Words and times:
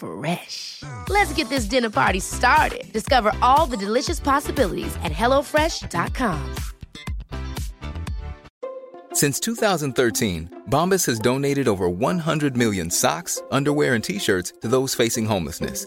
Fresh. 0.00 0.82
Let's 1.08 1.32
get 1.34 1.48
this 1.48 1.66
dinner 1.66 1.90
party 1.90 2.20
started. 2.20 2.92
Discover 2.92 3.32
all 3.42 3.66
the 3.66 3.76
delicious 3.76 4.18
possibilities 4.18 4.96
at 5.04 5.12
hellofresh.com. 5.12 6.54
Since 9.12 9.40
2013, 9.40 10.64
Bombas 10.70 11.04
has 11.06 11.18
donated 11.18 11.68
over 11.68 11.88
100 11.88 12.56
million 12.56 12.90
socks, 12.90 13.42
underwear, 13.50 13.94
and 13.94 14.04
t 14.04 14.18
shirts 14.18 14.52
to 14.62 14.68
those 14.68 14.94
facing 14.94 15.26
homelessness. 15.26 15.86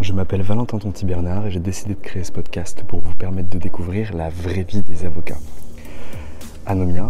Je 0.00 0.12
m'appelle 0.12 0.42
Valentin 0.42 0.78
Tonti 0.78 1.06
Bernard 1.06 1.46
et 1.46 1.50
j'ai 1.52 1.60
décidé 1.60 1.94
de 1.94 2.00
créer 2.00 2.24
ce 2.24 2.32
podcast 2.32 2.82
pour 2.86 3.00
vous 3.00 3.14
permettre 3.14 3.48
de 3.48 3.58
découvrir 3.58 4.12
la 4.12 4.28
vraie 4.28 4.64
vie 4.64 4.82
des 4.82 5.04
avocats. 5.04 5.38
Anomia, 6.66 7.08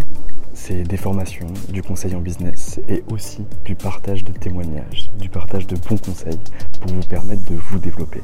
c'est 0.53 0.83
des 0.83 0.99
formations, 0.99 1.47
du 1.71 1.83
conseil 1.83 2.15
en 2.15 2.21
business 2.21 2.81
et 2.89 3.03
aussi 3.11 3.47
du 3.65 3.75
partage 3.75 4.23
de 4.23 4.33
témoignages, 4.33 5.11
du 5.19 5.31
partage 5.31 5.67
de 5.67 5.77
bons 5.77 5.97
conseils 5.97 6.39
pour 6.83 6.93
vous 6.93 7.09
permettre 7.09 7.43
de 7.51 7.55
vous 7.55 7.79
développer. 7.79 8.21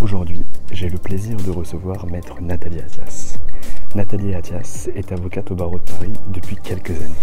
Aujourd'hui, 0.00 0.44
j'ai 0.72 0.88
le 0.88 0.98
plaisir 0.98 1.36
de 1.36 1.50
recevoir 1.50 2.06
maître 2.06 2.40
Nathalie 2.40 2.80
Athias. 2.80 3.38
Nathalie 3.94 4.34
Athias 4.34 4.88
est 4.96 5.12
avocate 5.12 5.50
au 5.52 5.54
barreau 5.54 5.78
de 5.78 5.90
Paris 5.90 6.12
depuis 6.32 6.56
quelques 6.56 6.90
années. 6.90 7.14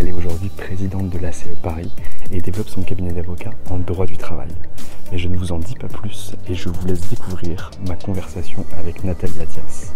Elle 0.00 0.06
est 0.06 0.12
aujourd'hui 0.12 0.48
présidente 0.48 1.10
de 1.10 1.18
l'ACE 1.18 1.46
Paris 1.60 1.90
et 2.30 2.40
développe 2.40 2.68
son 2.68 2.82
cabinet 2.82 3.10
d'avocat 3.10 3.50
en 3.68 3.78
droit 3.78 4.06
du 4.06 4.16
travail. 4.16 4.50
Mais 5.10 5.18
je 5.18 5.26
ne 5.26 5.36
vous 5.36 5.50
en 5.50 5.58
dis 5.58 5.74
pas 5.74 5.88
plus 5.88 6.36
et 6.48 6.54
je 6.54 6.68
vous 6.68 6.86
laisse 6.86 7.10
découvrir 7.10 7.72
ma 7.88 7.96
conversation 7.96 8.64
avec 8.78 9.02
Nathalie 9.02 9.40
Athias. 9.40 9.92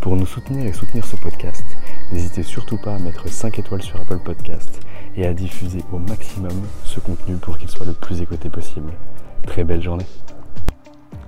Pour 0.00 0.14
nous 0.14 0.24
soutenir 0.24 0.66
et 0.66 0.72
soutenir 0.72 1.04
ce 1.04 1.16
podcast, 1.16 1.64
n'hésitez 2.12 2.44
surtout 2.44 2.78
pas 2.78 2.94
à 2.94 2.98
mettre 3.00 3.28
5 3.28 3.58
étoiles 3.58 3.82
sur 3.82 4.00
Apple 4.00 4.20
Podcast 4.24 4.78
et 5.16 5.26
à 5.26 5.34
diffuser 5.34 5.82
au 5.92 5.98
maximum 5.98 6.54
ce 6.84 7.00
contenu 7.00 7.34
pour 7.34 7.58
qu'il 7.58 7.68
soit 7.68 7.86
le 7.86 7.92
plus 7.92 8.22
écouté 8.22 8.50
possible. 8.50 8.92
Très 9.48 9.64
belle 9.64 9.82
journée. 9.82 10.06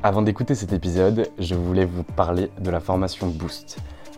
Avant 0.04 0.22
d'écouter 0.22 0.54
cet 0.54 0.72
épisode, 0.72 1.28
je 1.41 1.56
voulais 1.56 1.87
vous 1.87 2.04
parler 2.04 2.50
de 2.60 2.71
la 2.71 2.78
formation 2.78 3.27
Boost. 3.27 3.78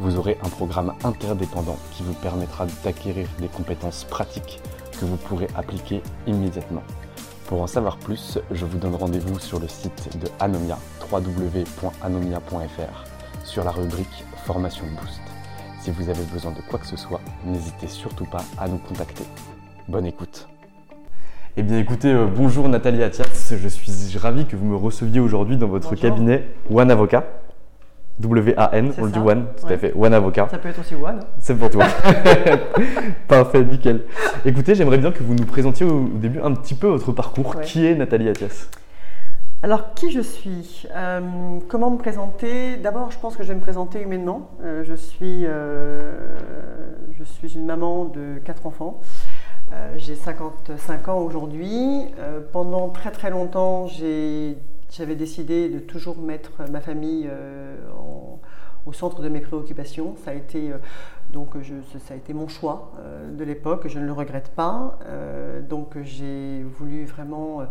vous 0.00 0.16
aurez 0.18 0.38
un 0.42 0.48
programme 0.48 0.92
interdépendant 1.04 1.76
qui 1.92 2.02
vous 2.02 2.14
permettra 2.14 2.66
d'acquérir 2.82 3.28
des 3.40 3.48
compétences 3.48 4.04
pratiques 4.04 4.60
que 4.98 5.04
vous 5.04 5.16
pourrez 5.16 5.48
appliquer 5.56 6.02
immédiatement. 6.26 6.82
Pour 7.46 7.62
en 7.62 7.66
savoir 7.66 7.98
plus, 7.98 8.38
je 8.50 8.64
vous 8.64 8.78
donne 8.78 8.94
rendez-vous 8.94 9.38
sur 9.38 9.60
le 9.60 9.68
site 9.68 10.18
de 10.18 10.28
Anomia, 10.40 10.78
www.anomia.fr, 11.12 13.04
sur 13.44 13.64
la 13.64 13.70
rubrique 13.70 14.24
Formation 14.44 14.86
Boost. 15.00 15.20
Si 15.80 15.90
vous 15.90 16.08
avez 16.08 16.24
besoin 16.32 16.52
de 16.52 16.60
quoi 16.68 16.78
que 16.78 16.86
ce 16.86 16.96
soit, 16.96 17.20
n'hésitez 17.44 17.86
surtout 17.86 18.24
pas 18.24 18.42
à 18.58 18.66
nous 18.68 18.78
contacter. 18.78 19.24
Bonne 19.88 20.06
écoute. 20.06 20.48
Eh 21.56 21.62
bien 21.62 21.78
écoutez, 21.78 22.08
euh, 22.08 22.26
bonjour 22.26 22.68
Nathalie 22.68 23.02
Athias, 23.02 23.54
je 23.56 23.68
suis 23.68 24.18
ravi 24.18 24.46
que 24.46 24.56
vous 24.56 24.66
me 24.66 24.76
receviez 24.76 25.20
aujourd'hui 25.20 25.56
dans 25.56 25.68
votre 25.68 25.90
Bonjour. 25.90 26.02
cabinet 26.02 26.48
One 26.68 26.90
Avocat. 26.90 27.24
W-A-N, 28.20 28.92
on 28.98 29.04
le 29.04 29.10
dit. 29.10 29.18
One, 29.18 29.46
tout 29.60 29.66
à 29.66 29.76
fait, 29.76 29.92
One 29.96 30.14
Avocat. 30.14 30.48
Ça 30.50 30.58
peut 30.58 30.68
être 30.68 30.78
aussi 30.80 30.94
one. 30.94 31.20
C'est 31.40 31.56
pour 31.56 31.68
toi. 31.70 31.84
Parfait, 33.28 33.64
nickel. 33.64 34.02
Écoutez, 34.44 34.74
j'aimerais 34.74 34.98
bien 34.98 35.10
que 35.10 35.22
vous 35.22 35.34
nous 35.34 35.44
présentiez 35.46 35.84
au 35.86 36.04
au 36.04 36.18
début 36.18 36.40
un 36.40 36.52
petit 36.52 36.74
peu 36.74 36.86
votre 36.88 37.12
parcours. 37.12 37.56
Ouais. 37.56 37.64
Qui 37.64 37.86
est 37.86 37.94
Nathalie 37.94 38.28
Athias? 38.28 38.68
Alors, 39.62 39.94
qui 39.94 40.10
je 40.12 40.20
suis? 40.20 40.86
Euh, 40.94 41.20
Comment 41.68 41.90
me 41.90 41.96
présenter? 41.98 42.76
D'abord, 42.76 43.10
je 43.10 43.18
pense 43.18 43.36
que 43.36 43.42
je 43.42 43.48
vais 43.48 43.54
me 43.54 43.60
présenter 43.62 44.00
humainement. 44.02 44.50
Euh, 44.62 44.84
je, 44.84 44.94
suis, 44.94 45.46
euh, 45.46 46.36
je 47.18 47.24
suis 47.24 47.54
une 47.54 47.64
maman 47.64 48.04
de 48.04 48.38
quatre 48.44 48.66
enfants. 48.66 49.00
J'ai 49.96 50.14
55 50.14 51.08
ans 51.08 51.18
aujourd'hui. 51.18 52.06
Pendant 52.52 52.90
très 52.90 53.10
très 53.10 53.30
longtemps, 53.30 53.88
j'ai- 53.88 54.56
j'avais 54.96 55.16
décidé 55.16 55.68
de 55.68 55.80
toujours 55.80 56.18
mettre 56.18 56.52
ma 56.70 56.80
famille 56.80 57.26
euh, 57.28 57.76
au 58.86 58.92
centre 58.92 59.22
de 59.22 59.28
mes 59.28 59.40
préoccupations. 59.40 60.14
Ça 60.24 60.30
a 60.30 60.34
été, 60.34 60.70
euh, 60.70 60.78
donc, 61.32 61.54
ça 61.98 62.14
a 62.14 62.16
été 62.16 62.32
mon 62.32 62.46
choix 62.48 62.92
euh, 62.98 63.34
de 63.34 63.42
l'époque, 63.42 63.88
je 63.88 63.98
ne 63.98 64.06
le 64.06 64.12
regrette 64.12 64.50
pas. 64.54 64.98
Donc 65.68 65.96
j'ai 66.02 66.62
voulu 66.62 67.04
vraiment 67.04 67.62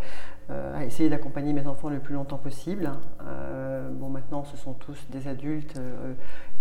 essayer 0.82 1.10
d'accompagner 1.10 1.54
mes 1.54 1.68
enfants 1.68 1.90
le 1.90 2.00
plus 2.00 2.16
longtemps 2.16 2.38
possible. 2.38 2.92
Bon, 3.92 4.10
maintenant, 4.10 4.44
ce 4.44 4.58
sont 4.58 4.74
tous 4.74 4.98
des 5.10 5.28
adultes 5.28 5.80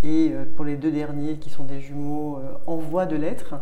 et 0.02 0.32
pour 0.56 0.64
les 0.64 0.76
deux 0.76 0.90
derniers 0.90 1.38
qui 1.38 1.50
sont 1.50 1.64
des 1.64 1.80
jumeaux 1.80 2.40
en 2.66 2.76
voie 2.76 3.06
de 3.06 3.16
l'être, 3.16 3.54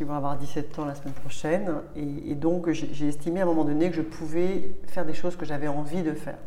puisqu'ils 0.00 0.06
vont 0.06 0.16
avoir 0.16 0.38
17 0.38 0.78
ans 0.78 0.86
la 0.86 0.94
semaine 0.94 1.12
prochaine. 1.12 1.72
Et, 1.94 2.34
donc, 2.34 2.70
j'ai 2.70 2.88
j'ai 2.92 3.08
estimé 3.08 3.40
à 3.40 3.42
un 3.42 3.46
moment 3.46 3.64
donné 3.64 3.90
que 3.90 3.96
je 3.96 4.02
pouvais 4.02 4.72
faire 4.86 5.04
des 5.04 5.12
choses 5.12 5.36
que 5.36 5.44
j'avais 5.44 5.68
envie 5.68 6.02
de 6.02 6.12
faire. 6.12 6.38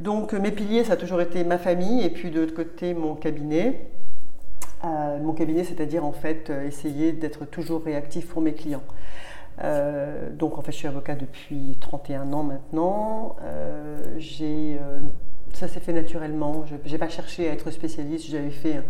Donc, 0.00 0.34
euh, 0.34 0.38
mes 0.38 0.50
piliers, 0.50 0.84
ça 0.84 0.92
a 0.92 0.96
toujours 0.96 1.20
été 1.20 1.44
ma 1.44 1.58
famille 1.58 2.04
et 2.04 2.10
puis 2.10 2.30
de 2.30 2.40
l'autre 2.40 2.54
côté, 2.54 2.92
mon 2.92 3.14
cabinet. 3.14 3.86
Euh, 4.84 5.18
mon 5.18 5.32
cabinet, 5.32 5.64
c'est-à-dire 5.64 6.04
en 6.04 6.12
fait 6.12 6.50
euh, 6.50 6.66
essayer 6.66 7.12
d'être 7.12 7.46
toujours 7.46 7.82
réactif 7.82 8.28
pour 8.28 8.42
mes 8.42 8.52
clients. 8.52 8.84
Euh, 9.64 10.30
donc 10.30 10.58
en 10.58 10.62
fait, 10.62 10.72
je 10.72 10.76
suis 10.76 10.88
avocat 10.88 11.14
depuis 11.14 11.76
31 11.80 12.32
ans 12.32 12.42
maintenant. 12.42 13.36
Euh, 13.42 14.18
euh, 14.40 14.98
ça 15.52 15.66
s'est 15.68 15.80
fait 15.80 15.92
naturellement. 15.92 16.64
Je 16.66 16.90
n'ai 16.90 16.98
pas 16.98 17.08
cherché 17.08 17.48
à 17.48 17.52
être 17.52 17.70
spécialiste. 17.70 18.26
J'avais 18.30 18.50
fait 18.50 18.82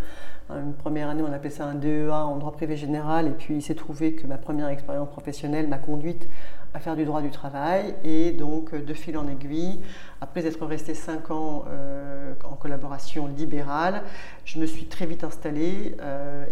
un- 0.49 0.61
une 0.61 0.73
première 0.73 1.09
année, 1.09 1.23
on 1.27 1.31
appelait 1.33 1.49
ça 1.49 1.65
un 1.65 1.75
DEA 1.75 2.09
en 2.11 2.37
droit 2.37 2.51
privé 2.51 2.75
général. 2.75 3.27
Et 3.27 3.31
puis 3.31 3.55
il 3.55 3.61
s'est 3.61 3.75
trouvé 3.75 4.13
que 4.13 4.27
ma 4.27 4.37
première 4.37 4.67
expérience 4.69 5.09
professionnelle 5.09 5.67
m'a 5.67 5.77
conduite 5.77 6.27
à 6.73 6.79
faire 6.79 6.95
du 6.95 7.05
droit 7.05 7.21
du 7.21 7.31
travail. 7.31 7.95
Et 8.03 8.31
donc, 8.31 8.73
de 8.73 8.93
fil 8.93 9.17
en 9.17 9.27
aiguille, 9.27 9.79
après 10.21 10.45
être 10.45 10.65
resté 10.65 10.93
cinq 10.93 11.31
ans 11.31 11.65
en 12.43 12.55
collaboration 12.55 13.27
libérale, 13.27 14.03
je 14.45 14.59
me 14.59 14.65
suis 14.65 14.85
très 14.85 15.05
vite 15.05 15.23
installée. 15.23 15.95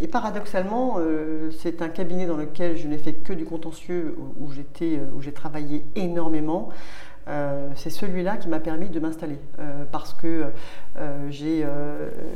et 0.02 0.08
paradoxalement, 0.08 1.00
c'est 1.60 1.82
un 1.82 1.90
cabinet 1.90 2.26
dans 2.26 2.38
lequel 2.38 2.78
je 2.78 2.88
n'ai 2.88 2.98
fait 2.98 3.14
que 3.14 3.34
du 3.34 3.46
contentieux, 3.46 4.16
où, 4.18 4.48
où 4.48 5.22
j'ai 5.22 5.34
travaillé 5.34 5.86
énormément. 5.96 6.70
Euh, 7.28 7.70
c'est 7.76 7.90
celui-là 7.90 8.38
qui 8.38 8.48
m'a 8.48 8.60
permis 8.60 8.90
de 8.90 9.00
m'installer 9.00 9.38
euh, 9.60 9.84
parce 9.92 10.14
que 10.14 10.46
euh, 10.98 11.30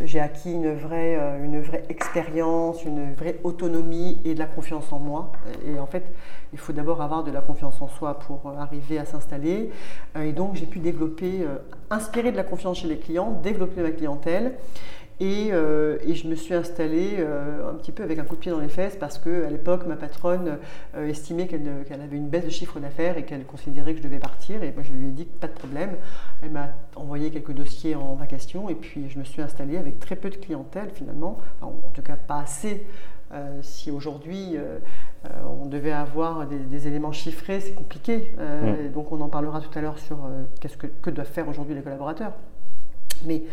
j'ai 0.04 0.20
acquis 0.20 0.52
une 0.52 0.74
vraie, 0.76 1.18
une 1.44 1.62
vraie 1.62 1.84
expérience, 1.90 2.84
une 2.84 3.14
vraie 3.14 3.40
autonomie 3.44 4.22
et 4.26 4.34
de 4.34 4.40
la 4.40 4.46
confiance 4.46 4.92
en 4.92 5.00
moi. 5.00 5.32
Et 5.66 5.80
en 5.80 5.86
fait, 5.86 6.04
il 6.54 6.60
faut 6.60 6.74
d'abord 6.74 7.02
avoir 7.02 7.24
de 7.24 7.32
la 7.32 7.42
confiance 7.42 7.82
en 7.82 7.88
soi 7.88 8.20
pour 8.20 8.54
arriver 8.60 9.00
à 9.00 9.06
s'installer. 9.06 9.72
et 10.20 10.32
donc, 10.34 10.56
j'ai 10.56 10.66
pu 10.66 10.80
développer, 10.80 11.46
inspirer 11.90 12.32
de 12.32 12.38
la 12.38 12.44
confiance 12.44 12.80
chez 12.80 12.88
les 12.88 12.98
clients, 12.98 13.40
développer 13.44 13.82
ma 13.82 13.92
clientèle. 13.92 14.54
Euh, 15.21 15.97
et, 16.03 16.15
je 16.15 16.27
me 16.27 16.35
suis 16.35 16.53
installée 16.53 17.18
euh, 17.19 17.69
un 17.69 17.75
petit 17.75 17.91
peu 17.91 18.03
avec 18.03 18.18
un 18.18 18.23
coup 18.23 18.35
de 18.35 18.39
pied 18.39 18.51
dans 18.51 18.59
les 18.59 18.69
fesses 18.69 18.95
parce 18.95 19.19
qu'à 19.19 19.50
l'époque, 19.50 19.85
ma 19.85 19.95
patronne 19.95 20.57
euh, 20.95 21.07
estimait 21.07 21.47
qu'elle 21.47 22.01
avait 22.01 22.18
une 22.18 22.29
baisse 22.29 22.45
de 22.45 22.50
chiffre 22.50 22.79
d'affaires 22.79 23.18
et 23.18 23.23
qu'elle 23.23 23.45
considérait 23.45 23.94
que 23.94 24.00
je 24.00 24.03
devais 24.03 24.19
partir. 24.19 24.63
Et 24.63 24.71
moi, 24.71 24.83
je 24.83 24.91
lui 24.91 25.07
ai 25.07 25.12
dit 25.12 25.25
pas 25.25 25.47
de 25.47 25.53
problème. 25.53 25.91
Elle 26.41 26.51
m'a 26.51 26.69
envoyé 26.95 27.29
quelques 27.29 27.53
dossiers 27.53 27.95
en 27.95 28.15
vacation 28.15 28.69
et 28.69 28.75
puis 28.75 29.09
je 29.09 29.19
me 29.19 29.23
suis 29.23 29.41
installée 29.41 29.77
avec 29.77 30.00
très 30.00 30.15
peu 30.15 30.29
de 30.29 30.38
clientèle 30.38 30.89
finalement. 30.94 31.39
en 31.62 31.91
tout 31.94 32.01
cas, 32.01 32.15
pas 32.15 32.39
assez. 32.39 32.85
si 33.62 33.91
aujourd'hui 33.91 34.57
on 35.62 35.65
devait 35.68 35.91
avoir 35.91 36.47
des, 36.47 36.88
éléments 36.88 37.12
chiffrés, 37.12 37.59
c'est 37.59 37.73
compliqué. 37.73 38.31
Mmh. 38.38 38.91
Donc 38.94 39.12
on 39.12 39.21
en 39.21 39.29
parlera 39.29 39.62
tout 39.62 39.77
à 39.77 39.81
l'heure 39.81 40.00
sur 40.00 40.18
qu'est-ce 40.59 40.77
que, 40.77 40.88
que 40.88 41.09
doivent 41.09 41.27
faire 41.27 41.47
aujourd'hui 41.47 41.75
les 41.75 41.81
collaborateurs. 41.81 42.33
Mais 43.25 43.44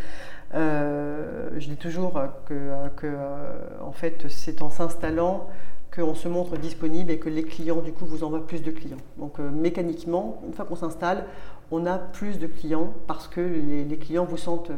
je 0.54 1.68
dis 1.68 1.76
toujours 1.76 2.20
que, 2.46 2.54
euh, 2.54 3.52
en 3.82 3.92
fait, 3.92 4.26
c'est 4.28 4.62
en 4.62 4.70
s'installant 4.70 5.48
qu'on 5.94 6.14
se 6.14 6.28
montre 6.28 6.56
disponible 6.56 7.10
et 7.10 7.18
que 7.18 7.28
les 7.28 7.42
clients, 7.42 7.80
du 7.80 7.92
coup, 7.92 8.04
vous 8.06 8.24
envoient 8.24 8.46
plus 8.46 8.62
de 8.62 8.70
clients. 8.70 8.98
Donc, 9.16 9.40
euh, 9.40 9.50
mécaniquement, 9.50 10.40
une 10.46 10.52
fois 10.52 10.64
qu'on 10.64 10.76
s'installe, 10.76 11.24
on 11.70 11.86
a 11.86 11.98
plus 11.98 12.38
de 12.38 12.46
clients 12.46 12.92
parce 13.06 13.28
que 13.28 13.40
les, 13.40 13.98
clients 13.98 14.24
vous 14.24 14.36
sentent 14.36 14.70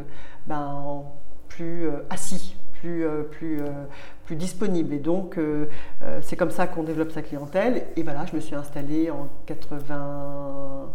ben, 0.47 1.03
plus 1.49 1.89
assis, 2.11 2.57
plus, 2.81 3.05
plus, 3.31 3.61
plus 4.25 4.35
disponibles. 4.35 4.93
Et 4.95 4.99
donc, 4.99 5.39
c'est 6.21 6.35
comme 6.35 6.51
ça 6.51 6.67
qu'on 6.67 6.83
développe 6.83 7.13
sa 7.13 7.23
clientèle. 7.23 7.87
Et 7.95 8.03
voilà, 8.03 8.27
je 8.27 8.35
me 8.35 8.41
suis 8.41 8.57
installée 8.57 9.09
en 9.11 9.29
80. 9.47 10.91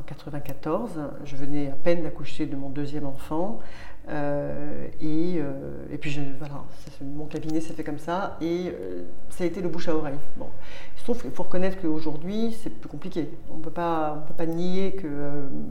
En 0.00 0.02
94, 0.04 0.90
je 1.24 1.36
venais 1.36 1.68
à 1.68 1.74
peine 1.74 2.02
d'accoucher 2.02 2.46
de 2.46 2.56
mon 2.56 2.68
deuxième 2.68 3.06
enfant. 3.06 3.60
Euh, 4.08 4.88
et, 5.00 5.36
euh, 5.38 5.86
et, 5.92 5.96
puis 5.96 6.18
voilà, 6.38 6.64
mon 7.00 7.26
cabinet 7.26 7.60
s'est 7.60 7.72
fait 7.72 7.84
comme 7.84 7.98
ça 7.98 8.36
et 8.40 8.66
euh, 8.68 9.04
ça 9.30 9.44
a 9.44 9.46
été 9.46 9.60
le 9.60 9.68
bouche 9.68 9.88
à 9.88 9.94
oreille. 9.94 10.18
Bon. 10.36 10.48
Se 10.96 11.04
trouve 11.04 11.22
qu'il 11.22 11.30
faut 11.30 11.44
reconnaître 11.44 11.80
qu'aujourd'hui 11.80 12.56
c'est 12.60 12.70
plus 12.70 12.88
compliqué. 12.88 13.28
On 13.50 13.58
ne 13.58 13.62
peut 13.62 13.70
pas 13.70 14.24
nier 14.46 14.92
que 14.92 15.06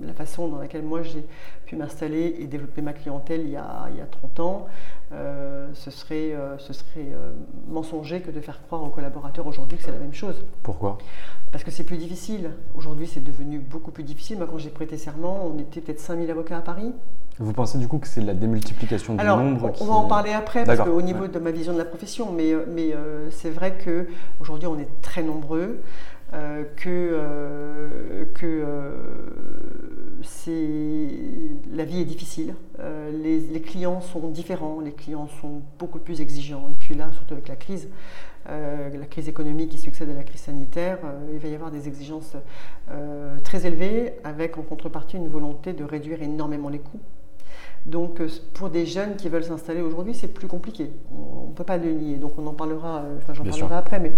la 0.03 0.13
façon 0.13 0.47
dans 0.47 0.59
laquelle 0.59 0.83
moi 0.83 1.03
j'ai 1.03 1.25
pu 1.71 1.77
m'installer 1.77 2.35
et 2.39 2.47
développer 2.47 2.81
ma 2.81 2.91
clientèle 2.91 3.43
il 3.45 3.51
y 3.51 3.55
a, 3.55 3.87
il 3.91 3.97
y 3.97 4.01
a 4.01 4.05
30 4.05 4.39
ans, 4.41 4.67
ce 5.11 5.89
serait, 5.89 6.35
ce 6.57 6.73
serait 6.73 7.13
mensonger 7.69 8.19
que 8.19 8.29
de 8.29 8.41
faire 8.41 8.61
croire 8.63 8.83
aux 8.83 8.89
collaborateurs 8.89 9.47
aujourd'hui 9.47 9.77
que 9.77 9.83
c'est 9.85 9.91
la 9.91 9.99
même 9.99 10.13
chose. 10.13 10.43
Pourquoi? 10.63 10.97
Parce 11.51 11.63
que 11.63 11.71
c'est 11.71 11.85
plus 11.85 11.95
difficile. 11.95 12.51
Aujourd'hui, 12.75 13.07
c'est 13.07 13.23
devenu 13.23 13.59
beaucoup 13.59 13.91
plus 13.91 14.03
difficile. 14.03 14.37
Moi, 14.37 14.47
quand 14.49 14.57
j'ai 14.57 14.69
prêté 14.69 14.97
serment, 14.97 15.45
on 15.45 15.57
était 15.59 15.79
peut-être 15.79 16.01
5000 16.01 16.29
avocats 16.29 16.57
à 16.57 16.61
Paris. 16.61 16.93
Vous 17.39 17.53
pensez 17.53 17.77
du 17.77 17.87
coup 17.87 17.97
que 17.97 18.07
c'est 18.07 18.21
la 18.21 18.33
démultiplication 18.33 19.15
du 19.15 19.25
nombre 19.25 19.71
On 19.79 19.85
va 19.85 19.93
en 19.93 20.03
parler 20.05 20.31
après, 20.31 20.63
parce 20.63 20.79
qu'au 20.79 21.01
niveau 21.01 21.27
de 21.27 21.39
ma 21.39 21.51
vision 21.51 21.73
de 21.73 21.77
la 21.77 21.85
profession, 21.85 22.31
mais, 22.31 22.51
euh, 22.51 22.65
mais 22.67 22.93
euh, 22.93 23.29
c'est 23.31 23.49
vrai 23.49 23.77
qu'aujourd'hui 23.83 24.67
on 24.67 24.77
est 24.77 25.01
très 25.01 25.23
nombreux, 25.23 25.81
euh, 26.33 26.63
que, 26.75 28.27
que 28.33 28.65
la 31.73 31.85
vie 31.85 32.01
est 32.01 32.05
difficile, 32.05 32.55
les, 32.79 33.39
les, 33.39 33.61
clients 33.61 34.01
sont 34.01 34.29
différents, 34.29 34.79
les 34.79 34.91
clients 34.91 35.27
sont 35.41 35.61
beaucoup 35.79 35.99
plus 35.99 36.21
exigeants, 36.21 36.69
et 36.71 36.75
puis 36.79 36.95
là, 36.95 37.11
surtout 37.13 37.33
avec 37.33 37.47
la 37.47 37.55
crise, 37.55 37.89
la 38.47 39.05
crise 39.09 39.29
économique 39.29 39.69
qui 39.69 39.77
succède 39.77 40.09
à 40.09 40.13
la 40.13 40.23
crise 40.23 40.41
sanitaire, 40.41 40.99
il 41.33 41.39
va 41.39 41.47
y 41.47 41.55
avoir 41.55 41.71
des 41.71 41.87
exigences 41.87 42.35
très 43.43 43.65
élevées, 43.65 44.13
avec 44.23 44.57
en 44.57 44.63
contrepartie 44.63 45.17
une 45.17 45.27
volonté 45.27 45.73
de 45.73 45.83
réduire 45.83 46.21
énormément 46.21 46.69
les 46.69 46.79
coûts. 46.79 46.99
Donc 47.85 48.21
euh, 48.21 48.27
pour 48.53 48.69
des 48.69 48.85
jeunes 48.85 49.15
qui 49.15 49.27
veulent 49.29 49.43
s'installer 49.43 49.81
aujourd'hui, 49.81 50.13
c'est 50.13 50.27
plus 50.27 50.47
compliqué. 50.47 50.91
On 51.11 51.49
ne 51.49 51.53
peut 51.53 51.63
pas 51.63 51.77
le 51.77 51.91
nier. 51.91 52.17
Donc 52.17 52.33
on 52.37 52.45
en 52.45 52.53
parlera, 52.53 52.99
euh, 52.99 53.17
enfin 53.17 53.33
j'en 53.33 53.43
parlerai 53.43 53.75
après. 53.75 53.99
Mais 53.99 54.11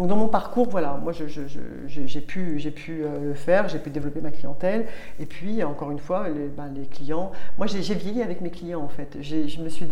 donc 0.00 0.08
dans 0.08 0.16
mon 0.16 0.28
parcours, 0.28 0.66
voilà, 0.70 0.98
moi 1.02 1.12
j'ai 1.12 2.20
pu, 2.22 2.58
euh, 3.04 3.20
le 3.20 3.34
faire, 3.34 3.68
j'ai 3.68 3.78
pu 3.78 3.90
développer 3.90 4.22
ma 4.22 4.30
clientèle. 4.30 4.86
Et 5.18 5.26
puis 5.26 5.62
encore 5.62 5.90
une 5.90 5.98
fois, 5.98 6.26
les, 6.30 6.46
ben, 6.46 6.72
clients. 6.90 7.32
Moi 7.58 7.66
j'ai 7.66 7.94
vieilli 7.94 8.22
avec 8.22 8.40
mes 8.40 8.48
clients 8.48 8.80
en 8.80 8.88
fait. 8.88 9.18
Je 9.20 9.60
me 9.60 9.68
suis 9.68 9.86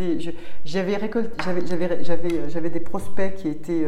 j'avais 0.65 0.97
récolté, 0.97 1.31
j'avais 2.49 2.71
des 2.71 2.81
prospects 2.81 3.35
qui 3.35 3.49
étaient 3.49 3.87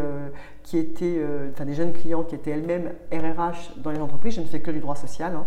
qui 0.63 0.77
étaient, 0.77 1.25
enfin 1.53 1.65
des 1.65 1.73
jeunes 1.73 1.95
clients 1.95 2.23
qui 2.23 2.35
étaient 2.35 2.51
elles-mêmes 2.51 2.93
RRH 3.11 3.79
dans 3.79 3.91
les 3.91 4.01
entreprises. 4.01 4.35
Je 4.35 4.43
ne 4.43 4.47
fais 4.47 4.61
que 4.61 4.71
du 4.71 4.81
droit 4.81 4.97
social. 4.97 5.33
Hein 5.35 5.47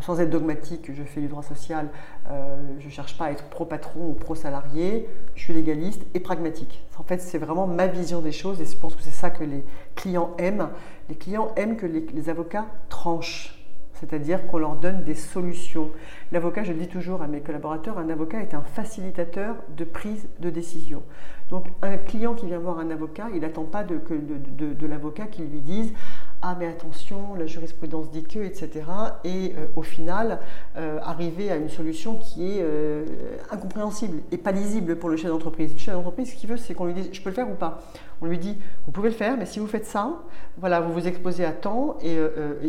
sans 0.00 0.20
être 0.20 0.30
dogmatique, 0.30 0.90
je 0.92 1.02
fais 1.02 1.20
du 1.20 1.28
droit 1.28 1.42
social, 1.42 1.88
euh, 2.30 2.56
je 2.78 2.86
ne 2.86 2.90
cherche 2.90 3.16
pas 3.18 3.26
à 3.26 3.30
être 3.30 3.44
pro-patron 3.44 4.08
ou 4.08 4.12
pro-salarié, 4.14 5.08
je 5.34 5.42
suis 5.42 5.52
légaliste 5.52 6.02
et 6.14 6.20
pragmatique. 6.20 6.82
En 6.98 7.02
fait, 7.02 7.20
c'est 7.20 7.38
vraiment 7.38 7.66
ma 7.66 7.86
vision 7.86 8.20
des 8.20 8.32
choses 8.32 8.60
et 8.60 8.64
je 8.64 8.76
pense 8.76 8.94
que 8.94 9.02
c'est 9.02 9.10
ça 9.10 9.30
que 9.30 9.44
les 9.44 9.64
clients 9.94 10.34
aiment. 10.38 10.70
Les 11.08 11.16
clients 11.16 11.52
aiment 11.56 11.76
que 11.76 11.86
les, 11.86 12.28
avocats 12.28 12.66
tranchent 12.88 13.58
c'est-à-dire 13.94 14.48
qu'on 14.48 14.58
leur 14.58 14.74
donne 14.74 15.04
des 15.04 15.14
solutions. 15.14 15.90
L'avocat, 16.32 16.64
je 16.64 16.72
le 16.72 16.78
dis 16.78 16.88
toujours 16.88 17.22
à 17.22 17.28
mes 17.28 17.40
collaborateurs, 17.40 17.98
un 17.98 18.08
avocat 18.10 18.40
est 18.40 18.52
un 18.52 18.62
facilitateur 18.62 19.54
de 19.76 19.84
prise 19.84 20.26
de 20.40 20.50
décision. 20.50 21.04
Donc 21.50 21.66
un 21.82 21.98
client 21.98 22.34
qui 22.34 22.46
vient 22.46 22.58
voir 22.58 22.80
un 22.80 22.90
avocat, 22.90 23.28
il 23.32 23.42
n'attend 23.42 23.62
pas 23.62 23.84
de, 23.84 24.86
l'avocat 24.86 25.26
qui 25.26 25.42
lui 25.42 25.60
dise 25.60 25.92
ah 26.44 26.56
mais 26.58 26.66
attention, 26.66 27.34
la 27.36 27.46
jurisprudence 27.46 28.10
dit 28.10 28.24
que, 28.24 28.40
etc. 28.40 28.68
Et 29.22 29.54
euh, 29.56 29.66
au 29.76 29.82
final, 29.82 30.40
euh, 30.76 30.98
arriver 31.00 31.52
à 31.52 31.56
une 31.56 31.68
solution 31.68 32.16
qui 32.16 32.58
est 32.58 32.62
euh, 32.62 33.04
incompréhensible 33.52 34.18
et 34.32 34.38
pas 34.38 34.50
lisible 34.50 34.96
pour 34.96 35.08
le 35.08 35.16
chef 35.16 35.30
d'entreprise. 35.30 35.72
Le 35.72 35.78
chef 35.78 35.94
d'entreprise, 35.94 36.32
ce 36.32 36.34
qu'il 36.34 36.50
veut, 36.50 36.56
c'est 36.56 36.74
qu'on 36.74 36.86
lui 36.86 36.94
dise, 36.94 37.10
je 37.12 37.22
peux 37.22 37.30
le 37.30 37.36
faire 37.36 37.48
ou 37.48 37.54
pas? 37.54 37.80
On 38.22 38.26
lui 38.26 38.38
dit, 38.38 38.56
vous 38.86 38.92
pouvez 38.92 39.08
le 39.08 39.14
faire, 39.14 39.36
mais 39.36 39.46
si 39.46 39.58
vous 39.58 39.66
faites 39.66 39.84
ça, 39.84 40.22
voilà, 40.58 40.80
vous 40.80 40.92
vous 40.92 41.08
exposez 41.08 41.44
à 41.44 41.52
temps, 41.52 41.96
et, 42.02 42.16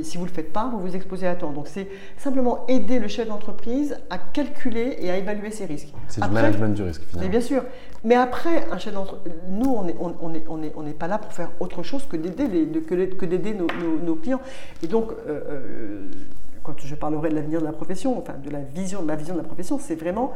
si 0.04 0.18
vous 0.18 0.24
ne 0.24 0.30
le 0.30 0.34
faites 0.34 0.52
pas, 0.52 0.70
vous 0.72 0.80
vous 0.80 0.96
exposez 0.96 1.28
à 1.28 1.36
temps. 1.36 1.52
Donc 1.52 1.68
c'est 1.68 1.88
simplement 2.18 2.66
aider 2.68 2.98
le 2.98 3.08
chef 3.08 3.27
d'entreprise 3.27 3.98
à 4.10 4.18
calculer 4.18 4.98
et 5.00 5.12
à 5.12 5.18
évaluer 5.18 5.51
ses 5.51 5.66
risques. 5.66 5.94
C'est 6.08 6.24
du 6.24 6.30
management 6.30 6.74
du 6.74 6.84
risque, 6.84 7.04
finalement. 7.04 7.30
bien 7.30 7.42
sûr. 7.42 7.63
Mais 8.04 8.16
après, 8.16 8.66
un 8.72 8.77
chef 8.77 8.94
d'entreprise, 8.94 9.34
nous, 9.50 9.70
on 9.70 9.84
n'est 9.84 9.96
on 10.00 10.34
est, 10.34 10.44
on 10.50 10.63
est, 10.63 10.74
on 10.75 10.88
est 10.88 10.98
pas 10.98 11.08
là 11.08 11.18
pour 11.18 11.32
faire 11.34 11.51
autre 11.60 11.84
chose 11.84 12.06
que 12.08 12.18
d'aider 12.18 12.48
que 12.88 13.25
d'aider 13.25 13.54
nos, 13.54 14.16
clients. 14.16 14.42
Et 14.82 14.88
donc, 14.88 15.12
euh, 15.12 15.42
euh, 15.50 16.08
quand 16.63 16.80
je 16.80 16.96
parlerai 16.96 17.30
de 17.30 17.36
l'avenir 17.36 17.60
de 17.60 17.66
la 17.66 17.74
profession, 17.74 18.18
enfin 18.18 18.34
de 18.44 18.50
la 18.50 18.60
vision, 18.60 19.01
de 19.01 19.06
ma 19.06 19.16
vision 19.16 19.36
de 19.36 19.39
la 19.39 19.46
profession, 19.46 19.77
c'est 19.80 19.96
vraiment 19.96 20.34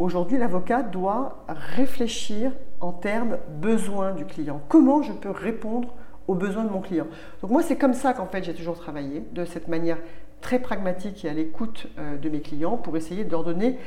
aujourd'hui 0.00 0.38
l'avocat 0.38 0.82
doit 0.82 1.44
réfléchir 1.48 2.52
en 2.80 2.92
termes 2.92 3.36
besoins 3.60 4.12
du 4.12 4.24
client. 4.24 4.60
Comment 4.68 5.02
je 5.02 5.12
peux 5.12 5.30
répondre 5.30 5.94
aux 6.26 6.34
besoins 6.34 6.64
de 6.64 6.70
mon 6.70 6.80
client? 6.80 7.06
Donc 7.42 7.50
moi, 7.50 7.62
c'est 7.62 7.76
comme 7.76 7.92
ça 7.92 8.14
qu'en 8.14 8.26
fait 8.26 8.42
j'ai 8.42 8.54
toujours 8.54 8.78
travaillé, 8.78 9.22
de 9.32 9.44
cette 9.44 9.68
manière 9.68 9.98
très 10.40 10.58
pragmatique 10.58 11.24
et 11.24 11.28
à 11.28 11.34
l'écoute 11.34 11.86
euh, 11.98 12.16
de 12.16 12.28
mes 12.30 12.40
clients 12.40 12.78
pour 12.78 12.96
essayer 12.96 13.24
de 13.24 13.30
leur 13.30 13.44
donner 13.44 13.78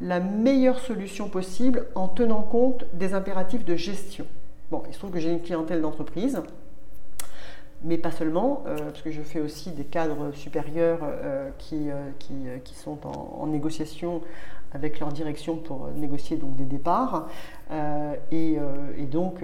la 0.00 0.20
meilleure 0.20 0.78
solution 0.78 1.28
possible 1.28 1.86
en 1.94 2.08
tenant 2.08 2.42
compte 2.42 2.86
des 2.94 3.12
impératifs 3.12 3.64
de 3.64 3.76
gestion. 3.76 4.24
Bon, 4.70 4.82
il 4.88 4.94
se 4.94 4.98
trouve 4.98 5.10
que 5.10 5.18
j'ai 5.18 5.30
une 5.30 5.42
clientèle 5.42 5.82
d'entreprise 5.82 6.42
mais 7.84 7.96
pas 7.96 8.10
seulement, 8.10 8.64
euh, 8.66 8.76
parce 8.76 9.02
que 9.02 9.12
je 9.12 9.22
fais 9.22 9.38
aussi 9.38 9.70
des 9.70 9.84
cadres 9.84 10.32
supérieurs 10.32 10.98
euh, 11.04 11.48
qui, 11.58 11.90
qui, 12.18 12.34
qui, 12.64 12.74
sont 12.74 12.98
en, 13.06 13.46
négociation 13.46 14.20
avec 14.72 15.00
leur 15.00 15.12
direction 15.12 15.56
pour 15.56 15.88
négocier 15.96 16.36
donc 16.36 16.56
des 16.56 16.64
départs. 16.64 17.28
Et, 18.32 18.56
et, 18.96 19.06
donc, 19.06 19.42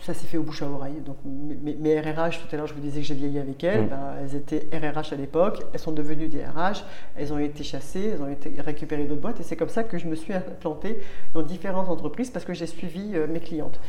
ça 0.00 0.12
s'est 0.12 0.26
fait 0.26 0.36
au 0.36 0.42
bouche 0.42 0.62
à 0.62 0.68
oreille. 0.68 1.00
Donc, 1.04 1.16
mes, 1.24 2.00
RRH, 2.00 2.40
tout 2.40 2.54
à 2.54 2.56
l'heure, 2.56 2.66
je 2.66 2.74
vous 2.74 2.80
disais 2.80 3.00
que 3.00 3.06
j'ai 3.06 3.14
vieilli 3.14 3.38
avec 3.38 3.62
elles. 3.64 3.84
Mm. 3.84 3.88
Ben, 3.88 4.14
elles 4.20 4.36
étaient 4.36 4.68
RRH 4.72 5.12
à 5.12 5.16
l'époque. 5.16 5.62
Elles 5.72 5.80
sont 5.80 5.92
devenues 5.92 6.28
des 6.28 6.44
RH. 6.44 6.84
Elles 7.16 7.32
ont 7.32 7.38
été 7.38 7.64
chassées. 7.64 8.12
Elles 8.14 8.22
ont 8.22 8.30
été 8.30 8.54
récupérées 8.60 9.04
d'autres 9.04 9.20
boîtes. 9.20 9.40
Et 9.40 9.42
c'est 9.42 9.56
comme 9.56 9.68
ça 9.68 9.82
que 9.82 9.98
je 9.98 10.06
me 10.06 10.14
suis 10.14 10.32
implantée 10.32 11.00
dans 11.32 11.42
différentes 11.42 11.88
entreprises 11.88 12.30
parce 12.30 12.44
que 12.44 12.52
j'ai 12.54 12.66
suivi 12.66 13.14
mes 13.28 13.40
clientes. 13.40 13.80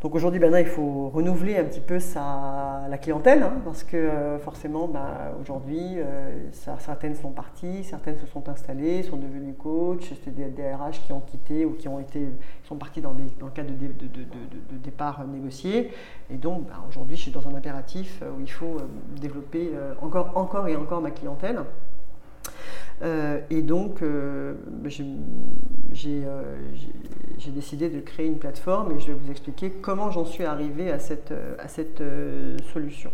Donc 0.00 0.14
aujourd'hui, 0.14 0.38
maintenant, 0.38 0.58
il 0.58 0.66
faut 0.66 1.08
renouveler 1.08 1.56
un 1.56 1.64
petit 1.64 1.80
peu 1.80 1.98
sa, 1.98 2.86
la 2.88 2.98
clientèle, 2.98 3.42
hein, 3.42 3.54
parce 3.64 3.82
que 3.82 3.96
euh, 3.96 4.38
forcément, 4.38 4.86
bah, 4.86 5.32
aujourd'hui, 5.40 5.96
euh, 5.96 6.48
certaines 6.52 7.16
sont 7.16 7.32
parties, 7.32 7.82
certaines 7.82 8.16
se 8.16 8.26
sont 8.26 8.48
installées, 8.48 9.02
sont 9.02 9.16
devenues 9.16 9.54
coach, 9.54 10.12
c'est 10.22 10.32
des 10.32 10.50
DRH 10.50 11.04
qui 11.04 11.12
ont 11.12 11.20
quitté 11.20 11.64
ou 11.64 11.72
qui 11.72 11.88
ont 11.88 11.98
été, 11.98 12.28
sont 12.62 12.76
partis 12.76 13.00
dans, 13.00 13.12
dans 13.12 13.46
le 13.46 13.52
cadre 13.52 13.70
de, 13.70 13.86
de, 13.88 14.06
de, 14.06 14.76
départ 14.84 15.26
négocié. 15.26 15.90
Et 16.30 16.36
donc, 16.36 16.68
bah, 16.68 16.76
aujourd'hui, 16.88 17.16
je 17.16 17.22
suis 17.22 17.32
dans 17.32 17.48
un 17.48 17.54
impératif 17.56 18.22
où 18.22 18.40
il 18.40 18.50
faut 18.50 18.76
développer 19.20 19.72
encore, 20.00 20.30
encore 20.36 20.68
et 20.68 20.76
encore 20.76 21.00
ma 21.00 21.10
clientèle. 21.10 21.58
Euh, 23.02 23.40
et 23.50 23.62
donc, 23.62 24.02
euh, 24.02 24.54
euh, 24.84 26.56
j'ai 27.38 27.50
décidé 27.50 27.88
de 27.88 28.00
créer 28.00 28.26
une 28.26 28.38
plateforme 28.38 28.92
et 28.92 29.00
je 29.00 29.08
vais 29.08 29.12
vous 29.12 29.30
expliquer 29.30 29.70
comment 29.70 30.10
j'en 30.10 30.24
suis 30.24 30.44
arrivé 30.44 30.90
à 30.90 30.98
cette, 30.98 31.32
à 31.58 31.68
cette 31.68 32.02
solution. 32.72 33.12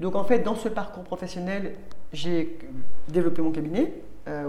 Donc, 0.00 0.14
en 0.14 0.24
fait, 0.24 0.40
dans 0.40 0.54
ce 0.54 0.68
parcours 0.68 1.04
professionnel, 1.04 1.74
j'ai 2.12 2.58
développé 3.08 3.42
mon 3.42 3.50
cabinet. 3.50 3.92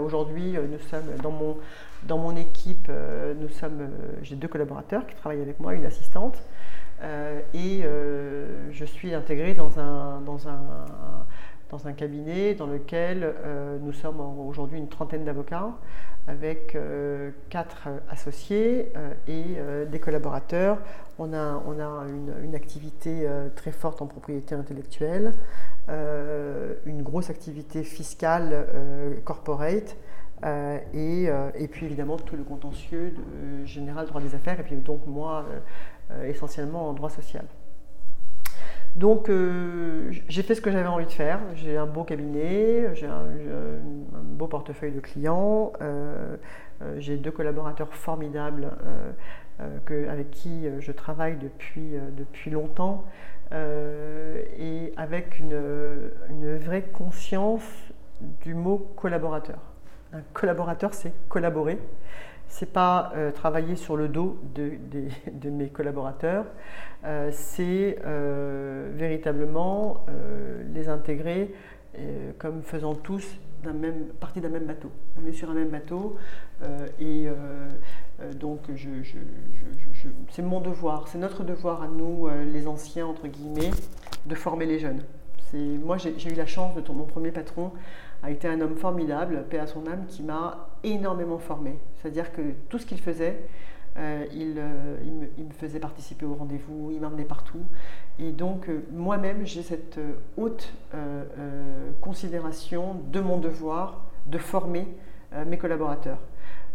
Aujourd'hui, 0.00 0.52
nous 0.52 0.78
sommes 0.88 1.16
dans 1.22 1.30
mon, 1.30 1.58
dans 2.04 2.16
mon 2.16 2.34
équipe, 2.34 2.88
nous 2.88 3.48
j'ai 4.22 4.34
deux 4.36 4.48
collaborateurs 4.48 5.06
qui 5.06 5.14
travaillent 5.16 5.42
avec 5.42 5.60
moi, 5.60 5.74
une 5.74 5.84
assistante. 5.84 6.38
et 7.52 7.82
je 8.70 8.84
suis 8.84 9.12
intégrée 9.12 9.52
dans 9.52 9.78
un, 9.78 10.22
dans 10.22 10.48
un 10.48 10.86
dans 11.70 11.88
un 11.88 11.92
cabinet 11.92 12.54
dans 12.54 12.66
lequel 12.66 13.22
euh, 13.24 13.78
nous 13.80 13.92
sommes 13.92 14.20
aujourd'hui 14.20 14.78
une 14.78 14.88
trentaine 14.88 15.24
d'avocats 15.24 15.72
avec 16.28 16.74
euh, 16.74 17.30
quatre 17.50 17.88
associés 18.10 18.92
euh, 18.96 19.12
et 19.28 19.88
des 19.90 20.00
collaborateurs. 20.00 20.78
On 21.18 21.32
a, 21.32 21.62
on 21.66 21.80
a 21.80 22.06
une, 22.42 22.54
activité 22.54 23.26
très 23.54 23.72
forte 23.72 24.02
en 24.02 24.06
propriété 24.06 24.54
intellectuelle, 24.54 25.32
une 25.88 27.02
grosse 27.02 27.30
activité 27.30 27.84
fiscale 27.84 28.66
corporate. 29.24 29.96
Et, 30.92 31.24
et, 31.54 31.68
puis 31.68 31.86
évidemment 31.86 32.18
tout 32.18 32.36
le 32.36 32.44
contentieux 32.44 33.14
général 33.64 34.06
droit 34.06 34.20
des 34.20 34.34
affaires 34.34 34.60
et 34.60 34.62
puis 34.62 34.76
donc 34.76 35.06
moi 35.06 35.46
essentiellement 36.24 36.90
en 36.90 36.92
droit 36.92 37.10
social. 37.10 37.46
Donc 38.96 39.28
euh, 39.28 40.10
j'ai 40.26 40.42
fait 40.42 40.54
ce 40.54 40.62
que 40.62 40.70
j'avais 40.70 40.88
envie 40.88 41.04
de 41.04 41.12
faire. 41.12 41.38
J'ai 41.54 41.76
un 41.76 41.84
beau 41.84 42.02
cabinet, 42.02 42.94
j'ai 42.94 43.06
un, 43.06 43.24
beau 44.22 44.46
portefeuille 44.46 44.92
de 44.92 45.00
clients, 45.00 45.72
euh, 45.82 46.36
euh, 46.80 46.96
j'ai 46.98 47.18
deux 47.18 47.30
collaborateurs 47.30 47.92
formidables 47.94 48.70
avec 49.58 50.30
qui 50.30 50.66
je 50.80 50.92
travaille 50.92 51.36
depuis, 51.36 51.92
depuis 52.16 52.50
longtemps 52.50 53.04
et 53.52 54.92
avec 54.96 55.38
une, 55.38 55.58
une, 56.30 56.56
vraie 56.56 56.82
conscience 56.82 57.64
du 58.42 58.54
mot 58.54 58.90
collaborateur. 58.96 59.58
Un 60.12 60.20
collaborateur, 60.32 60.94
c'est 60.94 61.12
collaborer 61.28 61.78
c'est 62.48 62.72
pas 62.72 63.12
euh, 63.14 63.30
travailler 63.32 63.76
sur 63.76 63.96
le 63.96 64.08
dos 64.08 64.38
de, 64.54 65.48
mes 65.50 65.68
collaborateurs, 65.68 66.46
euh, 67.04 67.30
c'est 67.32 67.98
euh, 68.04 68.90
véritablement 68.94 70.06
les 70.72 70.88
intégrer 70.88 71.54
comme 72.38 72.62
faisant 72.62 72.94
tous 72.94 73.38
même, 73.64 74.04
partie 74.20 74.42
d'un 74.42 74.50
même 74.50 74.66
bateau. 74.66 74.90
On 75.18 75.26
est 75.26 75.32
sur 75.32 75.50
un 75.50 75.54
même 75.54 75.70
bateau 75.70 76.16
et 77.00 77.26
donc 78.34 78.60
c'est 80.28 80.42
mon 80.42 80.60
devoir, 80.60 81.08
c'est 81.08 81.16
notre 81.16 81.42
devoir 81.42 81.82
à 81.82 81.88
nous, 81.88 82.28
les 82.52 82.66
anciens, 82.66 83.06
entre 83.06 83.28
guillemets, 83.28 83.70
de 84.26 84.34
former 84.34 84.66
les 84.66 84.78
jeunes. 84.78 85.00
Moi, 85.54 85.96
j'ai 85.96 86.30
eu 86.30 86.34
la 86.34 86.44
chance 86.44 86.74
de 86.74 86.92
mon 86.92 87.04
premier 87.04 87.30
patron 87.30 87.72
a 88.22 88.30
été 88.30 88.48
un 88.48 88.60
homme 88.60 88.76
formidable, 88.76 89.44
paix 89.48 89.58
à 89.58 89.66
son 89.66 89.86
âme, 89.86 90.06
qui 90.08 90.22
m'a 90.22 90.68
énormément 90.86 91.38
formé. 91.38 91.78
C'est-à-dire 91.96 92.32
que 92.32 92.42
tout 92.68 92.78
ce 92.78 92.86
qu'il 92.86 93.00
faisait, 93.00 93.40
euh, 93.98 94.24
euh, 94.34 94.96
il, 95.36 95.44
me, 95.44 95.52
faisait 95.52 95.80
participer 95.80 96.26
au 96.26 96.34
rendez-vous, 96.34 96.90
il 96.92 97.00
m'emmenait 97.00 97.24
partout. 97.24 97.62
Et 98.18 98.30
donc, 98.30 98.68
euh, 98.68 98.84
moi-même, 98.92 99.44
j'ai 99.46 99.62
cette 99.62 99.98
haute 100.36 100.72
considération 102.00 103.00
de 103.10 103.20
mon 103.20 103.38
devoir 103.38 104.04
de 104.26 104.38
former 104.38 104.86
mes 105.46 105.58
collaborateurs. 105.58 106.18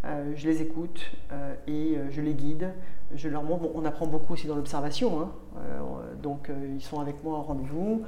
Euh, 0.03 0.33
je 0.35 0.47
les 0.49 0.63
écoute 0.63 1.11
euh, 1.31 1.53
et 1.67 1.95
euh, 1.95 2.07
je 2.09 2.21
les 2.21 2.33
guide. 2.33 2.69
Je 3.13 3.27
leur 3.27 3.43
montre, 3.43 3.69
on 3.75 3.83
apprend 3.85 4.07
beaucoup 4.07 4.33
aussi 4.33 4.47
dans 4.47 4.55
l'observation, 4.55 5.19
hein. 5.19 5.31
donc 6.23 6.49
ils 6.73 6.81
sont 6.81 7.01
avec 7.01 7.21
moi 7.25 7.39
en 7.39 7.41
rendez-vous, 7.41 8.03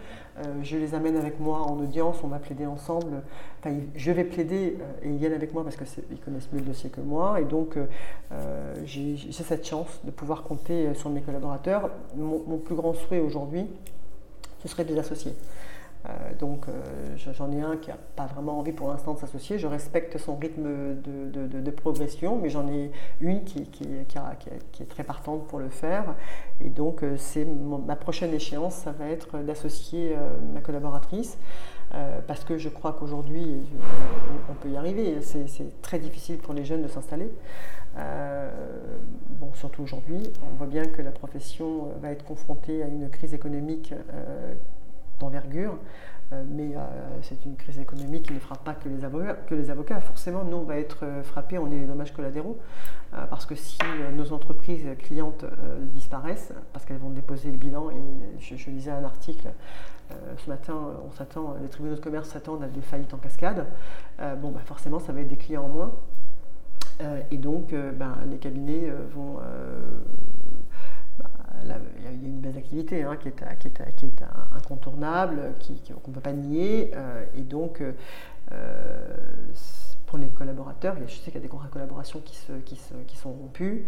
je 0.62 0.78
les 0.78 0.96
amène 0.96 1.18
avec 1.18 1.42
moi 1.42 1.60
en 1.60 1.78
audience, 1.78 2.24
on 2.24 2.30
va 2.30 2.40
plaider 2.40 2.66
ensemble, 2.66 3.22
enfin, 3.60 3.76
je 3.98 4.12
vais 4.14 4.24
plaider 4.24 4.78
et 5.02 5.10
ils 5.10 5.18
viennent 5.18 5.34
avec 5.34 5.54
moi 5.54 5.66
parce 5.66 5.76
qu'ils 5.76 6.22
connaissent 6.22 6.48
mieux 6.54 6.60
le 6.60 6.68
dossier 6.68 6.90
que 6.90 7.02
moi, 7.02 7.42
et 7.42 7.44
donc 7.44 7.78
j'ai 8.86 9.18
cette 9.34 9.68
chance 9.68 10.00
de 10.06 10.12
pouvoir 10.12 10.44
compter 10.44 10.94
sur 10.94 11.10
mes 11.10 11.20
collaborateurs. 11.20 11.90
mon 12.16 12.58
plus 12.60 12.76
grand 12.76 12.94
souhait 12.94 13.20
aujourd'hui, 13.20 13.68
ce 14.62 14.70
serait 14.70 14.86
de 14.86 14.94
les 14.94 15.00
associer. 15.00 15.34
Euh, 16.10 16.34
donc 16.38 16.68
euh, 16.68 16.82
j'en 17.16 17.50
ai 17.52 17.62
un 17.62 17.78
qui 17.78 17.90
n'a 17.90 17.98
pas 18.18 18.26
vraiment 18.26 18.60
envie 18.60 18.74
pour 18.74 18.90
l'instant 18.90 19.14
de 19.14 19.20
s'associer. 19.20 19.58
Je 19.58 19.68
respecte 19.68 20.18
son 20.18 20.36
rythme 20.36 20.64
de, 20.64 21.72
progression, 21.72 22.38
mais 22.38 22.50
j'en 22.50 22.68
ai 22.68 22.92
une 23.20 23.44
qui, 23.44 23.68
est 23.82 24.90
très 24.90 25.04
partante 25.04 25.48
pour 25.48 25.60
le 25.60 25.70
faire. 25.70 26.16
Et 26.62 26.70
donc 26.70 27.04
euh, 27.04 27.16
c'est 27.18 27.46
ma 27.46 27.96
prochaine 27.96 28.34
échéance, 28.34 28.76
ça 28.76 28.92
va 28.92 29.08
être 29.08 29.40
d'associer 29.40 30.16
ma 30.54 30.62
collaboratrice. 30.62 31.38
parce 32.28 32.44
que 32.44 32.58
je 32.58 32.70
crois 32.70 32.94
qu'aujourd'hui, 32.94 33.62
on, 34.50 34.54
peut 34.56 34.70
y 34.70 34.78
arriver. 34.78 35.22
C'est 35.22 35.82
très 35.82 36.00
difficile 36.00 36.38
pour 36.38 36.54
les 36.54 36.66
jeunes 36.66 36.82
de 36.84 36.88
s'installer. 36.88 37.30
bon, 39.40 39.52
surtout 39.54 39.84
aujourd'hui, 39.84 40.32
on 40.44 40.56
voit 40.58 40.68
bien 40.68 40.86
que 40.86 41.02
la 41.02 41.12
profession 41.12 41.90
va 42.02 42.12
être 42.12 42.24
confrontée 42.24 42.84
à 42.84 42.88
une 42.88 43.10
crise 43.10 43.34
économique 43.34 43.94
d'envergure, 45.20 45.78
euh, 46.34 46.44
mais 46.48 46.76
euh, 46.76 46.80
c'est 47.22 47.46
une 47.46 47.56
crise 47.56 47.80
économique 47.80 48.24
qui 48.24 48.34
ne 48.34 48.40
frappe 48.40 48.64
pas 48.64 48.74
que 48.74 48.90
les 48.90 49.04
avocats. 49.04 49.34
Que 49.48 49.56
les 49.56 49.70
avocats. 49.70 50.00
Forcément, 50.00 50.44
nous, 50.44 50.58
on 50.58 50.64
va 50.64 50.78
être 50.78 51.00
euh, 51.04 51.24
frappés, 51.24 51.58
on 51.58 51.68
est 51.68 51.80
les 51.80 51.86
dommages 51.86 52.14
collatéraux, 52.14 52.60
parce 53.30 53.46
que 53.46 53.54
si 53.54 53.78
nos 54.16 54.34
entreprises 54.34 54.88
clientes 54.98 55.46
disparaissent, 55.94 56.52
parce 56.72 56.84
qu'elles 56.84 56.98
vont 56.98 57.12
déposer 57.12 57.52
le 57.52 57.58
bilan, 57.58 57.92
et 57.92 58.40
je, 58.40 58.72
lisais 58.72 58.90
un 58.90 59.04
article 59.04 59.50
ce 60.10 60.50
matin, 60.50 60.76
on 61.08 61.12
s'attend, 61.12 61.56
les 61.62 61.70
tribunaux 61.70 61.96
de 61.96 62.00
commerce 62.00 62.30
s'attendent 62.30 62.64
à 62.64 62.68
des 62.68 62.82
faillites 62.82 63.14
en 63.14 63.18
cascade, 63.18 63.68
bon, 64.42 64.50
bah, 64.50 64.62
forcément, 64.66 64.98
ça 64.98 65.14
va 65.14 65.22
être 65.22 65.28
des 65.28 65.38
clients 65.38 65.66
en 65.66 65.70
moins. 65.70 65.92
et 67.30 67.38
donc, 67.38 67.72
ben, 67.72 68.18
les 68.32 68.38
cabinets 68.38 68.92
vont 69.14 69.38
il 71.64 72.04
y 72.04 72.08
a 72.08 72.12
une 72.12 72.40
base 72.40 72.54
d'activité 72.54 73.04
hein, 73.04 73.18
qui, 73.18 73.28
est, 73.28 74.24
incontournable, 74.56 75.54
qu'on 76.04 76.12
ne 76.12 76.16
peut 76.16 76.22
pas 76.22 76.34
nier. 76.34 76.92
Euh, 76.96 77.26
et 77.36 77.42
donc, 77.42 77.82
euh, 77.82 79.18
pour 80.06 80.18
les 80.18 80.28
collaborateurs, 80.28 80.96
je 81.06 81.14
sais 81.14 81.26
qu'il 81.26 81.36
y 81.36 81.38
a 81.38 81.42
des 81.42 81.48
contrats 81.48 81.68
de 81.68 81.74
collaboration 81.74 82.22
qui, 82.22 82.76
sont 83.16 83.32
rompus. 83.32 83.82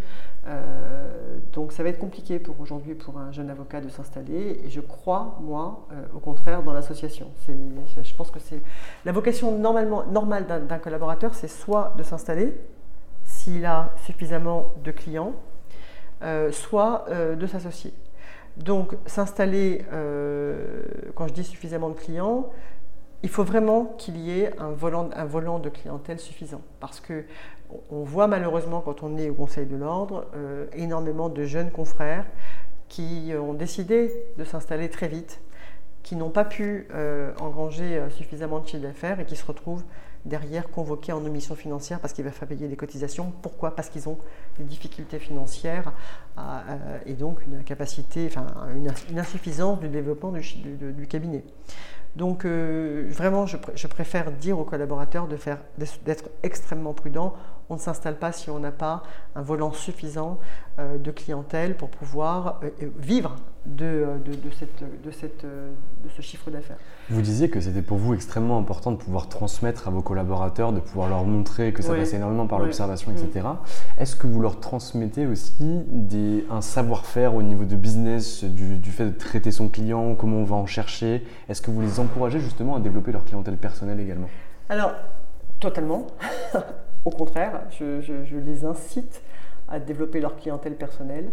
Euh, 0.47 1.37
donc, 1.53 1.71
ça 1.71 1.83
va 1.83 1.89
être 1.89 1.99
compliqué 1.99 2.39
pour 2.39 2.59
aujourd'hui 2.59 2.95
pour 2.95 3.19
un 3.19 3.31
jeune 3.31 3.49
avocat 3.49 3.81
de 3.81 3.89
s'installer. 3.89 4.61
Et 4.63 4.69
je 4.69 4.81
crois, 4.81 5.37
moi, 5.41 5.87
au 6.15 6.19
contraire, 6.19 6.63
dans 6.63 6.73
l'association. 6.73 7.31
Je 7.47 8.15
pense 8.15 8.31
que 8.31 8.39
c'est 8.39 8.61
la 9.05 9.11
vocation 9.11 9.57
normalement, 9.57 10.05
normale 10.05 10.45
d'un 10.47 10.79
collaborateur, 10.79 11.35
c'est 11.35 11.47
soit 11.47 11.93
de 11.97 12.03
s'installer 12.03 12.55
s'il 13.23 13.65
a 13.65 13.91
suffisamment 14.05 14.73
de 14.83 14.91
clients 14.91 15.33
soit 16.51 17.05
euh, 17.09 17.35
de 17.35 17.47
s'associer. 17.47 17.93
Donc 18.57 18.95
s'installer, 19.05 19.85
euh, 19.91 20.83
quand 21.15 21.27
je 21.27 21.33
dis 21.33 21.43
suffisamment 21.43 21.89
de 21.89 21.95
clients, 21.95 22.49
il 23.23 23.29
faut 23.29 23.43
vraiment 23.43 23.95
qu'il 23.97 24.17
y 24.17 24.39
ait 24.39 24.57
un 24.59 24.69
volant, 24.69 25.09
un 25.15 25.25
volant 25.25 25.59
de 25.59 25.69
clientèle 25.69 26.19
suffisant. 26.19 26.61
Parce 26.79 26.99
que 26.99 27.25
on 27.89 28.03
voit 28.03 28.27
malheureusement 28.27 28.81
quand 28.81 29.03
on 29.03 29.17
est 29.17 29.29
au 29.29 29.33
Conseil 29.33 29.65
de 29.65 29.75
l'ordre 29.75 30.25
énormément 30.73 31.29
de 31.29 31.43
jeunes 31.43 31.71
confrères 31.71 32.25
qui 32.87 33.33
ont 33.37 33.55
décidé 33.55 34.11
de 34.37 34.43
s'installer 34.43 34.87
très 34.89 35.07
vite, 35.07 35.41
qui 36.03 36.15
n'ont 36.15 36.29
pas 36.29 36.45
pu 36.45 36.87
engranger 37.41 37.99
suffisamment 38.11 38.59
de 38.59 38.67
chiffre 38.67 38.83
d'affaires 38.83 39.19
et 39.19 39.25
qui 39.25 39.35
se 39.35 39.45
retrouvent 39.45 39.83
derrière 40.25 40.69
convoqués 40.69 41.13
en 41.13 41.23
omission 41.23 41.55
financière 41.55 41.99
parce 41.99 42.13
qu'il 42.13 42.25
va 42.25 42.31
falloir 42.31 42.57
payer 42.57 42.67
des 42.67 42.75
cotisations. 42.75 43.31
Pourquoi? 43.41 43.75
Parce 43.75 43.89
qu'ils 43.89 44.09
ont 44.09 44.17
des 44.57 44.63
difficultés 44.63 45.19
financières 45.19 45.93
euh, 46.37 46.97
et 47.05 47.13
donc 47.13 47.39
une, 47.45 47.63
insuffisance 49.17 49.79
du 49.79 49.87
développement 49.87 50.31
du, 50.31 51.07
cabinet. 51.07 51.43
Donc 52.15 52.45
euh, 52.45 53.07
vraiment, 53.09 53.45
je, 53.45 53.87
préfère 53.87 54.31
dire 54.31 54.57
aux 54.57 54.63
collaborateurs 54.63 55.27
d'être 55.27 56.29
extrêmement 56.43 56.93
prudents. 56.93 57.35
On 57.69 57.75
ne 57.75 57.79
s'installe 57.79 58.17
pas 58.17 58.31
si 58.31 58.49
on 58.49 58.59
n'a 58.59 58.71
pas 58.71 59.03
un 59.35 59.41
volant 59.41 59.71
suffisant 59.71 60.39
euh, 60.77 60.97
de 60.97 61.11
clientèle 61.11 61.75
pour 61.75 61.89
pouvoir 61.89 62.59
euh, 62.63 62.69
vivre 62.97 63.35
de, 63.65 64.05
cette, 64.57 64.83
de, 65.03 65.11
cette, 65.11 65.43
de 65.43 66.09
ce 66.15 66.21
chiffre 66.21 66.51
d'affaires. 66.51 66.77
Vous 67.09 67.21
disiez 67.21 67.49
que 67.49 67.59
c'était 67.59 67.81
pour 67.81 67.97
vous 67.97 68.13
extrêmement 68.13 68.59
important 68.59 68.91
de 68.91 68.97
pouvoir 68.97 69.27
transmettre 69.27 69.87
à 69.87 69.91
vos 69.91 70.03
collaborateurs, 70.03 70.71
de 70.71 70.79
pouvoir 70.79 71.09
leur 71.09 71.23
montrer 71.23 71.73
que 71.73 71.81
ça 71.81 71.95
passait 71.95 72.17
énormément 72.17 72.45
par 72.45 72.59
l'observation, 72.59 73.11
etc. 73.11 73.45
Mm. 73.45 74.01
Est-ce 74.01 74.15
que 74.15 74.27
vous 74.27 74.39
leur 74.39 74.59
transmettez 74.59 75.25
aussi 75.25 75.81
des, 75.87 76.45
un 76.51 76.61
savoir-faire 76.61 77.33
au 77.33 77.41
niveau 77.41 77.65
de 77.65 77.75
business, 77.75 78.43
du, 78.43 78.77
du, 78.77 78.91
fait 78.91 79.05
de 79.05 79.17
traiter 79.17 79.51
son 79.51 79.67
client, 79.67 80.13
comment 80.13 80.37
on 80.37 80.45
va 80.45 80.55
en 80.55 80.67
chercher? 80.67 81.25
Est-ce 81.49 81.61
que 81.61 81.71
vous 81.71 81.81
les 81.81 81.99
encouragez 81.99 82.39
justement 82.39 82.75
à 82.75 82.79
développer 82.79 83.11
leur 83.11 83.25
clientèle 83.25 83.57
personnelle 83.57 83.99
également? 83.99 84.29
Alors, 84.69 84.91
totalement. 85.59 86.05
Au 87.05 87.11
contraire, 87.11 87.61
je, 87.69 88.35
les 88.37 88.65
incite 88.65 89.21
à 89.67 89.79
développer 89.79 90.19
leur 90.19 90.35
clientèle 90.35 90.75
personnelle. 90.75 91.29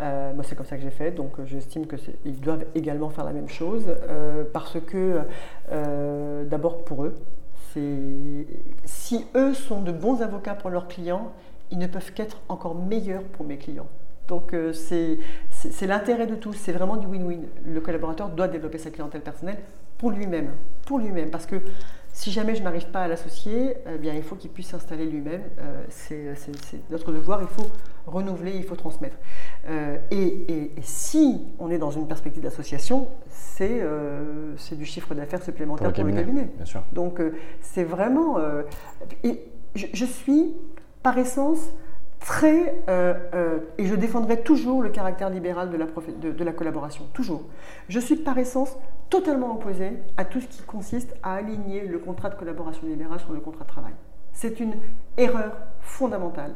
Euh, 0.00 0.32
moi, 0.32 0.42
c'est 0.44 0.56
comme 0.56 0.66
ça 0.66 0.76
que 0.76 0.82
j'ai 0.82 0.90
fait, 0.90 1.10
donc 1.10 1.38
euh, 1.38 1.44
j'estime 1.44 1.86
qu'ils 1.86 2.40
doivent 2.40 2.64
également 2.74 3.10
faire 3.10 3.24
la 3.24 3.34
même 3.34 3.48
chose, 3.50 3.84
euh, 3.86 4.44
parce 4.50 4.78
que, 4.80 5.20
d'abord 6.48 6.84
pour 6.84 7.04
eux, 7.04 7.14
si 7.74 9.26
eux 9.36 9.52
sont 9.52 9.82
de 9.82 9.92
bons 9.92 10.22
avocats 10.22 10.54
pour 10.54 10.70
leurs 10.70 10.88
clients, 10.88 11.32
ils 11.70 11.78
ne 11.78 11.86
peuvent 11.86 12.12
qu'être 12.14 12.40
encore 12.48 12.74
meilleurs 12.74 13.22
pour 13.22 13.44
mes 13.44 13.58
clients. 13.58 13.86
Donc 14.26 14.54
c'est 14.72 15.18
l'intérêt 15.86 16.26
de 16.26 16.34
tous, 16.34 16.54
c'est 16.54 16.72
vraiment 16.72 16.96
du 16.96 17.06
win-win. 17.06 17.42
Le 17.66 17.80
collaborateur 17.80 18.30
doit 18.30 18.48
développer 18.48 18.78
sa 18.78 18.90
clientèle 18.90 19.20
personnelle 19.20 19.58
pour 19.98 20.10
lui-même, 20.10 20.52
pour 20.86 20.98
lui-même, 20.98 21.30
parce 21.30 21.46
que 21.46 21.56
si 22.12 22.32
jamais 22.32 22.54
je 22.54 22.62
n'arrive 22.62 22.86
pas 22.90 23.02
à 23.02 23.08
l'associer, 23.08 23.74
eh 23.86 23.98
bien, 23.98 24.14
il 24.14 24.22
faut 24.22 24.36
qu'il 24.36 24.50
puisse 24.50 24.68
s'installer 24.68 25.06
lui-même. 25.06 25.42
Euh, 25.58 25.84
c'est 25.88 26.90
notre 26.90 27.12
devoir, 27.12 27.40
il 27.40 27.48
faut 27.48 27.70
renouveler, 28.06 28.52
il 28.56 28.64
faut 28.64 28.76
transmettre. 28.76 29.16
Euh, 29.68 29.96
et, 30.10 30.70
si 30.82 31.46
on 31.58 31.70
est 31.70 31.78
dans 31.78 31.90
une 31.90 32.08
perspective 32.08 32.42
d'association, 32.42 33.08
c'est 33.28 33.80
euh, 33.80 34.54
du 34.72 34.84
chiffre 34.84 35.14
d'affaires 35.14 35.42
supplémentaire 35.42 35.92
pour 35.92 36.04
le 36.04 36.12
cabinet. 36.12 36.48
Bien 36.56 36.66
sûr. 36.66 36.82
Donc 36.92 37.22
c'est 37.60 37.84
vraiment... 37.84 38.38
et 39.22 39.44
je, 39.74 40.04
suis, 40.04 40.54
par 41.02 41.16
essence, 41.18 41.70
très, 42.20 42.74
et 43.78 43.86
je 43.86 43.94
défendrai 43.94 44.42
toujours 44.42 44.82
le 44.82 44.90
caractère 44.90 45.30
libéral 45.30 45.70
de 45.70 45.76
la, 45.76 45.86
de 45.86 46.44
la 46.44 46.52
collaboration, 46.52 47.04
toujours. 47.12 47.44
Je 47.88 47.98
suis 47.98 48.16
par 48.16 48.38
essence 48.38 48.76
totalement 49.10 49.54
opposé 49.54 49.92
à 50.16 50.24
tout 50.24 50.40
ce 50.40 50.46
qui 50.46 50.62
consiste 50.62 51.14
à 51.22 51.34
aligner 51.34 51.86
le 51.86 51.98
contrat 51.98 52.30
de 52.30 52.36
collaboration 52.36 52.86
libérale 52.86 53.20
sur 53.20 53.32
le 53.32 53.40
contrat 53.40 53.64
de 53.64 53.68
travail. 53.68 53.92
C'est 54.32 54.60
une 54.60 54.74
erreur 55.18 55.52
fondamentale 55.80 56.54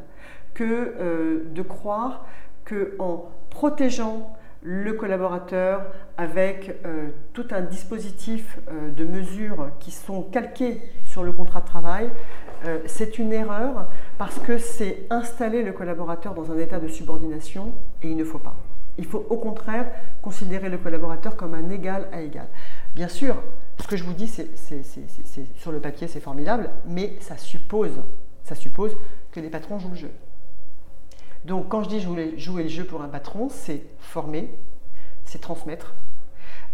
que 0.55 0.65
euh, 0.65 1.45
de 1.53 1.63
croire 1.63 2.25
qu'en 2.65 3.29
protégeant 3.51 4.33
le 4.65 4.95
collaborateur 4.95 5.83
avec 6.17 6.75
euh, 6.85 7.11
tout 7.35 7.47
un 7.51 7.61
dispositif 7.61 8.59
euh, 8.69 8.91
de 8.91 9.05
mesures 9.05 9.69
qui 9.79 9.91
sont 9.91 10.23
calquées 10.23 10.81
sur 11.05 11.23
le 11.23 11.33
contrat 11.33 11.61
de 11.61 11.67
travail, 11.67 12.11
c'est 12.87 13.19
une 13.19 13.35
erreur 13.35 13.91
parce 14.17 14.39
que 14.39 14.57
c'est 14.57 15.05
installer 15.11 15.63
le 15.63 15.73
collaborateur 15.73 16.33
dans 16.33 16.51
un 16.51 16.57
état 16.57 16.81
de 16.81 16.89
subordination 16.89 17.73
et 18.03 18.09
il 18.09 18.17
ne 18.17 18.25
faut 18.25 18.39
pas. 18.39 18.57
Il 18.97 19.05
faut 19.05 19.27
au 19.29 19.37
contraire 19.37 19.91
considérer 20.23 20.71
le 20.71 20.79
collaborateur 20.79 21.37
comme 21.37 21.53
un 21.53 21.69
égal 21.69 22.09
à 22.11 22.23
égal. 22.23 22.47
Bien 22.95 23.09
sûr, 23.09 23.37
ce 23.81 23.87
que 23.87 23.97
je 23.97 24.05
vous 24.05 24.13
dis, 24.13 24.29
c'est, 24.29 24.49
sur 25.57 25.73
le 25.73 25.81
papier, 25.81 26.07
c'est 26.09 26.21
formidable, 26.21 26.71
mais 26.87 27.17
ça 27.21 27.37
suppose 27.37 27.91
que 29.33 29.41
les 29.41 29.51
patrons 29.51 29.79
jouent 29.79 29.91
le 29.91 29.97
jeu. 29.97 30.11
Donc 31.45 31.69
quand 31.69 31.83
je 31.83 31.89
dis 31.89 32.01
jouer, 32.01 32.39
jouer 32.39 32.63
le 32.65 32.69
jeu 32.69 32.85
pour 32.85 33.03
un 33.03 33.09
patron, 33.09 33.49
c'est 33.51 33.83
former, 33.99 34.53
c'est 35.25 35.41
transmettre, 35.41 35.95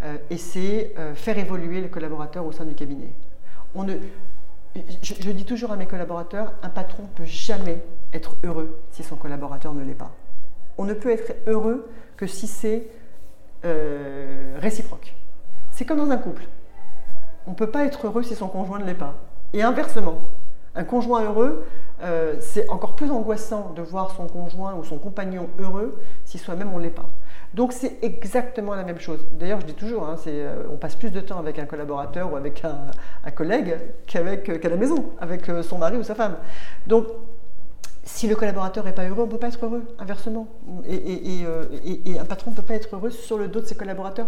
euh, 0.03 0.17
et 0.29 0.37
c'est 0.37 0.93
euh, 0.97 1.13
faire 1.13 1.37
évoluer 1.37 1.81
le 1.81 1.87
collaborateur 1.87 2.45
au 2.45 2.51
sein 2.51 2.65
du 2.65 2.73
cabinet. 2.73 3.11
Je 5.01 5.31
dis 5.31 5.45
toujours 5.45 5.71
à 5.71 5.75
mes 5.75 5.85
collaborateurs, 5.85 6.53
un 6.63 6.69
patron 6.69 7.03
ne 7.03 7.07
peut 7.07 7.25
jamais 7.25 7.83
être 8.13 8.35
heureux 8.43 8.79
si 8.91 9.03
son 9.03 9.17
collaborateur 9.17 9.73
ne 9.73 9.83
l'est 9.83 9.93
pas. 9.93 10.11
On 10.77 10.85
ne 10.85 10.93
peut 10.93 11.11
être 11.11 11.33
heureux 11.47 11.89
que 12.15 12.25
si 12.25 12.47
c'est 12.47 12.87
euh, 13.65 14.57
réciproque. 14.59 15.15
C'est 15.71 15.85
comme 15.85 15.97
dans 15.97 16.11
un 16.11 16.17
couple. 16.17 16.43
On 17.45 17.51
ne 17.51 17.55
peut 17.55 17.69
pas 17.69 17.85
être 17.85 18.07
heureux 18.07 18.23
si 18.23 18.35
son 18.35 18.47
conjoint 18.47 18.79
ne 18.79 18.85
l'est 18.85 18.93
pas. 18.93 19.15
Et 19.53 19.61
inversement, 19.61 20.21
un 20.75 20.83
conjoint 20.83 21.23
heureux, 21.23 21.65
euh, 22.01 22.35
c'est 22.39 22.69
encore 22.69 22.95
plus 22.95 23.11
angoissant 23.11 23.73
de 23.75 23.81
voir 23.81 24.11
son 24.15 24.27
conjoint 24.27 24.73
ou 24.75 24.83
son 24.83 24.97
compagnon 24.97 25.49
heureux 25.59 25.99
si 26.25 26.37
soi-même 26.37 26.71
on 26.73 26.77
ne 26.77 26.83
l'est 26.83 26.89
pas. 26.89 27.09
Donc 27.53 27.73
c'est 27.73 27.97
exactement 28.01 28.73
la 28.75 28.83
même 28.83 28.99
chose. 28.99 29.19
D'ailleurs, 29.33 29.59
je 29.61 29.65
dis 29.65 29.73
toujours, 29.73 30.05
hein, 30.05 30.15
euh, 30.27 30.63
on 30.71 30.77
passe 30.77 30.95
plus 30.95 31.11
de 31.11 31.19
temps 31.19 31.39
avec 31.39 31.59
un 31.59 31.65
collaborateur 31.65 32.31
ou 32.31 32.35
avec 32.35 32.63
un, 32.63 33.31
collègue 33.31 33.77
qu'avec 34.07 34.61
qu'à 34.61 34.69
la 34.69 34.77
maison, 34.77 35.11
avec 35.19 35.45
son 35.61 35.77
mari 35.77 35.97
ou 35.97 36.03
sa 36.03 36.15
femme. 36.15 36.37
Donc 36.87 37.07
si 38.03 38.27
le 38.27 38.35
collaborateur 38.35 38.83
n'est 38.83 38.93
pas 38.93 39.07
heureux, 39.07 39.23
on 39.23 39.25
ne 39.27 39.31
peut 39.31 39.37
pas 39.37 39.49
être 39.49 39.63
heureux, 39.63 39.83
inversement. 39.99 40.47
Euh, 40.89 41.65
et, 42.05 42.19
un 42.19 42.25
patron 42.25 42.51
ne 42.51 42.55
peut 42.55 42.61
pas 42.61 42.73
être 42.73 42.95
heureux 42.95 43.11
sur 43.11 43.37
le 43.37 43.47
dos 43.47 43.61
de 43.61 43.65
ses 43.65 43.75
collaborateurs. 43.75 44.27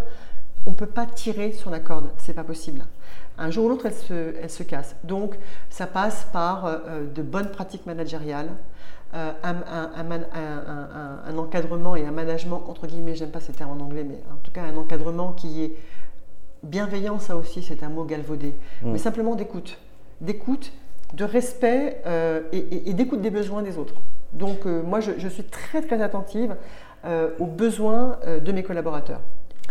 On 0.66 0.70
ne 0.70 0.76
peut 0.76 0.86
pas 0.86 1.06
tirer 1.06 1.52
sur 1.52 1.70
la 1.70 1.80
corde, 1.80 2.10
c'est 2.18 2.32
pas 2.32 2.44
possible. 2.44 2.84
Un 3.36 3.50
jour 3.50 3.66
ou 3.66 3.68
l'autre, 3.68 3.86
elle 3.86 4.50
se, 4.50 4.62
casse. 4.62 4.96
Donc, 5.04 5.36
ça 5.68 5.86
passe 5.86 6.26
par 6.32 6.66
euh, 6.66 6.78
euh, 6.86 7.12
de 7.12 7.22
bonnes 7.22 7.50
pratiques 7.50 7.86
managériales, 7.86 8.50
un, 9.12 9.54
encadrement 11.36 11.94
et 11.94 12.04
un 12.04 12.10
management, 12.10 12.64
entre 12.68 12.88
guillemets, 12.88 13.14
j'aime 13.14 13.30
pas 13.30 13.38
ces 13.38 13.52
termes 13.52 13.80
en 13.80 13.84
anglais, 13.84 14.02
mais 14.02 14.18
en 14.32 14.42
tout 14.42 14.50
cas 14.50 14.62
un 14.62 14.76
encadrement 14.76 15.30
qui 15.30 15.62
est 15.62 15.76
bienveillant, 16.64 17.20
ça 17.20 17.36
aussi, 17.36 17.62
c'est 17.62 17.84
un 17.84 17.90
mot 17.90 18.04
galvaudé, 18.04 18.54
mm. 18.82 18.90
mais 18.90 18.98
simplement 18.98 19.36
d'écoute. 19.36 19.78
D'écoute 20.20 20.72
de 21.14 21.24
respect 21.24 22.00
euh, 22.06 22.40
et, 22.52 22.92
d'écoute 22.92 23.20
des 23.20 23.30
besoins 23.30 23.62
des 23.62 23.78
autres. 23.78 23.94
Donc 24.32 24.66
euh, 24.66 24.82
moi, 24.82 25.00
je, 25.00 25.28
suis 25.28 25.44
très 25.44 25.80
très 25.80 26.02
attentive 26.02 26.56
euh, 27.04 27.30
aux 27.38 27.46
besoins 27.46 28.18
de 28.44 28.52
mes 28.52 28.62
collaborateurs. 28.62 29.20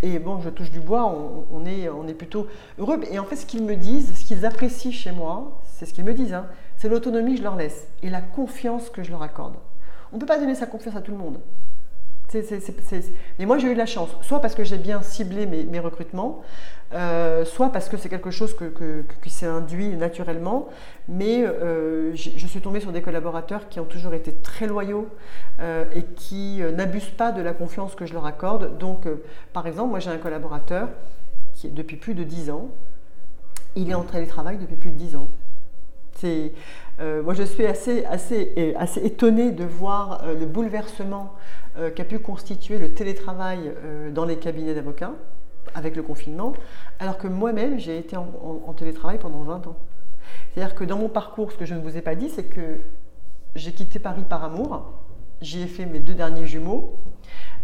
Et 0.03 0.19
bon, 0.19 0.41
je 0.41 0.49
touche 0.49 0.69
du 0.69 0.81
bois, 0.81 1.05
on, 1.49 1.65
est, 1.65 2.13
plutôt 2.13 2.45
heureux. 2.77 2.99
Et 3.09 3.19
en 3.19 3.23
fait, 3.23 3.37
ce 3.37 3.45
qu'ils 3.45 3.63
me 3.63 3.77
disent, 3.77 4.13
ce 4.19 4.25
qu'ils 4.25 4.45
apprécient 4.45 4.91
chez 4.91 5.13
moi, 5.13 5.61
c'est 5.63 5.85
ce 5.85 5.93
qu'ils 5.93 6.03
me 6.03 6.13
disent, 6.13 6.33
hein, 6.33 6.45
c'est 6.75 6.89
l'autonomie 6.89 7.31
que 7.31 7.37
je 7.37 7.43
leur 7.43 7.55
laisse 7.55 7.87
et 8.03 8.09
la 8.09 8.19
confiance 8.19 8.89
que 8.89 9.01
je 9.01 9.11
leur 9.11 9.21
accorde. 9.21 9.55
On 10.11 10.17
ne 10.17 10.19
peut 10.19 10.27
pas 10.27 10.39
donner 10.39 10.55
sa 10.55 10.65
confiance 10.65 10.97
à 10.97 11.01
tout 11.01 11.11
le 11.11 11.17
monde. 11.17 11.39
Mais 13.39 13.45
moi, 13.45 13.57
j'ai 13.57 13.67
eu 13.67 13.73
de 13.73 13.77
la 13.77 13.85
chance, 13.85 14.09
soit 14.21 14.39
parce 14.39 14.55
que 14.55 14.63
j'ai 14.63 14.77
bien 14.77 15.01
ciblé 15.01 15.45
mes, 15.45 15.79
recrutements, 15.79 16.41
euh, 16.93 17.45
soit 17.45 17.71
parce 17.71 17.89
que 17.89 17.97
c'est 17.97 18.09
quelque 18.09 18.31
chose 18.31 18.55
qui 19.21 19.29
s'est 19.29 19.45
induit 19.45 19.89
naturellement. 19.89 20.69
Mais 21.07 21.43
euh, 21.43 22.15
je 22.15 22.47
suis 22.47 22.61
tombée 22.61 22.79
sur 22.79 22.91
des 22.91 23.01
collaborateurs 23.01 23.69
qui 23.69 23.79
ont 23.79 23.85
toujours 23.85 24.13
été 24.13 24.31
très 24.33 24.67
loyaux 24.67 25.07
euh, 25.59 25.85
et 25.95 26.03
qui 26.03 26.61
n'abusent 26.75 27.09
pas 27.09 27.31
de 27.31 27.41
la 27.41 27.53
confiance 27.53 27.95
que 27.95 28.05
je 28.05 28.13
leur 28.13 28.25
accorde. 28.25 28.77
Donc, 28.77 29.07
par 29.53 29.67
exemple, 29.67 29.89
moi, 29.89 29.99
j'ai 29.99 30.11
un 30.11 30.17
collaborateur 30.17 30.89
qui 31.53 31.67
est 31.67 31.71
depuis 31.71 31.97
plus 31.97 32.15
de 32.15 32.23
10 32.23 32.49
ans. 32.49 32.69
Il 33.75 33.89
est 33.89 33.95
en 33.95 34.03
télétravail 34.03 34.57
depuis 34.57 34.75
plus 34.75 34.91
de 34.91 34.97
10 34.97 35.15
ans. 35.15 35.27
Moi, 36.99 37.33
je 37.33 37.43
suis 37.43 37.65
assez, 37.65 38.05
assez, 38.05 38.75
assez 38.77 39.05
étonnée 39.05 39.51
de 39.51 39.65
voir 39.65 40.23
le 40.25 40.45
bouleversement 40.45 41.33
euh, 41.75 41.89
qu'a 41.89 42.03
pu 42.03 42.19
constituer 42.19 42.77
le 42.77 42.93
télétravail 42.93 43.71
euh, 43.83 44.11
dans 44.11 44.25
les 44.25 44.37
cabinets 44.37 44.75
d'avocats 44.75 45.13
avec 45.73 45.95
le 45.95 46.03
confinement, 46.03 46.53
alors 46.99 47.17
que 47.17 47.27
moi-même, 47.27 47.79
j'ai 47.79 47.97
été 47.97 48.15
en, 48.15 48.73
télétravail 48.73 49.17
pendant 49.17 49.41
20 49.41 49.65
ans. 49.65 49.75
C'est-à-dire 50.53 50.75
que 50.75 50.83
dans 50.83 50.99
mon 50.99 51.09
parcours, 51.09 51.51
ce 51.51 51.57
que 51.57 51.65
je 51.65 51.73
ne 51.73 51.81
vous 51.81 51.97
ai 51.97 52.01
pas 52.01 52.13
dit, 52.13 52.29
c'est 52.29 52.43
que 52.43 52.79
j'ai 53.55 53.71
quitté 53.71 53.97
Paris 53.97 54.25
par 54.29 54.43
amour, 54.43 54.93
j'y 55.41 55.63
ai 55.63 55.67
fait 55.67 55.87
mes 55.87 55.99
deux 55.99 56.13
derniers 56.13 56.45
jumeaux, 56.45 56.99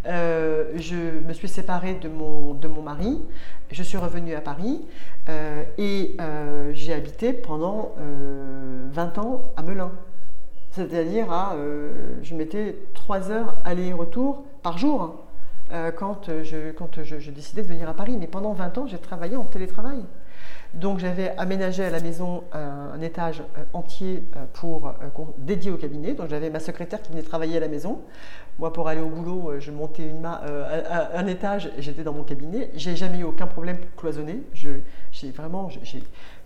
euh, 0.06 0.72
je 0.76 0.96
me 0.96 1.34
suis 1.34 1.50
séparée 1.50 1.96
de 1.96 2.10
mon, 2.10 2.54
de 2.54 2.68
mon 2.68 2.82
mari, 2.82 3.22
je 3.72 3.84
suis 3.84 3.98
revenue 3.98 4.36
à 4.36 4.42
Paris 4.42 4.82
et 5.78 6.18
j'ai 6.74 6.94
habité 6.94 7.34
pendant 7.34 7.96
20 8.92 9.18
ans 9.20 9.52
à 9.58 9.62
Melun. 9.62 9.92
C'est-à-dire, 10.72 11.32
à, 11.32 11.56
euh, 11.56 11.92
je 12.22 12.36
mettais 12.36 12.76
trois 12.94 13.32
heures 13.32 13.56
aller-retour 13.66 14.44
par 14.62 14.78
jour 14.78 15.02
hein, 15.02 15.16
euh, 15.72 15.92
quand, 15.92 16.30
je, 16.44 16.72
quand 16.72 17.04
je, 17.04 17.32
décidais 17.32 17.64
de 17.64 17.68
venir 17.68 17.90
à 17.90 17.94
Paris. 17.94 18.16
Mais 18.20 18.28
pendant 18.28 18.54
20 18.54 18.78
ans, 18.78 18.88
j'ai 18.88 19.00
travaillé 19.00 19.36
en 19.36 19.46
télétravail. 19.46 20.04
Donc 20.74 21.00
j'avais 21.00 21.36
aménagé 21.38 21.84
à 21.84 21.90
la 21.90 22.00
maison 22.00 22.44
un, 22.54 23.02
étage 23.02 23.42
euh, 23.58 23.64
entier 23.74 24.24
euh, 24.36 24.46
pour, 24.54 24.94
dédié 25.38 25.72
au 25.72 25.78
cabinet. 25.78 26.14
Donc 26.14 26.30
j'avais 26.30 26.50
ma 26.50 26.60
secrétaire 26.60 27.02
qui 27.02 27.12
venait 27.12 27.24
travailler 27.24 27.58
à 27.58 27.60
la 27.60 27.68
maison. 27.68 28.02
Moi, 28.60 28.74
pour 28.74 28.88
aller 28.88 29.02
au 29.02 29.08
boulot, 29.08 29.54
je 29.60 29.72
montais 29.72 30.04
une 30.04 30.26
un 30.26 31.28
étage 31.28 31.72
j'étais 31.80 32.04
dans 32.04 32.14
mon 32.14 32.24
cabinet. 32.24 32.70
J'ai 32.76 32.96
jamais 32.96 33.20
eu 33.20 33.24
aucun 33.24 33.48
problème 33.48 33.78
pour 33.78 33.96
cloisonner. 33.96 34.42
j'ai 34.54 35.32
vraiment, 35.32 35.70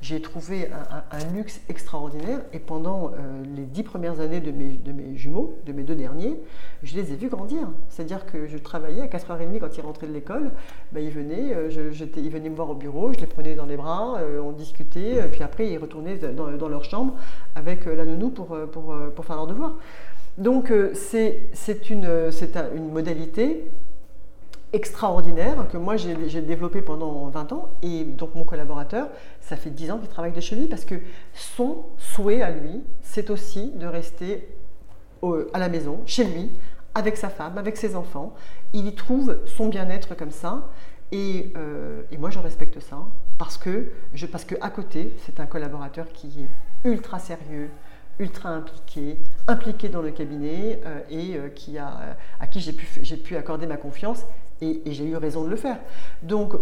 j'ai 0.01 0.21
trouvé 0.21 0.69
un, 1.11 1.33
luxe 1.33 1.61
extraordinaire. 1.69 2.39
Et 2.53 2.59
pendant 2.59 3.11
les 3.55 3.63
dix 3.63 3.83
premières 3.83 4.19
années 4.19 4.41
de 4.41 4.51
mes, 4.51 4.73
de 4.73 4.91
mes 4.91 5.15
jumeaux, 5.17 5.57
de 5.65 5.73
mes 5.73 5.83
deux 5.83 5.95
derniers, 5.95 6.39
je 6.83 6.95
les 6.95 7.13
ai 7.13 7.15
vus 7.15 7.29
grandir. 7.29 7.67
C'est-à-dire 7.89 8.25
que 8.25 8.45
je 8.45 8.57
travaillais 8.57 9.01
à 9.01 9.07
4h30 9.07 9.59
quand 9.59 9.75
ils 9.75 9.81
rentraient 9.81 10.07
de 10.07 10.13
l'école. 10.13 10.51
Ben, 10.91 11.03
ils, 11.03 11.09
venaient, 11.09 11.55
ils 11.71 12.29
venaient 12.29 12.49
me 12.49 12.55
voir 12.55 12.69
au 12.69 12.75
bureau, 12.75 13.11
je 13.11 13.19
les 13.19 13.27
prenais 13.27 13.55
dans 13.55 13.65
les 13.65 13.77
bras 13.77 14.13
euh, 14.19 14.39
on 14.39 14.51
discutait, 14.51 15.21
euh, 15.21 15.27
puis 15.27 15.43
après 15.43 15.69
ils 15.69 15.77
retournaient 15.77 16.17
dans, 16.17 16.69
leur 16.69 16.83
chambre 16.83 17.15
avec 17.55 17.87
euh, 17.87 17.95
la 17.95 18.05
nounou 18.05 18.29
pour, 18.29 18.57
pour, 18.71 18.95
pour 19.15 19.25
faire 19.25 19.35
leur 19.35 19.47
devoir. 19.47 19.75
Donc 20.37 20.73
c'est 20.93 21.89
une, 21.89 22.31
une 22.75 22.91
modalité 22.91 23.69
extraordinaire 24.73 25.67
que 25.71 25.77
moi 25.77 25.95
j'ai 25.97 26.41
développé 26.41 26.81
pendant 26.81 27.27
20 27.27 27.53
ans 27.53 27.69
et 27.83 28.03
donc 28.03 28.33
mon 28.33 28.43
collaborateur, 28.43 29.07
ça 29.39 29.55
fait 29.55 29.69
10 29.69 29.91
ans 29.91 29.99
qu'il 29.99 30.09
travaille 30.09 30.31
de 30.31 30.41
chez 30.41 30.55
lui 30.55 30.67
parce 30.67 30.83
que 30.83 30.95
son 31.33 31.85
souhait 31.97 32.41
à 32.41 32.49
lui, 32.49 32.81
c'est 33.03 33.29
aussi 33.29 33.71
de 33.75 33.85
rester 33.85 34.49
à 35.53 35.59
la 35.59 35.69
maison, 35.69 36.01
chez 36.05 36.25
lui, 36.25 36.49
avec 36.95 37.15
sa 37.17 37.29
femme, 37.29 37.57
avec 37.57 37.77
ses 37.77 37.95
enfants. 37.95 38.33
Il 38.73 38.87
y 38.87 38.95
trouve 38.95 39.39
son 39.45 39.69
bien-être 39.69 40.15
comme 40.15 40.31
ça 40.31 40.69
et, 41.11 41.53
et, 42.11 42.17
moi 42.17 42.31
je 42.31 42.39
respecte 42.39 42.79
ça 42.79 42.97
parce 43.37 43.57
que, 43.57 43.91
parce 44.31 44.45
que 44.45 44.55
à 44.59 44.71
côté, 44.71 45.13
c'est 45.25 45.39
un 45.39 45.45
collaborateur 45.45 46.07
qui 46.11 46.27
est 46.27 46.89
ultra 46.89 47.19
sérieux, 47.19 47.69
ultra 48.19 48.49
impliqué, 48.49 49.17
impliqué 49.47 49.89
dans 49.89 50.01
le 50.01 50.11
cabinet 50.11 50.79
euh, 50.85 50.99
et 51.09 51.35
euh, 51.35 51.49
qui 51.49 51.77
a, 51.77 52.15
à 52.39 52.47
qui 52.47 52.59
j'ai 52.59 52.73
pu, 52.73 52.85
pu, 53.17 53.35
accorder 53.35 53.67
ma 53.67 53.77
confiance 53.77 54.25
et, 54.61 54.81
j'ai 54.85 55.05
eu 55.05 55.15
raison 55.17 55.43
de 55.43 55.49
le 55.49 55.55
faire. 55.55 55.77
Donc 56.21 56.53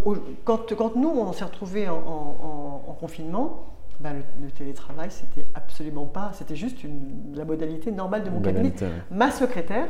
quand, 0.44 0.74
quand 0.76 0.96
nous, 0.96 1.10
on 1.10 1.34
s'est 1.34 1.44
retrouvés 1.44 1.88
en, 1.90 2.96
confinement, 3.00 3.68
bah, 4.00 4.12
le, 4.42 4.50
télétravail, 4.52 5.10
c'était 5.10 5.48
absolument 5.56 6.06
pas, 6.06 6.32
c'était 6.34 6.56
juste 6.56 6.84
une, 6.84 7.34
la 7.36 7.46
modalité 7.46 7.92
normale 7.92 8.24
de 8.24 8.30
mon 8.30 8.42
cabinet. 8.42 8.74
Ma 9.12 9.32
secrétaire, 9.32 9.88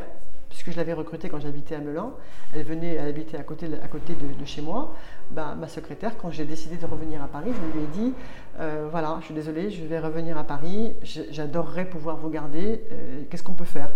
puisque 0.52 0.72
je 0.72 0.78
l'avais 0.78 0.94
recrutée 0.94 1.30
quand 1.30 1.40
j'habitais 1.40 1.76
à 1.76 1.80
Melun. 1.80 2.12
Elle 2.54 2.64
venait 2.64 2.98
habiter 2.98 3.38
à 3.38 3.44
côté, 3.44 3.68
à 3.82 3.88
côté 3.88 4.14
de, 4.14 4.46
chez 4.46 4.62
moi. 4.62 4.94
Bah, 5.32 5.56
ma 5.58 5.68
secrétaire, 5.68 6.18
quand 6.18 6.30
j'ai 6.30 6.46
décidé 6.46 6.76
de 6.76 6.86
revenir 6.86 7.24
à 7.24 7.28
Paris, 7.28 7.52
je 7.54 7.78
lui 7.78 7.86
ai 7.86 7.88
dit 7.88 8.14
euh, 8.62 8.88
voilà, 8.92 9.18
je 9.22 9.26
suis 9.26 9.34
désolée, 9.34 9.72
je 9.72 9.84
vais 9.84 10.00
revenir 10.00 10.38
à 10.38 10.44
Paris, 10.44 10.94
j'adorerais 11.02 11.86
pouvoir 11.86 12.18
vous 12.18 12.30
garder, 12.30 12.84
euh, 12.92 13.24
qu'est-ce 13.30 13.42
qu'on 13.42 13.56
peut 13.56 13.66
faire? 13.66 13.92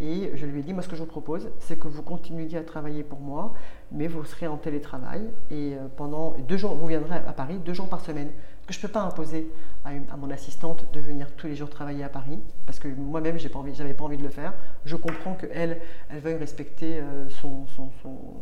Et 0.00 0.30
je 0.34 0.46
lui 0.46 0.60
ai 0.60 0.62
dit 0.62 0.72
moi, 0.72 0.82
ce 0.82 0.88
que 0.88 0.96
je 0.96 1.02
vous 1.02 1.06
propose, 1.06 1.50
c'est 1.58 1.78
que 1.78 1.88
vous 1.88 2.02
continuiez 2.02 2.58
à 2.58 2.62
travailler 2.62 3.02
pour 3.02 3.20
moi, 3.20 3.52
mais 3.92 4.06
vous 4.06 4.24
serez 4.24 4.46
en 4.46 4.56
télétravail 4.56 5.22
et 5.50 5.74
euh, 5.74 5.88
pendant 5.96 6.34
deux 6.48 6.56
jours, 6.56 6.74
vous 6.74 6.86
viendrez 6.86 7.16
à 7.16 7.32
Paris 7.32 7.58
deux 7.64 7.74
jours 7.74 7.88
par 7.88 8.00
semaine 8.00 8.30
je 8.70 8.78
ne 8.78 8.82
peux 8.82 8.88
pas 8.88 9.02
imposer 9.02 9.50
à, 9.84 10.16
mon 10.16 10.30
assistante 10.30 10.86
de 10.92 11.00
venir 11.00 11.26
tous 11.36 11.46
les 11.46 11.56
jours 11.56 11.70
travailler 11.70 12.04
à 12.04 12.08
Paris, 12.08 12.38
parce 12.66 12.78
que 12.78 12.88
moi-même, 12.88 13.38
je 13.38 13.48
n'avais 13.48 13.94
pas 13.94 14.04
envie 14.04 14.16
de 14.16 14.22
le 14.22 14.28
faire. 14.28 14.52
Je 14.84 14.96
comprends 14.96 15.34
qu'elle, 15.34 15.80
elle 16.10 16.20
veuille 16.20 16.36
respecter 16.36 16.98
euh, 16.98 17.28
son, 17.28 17.66
son, 17.76 17.90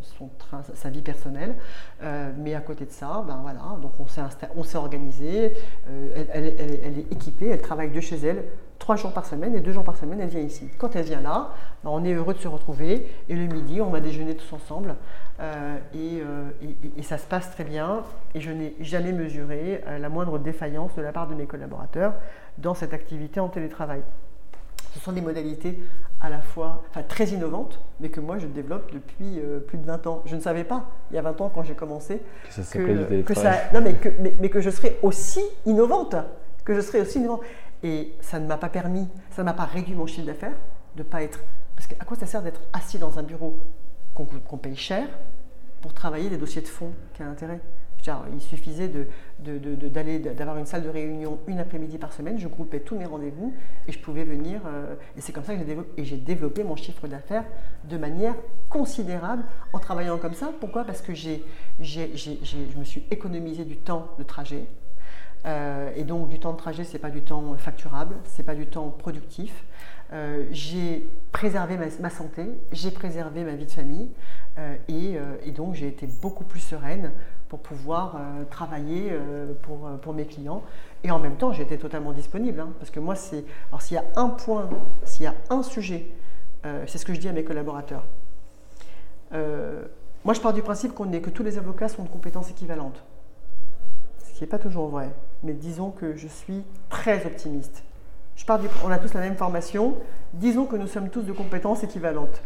son, 0.03 0.29
train, 0.38 0.62
sa 0.75 0.90
vie 0.90 1.03
personnelle, 1.03 1.55
euh, 2.03 2.33
mais 2.37 2.55
à 2.55 2.61
côté 2.61 2.85
de 2.85 2.90
ça, 2.90 3.25
ben 3.27 3.38
voilà, 3.42 3.79
donc 3.81 3.92
on 3.99 4.62
s'est 4.62 4.79
organisé, 4.79 5.55
euh, 5.88 6.25
elle, 6.33 6.55
elle, 6.59 6.99
est 6.99 7.12
équipée, 7.12 7.49
elle 7.49 7.62
travaille 7.62 7.90
de 7.90 8.01
chez 8.01 8.16
elle 8.16 8.44
trois 8.88 8.96
jours 8.96 9.12
par 9.12 9.27
semaine 9.27 9.55
et 9.55 9.61
deux 9.61 9.72
jours 9.72 9.85
par 9.85 9.98
semaine, 9.98 10.18
elle 10.18 10.31
vient 10.31 10.40
ici. 10.40 10.66
Quand 10.79 10.96
elle 10.96 11.05
vient 11.05 11.20
là, 11.20 11.51
ben, 11.85 11.90
on 11.90 12.03
est 12.05 12.14
heureux 12.14 12.33
de 12.33 12.38
se 12.38 12.48
retrouver 12.48 13.07
et 13.29 13.35
le 13.35 13.44
midi, 13.44 13.83
on 13.83 13.90
va 13.90 14.01
déjeuner 14.01 14.35
tous 14.35 14.51
ensemble. 14.55 14.94
Euh, 15.40 15.77
euh, 15.94 16.48
et, 16.96 17.03
ça 17.03 17.18
se 17.18 17.27
passe 17.27 17.51
très 17.51 17.64
bien 17.64 18.03
et 18.35 18.40
je 18.40 18.51
n'ai 18.51 18.74
jamais 18.81 19.12
mesuré 19.12 19.85
euh, 19.87 19.98
la 19.98 20.09
moindre 20.09 20.38
défaillance 20.38 20.94
de 20.96 21.03
la 21.03 21.12
part 21.12 21.27
de 21.29 21.35
mes 21.35 21.44
collaborateurs 21.44 22.14
dans 22.57 22.72
cette 22.72 22.94
activité 22.94 23.40
en 23.40 23.48
télétravail. 23.48 24.01
Ce 24.94 25.01
sont 25.01 25.12
des 25.12 25.20
modalités 25.20 25.79
à 26.22 26.31
la 26.31 26.40
fois 26.40 26.83
enfin, 26.88 27.03
très 27.03 27.27
innovantes, 27.27 27.79
mais 28.01 28.09
que 28.09 28.20
moi 28.20 28.38
je 28.38 28.46
développe 28.46 28.90
depuis 28.90 29.38
plus 29.66 29.77
de 29.77 29.85
20 29.85 30.07
ans. 30.07 30.22
Je 30.24 30.35
ne 30.35 30.40
savais 30.40 30.64
pas, 30.64 30.87
il 31.11 31.16
y 31.16 31.18
a 31.18 31.22
20 31.22 31.42
ans 31.42 31.53
quand 31.55 31.62
j'ai 31.62 31.74
commencé, 31.74 32.22
que 32.46 32.62
ça, 32.62 32.79
que, 32.79 33.35
ça 33.35 33.53
non, 33.74 33.83
mais, 33.83 33.92
que, 33.92 34.09
mais, 34.40 34.48
que 34.48 34.62
je 34.62 34.70
serais 34.70 34.96
aussi 35.03 35.42
innovante, 35.66 36.16
que 36.64 36.74
je 36.74 36.81
serais 36.81 37.03
aussi 37.03 37.18
innovante. 37.18 37.42
Et 37.83 38.12
ça 38.21 38.38
ne 38.38 38.47
m'a 38.47 38.57
pas 38.57 38.69
permis, 38.69 39.09
ça 39.31 39.43
ne 39.43 39.47
m'a 39.47 39.53
pas 39.53 39.64
réduit 39.64 39.95
mon 39.95 40.07
chiffre 40.07 40.27
d'affaires, 40.27 40.57
de 40.97 41.03
pas 41.03 41.23
être... 41.23 41.41
Parce 41.77 41.87
qu'à 41.87 42.05
quoi 42.05 42.17
ça 42.17 42.27
sert 42.27 42.43
d'être 42.43 42.61
assis 42.73 42.99
dans 42.99 43.19
un 43.19 43.23
bureau 43.23 43.59
qu'on 44.14 44.57
paye 44.57 44.75
cher 44.75 45.07
pour 45.81 45.95
travailler 45.95 46.29
des 46.29 46.38
dossiers 46.38 46.62
de 46.62 46.67
fonds 46.67 46.93
qui 47.14 47.23
a 47.23 47.27
intérêt? 47.27 47.61
il 48.33 48.41
suffisait 48.41 48.91
d'avoir 49.38 50.59
une 50.59 50.67
salle 50.67 50.83
de 50.83 50.88
réunion 50.88 51.38
une 51.47 51.59
après-midi 51.59 51.99
par 51.99 52.12
semaine, 52.12 52.38
je 52.38 52.49
groupais 52.49 52.81
tous 52.81 52.97
mes 52.97 53.05
rendez-vous 53.05 53.55
et 53.87 53.93
je 53.93 53.99
pouvais 53.99 54.25
venir. 54.25 54.61
Euh, 54.67 54.95
et 55.17 55.21
c'est 55.21 55.33
comme 55.33 55.45
ça 55.45 55.55
que 55.55 55.62
j'ai 55.99 56.17
développé, 56.17 56.64
mon 56.64 56.77
chiffre 56.77 57.07
d'affaires 57.09 57.45
de 57.85 57.97
manière 57.97 58.35
considérable 58.69 59.45
en 59.73 59.79
travaillant 59.79 60.19
comme 60.19 60.35
ça. 60.35 60.51
Pourquoi? 60.61 60.85
Parce 60.85 61.03
que 61.03 61.14
je 61.14 61.38
me 62.77 62.85
suis 62.85 63.05
économisé 63.11 63.64
du 63.64 63.77
temps 63.77 64.09
de 64.19 64.23
trajet. 64.23 64.64
Euh, 65.49 65.91
et 65.97 66.05
donc 66.05 66.29
du 66.29 66.39
temps 66.39 66.53
de 66.53 66.59
trajet, 66.59 66.85
c'est 66.85 66.99
pas 66.99 67.11
du 67.11 67.23
temps 67.23 67.57
facturable, 67.57 68.17
c'est 68.25 68.43
pas 68.43 68.55
du 68.55 68.67
temps 68.67 68.91
productif. 68.91 69.65
Euh, 70.13 70.45
j'ai 70.51 71.07
préservé 71.33 71.79
ma, 72.01 72.11
santé, 72.11 72.47
j'ai 72.73 72.91
préservé 72.91 73.45
ma 73.45 73.55
vie 73.55 73.67
de 73.67 73.71
famille 73.71 74.09
euh, 74.59 74.77
et, 74.89 75.51
donc 75.51 75.75
j'ai 75.75 75.89
été 75.89 76.07
beaucoup 76.07 76.45
plus 76.45 76.61
sereine 76.61 77.13
pour 77.49 77.61
pouvoir 77.61 78.21
travailler 78.51 79.11
pour, 79.63 80.13
mes 80.13 80.27
clients. 80.27 80.63
Et 81.03 81.11
en 81.11 81.19
même 81.19 81.37
temps, 81.37 81.51
été 81.53 81.79
totalement 81.79 82.13
disponible. 82.13 82.61
Hein, 82.61 82.69
parce 82.79 82.91
que 82.91 83.01
moi, 83.01 83.15
c'est. 83.15 83.43
Alors, 83.71 83.81
s'il 83.81 83.95
y 83.95 83.99
a 83.99 84.05
un 84.17 84.29
point, 84.29 84.69
s'il 85.05 85.25
y 85.25 85.27
a 85.27 85.35
un 85.49 85.63
sujet, 85.63 86.11
c'est 86.87 86.99
ce 86.99 87.07
que 87.07 87.15
je 87.15 87.21
dis 87.21 87.29
à 87.29 87.33
mes 87.33 87.45
collaborateurs. 87.45 88.05
moi, 89.33 90.35
je 90.35 90.41
pars 90.43 90.53
du 90.53 90.61
principe 90.61 90.93
qu'on 90.93 91.11
est, 91.13 91.23
que 91.23 91.31
tous 91.31 91.43
les 91.43 91.57
avocats 91.57 91.89
sont 91.89 92.03
de 92.03 92.09
compétences 92.11 92.51
équivalentes. 92.51 93.03
Ce 94.19 94.35
qui 94.35 94.43
n'est 94.43 94.49
pas 94.49 94.59
toujours 94.59 94.89
vrai. 94.89 95.09
Mais 95.42 95.53
disons 95.53 95.90
que 95.90 96.16
je 96.16 96.29
suis 96.29 96.64
très 96.88 97.24
optimiste 97.27 97.85
je 98.38 98.44
pars 98.44 98.61
on 98.85 98.90
a 98.90 98.98
tous 98.98 99.12
la 99.14 99.20
même 99.20 99.37
formation. 99.37 99.96
Disons 100.33 100.64
que 100.64 100.77
nous 100.77 100.87
sommes 100.87 101.11
tous 101.11 101.22
de 101.22 101.33
compétences 101.33 101.83
équivalentes. 101.83 102.40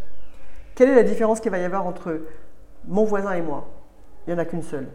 Quelle 0.75 0.89
est 0.89 0.95
la 0.95 1.03
différence 1.03 1.39
qu'il 1.39 1.51
va 1.51 1.59
y 1.59 1.65
avoir 1.65 1.87
entre 1.87 2.23
mon 2.89 3.05
voisin 3.05 3.33
et 3.35 3.43
moi? 3.43 3.69
Il 4.27 4.33
n'y 4.33 4.41
en 4.41 4.43
a 4.43 4.47
qu'une 4.47 4.63
seule. 4.63 4.89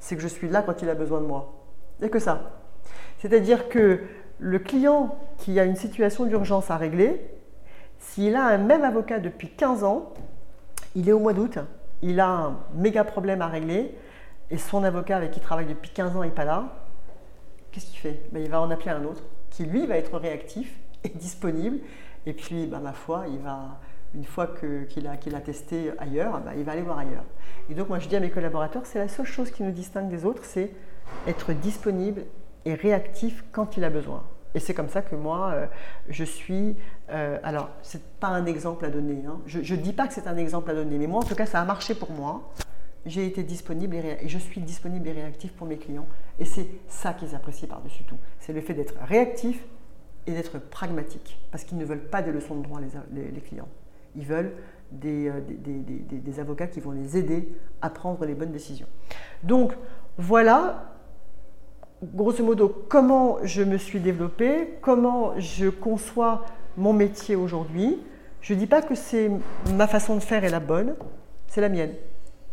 C'est 0.00 0.16
que 0.16 0.22
je 0.22 0.28
suis 0.28 0.48
là 0.48 0.62
quand 0.62 0.82
il 0.82 0.90
a 0.90 0.94
besoin 0.94 1.20
de 1.20 1.26
moi. 1.26 1.54
Il 1.98 2.02
n'y 2.02 2.06
a 2.08 2.10
que 2.10 2.18
ça. 2.18 2.58
C'est-à-dire 3.18 3.68
que 3.68 4.00
le 4.40 4.58
client 4.58 5.16
qui 5.38 5.60
a 5.60 5.64
une 5.64 5.76
situation 5.76 6.24
d'urgence 6.24 6.68
à 6.70 6.76
régler, 6.76 7.30
s'il 7.98 8.34
a 8.34 8.44
un 8.46 8.58
même 8.58 8.82
avocat 8.82 9.20
depuis 9.20 9.50
15 9.50 9.84
ans, 9.84 10.12
il 10.96 11.08
est 11.08 11.12
au 11.12 11.20
mois 11.20 11.34
d'août, 11.34 11.58
il 12.02 12.18
a 12.18 12.28
un 12.28 12.58
méga 12.74 13.04
problème 13.04 13.40
à 13.40 13.46
régler, 13.46 13.94
et 14.50 14.58
son 14.58 14.82
avocat 14.82 15.18
avec 15.18 15.30
qui 15.30 15.38
il 15.38 15.42
travaille 15.42 15.66
depuis 15.66 15.90
15 15.90 16.16
ans 16.16 16.24
n'est 16.24 16.30
pas 16.30 16.44
là, 16.44 16.79
qu'est-ce 17.72 17.86
qu'il 17.86 17.98
fait 17.98 18.22
ben, 18.32 18.42
Il 18.42 18.50
va 18.50 18.60
en 18.60 18.70
appeler 18.70 18.90
un 18.90 19.04
autre 19.04 19.22
qui 19.50 19.64
lui 19.64 19.86
va 19.86 19.96
être 19.96 20.18
réactif 20.18 20.78
et 21.04 21.08
disponible. 21.10 21.78
Et 22.26 22.32
puis, 22.32 22.66
bah, 22.66 22.78
ma 22.78 22.92
foi, 22.92 23.24
il 23.28 23.38
va, 23.38 23.80
une 24.14 24.24
fois 24.24 24.48
qu'il 24.90 25.06
a, 25.06 25.12
a, 25.12 25.40
testé 25.40 25.92
ailleurs, 25.98 26.40
bah, 26.40 26.52
il 26.56 26.64
va 26.64 26.72
aller 26.72 26.82
voir 26.82 26.98
ailleurs. 26.98 27.24
Et 27.70 27.74
donc, 27.74 27.88
moi, 27.88 27.98
je 27.98 28.08
dis 28.08 28.16
à 28.16 28.20
mes 28.20 28.30
collaborateurs, 28.30 28.84
c'est 28.84 28.98
la 28.98 29.08
seule 29.08 29.26
chose 29.26 29.50
qui 29.50 29.62
nous 29.62 29.72
distingue 29.72 30.08
des 30.08 30.24
autres, 30.24 30.44
c'est 30.44 30.70
être 31.26 31.52
disponible 31.52 32.24
et 32.64 32.74
réactif 32.74 33.44
quand 33.52 33.76
il 33.76 33.84
a 33.84 33.90
besoin. 33.90 34.22
Et 34.54 34.58
c'est 34.58 34.74
comme 34.74 34.88
ça 34.88 35.00
que 35.00 35.14
moi, 35.14 35.52
euh, 35.52 35.66
je 36.08 36.24
suis. 36.24 36.76
Euh, 37.10 37.38
alors, 37.44 37.70
ce 37.82 37.96
n'est 37.96 38.02
pas 38.18 38.28
un 38.28 38.46
exemple 38.46 38.84
à 38.84 38.90
donner. 38.90 39.22
Hein. 39.26 39.38
Je 39.46 39.74
ne 39.74 39.80
dis 39.80 39.92
pas 39.92 40.08
que 40.08 40.14
c'est 40.14 40.26
un 40.26 40.36
exemple 40.36 40.70
à 40.72 40.74
donner, 40.74 40.98
mais 40.98 41.06
moi, 41.06 41.20
en 41.20 41.24
tout 41.24 41.36
cas, 41.36 41.46
ça 41.46 41.60
a 41.60 41.64
marché 41.64 41.94
pour 41.94 42.10
moi 42.10 42.52
j'ai 43.06 43.26
été 43.26 43.42
disponible 43.42 43.96
et, 43.96 44.28
je 44.28 44.38
suis 44.38 44.60
disponible 44.60 45.08
et 45.08 45.12
réactif 45.12 45.52
pour 45.52 45.66
mes 45.66 45.76
clients. 45.76 46.06
Et 46.38 46.44
c'est 46.44 46.66
ça 46.88 47.12
qu'ils 47.14 47.34
apprécient 47.34 47.68
par-dessus 47.68 48.04
tout. 48.04 48.18
C'est 48.38 48.52
le 48.52 48.60
fait 48.60 48.74
d'être 48.74 48.94
réactif 49.02 49.64
et 50.26 50.32
d'être 50.32 50.58
pragmatique. 50.58 51.38
Parce 51.50 51.64
qu'ils 51.64 51.78
ne 51.78 51.84
veulent 51.84 52.08
pas 52.08 52.22
des 52.22 52.32
leçons 52.32 52.56
de 52.56 52.62
droit, 52.62 52.80
les, 53.12 53.40
clients. 53.40 53.68
Ils 54.16 54.26
veulent 54.26 54.52
euh, 55.04 55.40
des, 55.40 56.18
des, 56.18 56.40
avocats 56.40 56.66
qui 56.66 56.80
vont 56.80 56.92
les 56.92 57.16
aider 57.16 57.48
à 57.80 57.90
prendre 57.90 58.24
les 58.24 58.34
bonnes 58.34 58.52
décisions. 58.52 58.88
Donc 59.42 59.72
voilà, 60.18 60.96
grosso 62.02 62.44
modo, 62.44 62.84
comment 62.88 63.38
je 63.44 63.62
me 63.62 63.78
suis 63.78 64.00
développée, 64.00 64.74
comment 64.80 65.38
je 65.38 65.68
conçois 65.68 66.44
mon 66.76 66.92
métier 66.92 67.36
aujourd'hui. 67.36 67.98
Je 68.40 68.54
ne 68.54 68.58
dis 68.58 68.66
pas 68.66 68.82
que 68.82 68.94
c'est 68.94 69.30
ma 69.74 69.86
façon 69.86 70.16
de 70.16 70.20
faire 70.20 70.44
est 70.44 70.50
la 70.50 70.60
bonne, 70.60 70.94
c'est 71.46 71.60
la 71.60 71.68
mienne. 71.68 71.92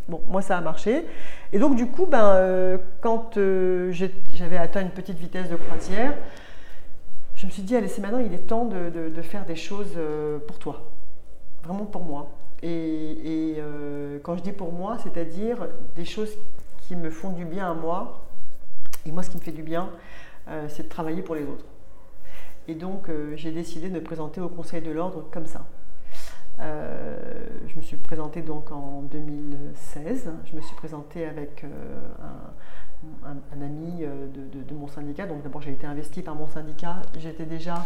Bon, 0.08 0.22
moi 0.28 0.42
ça 0.42 0.58
a 0.58 0.62
marché. 0.62 1.06
Et 1.52 1.60
donc 1.60 1.76
du 1.76 1.88
coup, 1.88 2.06
ben, 2.06 2.32
euh, 2.36 2.78
quand 3.02 3.38
euh, 3.38 3.92
j'avais 4.34 4.58
atteint 4.58 4.82
une 4.82 4.92
petite 4.92 5.18
vitesse 5.18 5.50
de 5.50 5.56
croisière, 5.58 6.14
je 7.36 7.46
me 7.46 7.52
suis 7.52 7.62
dit, 7.62 7.76
allez, 7.76 7.88
c'est 7.88 8.02
maintenant, 8.02 8.20
il 8.20 8.34
est 8.34 8.48
temps 8.48 8.66
de, 8.66 9.22
faire 9.22 9.46
des 9.46 9.56
choses 9.56 9.94
euh, 9.98 10.40
pour 10.40 10.58
toi. 10.60 10.90
Vraiment 11.64 11.86
pour 11.86 12.04
moi. 12.04 12.30
Et, 12.64 13.52
et, 13.52 13.62
quand 14.24 14.36
je 14.36 14.42
dis 14.42 14.54
pour 14.54 14.72
moi, 14.72 14.98
c'est-à-dire 15.04 15.68
des 15.96 16.06
choses 16.06 16.32
qui 16.82 16.96
me 16.96 17.12
font 17.12 17.32
du 17.32 17.46
bien 17.46 17.70
à 17.70 17.74
moi. 17.74 18.26
Et 19.06 19.12
moi, 19.12 19.22
ce 19.22 19.30
qui 19.30 19.38
me 19.38 19.42
fait 19.42 19.52
du 19.52 19.62
bien, 19.62 19.90
c'est 20.70 20.84
de 20.84 20.90
travailler 20.90 21.22
pour 21.22 21.36
les 21.36 21.44
autres. 21.44 21.66
Et 22.68 22.74
donc, 22.74 23.10
j'ai 23.36 23.52
décidé 23.52 23.90
de 23.90 23.94
me 23.94 24.02
présenter 24.02 24.42
au 24.42 24.50
Conseil 24.50 24.82
de 24.82 24.90
l'Ordre 24.90 25.26
comme 25.32 25.46
ça. 25.46 25.66
Euh, 26.60 27.18
je 27.68 27.76
me 27.76 27.82
suis 27.82 27.98
présentée 27.98 28.42
donc 28.42 28.72
en 28.72 29.04
2016. 29.04 30.32
Je 30.46 30.56
me 30.56 30.62
suis 30.62 30.76
présentée 30.76 31.26
avec 31.26 31.64
euh, 31.64 31.68
un, 32.22 32.52
un- 33.26 33.58
un 33.58 33.62
ami 33.66 34.04
euh, 34.04 34.28
de, 34.28 34.60
de- 34.60 34.64
de 34.64 34.74
mon 34.74 34.88
syndicat. 34.88 35.26
Donc 35.28 35.44
d'abord 35.44 35.62
j'ai 35.62 35.72
été 35.72 35.86
investie 35.88 36.22
par 36.22 36.36
mon 36.36 36.48
syndicat. 36.48 37.02
J'étais 37.18 37.46
déjà 37.46 37.86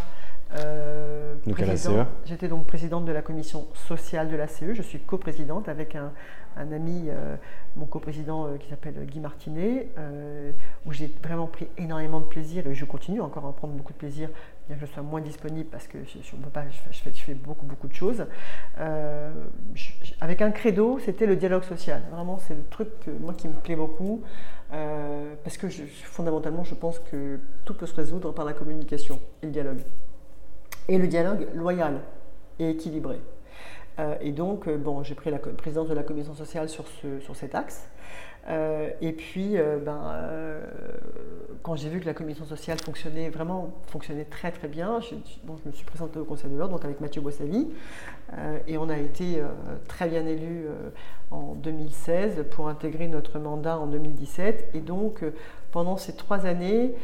euh, 0.57 1.35
CE. 1.77 1.89
J'étais 2.25 2.47
donc 2.47 2.65
présidente 2.67 3.05
de 3.05 3.11
la 3.11 3.21
commission 3.21 3.67
sociale 3.73 4.29
de 4.29 4.35
la 4.35 4.47
CE. 4.47 4.73
Je 4.73 4.81
suis 4.81 4.99
coprésidente 4.99 5.69
avec 5.69 5.95
un, 5.95 6.11
un 6.57 6.71
ami, 6.73 7.05
euh, 7.09 7.35
mon 7.77 7.85
coprésident 7.85 8.45
euh, 8.47 8.57
qui 8.57 8.69
s'appelle 8.69 8.95
Guy 9.05 9.19
Martinet, 9.21 9.87
où 10.85 10.91
j'ai 10.91 11.13
vraiment 11.23 11.47
pris 11.47 11.67
énormément 11.77 12.19
de 12.19 12.25
plaisir 12.25 12.67
et 12.67 12.75
je 12.75 12.83
continue 12.85 13.21
encore 13.21 13.45
à 13.45 13.53
prendre 13.53 13.73
beaucoup 13.73 13.93
de 13.93 13.97
plaisir, 13.97 14.27
bien 14.67 14.75
que 14.77 14.85
je 14.85 14.91
sois 14.91 15.03
moins 15.03 15.21
disponible 15.21 15.69
parce 15.69 15.87
que 15.87 15.99
je, 16.03 16.17
je, 16.21 16.35
ne 16.35 16.41
peux 16.41 16.49
pas, 16.49 16.63
je, 16.91 16.97
fais- 16.99 17.13
je 17.13 17.33
beaucoup 17.33 17.65
beaucoup 17.65 17.87
de 17.87 17.93
choses. 17.93 18.25
Avec 20.19 20.41
un 20.41 20.51
credo, 20.51 20.99
c'était 20.99 21.25
le 21.25 21.35
dialogue 21.35 21.63
social. 21.63 22.01
Vraiment, 22.11 22.37
c'est 22.37 22.53
le 22.55 22.63
truc 22.69 22.89
que, 23.05 23.11
moi 23.11 23.33
qui 23.33 23.47
me 23.47 23.53
plaît 23.53 23.75
beaucoup, 23.75 24.21
euh, 24.73 25.35
parce 25.43 25.57
que 25.57 25.67
fondamentalement, 25.69 26.63
je 26.63 26.75
pense 26.75 26.99
que 26.99 27.39
tout 27.65 27.73
peut 27.73 27.85
se 27.85 27.95
résoudre 27.95 28.31
par 28.31 28.45
la 28.45 28.53
communication 28.53 29.19
et 29.41 29.47
le 29.47 29.51
dialogue. 29.51 29.81
Et 30.87 30.97
le 30.97 31.07
dialogue 31.07 31.47
loyal 31.53 32.01
et 32.59 32.69
équilibré. 32.69 33.19
Euh, 33.99 34.15
et 34.21 34.31
donc, 34.31 34.67
euh, 34.67 34.77
bon, 34.77 35.03
j'ai 35.03 35.15
pris 35.15 35.29
la 35.29 35.39
présidence 35.39 35.89
de 35.89 35.93
la 35.93 36.03
commission 36.03 36.33
sociale 36.33 36.69
sur, 36.69 36.85
sur 37.19 37.35
cet 37.35 37.55
axe. 37.55 37.87
Euh, 38.49 38.89
et 39.01 39.11
puis, 39.11 39.57
euh, 39.57 39.77
ben, 39.77 39.99
euh, 40.13 40.65
quand 41.61 41.75
j'ai 41.75 41.89
vu 41.89 41.99
que 41.99 42.05
la 42.07 42.13
commission 42.15 42.43
sociale 42.45 42.79
fonctionnait 42.79 43.29
vraiment 43.29 43.71
fonctionnait 43.87 44.25
très 44.25 44.51
très 44.51 44.67
bien, 44.67 44.99
je, 44.99 45.09
je- 45.09 45.67
me 45.69 45.71
suis 45.71 45.85
présentée 45.85 46.17
au 46.19 46.25
Conseil 46.25 46.49
de 46.49 46.57
l'ordre, 46.57 46.73
donc 46.73 46.83
avec 46.85 46.99
Mathieu 47.01 47.21
euh, 48.33 48.57
et 48.67 48.77
on 48.77 48.89
a 48.89 48.97
été 48.97 49.41
très 49.87 50.07
bien 50.07 50.23
euh, 50.25 50.89
en 51.29 51.53
2016 51.53 52.45
pour 52.49 52.67
intégrer 52.67 53.07
notre 53.07 53.37
mandat 53.37 53.77
en 53.77 53.85
2017. 53.87 54.71
Et 54.73 54.79
donc, 54.79 55.23
pendant 55.71 55.97
ces 55.97 56.13
trois 56.13 56.45
années, 56.47 56.95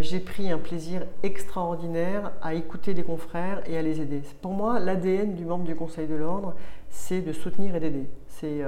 j'ai 0.00 0.20
pris 0.20 0.50
un 0.50 0.58
plaisir 0.58 1.02
extraordinaire 1.22 2.32
à 2.40 2.54
écouter 2.54 2.94
les 2.94 3.02
confrères 3.02 3.62
et 3.68 3.76
à 3.76 3.82
les 3.82 4.00
aider. 4.00 4.22
Pour 4.40 4.52
moi, 4.52 4.78
l'ADN 4.80 5.34
du 5.34 5.44
membre 5.44 5.64
du 5.64 5.74
Conseil 5.74 6.06
de 6.06 6.14
l'ordre, 6.14 6.54
c'est 6.88 7.20
de 7.20 7.32
soutenir 7.32 7.74
et 7.76 7.80
d'aider. 7.80 8.08
C'est, 8.28 8.62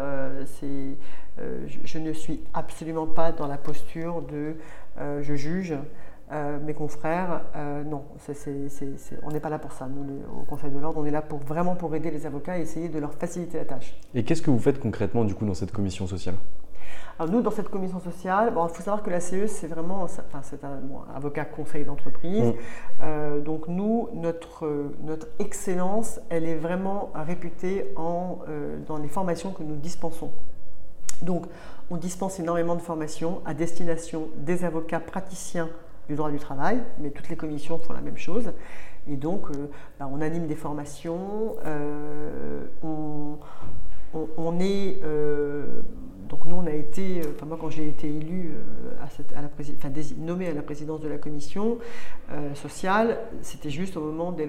je, 1.66 1.78
je 1.84 1.98
ne 1.98 2.12
suis 2.12 2.40
absolument 2.54 3.06
pas 3.06 3.32
dans 3.32 3.46
la 3.46 3.56
posture 3.56 4.22
de 4.22 4.56
euh, 4.98 5.22
je 5.22 5.34
juge 5.34 5.74
euh, 6.32 6.58
mes 6.64 6.74
confrères. 6.74 7.42
Euh, 7.56 7.82
non, 7.84 8.04
on 9.22 9.30
n'est 9.30 9.40
pas 9.40 9.48
là 9.48 9.58
pour 9.58 9.72
ça. 9.72 9.88
Nous, 9.88 10.04
au 10.40 10.44
Conseil 10.44 10.70
de 10.70 10.78
l'ordre, 10.78 11.00
on 11.00 11.04
est 11.04 11.10
là 11.10 11.22
pour 11.22 11.38
vraiment 11.38 11.74
pour 11.74 11.94
aider 11.94 12.10
les 12.10 12.26
avocats 12.26 12.58
et 12.58 12.62
essayer 12.62 12.88
de 12.88 12.98
leur 12.98 13.14
faciliter 13.14 13.58
la 13.58 13.64
tâche. 13.64 13.98
Et 14.14 14.22
qu'est-ce 14.24 14.42
que 14.42 14.50
vous 14.50 14.58
faites 14.58 14.80
concrètement 14.80 15.24
du 15.24 15.34
coup 15.34 15.44
dans 15.44 15.54
cette 15.54 15.72
commission 15.72 16.06
sociale? 16.06 16.36
Alors 17.18 17.32
nous, 17.32 17.42
dans 17.42 17.50
cette 17.50 17.68
commission 17.68 18.00
sociale, 18.00 18.52
bon, 18.54 18.66
il 18.66 18.74
faut 18.74 18.82
savoir 18.82 19.02
que 19.02 19.10
la 19.10 19.20
CE, 19.20 19.46
c'est 19.46 19.66
vraiment, 19.66 20.02
enfin, 20.04 20.40
c'est 20.42 20.64
un 20.64 20.76
bon, 20.76 21.00
avocat 21.14 21.44
conseil 21.44 21.84
d'entreprise. 21.84 22.44
Mm. 22.44 22.54
Euh, 23.02 23.40
donc 23.40 23.68
nous, 23.68 24.08
notre, 24.14 24.66
euh, 24.66 24.96
notre 25.02 25.26
excellence, 25.38 26.20
elle 26.30 26.46
est 26.46 26.56
vraiment 26.56 27.10
réputée 27.14 27.92
en, 27.96 28.38
euh, 28.48 28.78
dans 28.86 28.96
les 28.96 29.08
formations 29.08 29.52
que 29.52 29.62
nous 29.62 29.76
dispensons. 29.76 30.30
Donc, 31.22 31.46
on 31.90 31.96
dispense 31.96 32.38
énormément 32.40 32.76
de 32.76 32.80
formations 32.82 33.42
à 33.44 33.54
destination 33.54 34.28
des 34.36 34.64
avocats 34.64 35.00
praticiens 35.00 35.68
du 36.08 36.14
droit 36.16 36.30
du 36.30 36.38
travail, 36.38 36.82
mais 36.98 37.10
toutes 37.10 37.28
les 37.28 37.36
commissions 37.36 37.78
font 37.78 37.92
la 37.92 38.00
même 38.00 38.16
chose. 38.16 38.52
Et 39.08 39.16
donc, 39.16 39.50
euh, 39.50 39.68
bah, 39.98 40.08
on 40.12 40.20
anime 40.20 40.46
des 40.46 40.54
formations, 40.56 41.56
euh, 41.64 42.64
on, 42.82 44.58
est. 44.60 44.98
euh, 45.04 45.82
donc, 46.28 46.44
nous, 46.46 46.56
on 46.56 46.66
a 46.66 46.72
été. 46.72 47.22
Enfin, 47.34 47.46
moi, 47.46 47.58
quand 47.60 47.70
j'ai 47.70 47.88
été 47.88 48.08
élu 48.08 48.52
euh, 48.54 48.92
à 49.36 49.42
la 49.42 49.48
enfin, 49.78 49.88
dési- 49.88 50.16
nommé 50.18 50.48
à 50.48 50.52
la 50.52 50.62
présidence 50.62 51.00
de 51.00 51.08
la 51.08 51.18
commission 51.18 51.78
sociale, 52.54 53.18
c'était 53.42 53.70
juste 53.70 53.96
au 53.96 54.00
moment 54.00 54.32
de 54.32 54.42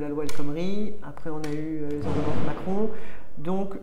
la 0.00 0.08
loi 0.08 0.24
El 0.24 0.32
Khomri. 0.32 0.94
Après, 1.02 1.30
on 1.30 1.40
a 1.42 1.52
eu 1.52 1.80
les 1.90 1.96
ordonnances 2.06 2.46
Macron. 2.46 2.90
Donc, 3.38 3.74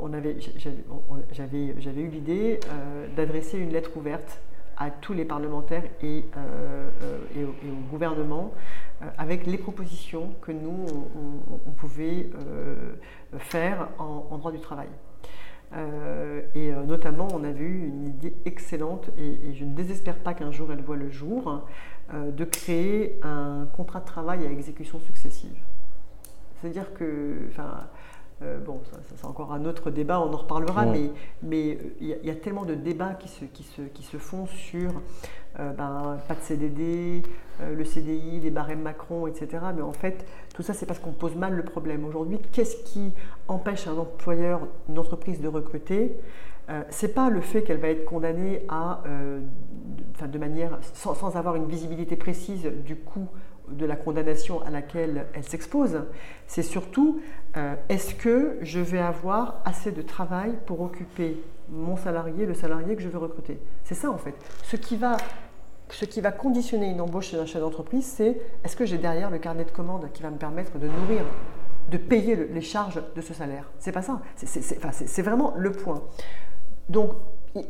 on 0.00 0.12
avait- 0.12 0.36
j'avais 1.32 1.74
j'avais 1.78 2.00
eu 2.02 2.08
l'idée 2.08 2.60
euh, 2.70 3.06
d'adresser 3.16 3.58
une 3.58 3.70
lettre 3.72 3.96
ouverte 3.96 4.40
à 4.76 4.90
tous 4.90 5.12
les 5.12 5.24
parlementaires 5.24 5.84
et, 6.02 6.24
euh, 6.36 6.88
euh, 7.02 7.46
au, 7.46 7.90
gouvernement 7.90 8.52
euh, 9.02 9.06
avec 9.18 9.46
les 9.46 9.58
propositions 9.58 10.34
que 10.40 10.52
nous, 10.52 10.86
on, 11.66 11.70
pouvait 11.72 12.30
euh, 12.34 12.92
faire 13.38 13.88
en, 13.98 14.38
droit 14.38 14.52
du 14.52 14.60
travail. 14.60 14.88
Euh, 15.74 16.42
et 16.54 16.72
euh, 16.72 16.82
notamment, 16.84 17.28
on 17.32 17.44
avait 17.44 17.64
eu 17.64 17.86
une 17.86 18.04
idée 18.08 18.34
excellente, 18.44 19.10
et, 19.18 19.48
et 19.48 19.54
je 19.54 19.64
ne 19.64 19.74
désespère 19.74 20.16
pas 20.16 20.34
qu'un 20.34 20.50
jour 20.50 20.70
elle 20.72 20.82
voit 20.82 20.96
le 20.96 21.10
jour, 21.10 21.62
euh, 22.12 22.30
de 22.30 22.44
créer 22.44 23.18
un 23.22 23.66
contrat 23.74 24.00
de 24.00 24.04
travail 24.06 24.46
à 24.46 24.50
exécution 24.50 25.00
successive. 25.00 25.56
C'est-à-dire 26.60 26.92
que, 26.94 27.48
euh, 28.42 28.58
bon, 28.58 28.80
ça, 28.90 28.96
ça, 28.96 29.14
c'est 29.16 29.24
encore 29.26 29.52
un 29.52 29.64
autre 29.64 29.90
débat, 29.90 30.20
on 30.20 30.32
en 30.32 30.36
reparlera, 30.36 30.84
Ouais. 30.86 30.90
mais 30.92 31.10
mais 31.42 31.74
euh, 31.74 31.94
il 32.00 32.06
y, 32.08 32.12
a- 32.12 32.16
il 32.22 32.26
y 32.28 32.30
a 32.30 32.34
tellement 32.34 32.64
de 32.64 32.74
débats 32.74 33.14
qui 33.14 33.28
se, 33.28 33.44
qui 33.44 33.62
se, 33.62 33.82
qui 33.82 34.02
se 34.02 34.16
font 34.16 34.46
sur 34.46 34.90
euh, 35.60 35.70
ben, 35.72 36.18
pas 36.28 36.34
de 36.34 36.40
CDD, 36.40 37.22
euh, 37.60 37.74
le 37.74 37.84
CDI, 37.84 38.40
les 38.40 38.50
barèmes 38.50 38.80
Macron, 38.82 39.26
etc. 39.26 39.48
Mais 39.76 39.82
en 39.82 39.92
fait, 39.92 40.24
tout 40.54 40.62
ça, 40.62 40.72
c'est 40.74 40.86
parce 40.86 40.98
qu'on 40.98 41.12
pose 41.12 41.36
mal 41.36 41.54
le 41.54 41.62
problème. 41.62 42.04
Aujourd'hui, 42.04 42.38
qu'est-ce 42.52 42.76
qui 42.84 43.12
empêche 43.48 43.86
un 43.86 43.96
employeur, 43.98 44.60
une 44.88 44.98
entreprise 44.98 45.40
de 45.40 45.48
recruter? 45.48 46.16
C'est 46.88 47.12
pas 47.14 47.28
le 47.28 47.42
fait 47.42 47.62
qu'elle 47.62 47.80
va 47.80 47.88
être 47.88 48.06
condamnée 48.06 48.64
à, 48.70 49.02
de, 49.04 49.42
enfin, 50.14 50.26
de 50.26 50.38
manière 50.38 50.78
sans, 50.94 51.12
sans 51.14 51.36
avoir 51.36 51.54
une 51.56 51.66
visibilité 51.66 52.16
précise 52.16 52.64
du 52.86 52.96
coût 52.96 53.26
de 53.68 53.84
la 53.84 53.94
condamnation 53.96 54.62
à 54.62 54.70
laquelle 54.70 55.26
elle 55.34 55.44
s'expose. 55.44 56.04
C'est 56.46 56.62
surtout 56.62 57.20
euh, 57.56 57.74
est-ce 57.88 58.14
que 58.14 58.58
je 58.62 58.80
vais 58.80 58.98
avoir 59.00 59.60
assez 59.64 59.92
de 59.92 60.02
travail 60.02 60.52
pour 60.66 60.80
occuper 60.80 61.36
mon 61.68 61.96
salarié, 61.96 62.46
le 62.46 62.54
salarié 62.54 62.96
que 62.96 63.02
je 63.02 63.08
veux 63.08 63.18
recruter? 63.18 63.58
C'est 63.84 63.94
ça 63.94 64.10
en 64.10 64.18
fait. 64.18 64.34
Ce 64.64 64.76
qui 64.76 64.96
va 64.96 65.16
ce 65.88 66.06
qui 66.06 66.22
va 66.22 66.32
conditionner 66.32 66.88
une 66.90 67.02
embauche 67.02 67.28
chez 67.28 67.36
un 67.38 67.44
chef 67.44 67.60
d'entreprise, 67.60 68.06
c'est 68.06 68.40
est-ce 68.64 68.76
que 68.76 68.86
j'ai 68.86 68.96
derrière 68.96 69.30
le 69.30 69.36
carnet 69.38 69.64
de 69.64 69.70
commandes 69.70 70.08
qui 70.14 70.22
va 70.22 70.30
me 70.30 70.38
permettre 70.38 70.78
de 70.78 70.86
nourrir, 70.86 71.22
de 71.90 71.98
payer 71.98 72.34
le- 72.34 72.46
les 72.46 72.62
charges 72.62 73.02
de 73.14 73.20
ce 73.20 73.34
salaire? 73.34 73.70
C'est 73.78 73.92
pas 73.92 74.00
ça. 74.00 74.22
C'est- 74.36 75.20
vraiment 75.22 75.52
le 75.58 75.70
point. 75.70 76.02
Donc, 76.88 77.12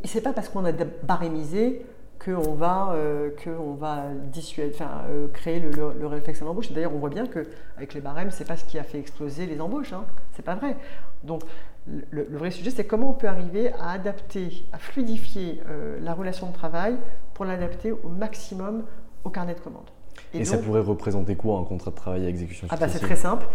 c'est 0.04 0.20
pas 0.20 0.32
parce 0.32 0.48
qu'on 0.48 0.64
a 0.64 0.70
barémisé 1.02 1.84
qu'on 2.24 2.54
va, 2.54 2.92
euh, 2.94 3.30
va 3.78 4.04
dissuader, 4.32 4.74
euh, 4.80 5.26
créer 5.32 5.58
le, 5.60 5.70
le- 5.70 5.94
le 5.98 6.06
réflexe 6.06 6.40
à 6.42 6.44
l'embauche. 6.44 6.70
D'ailleurs, 6.72 6.94
on 6.94 6.98
voit 6.98 7.08
bien 7.10 7.26
qu'avec 7.26 7.94
les 7.94 8.00
barèmes, 8.00 8.30
c'est 8.30 8.46
pas 8.46 8.56
ce 8.56 8.64
qui 8.64 8.78
a 8.78 8.84
fait 8.84 8.98
exploser 8.98 9.46
les 9.46 9.60
embauches. 9.60 9.92
Hein. 9.92 10.04
C'est 10.32 10.44
pas 10.44 10.54
vrai. 10.54 10.76
Donc, 11.24 11.42
le, 11.86 12.04
le 12.30 12.36
vrai 12.38 12.50
sujet, 12.50 12.70
c'est 12.70 12.84
comment 12.86 13.10
on 13.10 13.14
peut 13.14 13.26
arriver 13.26 13.72
à 13.80 13.90
adapter, 13.92 14.64
à 14.72 14.78
fluidifier 14.78 15.60
euh, 15.68 15.98
la 16.00 16.14
relation 16.14 16.48
de 16.48 16.52
travail 16.52 16.96
pour 17.34 17.44
l'adapter 17.44 17.90
au 17.92 18.08
maximum 18.08 18.84
au 19.24 19.30
carnet 19.30 19.54
de 19.54 19.60
commandes. 19.60 19.90
Et, 20.34 20.44
ça 20.44 20.56
donc- 20.56 20.64
pourrait 20.66 20.80
représenter 20.80 21.36
quoi 21.36 21.58
un 21.58 21.64
contrat 21.64 21.90
de 21.90 21.96
travail 21.96 22.24
à 22.24 22.28
exécution 22.28 22.66
ah 22.70 22.76
bah 22.76 22.88
c'est 22.88 22.98
très 23.00 23.16
simple. 23.16 23.46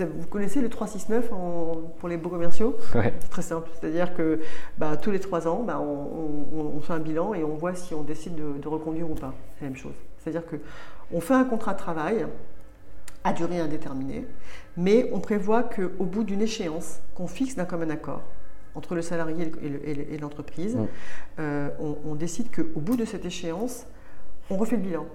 Vous 0.00 0.26
connaissez 0.26 0.60
le 0.60 0.68
369 0.68 1.32
en- 1.32 1.76
pour 1.98 2.08
les 2.08 2.16
beaux 2.16 2.28
commerciaux? 2.28 2.76
Ouais. 2.94 3.14
C'est 3.20 3.30
très 3.30 3.42
simple. 3.42 3.68
C'est-à-dire 3.80 4.14
que 4.14 4.40
bah, 4.76 4.96
tous 4.96 5.10
les 5.10 5.20
trois 5.20 5.48
ans, 5.48 5.62
bah, 5.66 5.80
on, 5.80 5.84
on- 6.60 6.72
on 6.76 6.80
fait 6.80 6.92
un 6.92 6.98
bilan 6.98 7.34
et 7.34 7.42
on 7.44 7.56
voit 7.56 7.74
si 7.74 7.94
on 7.94 8.02
décide 8.02 8.34
de, 8.34 8.58
de 8.60 8.68
reconduire 8.68 9.10
ou 9.10 9.14
pas. 9.14 9.32
C'est 9.58 9.64
la 9.64 9.70
même 9.70 9.78
chose. 9.78 9.94
C'est-à-dire 10.18 10.46
que 10.46 10.56
on 11.12 11.20
fait 11.20 11.34
un 11.34 11.44
contrat 11.44 11.72
de 11.72 11.78
travail 11.78 12.26
à 13.24 13.32
durée 13.32 13.58
indéterminée, 13.60 14.26
mais 14.76 15.08
on 15.12 15.20
prévoit 15.20 15.62
qu'au 15.62 16.04
bout 16.04 16.24
d'une 16.24 16.40
échéance 16.42 17.00
qu'on 17.14 17.26
fixe 17.26 17.56
d'un 17.56 17.64
commun 17.64 17.90
accord 17.90 18.22
entre 18.74 18.94
le 18.94 19.02
salarié 19.02 19.50
et 19.62 19.68
le- 19.68 19.88
et 19.88 19.94
le- 19.94 20.12
et 20.12 20.18
l'entreprise, 20.18 20.78
euh, 21.40 21.68
on, 21.80 21.96
on 22.06 22.14
décide 22.14 22.54
qu'au 22.54 22.80
bout 22.80 22.96
de 22.96 23.04
cette 23.04 23.24
échéance, 23.24 23.86
on 24.50 24.56
refait 24.56 24.76
le 24.76 24.82
bilan 24.82 25.06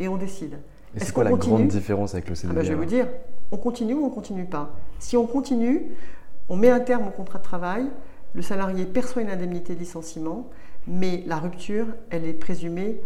et 0.00 0.08
on 0.08 0.16
décide. 0.16 0.58
Et 0.94 0.96
Est-ce 0.96 1.06
c'est 1.06 1.12
quoi 1.12 1.24
qu'on 1.24 1.30
la 1.30 1.36
grande 1.36 1.68
différence 1.68 2.14
avec 2.14 2.28
le 2.28 2.32
ah 2.32 2.36
CDD 2.36 2.54
bah, 2.54 2.62
je 2.62 2.68
vais 2.70 2.74
vous 2.74 2.84
dire, 2.84 3.06
on 3.50 3.56
continue 3.56 3.94
ou 3.94 4.04
on 4.04 4.10
continue 4.10 4.44
pas? 4.44 4.74
Si 4.98 5.16
on 5.16 5.26
continue, 5.26 5.90
On 6.48 6.56
met 6.56 6.70
un 6.70 6.80
terme 6.80 7.08
au 7.08 7.10
contrat 7.10 7.38
de 7.38 7.44
travail, 7.44 7.86
le 8.34 8.42
salarié 8.42 8.84
perçoit 8.84 9.22
une 9.22 9.30
indemnité 9.30 9.74
de 9.74 9.78
licenciement, 9.78 10.50
mais 10.86 11.22
la 11.26 11.38
rupture, 11.38 11.86
elle 12.10 12.26
est 12.26 12.34
présumée 12.34 13.00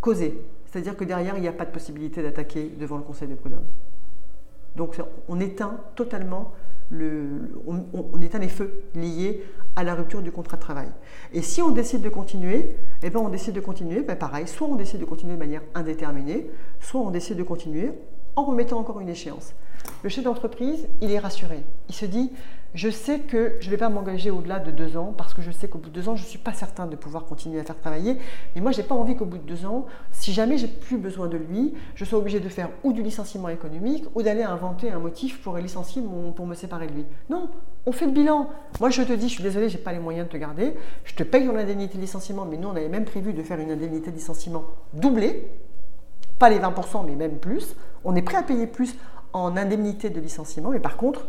causée. 0.00 0.38
C'est-à-dire 0.66 0.96
que 0.96 1.04
derrière, 1.04 1.36
il 1.36 1.40
n'y 1.40 1.48
a 1.48 1.52
pas 1.52 1.64
de 1.64 1.70
possibilité 1.70 2.22
d'attaquer 2.22 2.70
devant 2.78 2.96
le 2.98 3.02
Conseil 3.02 3.28
des 3.28 3.34
prud'hommes. 3.34 3.64
Donc 4.76 5.00
on 5.28 5.40
éteint 5.40 5.78
totalement 5.94 6.52
on, 6.92 8.20
éteint 8.22 8.38
les 8.38 8.48
feux 8.48 8.82
liés 8.94 9.42
à 9.74 9.84
la 9.84 9.94
rupture 9.94 10.22
du 10.22 10.32
contrat 10.32 10.56
de 10.56 10.62
travail. 10.62 10.88
Et 11.32 11.42
si 11.42 11.60
on 11.62 11.70
décide 11.70 12.02
de 12.02 12.08
continuer, 12.08 12.76
eh 13.02 13.10
ben 13.10 13.20
on 13.20 13.28
décide 13.28 13.54
de 13.54 13.60
continuer, 13.60 14.02
ben 14.02 14.16
pareil, 14.16 14.46
soit 14.46 14.66
on 14.66 14.76
décide 14.76 15.00
de 15.00 15.04
continuer 15.04 15.34
de 15.34 15.38
manière 15.38 15.62
indéterminée, 15.74 16.50
soit 16.80 17.00
on 17.00 17.10
décide 17.10 17.36
de 17.36 17.42
continuer 17.42 17.92
en 18.36 18.44
remettant 18.44 18.78
encore 18.78 19.00
une 19.00 19.08
échéance. 19.08 19.54
Le 20.02 20.08
chef 20.08 20.24
d'entreprise, 20.24 20.86
il 21.00 21.10
est 21.10 21.18
rassuré. 21.18 21.64
Il 21.88 21.94
se 21.94 22.06
dit, 22.06 22.32
je 22.74 22.90
sais 22.90 23.20
que 23.20 23.54
je 23.60 23.66
ne 23.66 23.70
vais 23.70 23.76
pas 23.76 23.88
m'engager 23.88 24.30
au-delà 24.30 24.58
de 24.58 24.70
deux 24.70 24.96
ans 24.96 25.14
parce 25.16 25.32
que 25.32 25.40
je 25.40 25.50
sais 25.50 25.68
qu'au 25.68 25.78
bout 25.78 25.88
de 25.88 25.94
deux 25.94 26.08
ans, 26.08 26.16
je 26.16 26.22
ne 26.22 26.28
suis 26.28 26.38
pas 26.38 26.52
certain 26.52 26.86
de 26.86 26.96
pouvoir 26.96 27.24
continuer 27.24 27.58
à 27.60 27.64
faire 27.64 27.78
travailler. 27.78 28.18
Mais 28.54 28.60
moi, 28.60 28.72
je 28.72 28.78
n'ai 28.80 28.86
pas 28.86 28.94
envie 28.94 29.16
qu'au 29.16 29.24
bout 29.24 29.38
de 29.38 29.44
deux 29.44 29.64
ans, 29.64 29.86
si 30.12 30.32
jamais 30.32 30.58
j'ai 30.58 30.68
plus 30.68 30.98
besoin 30.98 31.28
de 31.28 31.36
lui, 31.36 31.74
je 31.94 32.04
sois 32.04 32.18
obligé 32.18 32.40
de 32.40 32.48
faire 32.48 32.68
ou 32.84 32.92
du 32.92 33.02
licenciement 33.02 33.48
économique 33.48 34.04
ou 34.14 34.22
d'aller 34.22 34.42
inventer 34.42 34.90
un 34.90 34.98
motif 34.98 35.40
pour 35.40 35.56
licencier 35.56 36.02
pour 36.34 36.46
me 36.46 36.54
séparer 36.54 36.86
de 36.86 36.92
lui. 36.92 37.06
Non, 37.30 37.48
on 37.86 37.92
fait 37.92 38.06
le 38.06 38.12
bilan. 38.12 38.50
Moi, 38.80 38.90
je 38.90 39.02
te 39.02 39.12
dis, 39.12 39.28
je 39.28 39.34
suis 39.34 39.42
désolé, 39.42 39.68
je 39.68 39.78
n'ai 39.78 39.82
pas 39.82 39.92
les 39.92 39.98
moyens 39.98 40.26
de 40.26 40.32
te 40.32 40.36
garder. 40.36 40.74
Je 41.04 41.14
te 41.14 41.22
paye 41.22 41.46
ton 41.46 41.56
indemnité 41.56 41.96
de 41.96 42.02
licenciement, 42.02 42.44
mais 42.44 42.56
nous, 42.56 42.68
on 42.68 42.76
avait 42.76 42.88
même 42.88 43.04
prévu 43.04 43.32
de 43.32 43.42
faire 43.42 43.58
une 43.58 43.70
indemnité 43.70 44.10
de 44.10 44.16
licenciement 44.16 44.64
doublée. 44.92 45.50
Pas 46.38 46.50
les 46.50 46.58
20%, 46.58 47.06
mais 47.06 47.14
même 47.14 47.38
plus. 47.38 47.74
On 48.04 48.14
est 48.14 48.22
prêt 48.22 48.36
à 48.36 48.42
payer 48.42 48.66
plus 48.66 48.94
en 49.32 49.56
indemnité 49.56 50.10
de 50.10 50.20
licenciement, 50.20 50.70
mais 50.70 50.80
par 50.80 50.96
contre, 50.96 51.26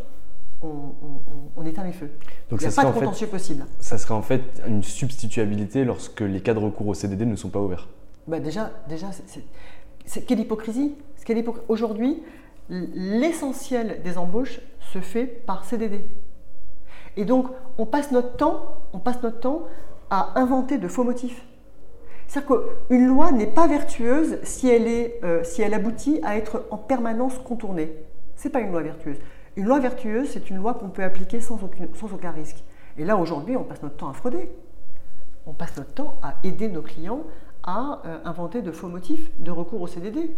on, 0.62 1.64
éteint 1.64 1.84
les 1.84 1.92
feux. 1.92 2.10
Donc 2.50 2.60
Il 2.60 2.68
n'y 2.68 2.72
a 2.72 2.76
pas 2.76 2.90
de 2.90 2.92
contentieux 2.92 3.26
possible. 3.26 3.66
Ça 3.78 3.98
serait 3.98 4.14
en 4.14 4.22
fait 4.22 4.62
une 4.66 4.82
substituabilité 4.82 5.84
lorsque 5.84 6.20
les 6.20 6.40
cas 6.40 6.54
de 6.54 6.58
recours 6.58 6.88
au 6.88 6.94
CDD 6.94 7.26
ne 7.26 7.36
sont 7.36 7.50
pas 7.50 7.60
ouverts 7.60 7.88
bah 8.26 8.40
Déjà, 8.40 8.70
déjà 8.88 9.08
c'est 10.06 10.22
quelle 10.22 10.40
hypocrisie 10.40 10.94
Aujourd'hui, 11.68 12.22
l'essentiel 12.70 14.00
des 14.02 14.16
embauches 14.16 14.60
se 14.92 15.00
fait 15.00 15.26
par 15.26 15.64
CDD. 15.64 16.04
Et 17.16 17.24
donc, 17.24 17.48
on 17.76 17.84
passe 17.84 18.12
notre 18.12 18.36
temps, 18.36 18.78
on 18.92 18.98
passe 18.98 19.22
notre 19.22 19.40
temps 19.40 19.64
à 20.08 20.40
inventer 20.40 20.78
de 20.78 20.88
faux 20.88 21.04
motifs. 21.04 21.44
C'est-à-dire 22.26 22.56
qu'une 22.88 23.06
loi 23.06 23.32
n'est 23.32 23.46
pas 23.46 23.66
vertueuse 23.66 24.38
si 24.42 24.68
elle, 24.68 24.86
est, 24.86 25.20
euh, 25.24 25.42
si 25.44 25.62
elle 25.62 25.74
aboutit 25.74 26.20
à 26.22 26.36
être 26.36 26.64
en 26.70 26.76
permanence 26.76 27.38
contournée. 27.38 27.92
Ce 28.36 28.48
n'est 28.48 28.52
pas 28.52 28.60
une 28.60 28.70
loi 28.70 28.82
vertueuse. 28.82 29.16
Une 29.58 29.64
loi 29.64 29.80
vertueuse, 29.80 30.28
c'est 30.28 30.50
une 30.50 30.56
loi 30.58 30.74
qu'on 30.74 30.88
peut 30.88 31.02
appliquer 31.02 31.40
sans, 31.40 31.58
aucun 31.64 32.30
risque. 32.30 32.62
Et 32.96 33.04
là, 33.04 33.16
aujourd'hui, 33.16 33.56
on 33.56 33.64
passe 33.64 33.82
notre 33.82 33.96
temps 33.96 34.08
à 34.08 34.12
frauder. 34.12 34.52
On 35.46 35.52
passe 35.52 35.76
notre 35.76 35.92
temps 35.94 36.14
à 36.22 36.36
aider 36.44 36.68
nos 36.68 36.80
clients 36.80 37.24
à 37.64 38.00
euh, 38.06 38.18
inventer 38.24 38.62
de 38.62 38.70
faux 38.70 38.86
motifs 38.86 39.32
de 39.40 39.50
recours 39.50 39.82
au 39.82 39.88
CDD. 39.88 40.30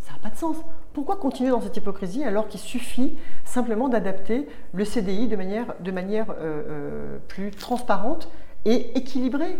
Ça 0.00 0.12
n'a 0.12 0.18
pas 0.18 0.28
de 0.28 0.36
sens. 0.36 0.58
Pourquoi 0.92 1.16
continuer 1.16 1.48
dans 1.48 1.62
cette 1.62 1.78
hypocrisie 1.78 2.22
alors 2.22 2.48
qu'il 2.48 2.60
suffit 2.60 3.16
simplement 3.46 3.88
d'adapter 3.88 4.46
le 4.74 4.84
CDI 4.84 5.26
de 5.26 5.36
manière, 5.36 5.74
de 5.80 5.90
manière 5.90 6.30
euh, 6.32 6.34
euh, 6.42 7.18
plus 7.28 7.52
transparente 7.52 8.28
et 8.66 8.98
équilibrée? 8.98 9.56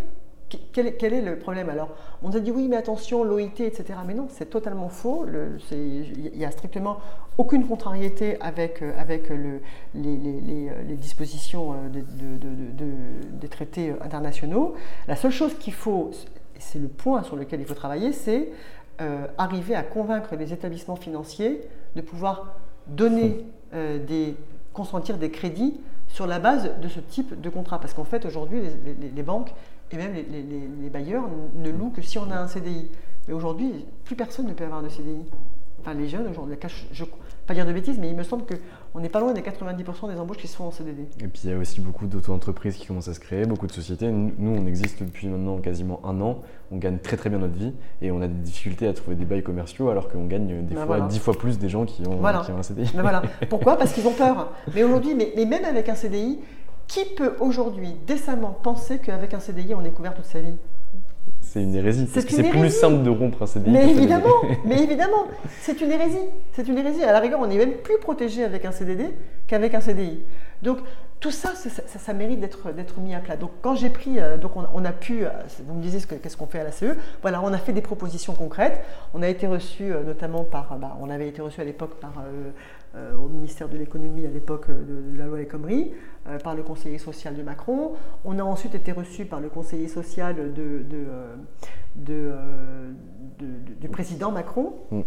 Quel, 0.73 0.87
est 0.87 1.21
le 1.21 1.39
problème 1.39 1.69
alors? 1.69 1.89
On 2.23 2.29
nous 2.29 2.37
a 2.37 2.41
dit 2.41 2.51
oui, 2.51 2.69
mais 2.69 2.77
attention, 2.77 3.25
l'OIT, 3.25 3.61
etc. 3.61 3.99
Mais 4.07 4.15
non, 4.15 4.29
c'est 4.31 4.49
totalement 4.49 4.89
faux. 4.89 5.27
Il 5.73 6.33
n'y 6.37 6.45
a 6.45 6.51
strictement 6.51 6.99
aucune 7.39 7.67
contrariété 7.67 8.41
avec, 8.41 8.83
euh, 8.83 8.93
avec 8.97 9.29
le, 9.29 9.61
les, 9.95 10.97
dispositions 10.97 11.73
euh, 11.73 11.89
de, 11.89 12.87
des 13.33 13.49
traités 13.49 13.93
internationaux. 14.01 14.75
La 15.09 15.17
seule 15.17 15.33
chose 15.33 15.55
qu'il 15.59 15.75
faut, 15.75 16.11
c'est 16.59 16.79
le 16.79 16.89
point 16.89 17.23
sur 17.25 17.37
lequel 17.37 17.61
il 17.61 17.67
faut 17.67 17.75
travailler, 17.75 18.13
c'est 18.13 18.51
euh, 19.01 19.27
arriver 19.39 19.75
à 19.75 19.83
convaincre 19.83 20.37
les 20.37 20.53
établissements 20.53 20.97
financiers 20.97 21.61
de 21.97 22.01
pouvoir 22.01 22.57
donner 22.87 23.45
consentir 24.73 25.19
des 25.19 25.31
crédits 25.31 25.81
sur 26.17 26.27
la 26.27 26.39
base 26.39 26.71
de 26.81 26.89
ce 26.89 26.99
type 26.99 27.39
de 27.39 27.51
contrat. 27.51 27.79
Parce 27.79 27.93
qu'en 27.93 28.05
fait, 28.05 28.25
aujourd'hui, 28.25 28.63
les, 29.15 29.23
banques 29.23 29.53
et 29.93 29.99
même 29.99 30.15
les, 30.15 30.89
bailleurs 30.89 31.25
ne 31.55 31.69
louent 31.69 31.91
que 31.91 32.01
si 32.01 32.19
on 32.19 32.31
a 32.31 32.37
un 32.39 32.49
CDI. 32.49 32.91
Mais 33.29 33.35
aujourd'hui, 33.35 33.85
plus 34.05 34.17
personne 34.17 34.47
ne 34.47 34.55
peut 34.55 34.65
avoir 34.65 34.83
de 34.83 34.89
CDI. 34.89 35.27
Enfin, 35.79 35.93
les 35.93 36.09
jeunes 36.09 36.27
aujourd'hui, 36.27 36.57
je 36.91 37.05
ne 37.05 37.09
pas 37.47 37.55
dire 37.55 37.67
de 37.67 37.73
bêtises, 37.73 37.99
mais 37.99 38.09
il 38.09 38.17
me 38.17 38.25
semble 38.25 38.45
qu'on 38.45 39.01
n'est 39.01 39.09
pas 39.09 39.21
loin 39.21 39.33
des 39.33 39.41
90% 39.41 40.13
des 40.13 40.19
embauches 40.19 40.39
qui 40.39 40.49
se 40.49 40.57
font 40.57 40.65
en 40.65 40.71
CDD. 40.71 41.03
Et 41.21 41.29
puis 41.29 41.43
il 41.45 41.51
y 41.51 41.53
a 41.53 41.57
aussi 41.57 41.81
beaucoup 41.81 42.07
d'auto-entreprises 42.07 42.77
qui 42.77 42.87
commencent 42.87 43.09
à 43.09 43.15
se 43.15 43.21
créer, 43.21 43.45
beaucoup 43.45 43.67
de 43.67 43.73
sociétés. 43.73 44.11
Nous, 44.11 44.51
on 44.51 44.67
existe 44.67 45.03
depuis 45.03 45.29
maintenant 45.29 45.59
quasiment 45.59 46.01
un 46.05 46.21
an. 46.21 46.43
On 46.73 46.79
gagne 46.79 46.99
très 46.99 47.17
très 47.17 47.31
bien 47.31 47.39
notre 47.39 47.55
vie 47.55 47.73
et 48.03 48.11
on 48.11 48.21
a 48.21 48.27
des 48.27 48.41
difficultés 48.41 48.89
à 48.89 48.93
trouver 48.93 49.15
des 49.15 49.25
bails 49.25 49.45
commerciaux 49.45 49.89
alors 49.89 50.09
qu'on 50.09 50.27
gagne 50.27 50.67
des 50.67 50.75
ben 50.75 50.87
fois 50.87 51.01
dix 51.03 51.21
fois 51.21 51.35
plus 51.35 51.59
des 51.59 51.69
gens 51.69 51.85
qui 51.85 52.03
ont, 52.03 52.19
qui 52.19 52.51
ont 52.51 52.59
un 52.59 52.63
CDI. 52.63 52.91
Ben 52.95 53.03
voilà. 53.03 53.23
Pourquoi? 53.49 53.77
Parce 53.77 53.93
qu'ils 53.93 54.07
ont 54.09 54.13
peur. 54.13 54.53
Mais 54.75 54.83
aujourd'hui, 54.83 55.15
mais, 55.15 55.33
mais 55.37 55.45
même 55.45 55.65
avec 55.65 55.89
un 55.89 55.95
CDI, 55.95 56.41
qui 56.89 57.05
peut 57.17 57.35
aujourd'hui 57.41 57.95
décemment 58.07 58.51
penser 58.51 58.99
qu'avec 58.99 59.35
un 59.35 59.41
CDI, 59.41 59.75
on 59.75 59.85
est 59.85 59.91
couvert 59.91 60.15
toute 60.15 60.25
sa 60.25 60.41
vie? 60.41 60.57
C'est 61.57 61.63
une 61.63 61.75
hérésie. 61.75 62.07
Parce 62.13 62.27
que 62.27 62.33
c'est 62.33 62.51
plus 62.51 62.71
simple 62.71 63.03
de 63.03 63.11
rompre 63.11 63.43
un 63.43 63.47
CDI. 63.47 63.71
Mais 63.71 63.91
évidemment, 63.91 64.43
mais 64.65 64.83
évidemment, 64.83 65.27
c'est 65.63 65.81
une 65.81 65.91
hérésie. 65.91 66.19
C'est 66.53 66.69
une 66.69 66.77
hérésie. 66.77 67.03
À 67.03 67.13
la 67.13 67.21
rigueur, 67.21 67.41
on 67.41 67.49
est 67.49 67.57
même 67.57 67.73
plus 67.73 67.99
protégé 67.99 68.45
avec 68.45 68.65
un 68.67 68.73
CDD 68.73 69.15
qu'avec 69.47 69.75
un 69.75 69.81
CDI. 69.81 70.21
Donc 70.63 70.79
tout 71.21 71.31
ça, 71.31 71.55
ça, 71.55 72.13
mérite 72.13 72.41
d'être 72.41 73.01
mis 73.01 73.15
à 73.15 73.21
plat. 73.21 73.37
Donc 73.37 73.51
quand 73.63 73.75
j'ai 73.75 73.89
pris, 73.89 74.19
euh, 74.19 74.37
donc 74.37 74.53
on, 74.57 74.85
a 74.85 74.93
pu, 74.93 75.25
euh, 75.25 75.31
vous 75.67 75.75
me 75.75 75.83
disiez 75.83 76.01
qu'est-ce 76.23 76.37
qu'on 76.37 76.47
fait 76.47 76.61
à 76.61 76.65
la 76.65 76.73
CE, 76.73 76.97
voilà, 77.23 77.41
on 77.43 77.53
a 77.53 77.59
fait 77.59 77.73
des 77.73 77.81
propositions 77.81 78.35
concrètes. 78.35 78.83
On 79.15 79.23
a 79.23 79.29
été 79.29 79.47
reçu 79.47 79.85
euh, 79.85 80.03
notamment 80.03 80.45
par, 80.45 80.77
bah, 80.79 80.97
on 81.01 81.09
avait 81.09 81.29
été 81.29 81.41
reçu 81.41 81.61
à 81.61 81.65
l'époque 81.65 81.95
par 82.01 82.13
au 83.23 83.29
ministère 83.29 83.69
de 83.69 83.77
l'économie 83.77 84.25
à 84.25 84.31
l'époque 84.31 84.69
de, 84.71 85.19
la 85.19 85.27
loi 85.27 85.39
El 85.39 85.49
Khomri, 86.27 86.43
par 86.43 86.55
le 86.55 86.63
conseiller 86.63 86.99
social 86.99 87.37
de 87.37 87.43
Macron. 87.43 87.93
On 88.25 88.39
a 88.39 88.43
ensuite 88.43 88.75
été 88.75 88.93
reçu 88.93 89.25
par 89.25 89.41
le 89.41 89.49
conseiller 89.49 89.89
social 89.89 90.53
de, 90.55 90.85
du 93.81 93.89
président 93.89 94.31
Macron. 94.31 94.75
Mm. 94.91 95.03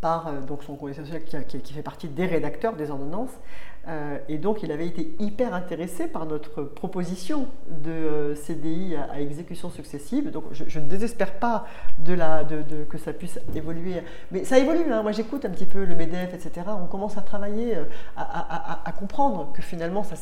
par 0.00 0.32
donc 0.42 0.62
son 0.62 0.76
conseiller 0.76 1.06
social 1.06 1.44
qui, 1.44 1.60
qui, 1.60 1.72
fait 1.74 1.82
partie 1.82 2.08
des 2.08 2.26
rédacteurs 2.26 2.74
des 2.74 2.90
ordonnances. 2.90 3.38
Euh, 3.88 4.18
et 4.28 4.38
donc, 4.38 4.62
il 4.62 4.72
avait 4.72 4.86
été 4.86 5.14
hyper 5.18 5.54
intéressé 5.54 6.06
par 6.06 6.26
notre 6.26 6.62
proposition 6.62 7.48
de 7.68 7.90
euh, 7.90 8.34
CDI 8.34 8.94
à, 8.96 9.20
exécution 9.20 9.70
successive. 9.70 10.30
Donc, 10.30 10.44
je, 10.52 10.78
ne 10.78 10.86
désespère 10.86 11.34
pas 11.34 11.66
de 11.98 12.12
la, 12.12 12.44
de, 12.44 12.84
que 12.84 12.98
ça 12.98 13.12
puisse 13.12 13.38
évoluer. 13.54 14.02
Mais 14.32 14.44
ça 14.44 14.58
évolue. 14.58 14.92
Hein. 14.92 15.02
Moi, 15.02 15.12
j'écoute 15.12 15.44
un 15.44 15.50
petit 15.50 15.66
peu 15.66 15.84
le 15.84 15.94
MEDEF, 15.94 16.34
etc. 16.34 16.66
On 16.80 16.86
commence 16.86 17.16
à 17.16 17.22
travailler, 17.22 17.76
euh, 17.76 17.84
à, 18.16 18.92
comprendre 18.98 19.52
que 19.54 19.62
finalement, 19.62 20.02
ça, 20.02 20.16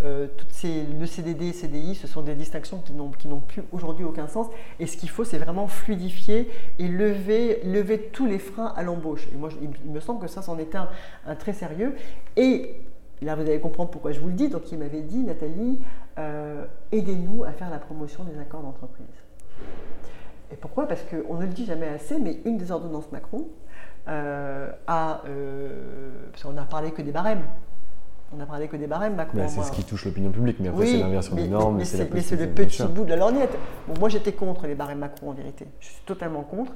toutes 0.00 0.52
ces, 0.52 0.84
le 0.84 1.06
CDD, 1.06 1.52
CDI, 1.52 1.94
ce 1.96 2.06
sont 2.06 2.22
des 2.22 2.34
distinctions 2.34 2.78
qui 2.78 2.92
n'ont, 2.92 3.10
qui 3.10 3.26
n'ont 3.26 3.40
plus 3.40 3.62
aujourd'hui 3.72 4.04
aucun 4.04 4.28
sens. 4.28 4.46
Et 4.78 4.86
ce 4.86 4.96
qu'il 4.96 5.10
faut, 5.10 5.24
c'est 5.24 5.38
vraiment 5.38 5.66
fluidifier 5.66 6.48
et 6.78 6.88
lever, 6.88 7.60
lever 7.64 7.98
tous 8.12 8.26
les 8.26 8.38
freins 8.38 8.72
à 8.76 8.82
l'embauche. 8.82 9.26
Et 9.32 9.36
moi, 9.36 9.48
il, 9.60 9.90
me 9.90 10.00
semble 10.00 10.20
que 10.20 10.28
ça, 10.28 10.42
c'en 10.42 10.58
est 10.58 10.74
un, 10.74 10.88
un 11.26 11.34
très 11.34 11.52
sérieux. 11.52 11.94
Et 12.36 12.76
Là, 13.22 13.34
vous 13.34 13.42
allez 13.42 13.60
comprendre 13.60 13.90
pourquoi 13.90 14.12
je 14.12 14.20
vous 14.20 14.28
le 14.28 14.34
dis. 14.34 14.48
Donc, 14.48 14.70
il 14.70 14.78
m'avait 14.78 15.00
dit, 15.00 15.22
Nathalie, 15.22 15.80
euh, 16.18 16.66
aidez-nous 16.92 17.44
à 17.44 17.52
faire 17.52 17.70
la 17.70 17.78
promotion 17.78 18.24
des 18.24 18.38
accords 18.38 18.62
d'entreprise. 18.62 19.06
Et 20.52 20.56
pourquoi? 20.56 20.86
Parce 20.86 21.02
qu'on 21.02 21.34
ne 21.34 21.42
le 21.42 21.52
dit 21.52 21.64
jamais 21.64 21.88
assez, 21.88 22.18
mais 22.18 22.38
une 22.44 22.58
des 22.58 22.70
ordonnances 22.70 23.10
Macron 23.12 23.48
euh, 24.08 24.70
a. 24.86 25.22
Euh, 25.28 26.10
parce 26.30 26.44
qu'on 26.44 26.52
n'a 26.52 26.64
parlé 26.64 26.90
que 26.92 27.02
des 27.02 27.10
barèmes. 27.10 27.42
On 28.32 28.36
n'a 28.36 28.46
parlé 28.46 28.68
que 28.68 28.76
des 28.76 28.86
barèmes, 28.86 29.14
Macron. 29.14 29.48
C'est 29.48 29.62
ce 29.62 29.72
qui 29.72 29.84
touche 29.84 30.04
l'opinion 30.04 30.30
publique, 30.30 30.58
mais 30.60 30.68
après, 30.68 30.86
c'est 30.86 30.98
l'inversion 30.98 31.36
des 31.36 31.48
normes. 31.48 31.78
Mais 31.78 31.84
c'est 31.84 32.36
le 32.36 32.48
petit 32.48 32.84
bout 32.84 33.04
de 33.04 33.10
la 33.10 33.16
lorgnette. 33.16 33.56
Bon, 33.88 33.94
moi, 33.98 34.08
j'étais 34.10 34.32
contre 34.32 34.66
les 34.66 34.74
barèmes 34.74 34.98
Macron, 34.98 35.30
en 35.30 35.32
vérité. 35.32 35.66
Je 35.80 35.86
suis 35.86 36.04
totalement 36.04 36.42
contre. 36.42 36.72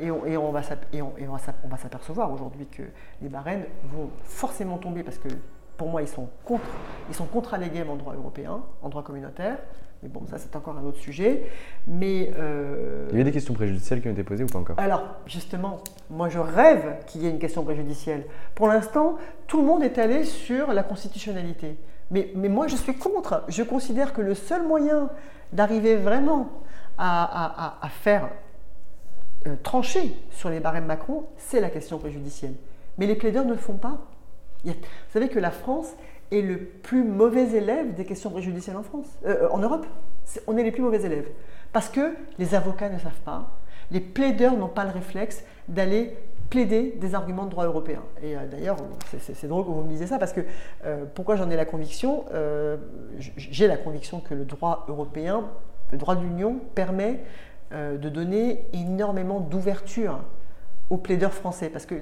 et, 0.00 0.10
on, 0.10 0.26
et, 0.26 0.36
on, 0.36 0.50
va 0.50 0.62
s'apercevoir 0.62 2.32
aujourd'hui 2.32 2.66
que 2.66 2.82
les 3.22 3.28
barèmes 3.28 3.64
vont 3.84 4.10
forcément 4.24 4.78
tomber 4.78 5.04
parce 5.04 5.18
que 5.18 5.28
pour 5.78 5.88
moi, 5.88 6.02
ils 6.02 6.08
sont 6.08 6.28
contre, 6.44 6.64
ils 7.08 7.14
sont 7.14 7.24
contre 7.24 7.54
en 7.54 7.96
droit 7.96 8.14
européen, 8.14 8.60
en 8.82 8.88
droit 8.88 9.02
communautaire. 9.02 9.56
Mais 10.02 10.08
bon, 10.08 10.22
ça, 10.28 10.38
c'est 10.38 10.54
encore 10.54 10.76
un 10.76 10.84
autre 10.84 10.98
sujet. 10.98 11.46
Mais 11.86 12.32
euh, 12.36 13.06
il 13.10 13.12
y 13.12 13.20
avait 13.20 13.24
des 13.24 13.32
questions 13.32 13.54
préjudicielles 13.54 14.02
qui 14.02 14.08
ont 14.08 14.12
été 14.12 14.24
posées 14.24 14.44
ou 14.44 14.48
pas 14.48 14.58
encore? 14.58 14.78
Alors, 14.78 15.04
justement, 15.26 15.78
moi, 16.10 16.28
je 16.28 16.38
rêve 16.38 17.04
qu'il 17.06 17.22
y 17.22 17.26
ait 17.26 17.30
une 17.30 17.38
question 17.38 17.64
préjudicielle. 17.64 18.26
Pour 18.54 18.68
l'instant, 18.68 19.16
tout 19.46 19.60
le 19.60 19.66
monde 19.66 19.82
est 19.82 19.98
allé 19.98 20.24
sur 20.24 20.72
la 20.72 20.82
constitutionnalité. 20.82 21.76
Mais, 22.10 22.30
mais 22.34 22.48
moi, 22.48 22.66
je 22.66 22.76
suis 22.76 22.96
contre. 22.96 23.44
Je 23.48 23.62
considère 23.62 24.12
que 24.12 24.20
le 24.20 24.34
seul 24.34 24.66
moyen 24.66 25.10
d'arriver 25.52 25.96
vraiment 25.96 26.50
à, 26.96 27.78
à, 27.80 27.88
faire 27.88 28.30
euh, 29.46 29.54
trancher 29.62 30.16
sur 30.32 30.50
les 30.50 30.58
barèmes 30.58 30.86
Macron, 30.86 31.26
c'est 31.36 31.60
la 31.60 31.70
question 31.70 31.98
préjudicielle. 31.98 32.54
Mais 32.98 33.06
les 33.06 33.14
plaideurs 33.14 33.44
ne 33.44 33.52
le 33.52 33.58
font 33.58 33.76
pas. 33.76 33.98
Vous 34.64 34.72
savez 35.12 35.28
que 35.28 35.38
la 35.38 35.50
France 35.50 35.94
est 36.30 36.42
le 36.42 36.58
plus 36.58 37.04
mauvais 37.04 37.52
élève 37.56 37.94
des 37.94 38.04
questions 38.04 38.30
préjudicielles 38.30 38.76
en 38.76 38.82
France, 38.82 39.06
euh, 39.26 39.48
Europe. 39.62 39.86
On 40.46 40.56
est 40.56 40.62
les 40.62 40.72
plus 40.72 40.82
mauvais 40.82 41.02
élèves. 41.02 41.28
Parce 41.72 41.88
que 41.88 42.14
les 42.38 42.54
avocats 42.54 42.88
ne 42.88 42.98
savent 42.98 43.20
pas, 43.24 43.58
les 43.90 44.00
plaideurs 44.00 44.56
n'ont 44.56 44.68
pas 44.68 44.84
le 44.84 44.90
réflexe 44.90 45.44
d'aller 45.68 46.16
plaider 46.50 46.94
des 46.98 47.14
arguments 47.14 47.44
de 47.44 47.50
droit 47.50 47.66
européen. 47.66 48.02
Et 48.22 48.36
euh, 48.36 48.46
d'ailleurs, 48.50 48.76
c'est 49.20 49.48
drôle 49.48 49.64
que 49.64 49.70
vous 49.70 49.82
me 49.82 49.88
disiez 49.88 50.06
ça, 50.06 50.18
parce 50.18 50.32
que 50.32 50.40
euh, 50.84 51.04
pourquoi 51.14 51.36
j'en 51.36 51.50
ai 51.50 51.56
la 51.56 51.64
conviction 51.64 52.24
J'ai 53.36 53.66
la 53.66 53.76
conviction 53.76 54.20
que 54.20 54.34
le 54.34 54.44
droit 54.44 54.84
européen, 54.88 55.44
le 55.92 55.98
droit 55.98 56.16
de 56.16 56.22
l'Union, 56.22 56.58
permet 56.74 57.20
de 57.70 58.08
donner 58.08 58.64
énormément 58.72 59.40
d'ouverture 59.40 60.20
aux 60.90 60.96
plaideurs 60.96 61.32
français. 61.32 61.68
Parce 61.68 61.86
que 61.86 61.94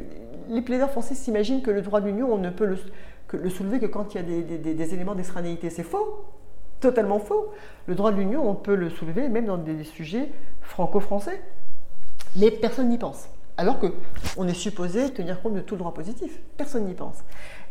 les 0.49 0.63
plaideurs 0.63 0.91
français 0.91 1.15
s'imaginent 1.15 1.63
que 1.63 1.71
le 1.71 1.83
droit 1.83 2.01
de 2.01 2.07
l'Union, 2.07 2.33
on 2.33 2.39
ne 2.39 2.51
peut 2.51 2.77
le, 3.33 3.51
soulever 3.51 3.81
que 3.81 3.87
quand 3.87 4.15
il 4.15 4.19
y 4.19 4.21
a 4.21 4.23
des, 4.23 4.95
éléments 4.95 5.15
d'extranéité. 5.15 5.71
C'est 5.71 5.83
faux, 5.83 6.25
totalement 6.81 7.19
faux. 7.19 7.53
Le 7.87 7.95
droit 7.95 8.13
de 8.13 8.17
l'Union, 8.17 8.49
on 8.49 8.55
peut 8.55 8.75
le 8.75 8.91
soulever 8.91 9.29
même 9.29 9.47
dans 9.47 9.59
des 9.59 9.85
sujets 9.85 10.31
franco-français. 10.61 11.41
Mais 12.37 12.51
personne 12.51 12.89
n'y 12.89 12.99
pense. 12.99 13.29
Alors 13.59 13.79
qu'on 13.79 14.47
est 14.47 14.55
supposé 14.55 15.11
tenir 15.11 15.41
compte 15.41 15.55
de 15.55 15.61
tout 15.61 15.75
le 15.75 15.79
droit 15.79 15.95
positif. 15.95 16.41
Personne 16.59 16.85
n'y 16.85 16.95
pense. 16.95 17.25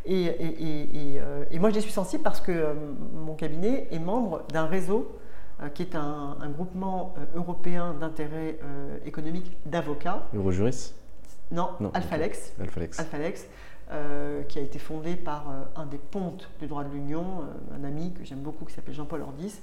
Et, 0.05 0.31
euh, 1.19 1.43
moi, 1.59 1.69
j'y 1.69 1.81
suis 1.81 1.91
sensible 1.91 2.23
parce 2.23 2.41
que 2.41 2.51
euh, 2.51 2.73
mon 3.13 3.33
cabinet 3.33 3.87
est 3.91 3.99
membre 3.99 4.43
d'un 4.51 4.65
réseau 4.65 5.15
euh, 5.61 5.69
qui 5.69 5.83
est 5.83 5.95
un, 5.95 6.37
groupement 6.49 7.13
européen 7.35 7.95
d'intérêt 7.99 8.57
économique 9.05 9.55
d'avocats. 9.65 10.23
Eurojuris 10.35 10.93
non, 11.51 11.91
Alphalex. 11.93 12.53
Alphalex. 12.99 13.47
Euh, 13.91 14.41
qui 14.41 14.57
a 14.57 14.63
été 14.63 14.79
fondé 14.79 15.15
par 15.15 15.47
euh, 15.47 15.63
un 15.79 15.85
des 15.85 15.99
pontes 15.99 16.49
du 16.59 16.65
droit 16.65 16.83
de 16.83 16.89
l'Union, 16.89 17.23
euh, 17.41 17.75
un 17.79 17.83
ami 17.83 18.13
que 18.13 18.25
j'aime 18.25 18.39
beaucoup 18.39 18.65
qui 18.65 18.73
s'appelle 18.73 18.95
Jean-Paul 18.95 19.21
Ordis, 19.21 19.61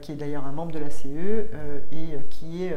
qui 0.00 0.12
est 0.12 0.16
d'ailleurs 0.16 0.44
un 0.46 0.52
membre 0.52 0.72
de 0.72 0.78
la 0.78 0.90
CE 0.90 1.46
et 1.90 2.18
qui 2.30 2.64
est 2.64 2.76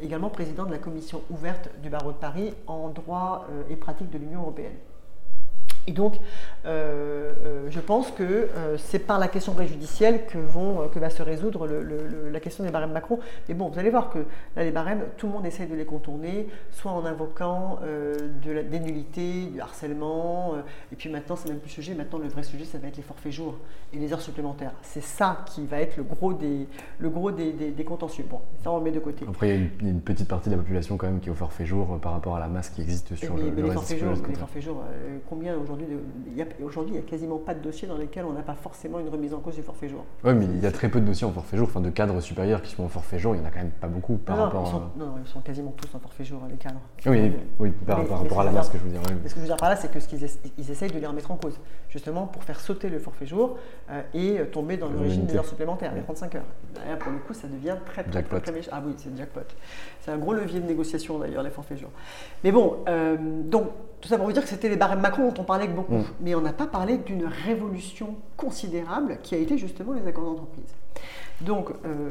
également 0.00 0.30
président 0.30 0.64
de 0.64 0.70
la 0.70 0.78
commission 0.78 1.20
ouverte 1.28 1.68
du 1.82 1.90
barreau 1.90 2.12
de 2.12 2.16
Paris 2.16 2.54
en 2.66 2.88
droit 2.88 3.46
et 3.68 3.76
pratique 3.76 4.08
de 4.08 4.16
l'Union 4.16 4.40
européenne. 4.40 4.72
Et 5.86 5.92
donc, 5.92 6.14
euh, 6.64 7.32
euh, 7.44 7.66
je 7.68 7.80
pense 7.80 8.10
que 8.12 8.22
euh, 8.22 8.76
c'est 8.78 9.00
par 9.00 9.18
la 9.18 9.26
question 9.26 9.52
préjudicielle 9.52 10.26
que, 10.26 10.38
vont, 10.38 10.88
que 10.88 10.98
va 10.98 11.10
se 11.10 11.22
résoudre 11.22 11.66
la 11.66 12.40
question 12.40 12.62
des 12.64 12.70
barèmes 12.70 12.92
Macron. 12.92 13.18
Mais 13.48 13.54
bon, 13.54 13.68
vous 13.68 13.78
allez 13.78 13.90
voir 13.90 14.10
que 14.10 14.18
là, 14.56 14.62
les 14.62 14.70
barèmes, 14.70 15.02
tout 15.16 15.26
le 15.26 15.32
monde 15.32 15.46
essaye 15.46 15.66
de 15.66 15.74
les 15.74 15.84
contourner, 15.84 16.46
soit 16.70 16.92
en 16.92 17.04
invoquant 17.04 17.80
de 17.82 18.52
la, 18.52 18.62
des 18.62 18.78
nullités, 18.78 19.46
du 19.46 19.60
harcèlement, 19.60 20.54
et 20.92 20.96
puis 20.96 21.08
maintenant, 21.08 21.36
c'est 21.36 21.48
même 21.48 21.58
plus 21.58 21.68
le 21.68 21.74
sujet, 21.74 21.94
maintenant, 21.94 22.18
le 22.18 22.28
vrai 22.28 22.42
sujet, 22.42 22.64
ça 22.64 22.78
va 22.78 22.88
être 22.88 22.96
les 22.96 23.02
forfaits 23.02 23.32
jours 23.32 23.56
et 23.92 23.98
les 23.98 24.12
heures 24.12 24.20
supplémentaires. 24.20 24.72
C'est 24.82 25.02
ça 25.02 25.44
qui 25.46 25.66
va 25.66 25.80
être 25.80 25.96
le 25.96 26.02
gros 26.02 26.32
des, 26.32 26.66
le 26.98 27.10
gros 27.10 27.30
des, 27.30 27.52
des, 27.52 27.84
contentieux. 27.84 28.24
Bon, 28.28 28.40
ça, 28.62 28.70
on 28.70 28.78
le 28.78 28.84
met 28.84 28.92
de 28.92 29.00
côté. 29.00 29.24
Après, 29.28 29.48
il 29.48 29.52
y 29.52 29.86
a 29.86 29.90
une, 29.90 30.00
petite 30.00 30.28
partie 30.28 30.48
de 30.48 30.54
la 30.54 30.60
population 30.60 30.96
quand 30.96 31.06
même 31.06 31.20
qui 31.20 31.28
est 31.28 31.32
au 31.32 31.36
forfait 31.36 31.66
jour 31.66 31.98
par 32.00 32.12
rapport 32.12 32.36
à 32.36 32.40
la 32.40 32.48
masse 32.48 32.70
qui 32.70 32.82
existe 32.82 33.14
sur 33.14 33.36
le, 33.36 33.50
mais 33.50 33.62
les, 33.62 33.70
forfaits 33.70 33.98
jours, 33.98 34.14
les 34.28 34.34
forfaits 34.34 34.62
jours, 34.62 34.82
combien 35.28 35.56
aujourd'hui 35.56 35.71
aujourd'hui, 36.62 36.94
il 36.94 37.00
n'y 37.00 37.06
a 37.06 37.08
quasiment 37.08 37.38
pas 37.38 37.54
de 37.54 37.60
dossiers 37.60 37.88
dans 37.88 37.96
lesquels 37.96 38.24
on 38.24 38.32
n'a 38.32 38.42
pas 38.42 38.54
forcément 38.54 38.98
une 39.00 39.08
remise 39.08 39.34
en 39.34 39.40
cause 39.40 39.54
du 39.54 39.62
forfait 39.62 39.88
jour. 39.88 40.04
Oui, 40.24 40.34
mais 40.34 40.46
il 40.46 40.60
y 40.60 40.66
a 40.66 40.72
très 40.72 40.88
peu 40.88 41.00
de 41.00 41.06
dossiers 41.06 41.26
en 41.26 41.32
forfait 41.32 41.56
jour, 41.56 41.68
enfin 41.68 41.80
de 41.80 41.90
cadres 41.90 42.20
supérieurs 42.20 42.62
qui 42.62 42.74
sont 42.74 42.84
en 42.84 42.88
forfait 42.88 43.18
jour, 43.18 43.34
il 43.34 43.40
n'y 43.40 43.44
en 43.44 43.48
a 43.48 43.50
quand 43.50 43.60
même 43.60 43.70
pas 43.70 43.88
beaucoup 43.88 44.16
par 44.16 44.36
non, 44.36 44.42
rapport 44.44 44.64
ils 44.66 44.70
sont, 44.70 44.76
à... 44.76 44.92
Non, 44.96 45.14
ils 45.24 45.28
sont 45.28 45.40
quasiment 45.40 45.72
tous 45.76 45.94
en 45.94 46.00
forfait 46.00 46.24
jour, 46.24 46.40
les 46.48 46.56
cadres. 46.56 46.80
Oui, 47.06 47.32
oui 47.58 47.70
par, 47.86 48.08
rapport 48.08 48.40
à 48.40 48.44
la 48.44 48.52
masse 48.52 48.68
que 48.68 48.78
je 48.78 48.84
veux 48.84 48.90
dire. 48.90 49.02
ce 49.02 49.34
que 49.34 49.36
je 49.36 49.40
veux 49.40 49.46
dire 49.46 49.56
par 49.56 49.70
là, 49.70 49.76
c'est 49.76 49.90
que 49.90 50.00
ce 50.00 50.08
qu'ils 50.08 50.26
ils 50.58 50.70
essayent 50.70 50.90
de 50.90 50.98
les 50.98 51.06
remettre 51.06 51.30
en 51.30 51.36
cause, 51.36 51.58
justement 51.92 52.26
pour 52.26 52.42
faire 52.42 52.58
sauter 52.58 52.88
le 52.88 52.98
forfait 52.98 53.26
jour 53.26 53.58
euh, 53.90 54.02
et 54.14 54.42
tomber 54.46 54.78
dans 54.78 54.88
le 54.88 54.98
régime 54.98 55.26
des 55.26 55.36
heures 55.36 55.44
supplémentaires, 55.44 55.94
les 55.94 56.00
35 56.00 56.34
heures. 56.36 56.44
Là, 56.74 56.96
pour 56.96 57.12
le 57.12 57.18
coup, 57.18 57.34
ça 57.34 57.46
devient 57.46 57.76
très 57.84 58.02
très, 58.02 58.22
très, 58.22 58.40
très, 58.40 58.60
Ah 58.72 58.82
oui, 58.84 58.94
c'est 58.96 59.14
jackpot. 59.16 59.40
C'est 60.00 60.10
un 60.10 60.16
gros 60.16 60.32
levier 60.32 60.60
de 60.60 60.66
négociation 60.66 61.18
d'ailleurs, 61.18 61.42
les 61.42 61.50
forfaits 61.50 61.78
jours. 61.78 61.90
Mais 62.42 62.50
bon, 62.50 62.78
euh, 62.88 63.16
donc 63.18 63.68
tout 64.00 64.08
ça 64.08 64.16
pour 64.16 64.26
vous 64.26 64.32
dire 64.32 64.42
que 64.42 64.48
c'était 64.48 64.70
les 64.70 64.76
barèmes 64.76 65.00
Macron 65.00 65.28
dont 65.28 65.42
on 65.42 65.44
parlait 65.44 65.68
beaucoup, 65.68 65.98
mm. 65.98 66.04
mais 66.20 66.34
on 66.34 66.40
n'a 66.40 66.52
pas 66.52 66.66
parlé 66.66 66.96
d'une 66.96 67.26
révolution 67.26 68.16
considérable 68.36 69.18
qui 69.22 69.34
a 69.34 69.38
été 69.38 69.58
justement 69.58 69.92
les 69.92 70.06
accords 70.06 70.24
d'entreprise. 70.24 70.74
Donc, 71.42 71.70
il 71.84 71.90
euh, 71.90 72.10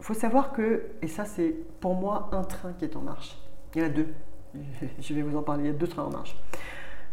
faut 0.00 0.14
savoir 0.14 0.52
que, 0.52 0.82
et 1.02 1.08
ça 1.08 1.24
c'est 1.24 1.54
pour 1.80 1.94
moi 1.94 2.28
un 2.32 2.44
train 2.44 2.72
qui 2.78 2.84
est 2.84 2.96
en 2.96 3.00
marche. 3.00 3.38
Il 3.74 3.80
y 3.80 3.84
en 3.84 3.88
a 3.88 3.90
deux. 3.90 4.08
Je 5.00 5.14
vais 5.14 5.22
vous 5.22 5.36
en 5.36 5.42
parler. 5.42 5.64
Il 5.64 5.66
y 5.68 5.70
a 5.70 5.72
deux 5.72 5.88
trains 5.88 6.04
en 6.04 6.10
marche. 6.10 6.36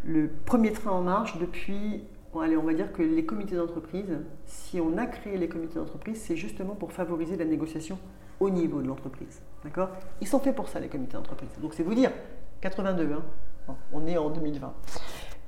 Le 0.08 0.30
premier 0.30 0.72
train 0.72 0.92
en 0.92 1.02
marche 1.02 1.38
depuis, 1.38 2.02
allez, 2.42 2.56
on 2.56 2.64
va 2.64 2.74
dire 2.74 2.94
que 2.94 3.02
les 3.02 3.26
comités 3.26 3.58
d'entreprise, 3.58 4.18
si 4.46 4.80
on 4.80 4.98
a 4.98 5.06
créé 5.06 5.38
les 5.38 5.50
comités 5.50 5.76
d'entreprise, 5.76 6.22
c'est 6.22 6.38
justement 6.38 6.76
pour 6.76 6.94
favoriser 6.94 7.36
la 7.36 7.44
négociation 7.44 8.00
au 8.40 8.50
niveau 8.50 8.82
de 8.82 8.88
l'entreprise. 8.88 9.42
D'accord? 9.66 9.90
Ils 10.22 10.28
sont 10.28 10.40
faits 10.40 10.56
pour 10.56 10.70
ça, 10.70 10.80
les 10.80 10.88
comités 10.88 11.18
d'entreprise. 11.18 11.50
Donc 11.62 11.74
c'est 11.74 11.84
vous 11.84 11.94
dire, 11.94 12.12
82, 12.62 13.10
hein, 13.68 13.76
on 13.92 14.08
est 14.08 14.18
en 14.18 14.30
2020. 14.30 14.74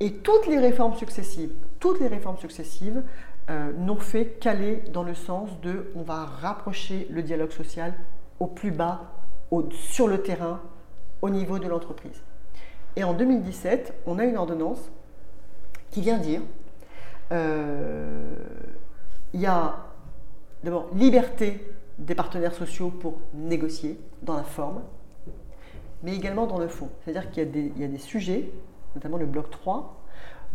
Et 0.01 0.16
toutes 0.16 0.47
les 0.47 0.60
réformes 0.60 0.95
successives, 0.95 1.53
toutes 1.80 2.01
les 2.01 2.07
réformes 2.07 2.38
successives 2.38 3.01
euh, 3.49 3.72
n'ont 3.72 3.95
fait 3.95 4.39
qu'aller 4.41 4.84
dans 4.91 5.03
le 5.03 5.16
sens 5.16 5.49
de 5.62 5.89
on 5.95 6.01
va 6.01 6.26
rapprocher 6.26 7.07
le 7.10 7.24
dialogue 7.24 7.51
social 7.51 7.93
au 8.41 8.47
plus 8.47 8.72
bas, 8.72 9.14
sur 9.72 10.10
le 10.10 10.22
terrain, 10.22 10.60
au 11.22 11.30
niveau 11.30 11.60
de 11.60 11.68
l'entreprise. 11.70 12.22
Et 12.96 13.04
en 13.04 13.14
2017, 13.14 13.94
on 14.06 14.20
a 14.20 14.26
une 14.26 14.38
ordonnance 14.38 14.92
qui 15.92 16.02
vient 16.02 16.18
dire 16.18 16.42
euh, 17.32 18.34
il 19.34 19.42
y 19.42 19.46
a 19.46 19.76
d'abord 20.64 20.90
liberté 20.94 21.66
des 21.98 22.16
partenaires 22.16 22.54
sociaux 22.54 22.90
pour 22.90 23.20
négocier 23.34 24.00
dans 24.22 24.36
la 24.36 24.44
forme, 24.44 24.82
mais 26.04 26.16
également 26.16 26.48
dans 26.48 26.58
le 26.58 26.68
fond. 26.68 26.90
C'est-à-dire 27.04 27.30
qu'il 27.30 27.44
y, 27.78 27.84
a 27.84 27.88
des 27.88 27.98
sujets, 27.98 28.50
notamment 28.96 29.18
le 29.18 29.26
bloc 29.26 29.50
3, 29.50 30.02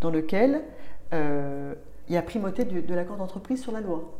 dans 0.01 0.11
lequel 0.11 0.63
euh, 1.13 1.75
il 2.09 2.15
y 2.15 2.17
a 2.17 2.23
primauté 2.23 2.65
de, 2.65 2.95
l'accord 2.95 3.17
d'entreprise 3.17 3.63
sur 3.63 3.73
la 3.73 3.81
loi. 3.81 4.13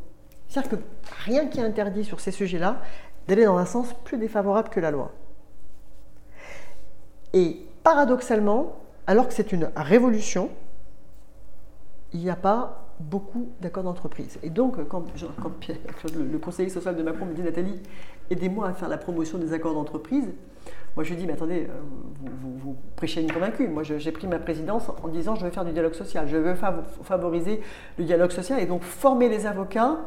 C'est-à-dire 0.47 0.71
que 0.71 0.83
rien 1.25 1.47
qui 1.47 1.61
interdit 1.61 2.03
sur 2.03 2.19
ces 2.19 2.31
sujets-là 2.31 2.81
d'aller 3.27 3.45
dans 3.45 3.57
un 3.57 3.65
sens 3.65 3.93
plus 4.03 4.17
défavorable 4.17 4.69
que 4.69 4.79
la 4.79 4.91
loi. 4.91 5.11
Et 7.33 7.64
paradoxalement, 7.85 8.73
alors 9.05 9.27
que 9.27 9.33
c'est 9.35 9.51
une 9.51 9.69
révolution, 9.75 10.49
il 12.13 12.19
n'y 12.19 12.31
a 12.31 12.35
pas 12.35 12.87
beaucoup 12.99 13.49
d'accords 13.61 13.83
d'entreprise. 13.83 14.39
Et 14.41 14.49
donc, 14.49 14.83
quand, 14.87 15.05
le, 16.15 16.37
conseiller 16.39 16.69
social 16.69 16.95
de 16.95 17.03
Macron 17.03 17.27
me 17.27 17.33
dit 17.33 17.43
Nathalie, 17.43 17.79
aidez-moi 18.31 18.69
à 18.69 18.73
faire 18.73 18.89
la 18.89 18.97
promotion 18.97 19.37
des 19.37 19.53
accords 19.53 19.75
d'entreprise, 19.75 20.25
moi 20.95 21.03
je 21.03 21.11
lui 21.11 21.17
dis 21.17 21.27
mais 21.27 21.33
attendez, 21.33 21.67
euh, 21.69 22.27
vous, 22.41 22.75
prêchez 22.95 23.21
une 23.21 23.31
convaincue. 23.31 23.67
Moi 23.67 23.83
j'ai 23.83 24.11
pris 24.11 24.25
ma 24.25 24.39
présidence 24.39 24.89
en 25.03 25.09
disant 25.09 25.35
je 25.35 25.45
veux 25.45 25.51
faire 25.51 25.65
du 25.65 25.71
dialogue 25.71 25.93
social, 25.93 26.27
je 26.27 26.37
veux 26.37 26.55
favoriser 27.03 27.61
le 27.99 28.05
dialogue 28.05 28.31
social 28.31 28.59
et 28.59 28.65
donc 28.65 28.81
former 28.81 29.29
les 29.29 29.45
avocats 29.45 29.97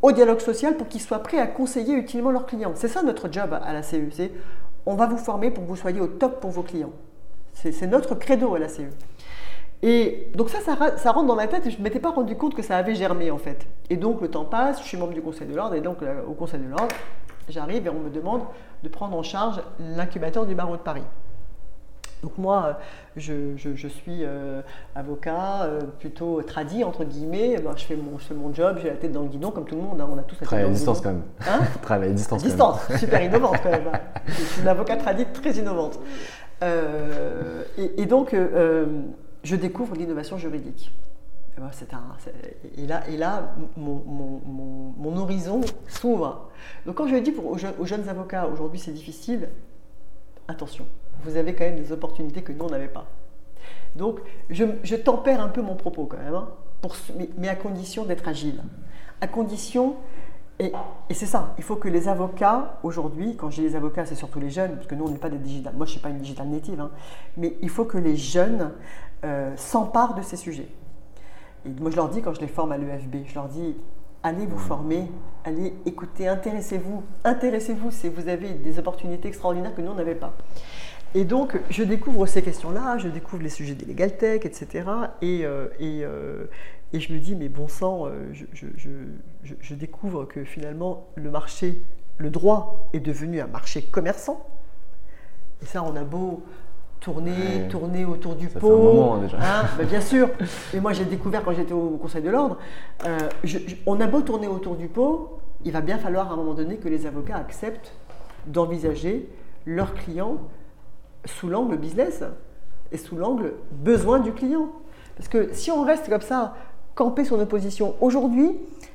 au 0.00 0.12
dialogue 0.12 0.40
social 0.40 0.76
pour 0.76 0.88
qu'ils 0.88 1.00
soient 1.00 1.18
prêts 1.18 1.38
à 1.38 1.46
conseiller 1.46 1.94
utilement 1.94 2.30
leurs 2.30 2.46
clients. 2.46 2.72
C'est 2.74 2.88
ça 2.88 3.02
notre 3.02 3.30
job 3.30 3.52
à 3.52 3.72
la 3.74 3.82
CE, 3.82 3.96
c'est 4.12 4.30
on 4.86 4.94
va 4.94 5.06
vous 5.06 5.18
former 5.18 5.50
pour 5.50 5.64
que 5.64 5.68
vous 5.68 5.76
soyez 5.76 6.00
au 6.00 6.06
top 6.06 6.40
pour 6.40 6.50
vos 6.50 6.62
clients. 6.62 6.92
C'est 7.52 7.86
notre 7.86 8.14
credo 8.14 8.54
à 8.54 8.58
la 8.58 8.68
CE. 8.68 8.82
Et 9.82 10.28
donc 10.34 10.48
ça, 10.48 10.58
ça, 10.96 11.12
rentre 11.12 11.26
dans 11.26 11.34
ma 11.34 11.48
tête 11.48 11.66
et 11.66 11.70
je 11.70 11.78
ne 11.78 11.82
m'étais 11.82 11.98
pas 11.98 12.10
rendu 12.10 12.36
compte 12.36 12.54
que 12.54 12.62
ça 12.62 12.76
avait 12.76 12.94
germé 12.94 13.30
en 13.30 13.38
fait. 13.38 13.66
Et 13.90 13.96
donc 13.96 14.20
le 14.20 14.28
temps 14.28 14.44
passe, 14.44 14.80
je 14.80 14.84
suis 14.84 14.96
membre 14.96 15.12
du 15.12 15.22
Conseil 15.22 15.48
de 15.48 15.54
l'ordre 15.54 15.74
et 15.74 15.80
donc 15.80 16.02
euh, 16.02 16.22
au 16.26 16.34
Conseil 16.34 16.60
de 16.60 16.68
l'ordre, 16.68 16.94
j'arrive 17.48 17.86
et 17.86 17.90
on 17.90 17.98
me 17.98 18.10
demande 18.10 18.42
de 18.84 18.88
prendre 18.88 19.16
en 19.16 19.24
charge 19.24 19.60
l'incubateur 19.80 20.46
du 20.46 20.54
barreau 20.54 20.76
de 20.76 20.82
Paris. 20.82 21.02
Donc 22.22 22.38
moi, 22.38 22.78
je, 23.16 23.56
suis 23.88 24.22
euh, 24.22 24.62
avocat, 24.94 25.64
euh, 25.64 25.80
plutôt 25.98 26.40
tradit, 26.42 26.84
entre 26.84 27.04
guillemets. 27.04 27.58
Ben, 27.58 27.72
je, 27.76 27.84
fais 27.84 27.96
mon, 27.96 28.16
je, 28.18 28.24
fais 28.24 28.34
mon, 28.34 28.54
job, 28.54 28.78
j'ai 28.80 28.90
la 28.90 28.96
tête 28.96 29.10
dans 29.10 29.22
le 29.22 29.28
guidon, 29.28 29.50
comme 29.50 29.64
tout 29.64 29.74
le 29.74 29.82
monde. 29.82 30.00
Hein. 30.00 30.08
on 30.08 30.16
a 30.18 30.22
tous 30.22 30.36
la 30.40 30.46
tête 30.46 30.60
dans 30.60 30.66
à 30.70 30.70
distance 30.70 31.00
quand 31.00 31.10
même. 31.10 31.22
Hein 31.40 31.60
Travail 31.82 32.10
à 32.10 32.12
distance. 32.12 32.40
À 32.40 32.46
distance, 32.46 32.96
super 32.96 33.22
innovante 33.22 33.56
quand 33.60 33.70
même. 33.70 33.88
Hein. 33.92 33.98
je 34.26 34.32
suis 34.32 34.62
une 34.62 34.68
avocate 34.68 35.00
tradie 35.00 35.26
très 35.32 35.50
innovante. 35.52 35.98
et, 36.62 38.06
donc, 38.06 38.36
je 39.42 39.56
découvre 39.56 39.96
l'innovation 39.96 40.38
juridique. 40.38 40.92
Et, 41.56 41.60
ben, 41.60 41.70
un, 41.92 42.80
et 42.82 42.86
là, 42.86 43.02
et 43.08 43.16
là 43.16 43.54
mon, 43.76 44.02
mon, 44.06 44.40
mon, 44.96 45.16
horizon 45.18 45.60
s'ouvre. 45.86 46.48
Donc 46.86 46.94
quand 46.94 47.06
je 47.06 47.16
dis 47.16 47.32
pour, 47.32 47.46
aux, 47.46 47.58
jeunes, 47.58 48.08
avocats, 48.08 48.46
aujourd'hui 48.46 48.80
c'est 48.80 48.92
difficile, 48.92 49.50
attention, 50.48 50.86
vous 51.24 51.36
avez 51.36 51.54
quand 51.54 51.64
même 51.64 51.76
des 51.76 51.92
opportunités 51.92 52.42
que 52.42 52.52
nous, 52.52 52.64
on 52.64 52.70
n'avait 52.70 52.88
pas. 52.88 53.06
Donc 53.96 54.20
je, 54.50 54.94
tempère 54.96 55.40
un 55.40 55.48
peu 55.48 55.62
mon 55.62 55.74
propos 55.74 56.06
quand 56.06 56.18
même, 56.18 56.34
hein, 56.34 56.48
mais, 57.38 57.48
à 57.48 57.54
condition 57.54 58.04
d'être 58.04 58.26
agile. 58.26 58.62
À 59.20 59.26
condition, 59.26 59.96
et, 60.58 60.72
c'est 61.10 61.26
ça, 61.26 61.54
il 61.58 61.64
faut 61.64 61.76
que 61.76 61.88
les 61.88 62.08
avocats, 62.08 62.78
aujourd'hui, 62.82 63.36
quand 63.36 63.48
dis 63.48 63.60
les 63.60 63.76
avocats, 63.76 64.06
c'est 64.06 64.14
surtout 64.14 64.40
les 64.40 64.50
jeunes, 64.50 64.76
parce 64.76 64.86
que 64.86 64.94
nous, 64.94 65.04
on 65.04 65.10
n'est 65.10 65.18
pas 65.18 65.28
des 65.28 65.38
digital, 65.38 65.74
moi 65.76 65.86
je 65.86 65.90
ne 65.90 65.92
suis 65.92 66.00
pas 66.00 66.10
une 66.10 66.18
digital 66.18 66.48
native, 66.48 66.80
hein, 66.80 66.90
mais 67.36 67.56
il 67.62 67.68
faut 67.68 67.84
que 67.84 67.98
les 67.98 68.16
jeunes 68.16 68.72
euh, 69.24 69.52
s'emparent 69.56 70.14
de 70.14 70.22
ces 70.22 70.36
sujets. 70.36 70.68
Et 71.64 71.68
moi, 71.80 71.90
je 71.90 71.96
leur 71.96 72.08
dis 72.08 72.22
quand 72.22 72.34
je 72.34 72.40
les 72.40 72.48
forme 72.48 72.72
à 72.72 72.78
l'EFB, 72.78 73.26
je 73.26 73.34
leur 73.34 73.48
dis 73.48 73.76
allez 74.22 74.46
vous 74.46 74.58
former, 74.58 75.10
allez 75.44 75.74
écouter, 75.84 76.28
intéressez-vous, 76.28 77.02
intéressez-vous 77.24 77.90
si 77.90 78.08
vous 78.08 78.28
avez 78.28 78.50
des 78.50 78.78
opportunités 78.78 79.28
extraordinaires 79.28 79.74
que 79.74 79.82
nous, 79.82 79.90
on 79.90 79.96
n'avait 79.96 80.14
pas. 80.14 80.32
Et 81.14 81.24
donc, 81.24 81.58
je 81.68 81.82
découvre 81.82 82.26
ces 82.26 82.42
questions-là, 82.42 82.96
je 82.98 83.08
découvre 83.08 83.42
les 83.42 83.50
sujets 83.50 83.74
des 83.74 83.84
legal 83.84 84.16
tech, 84.16 84.46
etc. 84.46 84.84
Et, 85.20 85.44
euh, 85.44 85.66
euh, 85.80 86.44
et, 86.92 87.00
je 87.00 87.12
me 87.12 87.18
dis, 87.18 87.36
mais 87.36 87.48
bon 87.48 87.68
sang, 87.68 88.06
euh, 88.06 88.32
je, 88.32 88.66
je, 89.44 89.74
découvre 89.74 90.24
que 90.24 90.44
finalement, 90.44 91.08
le 91.16 91.30
marché, 91.30 91.82
le 92.16 92.30
droit 92.30 92.88
est 92.94 93.00
devenu 93.00 93.40
un 93.40 93.46
marché 93.46 93.82
commerçant. 93.82 94.46
Et 95.62 95.66
ça, 95.66 95.82
on 95.82 95.94
a 95.96 96.02
beau 96.02 96.42
tourner, 97.00 97.68
tourner 97.68 98.06
autour 98.06 98.34
du 98.34 98.48
ça 98.48 98.58
pot. 98.58 98.68
Fait 98.68 98.74
un 98.74 98.92
moment, 98.94 99.14
hein, 99.16 99.20
déjà. 99.20 99.36
Hein, 99.36 99.66
ben, 99.78 99.86
bien 99.86 100.00
sûr. 100.00 100.30
Et 100.72 100.80
moi, 100.80 100.94
j'ai 100.94 101.04
découvert 101.04 101.44
quand 101.44 101.52
j'étais 101.52 101.74
au 101.74 101.98
Conseil 101.98 102.22
de 102.22 102.30
l'ordre, 102.30 102.56
on 103.84 104.00
a 104.00 104.06
beau 104.06 104.22
tourner 104.22 104.48
autour 104.48 104.76
du 104.76 104.88
pot, 104.88 105.40
il 105.64 105.72
va 105.72 105.82
bien 105.82 105.98
falloir 105.98 106.30
à 106.30 106.34
un 106.34 106.36
moment 106.36 106.54
donné 106.54 106.78
que 106.78 106.88
les 106.88 107.04
avocats 107.04 107.36
acceptent 107.36 107.92
d'envisager 108.46 109.28
leurs 109.66 109.94
clients 109.94 110.38
sous 111.24 111.48
l'angle 111.48 111.76
business 111.76 112.22
et 112.90 112.98
sous 112.98 113.16
l'angle 113.16 113.54
besoin 113.70 114.18
du 114.18 114.32
client. 114.32 114.70
Parce 115.16 115.28
que 115.28 115.50
si 115.52 115.70
on 115.70 115.82
reste 115.84 116.08
comme 116.08 116.20
ça, 116.20 116.54
camper 116.94 117.24
son 117.24 117.40
opposition, 117.40 117.94
aujourd'hui, 118.00 118.52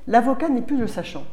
l'avocat 0.07 0.49
n'est 0.49 0.61
plus 0.61 0.77
le 0.77 0.87
sachant. 0.87 1.23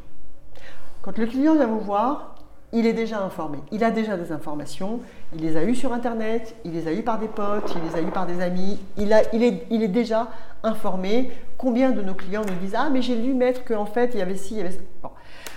Quand 1.03 1.19
le 1.19 1.27
client 1.27 1.55
vient 1.55 1.67
vous 1.67 1.81
voir, 1.81 2.35
il 2.73 2.87
est 2.87 2.93
déjà 2.93 3.23
informé. 3.23 3.59
Il 3.71 3.85
a 3.85 3.91
déjà 3.91 4.17
des 4.17 4.33
informations. 4.33 5.01
Il 5.35 5.43
les 5.43 5.57
a 5.57 5.63
eues 5.63 5.77
sur 5.77 5.93
Internet, 5.93 6.57
il 6.65 6.73
les 6.73 6.89
a 6.89 6.93
eues 6.93 7.03
par 7.03 7.19
des 7.19 7.29
potes, 7.29 7.73
il 7.77 7.89
les 7.89 7.97
a 7.97 8.03
eues 8.03 8.11
par 8.11 8.27
des 8.27 8.41
amis. 8.43 8.81
Il, 8.97 9.13
a, 9.13 9.23
il, 9.33 9.45
est, 9.45 9.67
il 9.71 9.83
est 9.83 9.89
déjà 9.89 10.29
informé. 10.65 11.31
Combien 11.57 11.93
de 11.93 12.03
nos 12.03 12.15
clients 12.15 12.43
nous 12.43 12.57
disent 12.57 12.75
Ah, 12.77 12.91
mais 12.91 13.01
j'ai 13.01 13.15
lu, 13.15 13.33
maître, 13.33 13.65
qu'en 13.65 13.87
fait, 13.87 14.11
il 14.15 14.19
y 14.19 14.23
avait 14.23 14.35
ci, 14.35 14.55
il 14.55 14.59
y 14.59 14.61
avait 14.61 14.73
ça. 14.73 15.11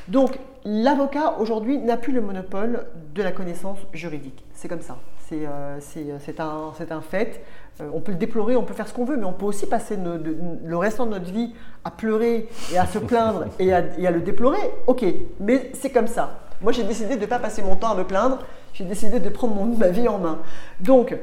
Donc, 0.08 0.38
l'avocat, 0.64 1.36
aujourd'hui, 1.40 1.80
n'a 1.80 1.98
plus 1.98 2.14
le 2.14 2.22
monopole 2.22 2.86
de 3.16 3.24
la 3.24 3.32
connaissance 3.32 3.80
juridique. 3.94 4.46
C'est 4.54 4.68
comme 4.68 4.82
ça. 4.82 4.98
Euh, 5.32 5.78
c'est 5.82 6.39
un, 6.39 6.71
un, 6.89 7.01
fait. 7.01 7.43
Euh, 7.82 7.89
on 7.93 7.99
peut 7.99 8.11
le 8.11 8.17
déplorer, 8.17 8.55
on 8.55 8.63
peut 8.63 8.73
faire 8.73 8.88
ce 8.88 8.93
qu'on 8.93 9.05
veut, 9.05 9.17
mais 9.17 9.25
on 9.25 9.34
peut 9.34 9.45
aussi 9.45 9.65
passer 9.65 9.97
le 9.97 10.78
restant 10.78 11.05
de 11.05 11.11
notre 11.11 11.32
vie 11.32 11.53
à 11.84 11.91
pleurer 11.91 12.47
et 12.71 12.78
à 12.78 12.86
se 12.86 12.99
plaindre 12.99 13.45
et 13.59 13.73
à, 13.73 14.11
le 14.11 14.21
déplorer. 14.21 14.71
Ok, 14.88 15.05
mais 15.39 15.71
c'est 15.73 15.91
comme 15.91 16.07
ça. 16.07 16.39
Moi, 16.61 16.71
j'ai 16.71 16.84
décidé 16.84 17.15
de 17.15 17.21
ne 17.21 17.25
pas 17.25 17.39
passer 17.39 17.61
mon 17.61 17.75
temps 17.75 17.91
à 17.91 17.95
me 17.95 18.03
plaindre. 18.03 18.39
J'ai 18.73 18.86
décidé 18.86 19.19
de 19.19 19.30
prendre 19.30 19.63
ma 19.78 19.89
vie 19.89 20.07
en 20.07 20.17
main. 20.17 20.39
Donc, 20.80 21.15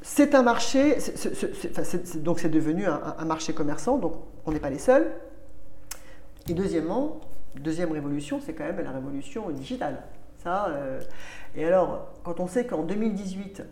c'est 0.00 0.34
un 0.34 0.42
marché, 0.42 0.96
donc 2.16 2.40
c'est 2.40 2.48
devenu 2.48 2.86
un, 2.86 3.24
marché 3.24 3.52
commerçant, 3.52 3.98
donc 3.98 4.14
on 4.46 4.52
n'est 4.52 4.60
pas 4.60 4.70
les 4.70 4.78
seuls. 4.78 5.06
Et 6.48 6.54
deuxièmement, 6.54 7.20
deuxième 7.54 7.92
révolution, 7.92 8.40
c'est 8.44 8.52
quand 8.52 8.64
même 8.64 8.80
la 8.82 8.90
révolution 8.90 9.48
digitale. 9.50 10.02
Ça, 10.42 10.66
euh, 10.70 11.00
et 11.56 11.64
alors, 11.64 12.12
quand 12.24 12.40
on 12.40 12.46
sait 12.46 12.66
qu'en 12.66 12.82
2018, 12.82 13.62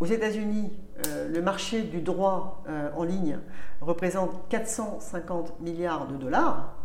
aux 0.00 0.06
États-Unis, 0.06 0.72
euh, 1.06 1.28
le 1.28 1.42
marché 1.42 1.82
du 1.82 2.00
droit 2.00 2.62
euh, 2.68 2.90
en 2.96 3.04
ligne 3.04 3.38
représente 3.80 4.48
450 4.48 5.60
milliards 5.60 6.06
de 6.06 6.16
dollars, 6.16 6.76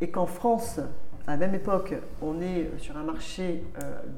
et 0.00 0.10
qu'en 0.10 0.26
France, 0.26 0.80
à 1.26 1.32
la 1.32 1.36
même 1.36 1.54
époque, 1.54 1.94
on 2.20 2.40
est 2.40 2.70
sur 2.78 2.96
un 2.96 3.04
marché 3.04 3.64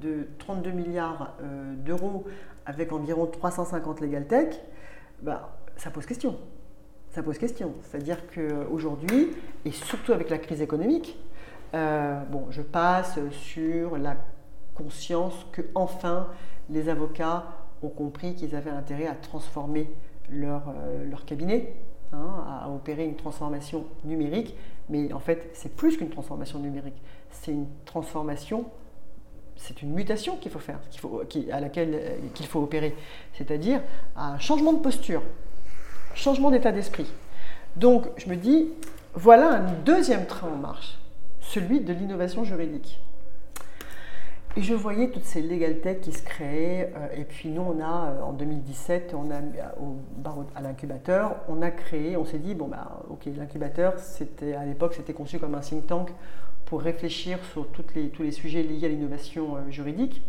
de 0.01 0.27
32 0.39 0.71
milliards 0.73 1.35
d'euros 1.85 2.25
avec 2.67 2.93
environ 2.93 3.27
350 3.27 4.01
legal 4.01 4.27
tech, 4.27 4.57
bah, 5.23 5.57
ça 5.77 5.91
pose 5.91 6.05
question. 6.05 6.37
Ça 7.11 7.23
pose 7.23 7.39
question. 7.39 7.75
C'est-à-dire 7.83 8.19
qu'aujourd'hui, 8.35 9.31
et 9.65 9.71
surtout 9.71 10.13
avec 10.13 10.29
la 10.29 10.39
crise 10.39 10.61
économique, 10.61 11.19
euh, 11.75 12.21
bon, 12.25 12.47
je 12.51 12.63
passe 12.63 13.19
sur 13.31 13.97
la 13.97 14.17
conscience 14.77 15.35
que 15.53 15.63
enfin 15.75 16.29
les 16.71 16.89
avocats 16.89 17.47
ont 17.83 17.89
compris 17.89 18.35
qu'ils 18.35 18.55
avaient 18.55 18.71
intérêt 18.71 19.07
à 19.07 19.15
transformer 19.15 19.91
leur, 20.31 20.63
euh, 20.69 21.11
cabinet, 21.27 21.75
hein, 22.13 22.45
à 22.63 22.69
opérer 22.71 23.05
une 23.05 23.17
transformation 23.17 23.85
numérique. 24.05 24.55
Mais 24.89 25.13
en 25.13 25.21
fait, 25.21 25.51
c'est 25.53 25.75
plus 25.75 25.97
qu'une 25.97 26.11
transformation 26.11 26.59
numérique. 26.59 27.01
C'est 27.31 27.53
une 27.53 27.67
transformation, 27.85 28.67
c'est 29.57 29.83
une 29.83 29.93
mutation 29.93 30.37
qu'il 30.37 30.51
faut 30.51 30.59
faire, 30.59 30.81
à 31.53 31.61
laquelle 31.61 31.95
euh, 31.95 32.17
qu'il 32.35 32.47
faut 32.47 32.61
opérer. 32.61 32.95
C'est-à-dire 33.35 33.81
un 34.17 34.39
changement 34.39 34.73
de 34.73 34.81
posture, 34.81 35.23
changement 36.15 36.51
d'état 36.51 36.73
d'esprit. 36.73 37.07
Donc, 37.77 38.07
je 38.17 38.29
me 38.29 38.37
dis, 38.37 38.71
voilà 39.15 39.51
un 39.51 39.73
deuxième 39.85 40.27
train 40.27 40.49
en 40.49 40.57
marche 40.57 40.99
celui 41.47 41.81
de 41.81 41.93
l'innovation 41.93 42.45
juridique. 42.45 43.01
Et 44.59 44.63
je 44.63 44.73
voyais 44.73 45.11
toutes 45.11 45.25
ces 45.25 45.43
legal 45.43 45.81
tech 45.81 46.01
qui 46.01 46.13
se 46.13 46.23
créaient. 46.23 46.91
Euh, 46.97 47.21
et 47.21 47.25
puis 47.25 47.51
nous, 47.51 47.61
on 47.61 47.79
a, 47.79 48.13
euh, 48.13 48.23
en 48.23 48.33
2017, 48.33 49.15
on 49.15 49.31
a, 49.31 49.41
au, 49.79 49.97
à 50.55 50.63
l'incubateur, 50.63 51.37
on 51.49 51.61
a 51.61 51.71
créé, 51.71 52.17
on 52.17 52.25
s'est 52.25 52.39
dit, 52.39 52.55
bon, 52.55 52.67
bah, 52.67 53.03
ok, 53.11 53.27
l'incubateur, 53.37 53.99
c'était, 53.99 54.55
à 54.55 54.65
l'époque, 54.65 54.95
c'était 54.95 55.13
conçu 55.13 55.39
comme 55.39 55.55
un 55.55 55.61
think 55.61 55.87
tank 55.87 56.11
pour 56.65 56.81
réfléchir 56.81 57.39
sur 57.53 57.67
les, 57.95 58.09
tous 58.09 58.23
les 58.23 58.31
sujets 58.31 58.63
liés 58.63 58.87
à 58.87 58.89
l'innovation 58.89 59.57
euh, 59.57 59.71
juridique. 59.71 60.23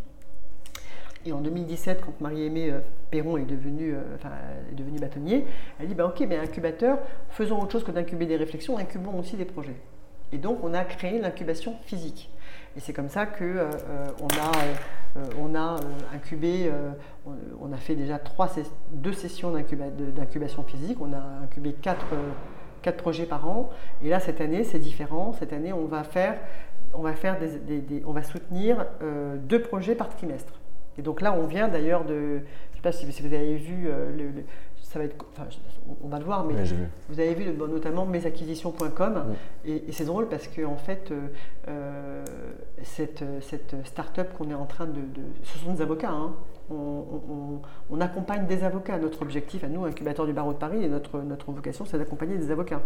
Et 1.26 1.32
en 1.32 1.40
2017, 1.40 2.02
quand 2.02 2.20
Marie-Aimée 2.20 2.74
Perron 3.10 3.38
est 3.38 3.46
devenue, 3.46 3.96
enfin, 4.16 4.32
est 4.72 4.76
devenue 4.76 5.00
bâtonnier, 5.00 5.46
elle 5.80 5.88
dit, 5.88 5.96
bah, 5.96 6.06
ok, 6.06 6.26
mais 6.28 6.38
incubateur, 6.38 7.00
faisons 7.30 7.62
autre 7.62 7.72
chose 7.72 7.84
que 7.84 7.92
d'incuber 7.92 8.26
des 8.26 8.38
réflexions, 8.38 8.78
incubons 8.78 9.18
aussi 9.20 9.36
des 9.36 9.46
projets. 9.46 9.76
Et 10.32 10.38
donc, 10.38 10.60
on 10.64 10.74
a 10.74 10.84
créé 10.84 11.20
l'incubation 11.20 11.76
physique. 11.86 12.30
Et 12.78 12.80
c'est 12.80 12.94
comme 12.94 13.10
ça 13.10 13.26
qu'on 13.26 13.44
euh, 13.44 13.72
euh, 13.90 14.08
a, 14.40 15.18
euh, 15.18 15.26
on 15.42 15.56
a 15.56 15.78
incubé, 16.14 16.72
on, 17.60 17.74
a 17.74 17.78
fait 17.78 17.96
déjà 17.96 18.20
trois, 18.20 18.50
deux 18.92 19.14
sessions 19.14 19.52
d'incubation 19.52 20.62
physique, 20.62 21.00
on 21.02 21.12
a 21.12 21.44
incubé 21.44 21.74
quatre, 21.74 22.06
quatre, 22.84 22.98
projets 22.98 23.26
par 23.26 23.50
an. 23.50 23.72
Et 24.04 24.10
là, 24.10 24.20
cette 24.20 24.42
année, 24.42 24.64
c'est 24.64 24.78
différent. 24.78 25.34
Cette 25.34 25.54
année, 25.54 25.74
on 25.74 25.86
va, 25.86 26.04
faire, 26.04 26.38
on 26.94 27.02
va, 27.02 27.14
faire 27.14 27.40
des, 27.40 28.04
on 28.06 28.12
va 28.12 28.22
soutenir 28.22 28.86
deux 29.42 29.62
projets 29.62 29.96
par 29.96 30.10
trimestre. 30.10 30.54
Et 31.00 31.02
donc 31.02 31.22
là, 31.22 31.34
on 31.34 31.48
vient 31.48 31.68
d'ailleurs 31.68 32.06
de, 32.06 32.14
je 32.14 32.74
ne 32.74 32.76
sais 32.76 32.82
pas 32.84 32.92
si 32.92 33.06
vous 33.08 33.34
avez 33.34 33.56
vu 33.56 33.90
le, 34.16 34.44
ça 34.88 35.00
va 35.00 35.06
être, 35.06 35.18
on 36.02 36.08
va 36.08 36.18
le 36.18 36.24
voir, 36.24 36.46
mais 36.46 36.64
vous 37.10 37.20
avez 37.20 37.34
vu 37.34 37.52
notamment 37.52 38.06
mesacquisitions.com 38.06 39.36
et, 39.66 39.84
c'est 39.92 40.06
drôle 40.06 40.30
parce 40.30 40.48
que 40.48 40.66
en 40.66 40.78
fait, 40.78 41.12
euh, 41.12 41.28
euh, 41.68 42.24
cette, 42.84 43.24
cette 43.42 43.76
start-up 43.86 44.30
qu'on 44.38 44.50
est 44.50 44.56
en 44.56 44.66
train 44.66 44.86
de, 44.86 45.02
ce 45.44 45.58
sont 45.60 45.74
des 45.74 45.82
avocats. 45.82 46.12
Hein. 46.12 46.34
On, 46.70 48.02
accompagne 48.02 48.46
des 48.46 48.64
avocats. 48.64 48.98
Notre 48.98 49.22
objectif 49.22 49.64
à 49.64 49.68
nous, 49.68 49.86
incubateur 49.86 50.26
du 50.26 50.34
barreau 50.34 50.54
de 50.54 50.58
Paris, 50.58 50.84
et 50.84 50.88
notre, 50.88 51.20
vocation, 51.48 51.86
c'est 51.86 51.98
d'accompagner 51.98 52.38
des 52.38 52.52
avocats. 52.52 52.82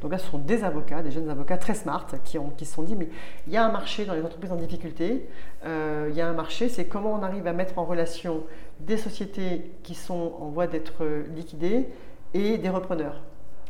Donc 0.00 0.12
là, 0.12 0.18
ce 0.18 0.30
sont 0.30 0.38
des 0.38 0.64
avocats, 0.64 1.02
des 1.02 1.10
jeunes 1.10 1.28
avocats 1.28 1.58
très 1.58 1.74
smart 1.74 2.06
qui, 2.24 2.64
se 2.64 2.74
sont 2.74 2.82
dit, 2.82 2.96
mais 2.96 3.08
il 3.46 3.52
y 3.52 3.56
a 3.56 3.64
un 3.64 3.72
marché 3.72 4.04
dans 4.04 4.14
les 4.14 4.22
entreprises 4.22 4.52
en 4.52 4.56
difficulté. 4.56 5.28
Euh, 5.64 6.08
il 6.10 6.16
y 6.16 6.20
a 6.20 6.28
un 6.28 6.32
marché, 6.32 6.68
c'est 6.68 6.86
comment 6.86 7.12
on 7.12 7.22
arrive 7.22 7.46
à 7.46 7.52
mettre 7.52 7.78
en 7.78 7.84
relation 7.84 8.44
des 8.80 8.96
sociétés 8.96 9.72
qui 9.82 9.94
sont 9.94 10.32
en 10.40 10.48
voie 10.48 10.66
d'être 10.66 11.04
liquidées 11.34 11.88
et 12.32 12.58
des 12.58 12.68
repreneurs. 12.68 13.20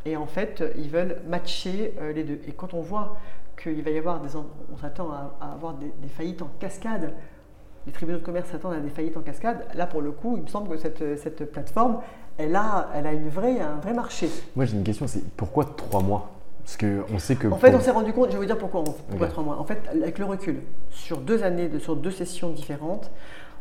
Et 0.05 0.15
en 0.17 0.27
fait, 0.27 0.63
ils 0.77 0.89
veulent 0.89 1.21
matcher 1.27 1.93
euh, 1.99 2.13
les 2.13 2.23
deux. 2.23 2.39
Et 2.47 2.51
quand 2.51 2.73
on 2.73 2.81
voit 2.81 3.17
qu'il 3.61 3.81
va 3.81 3.89
y 3.89 3.97
avoir 3.97 4.21
des... 4.21 4.35
On 4.35 4.77
s'attend 4.77 5.11
à, 5.11 5.35
avoir 5.53 5.73
des, 5.73 5.91
faillites 6.07 6.41
en 6.41 6.49
cascade, 6.59 7.13
les 7.85 7.91
tribunaux 7.91 8.19
de 8.19 8.23
commerce 8.23 8.49
s'attendent 8.49 8.73
à 8.73 8.79
des 8.79 8.89
faillites 8.89 9.17
en 9.17 9.21
cascade, 9.21 9.65
là 9.75 9.85
pour 9.85 10.01
le 10.01 10.11
coup, 10.11 10.37
il 10.37 10.43
me 10.43 10.47
semble 10.47 10.69
que 10.69 10.77
cette, 10.77 11.17
cette 11.19 11.51
plateforme, 11.51 11.99
elle 12.37 12.55
a, 12.55 12.89
elle 12.93 13.07
a 13.07 13.13
une 13.13 13.29
vraie, 13.29 13.59
un 13.59 13.75
vrai 13.75 13.93
marché. 13.93 14.29
Moi 14.55 14.65
j'ai 14.65 14.75
une 14.75 14.83
question, 14.83 15.07
c'est 15.07 15.23
pourquoi 15.35 15.65
trois 15.77 16.01
mois? 16.01 16.31
Parce 16.65 16.77
qu'on 16.77 17.19
sait 17.19 17.35
que. 17.35 17.47
En 17.47 17.57
fait, 17.57 17.75
on 17.75 17.79
s'est 17.79 17.91
rendu 17.91 18.11
compte, 18.11 18.29
je 18.29 18.33
vais 18.33 18.39
vous 18.39 18.45
dire 18.45 18.57
pourquoi, 18.57 18.83
pourquoi 18.83 19.27
trois 19.27 19.43
mois. 19.43 19.59
En 19.59 19.65
fait, 19.65 19.87
avec 19.91 20.17
le 20.17 20.25
recul, 20.25 20.63
sur 20.89 21.19
deux 21.19 21.43
années, 21.43 21.69
sur 21.79 21.95
deux 21.95 22.09
sessions 22.09 22.49
différentes, 22.49 23.11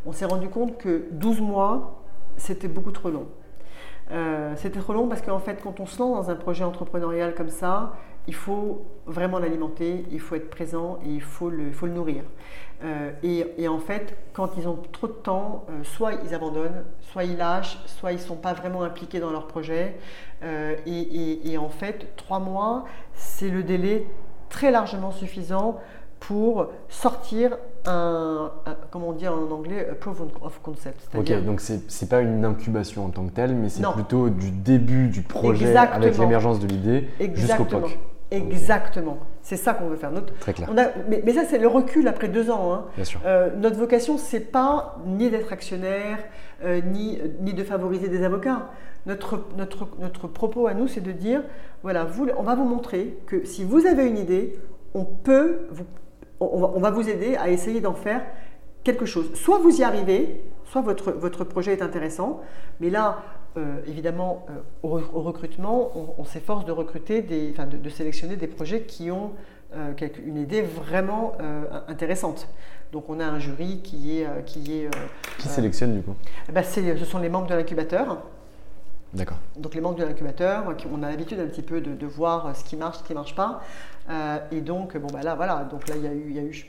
on 0.06 0.12
s'est 0.12 0.24
rendu 0.24 0.48
compte 0.48 0.78
que 0.78 1.04
12 1.12 1.42
mois, 1.42 2.02
c'était 2.38 2.68
beaucoup 2.68 2.92
trop 2.92 3.10
long. 3.10 3.26
Euh, 4.10 4.52
c'était 4.56 4.80
trop 4.80 4.92
long 4.92 5.06
parce 5.06 5.22
qu'en 5.22 5.38
fait, 5.38 5.60
quand 5.62 5.80
on 5.80 5.86
se 5.86 5.98
lance 5.98 6.26
dans 6.26 6.30
un 6.30 6.34
projet 6.34 6.64
entrepreneurial 6.64 7.34
comme 7.34 7.50
ça, 7.50 7.94
il 8.26 8.34
faut 8.34 8.86
vraiment 9.06 9.38
l'alimenter, 9.38 10.04
il 10.10 10.20
faut 10.20 10.34
être 10.34 10.48
présent 10.48 10.98
et 11.04 11.10
il 11.10 11.22
faut 11.22 11.50
le, 11.50 11.72
faut 11.72 11.86
le 11.86 11.92
nourrir. 11.92 12.22
Euh, 12.82 13.10
et, 13.22 13.68
en 13.68 13.78
fait, 13.78 14.16
quand 14.32 14.50
ils 14.58 14.66
ont 14.68 14.78
trop 14.92 15.06
de 15.06 15.12
temps, 15.12 15.64
euh, 15.70 15.84
soit 15.84 16.12
ils 16.26 16.34
abandonnent, 16.34 16.84
soit 17.00 17.24
ils 17.24 17.36
lâchent, 17.36 17.78
soit 17.86 18.12
ils 18.12 18.16
ne 18.16 18.20
sont 18.20 18.36
pas 18.36 18.52
vraiment 18.52 18.82
impliqués 18.82 19.20
dans 19.20 19.30
leur 19.30 19.46
projet. 19.46 19.96
Et, 20.86 21.52
et, 21.52 21.56
en 21.56 21.70
fait, 21.70 22.14
trois 22.16 22.38
mois, 22.38 22.84
c'est 23.14 23.48
le 23.48 23.62
délai 23.62 24.06
très 24.50 24.70
largement 24.70 25.10
suffisant 25.10 25.78
pour 26.20 26.66
sortir 26.88 27.56
un, 27.86 28.50
un- 28.66 28.76
comment 28.90 29.08
on 29.08 29.12
dit 29.12 29.26
en 29.28 29.50
anglais, 29.50 29.88
a 29.90 29.94
proof 29.94 30.20
of 30.42 30.60
concept. 30.62 31.08
Ok, 31.16 31.32
donc 31.44 31.60
c'est 31.60 31.90
c'est 31.90 32.08
pas 32.08 32.20
une 32.20 32.44
incubation 32.44 33.04
en 33.06 33.10
tant 33.10 33.26
que 33.26 33.32
telle, 33.32 33.54
mais 33.54 33.68
c'est 33.68 33.82
plutôt 33.92 34.28
du 34.30 34.50
début 34.50 35.08
du 35.08 35.22
projet 35.22 35.66
Exactement. 35.68 36.02
avec 36.02 36.18
l'émergence 36.18 36.60
de 36.60 36.66
l'idée 36.66 37.08
jusqu'au. 37.34 37.64
POC. 37.64 37.98
Exactement. 38.30 39.18
C'est 39.46 39.58
ça 39.58 39.74
qu'on 39.74 39.88
veut 39.88 39.96
faire. 39.96 40.10
Notre- 40.10 40.32
Très 40.38 40.54
clair. 40.54 40.68
on 40.72 40.78
a- 40.78 40.88
mais, 41.08 41.22
mais 41.24 41.34
ça, 41.34 41.42
c'est 41.44 41.58
le 41.58 41.68
recul 41.68 42.08
après 42.08 42.28
deux 42.28 42.50
ans. 42.50 42.72
hein. 42.72 42.86
Bien 42.96 43.04
sûr. 43.04 43.20
Euh, 43.26 43.50
notre 43.56 43.76
vocation, 43.78 44.16
c'est 44.16 44.40
pas 44.40 44.96
ni 45.06 45.28
d'être 45.30 45.52
actionnaire, 45.52 46.16
euh, 46.64 46.80
ni, 46.80 47.18
ni 47.42 47.52
de 47.52 47.62
favoriser 47.62 48.08
des 48.08 48.24
avocats. 48.24 48.70
Notre, 49.04 49.44
notre, 49.58 49.86
notre 50.00 50.28
propos 50.28 50.66
à 50.66 50.72
nous, 50.72 50.88
c'est 50.88 51.02
de 51.02 51.12
dire, 51.12 51.42
voilà, 51.82 52.04
vous, 52.04 52.26
on 52.38 52.42
va 52.42 52.54
vous 52.54 52.64
montrer 52.64 53.18
que 53.26 53.44
si 53.44 53.64
vous 53.64 53.84
avez 53.86 54.06
une 54.08 54.16
idée, 54.16 54.58
on 54.94 55.04
peut, 55.04 55.66
vous, 55.70 55.84
on, 56.40 56.58
va, 56.60 56.70
on 56.74 56.80
va 56.80 56.90
vous 56.90 57.06
aider 57.06 57.36
à 57.36 57.50
essayer 57.50 57.82
d'en 57.82 57.92
faire 57.92 58.22
quelque 58.82 59.04
chose. 59.04 59.30
Soit 59.34 59.58
vous 59.58 59.78
y 59.78 59.84
arrivez, 59.84 60.42
soit 60.64 60.80
votre, 60.80 61.12
votre 61.12 61.44
projet 61.44 61.74
est 61.74 61.82
intéressant, 61.82 62.40
mais 62.80 62.88
là, 62.88 63.18
euh, 63.56 63.80
évidemment, 63.86 64.44
euh, 64.50 64.52
au, 64.82 64.98
au 64.98 65.22
recrutement, 65.22 65.90
on, 65.96 66.14
on 66.18 66.24
s'efforce 66.24 66.64
de 66.64 66.72
recruter, 66.72 67.22
des, 67.22 67.50
enfin, 67.52 67.66
de, 67.66 67.76
de 67.76 67.88
sélectionner 67.88 68.36
des 68.36 68.46
projets 68.48 68.82
qui 68.82 69.10
ont 69.10 69.32
euh, 69.76 69.92
quelque- 69.94 70.20
une 70.24 70.36
idée 70.38 70.62
vraiment 70.62 71.32
intéressante. 71.88 72.48
Donc 72.92 73.10
on 73.10 73.18
a 73.18 73.24
un 73.26 73.38
jury 73.40 73.80
qui 73.82 74.20
est, 74.20 74.44
qui 74.46 74.72
est, 74.78 74.90
Qui 75.38 75.48
sélectionne 75.48 75.94
du 75.96 76.02
coup? 76.02 76.14
eh 76.48 76.52
ben, 76.52 76.62
ce 76.62 77.04
sont 77.04 77.18
les 77.18 77.28
membres 77.28 77.48
de 77.48 77.54
l'incubateur. 77.54 78.22
D'accord. 79.12 79.38
Donc 79.56 79.74
les 79.74 79.80
membres 79.80 79.96
de 79.98 80.04
l'incubateur, 80.04 80.64
on 80.92 81.02
a 81.02 81.10
l'habitude 81.10 81.40
un 81.40 81.46
petit 81.46 81.62
peu 81.62 81.80
de, 81.80 81.92
de 81.94 82.06
voir 82.06 82.54
ce 82.56 82.62
qui 82.64 82.76
marche, 82.76 82.98
ce 82.98 83.02
qui 83.04 83.12
ne 83.12 83.18
marche 83.18 83.34
pas. 83.34 83.62
Et 84.52 84.60
donc, 84.60 84.96
bon, 84.96 85.08
bah 85.12 85.22
là, 85.22 85.34
voilà. 85.34 85.64
Donc 85.70 85.88
là, 85.88 85.94
il 85.96 86.02
y 86.04 86.06
a 86.06 86.12
eu, 86.12 86.24
il 86.30 86.36
y 86.36 86.38
a 86.38 86.42
eu- 86.42 86.66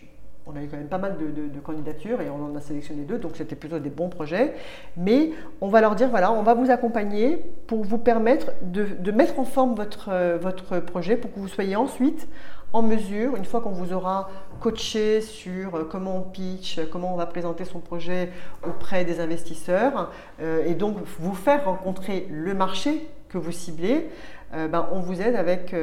on 0.48 0.56
a 0.56 0.62
eu 0.62 0.68
quand 0.68 0.78
même 0.78 0.88
pas 0.88 1.00
mal 1.00 1.18
de, 1.18 1.60
candidatures 1.60 2.22
et 2.22 2.30
on 2.30 2.43
en 2.46 2.56
a 2.56 2.62
sélectionné 2.62 3.04
deux. 3.04 3.18
Donc 3.18 3.32
c'était 3.36 3.56
plutôt 3.56 3.80
des 3.80 3.89
bons 3.89 4.10
projets. 4.10 4.54
Mais 4.96 5.32
on 5.62 5.68
va 5.68 5.82
leur 5.82 5.96
dire, 5.96 6.10
voilà, 6.10 6.32
on 6.32 6.43
va 6.43 6.54
vous 6.54 6.70
accompagner 6.70 7.38
pour 7.68 7.84
vous 7.84 7.98
permettre 7.98 8.52
de, 8.62 9.12
mettre 9.12 9.39
en 9.39 9.46
forme 9.46 9.76
votre, 9.76 10.10
euh, 10.10 10.38
votre 10.39 10.80
projet 10.80 11.18
pour 11.18 11.34
que 11.34 11.39
vous 11.39 11.48
soyez 11.48 11.76
ensuite 11.76 12.28
en 12.74 12.82
mesure, 12.82 13.38
une 13.38 13.46
fois 13.46 13.62
qu'on 13.62 13.72
vous 13.72 13.93
aura 13.93 14.30
coaché 14.60 15.22
sur 15.22 15.76
euh, 15.76 15.88
comment 15.89 16.18
on 16.18 16.22
pitch, 16.22 16.80
comment 16.91 17.14
on 17.14 17.18
va 17.18 17.26
présenter 17.26 17.64
son 17.64 17.80
projet 17.80 18.32
auprès 18.68 19.06
des 19.06 19.22
investisseurs, 19.22 20.12
euh, 20.41 20.66
et 20.66 20.74
donc 20.74 20.98
vous 21.20 21.34
faire 21.34 21.66
rencontrer 21.66 22.28
le 22.30 22.54
marché 22.54 23.08
que 23.30 23.38
vous 23.38 23.52
ciblez, 23.52 24.10
ben, 24.54 24.88
on 24.93 25.02
vous 25.02 25.22
aide 25.22 25.36
avec 25.36 25.76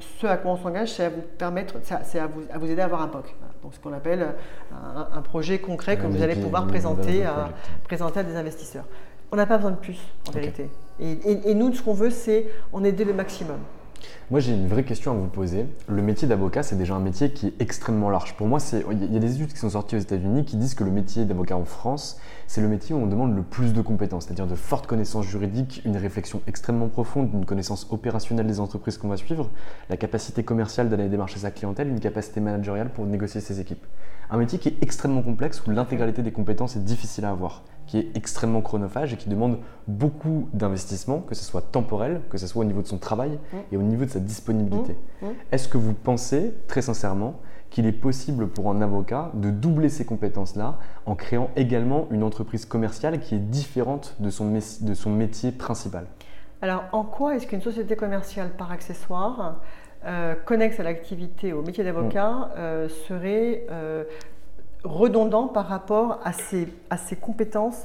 ce 0.00 0.26
à 0.26 0.38
quoi 0.38 0.52
on 0.52 0.56
s'engage, 0.56 0.92
c'est 0.94 1.04
à 1.04 1.10
vous 1.10 1.20
permettre, 1.20 1.74
c'est 1.82 2.18
à 2.18 2.26
vous, 2.26 2.40
à 2.50 2.56
vous 2.56 2.70
aider 2.70 2.80
à 2.80 2.86
avoir 2.86 3.02
un 3.02 3.08
POC. 3.08 3.34
Donc 3.62 3.74
ce 3.74 3.80
qu'on 3.80 3.92
appelle 3.92 4.34
un, 4.72 5.08
un 5.12 5.22
projet 5.22 5.58
concret 5.58 5.96
que 5.98 6.06
vous 6.06 6.22
allez 6.22 6.34
pouvoir 6.36 6.66
présenter 6.66 7.24
à, 7.26 7.32
project. 7.32 7.56
présenter 7.84 8.20
à 8.20 8.22
des 8.22 8.36
investisseurs. 8.36 8.84
On 9.32 9.36
n'a 9.36 9.46
pas 9.46 9.56
besoin 9.58 9.72
de 9.72 9.76
plus 9.76 9.98
en 10.28 10.32
vérité. 10.32 10.68
Et, 10.98 11.12
et- 11.12 11.50
et 11.50 11.54
nous, 11.54 11.72
ce 11.74 11.82
qu'on 11.82 11.92
veut, 11.94 12.10
c'est 12.10 12.46
en 12.72 12.82
aider 12.84 13.04
le 13.04 13.12
maximum. 13.12 13.58
Moi, 14.30 14.40
j'ai 14.40 14.52
une 14.52 14.68
vraie 14.68 14.84
question 14.84 15.12
à 15.12 15.14
vous 15.14 15.26
poser. 15.26 15.66
Le 15.88 16.02
métier 16.02 16.28
d'avocat, 16.28 16.62
c'est 16.62 16.76
déjà 16.76 16.94
un 16.94 17.00
métier 17.00 17.32
qui 17.32 17.48
est 17.48 17.54
extrêmement 17.60 18.10
large. 18.10 18.36
Pour 18.36 18.46
moi, 18.46 18.60
c'est- 18.60 18.84
il 18.90 19.12
y 19.12 19.16
a 19.16 19.20
des 19.20 19.34
études 19.34 19.52
qui 19.52 19.58
sont 19.58 19.70
sorties 19.70 19.96
aux 19.96 20.00
États-Unis 20.00 20.44
qui 20.44 20.56
disent 20.56 20.74
que 20.74 20.84
le 20.84 20.90
métier 20.90 21.24
d'avocat 21.24 21.56
en 21.56 21.64
France, 21.64 22.18
c'est 22.46 22.60
le 22.60 22.68
métier 22.68 22.94
où 22.94 22.98
on 22.98 23.06
demande 23.06 23.34
le 23.34 23.42
plus 23.42 23.72
de 23.72 23.82
compétences, 23.82 24.26
c'est-à-dire 24.26 24.46
de 24.46 24.54
fortes 24.54 24.86
connaissances 24.86 25.26
juridiques, 25.26 25.82
une 25.84 25.96
réflexion 25.96 26.40
extrêmement 26.46 26.88
profonde, 26.88 27.30
une 27.32 27.44
connaissance 27.44 27.86
opérationnelle 27.90 28.46
des 28.46 28.60
entreprises 28.60 28.98
qu'on 28.98 29.08
va 29.08 29.16
suivre, 29.16 29.50
la 29.88 29.96
capacité 29.96 30.42
commerciale 30.42 30.88
d'aller 30.88 31.08
démarcher 31.08 31.40
sa 31.40 31.50
clientèle, 31.50 31.88
une 31.88 32.00
capacité 32.00 32.40
managériale 32.40 32.90
pour 32.90 33.06
négocier 33.06 33.40
ses 33.40 33.60
équipes. 33.60 33.84
Un 34.30 34.38
métier 34.38 34.58
qui 34.60 34.68
est 34.68 34.76
extrêmement 34.80 35.22
complexe 35.22 35.62
où 35.66 35.70
l'intégralité 35.70 36.22
des 36.22 36.30
compétences 36.30 36.76
est 36.76 36.84
difficile 36.84 37.24
à 37.24 37.30
avoir, 37.30 37.64
qui 37.90 37.98
est 37.98 38.16
extrêmement 38.16 38.60
chronophage 38.60 39.12
et 39.12 39.16
qui 39.16 39.28
demande 39.28 39.58
beaucoup 39.88 40.48
d'investissement, 40.52 41.18
que 41.18 41.34
ce 41.34 41.42
soit 41.42 41.60
temporel, 41.60 42.20
que 42.30 42.38
ce 42.38 42.46
soit 42.46 42.62
au 42.62 42.64
niveau 42.64 42.82
de 42.82 42.86
son 42.86 42.98
travail 42.98 43.36
et 43.72 43.76
au 43.76 43.82
niveau 43.82 44.04
de 44.04 44.10
sa 44.10 44.20
disponibilité. 44.20 44.92
Mmh, 44.92 45.26
mmh. 45.26 45.30
Est-ce 45.50 45.66
que 45.66 45.76
vous 45.76 45.92
pensez, 45.92 46.54
très 46.68 46.82
sincèrement, 46.82 47.40
qu'il 47.68 47.86
est 47.86 47.92
possible 47.92 48.46
pour 48.46 48.70
un 48.70 48.80
avocat 48.80 49.32
de 49.34 49.50
doubler 49.50 49.88
ces 49.88 50.04
compétences-là 50.04 50.78
en 51.04 51.16
créant 51.16 51.50
également 51.56 52.06
une 52.12 52.22
entreprise 52.22 52.64
commerciale 52.64 53.18
qui 53.18 53.34
est 53.34 53.38
différente 53.38 54.14
de 54.20 54.30
son, 54.30 54.52
de 54.52 54.94
son 54.94 55.10
métier 55.10 55.50
principal? 55.50 56.06
Alors, 56.62 56.84
en 56.92 57.02
quoi 57.02 57.34
est-ce 57.34 57.48
qu'une 57.48 57.60
société 57.60 57.96
commerciale 57.96 58.50
par 58.56 58.70
accessoire, 58.70 59.56
euh, 60.04 60.36
connexe 60.44 60.78
à 60.78 60.84
l'activité, 60.84 61.52
au 61.52 61.62
métier 61.62 61.82
d'avocat, 61.82 62.52
euh, 62.56 62.88
serait 62.88 63.66
euh, 63.68 64.04
redondant 64.84 65.46
par 65.48 65.66
rapport 65.66 66.20
à 66.24 66.32
ses, 66.32 66.68
à 66.90 66.96
ses 66.96 67.16
compétences 67.16 67.84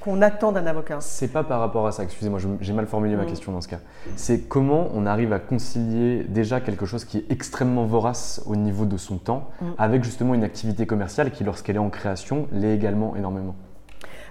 qu'on 0.00 0.20
attend 0.22 0.52
d'un 0.52 0.66
avocat 0.66 0.98
C'est 1.00 1.32
pas 1.32 1.44
par 1.44 1.60
rapport 1.60 1.86
à 1.86 1.92
ça, 1.92 2.02
excusez-moi, 2.02 2.38
j'ai 2.60 2.72
mal 2.72 2.86
formulé 2.86 3.14
ma 3.16 3.22
Mm. 3.22 3.26
question 3.26 3.52
dans 3.52 3.60
ce 3.60 3.68
cas. 3.68 3.78
C'est 4.16 4.48
comment 4.48 4.88
on 4.92 5.06
arrive 5.06 5.32
à 5.32 5.38
concilier 5.38 6.24
déjà 6.24 6.60
quelque 6.60 6.84
chose 6.84 7.04
qui 7.04 7.18
est 7.18 7.30
extrêmement 7.30 7.84
vorace 7.86 8.42
au 8.46 8.56
niveau 8.56 8.84
de 8.84 8.96
son 8.96 9.18
temps 9.18 9.48
Mm. 9.60 9.66
avec 9.78 10.04
justement 10.04 10.34
une 10.34 10.44
activité 10.44 10.86
commerciale 10.86 11.30
qui, 11.30 11.44
lorsqu'elle 11.44 11.76
est 11.76 11.80
en 11.80 11.90
création, 11.90 12.48
l'est 12.52 12.74
également 12.74 13.14
énormément? 13.16 13.54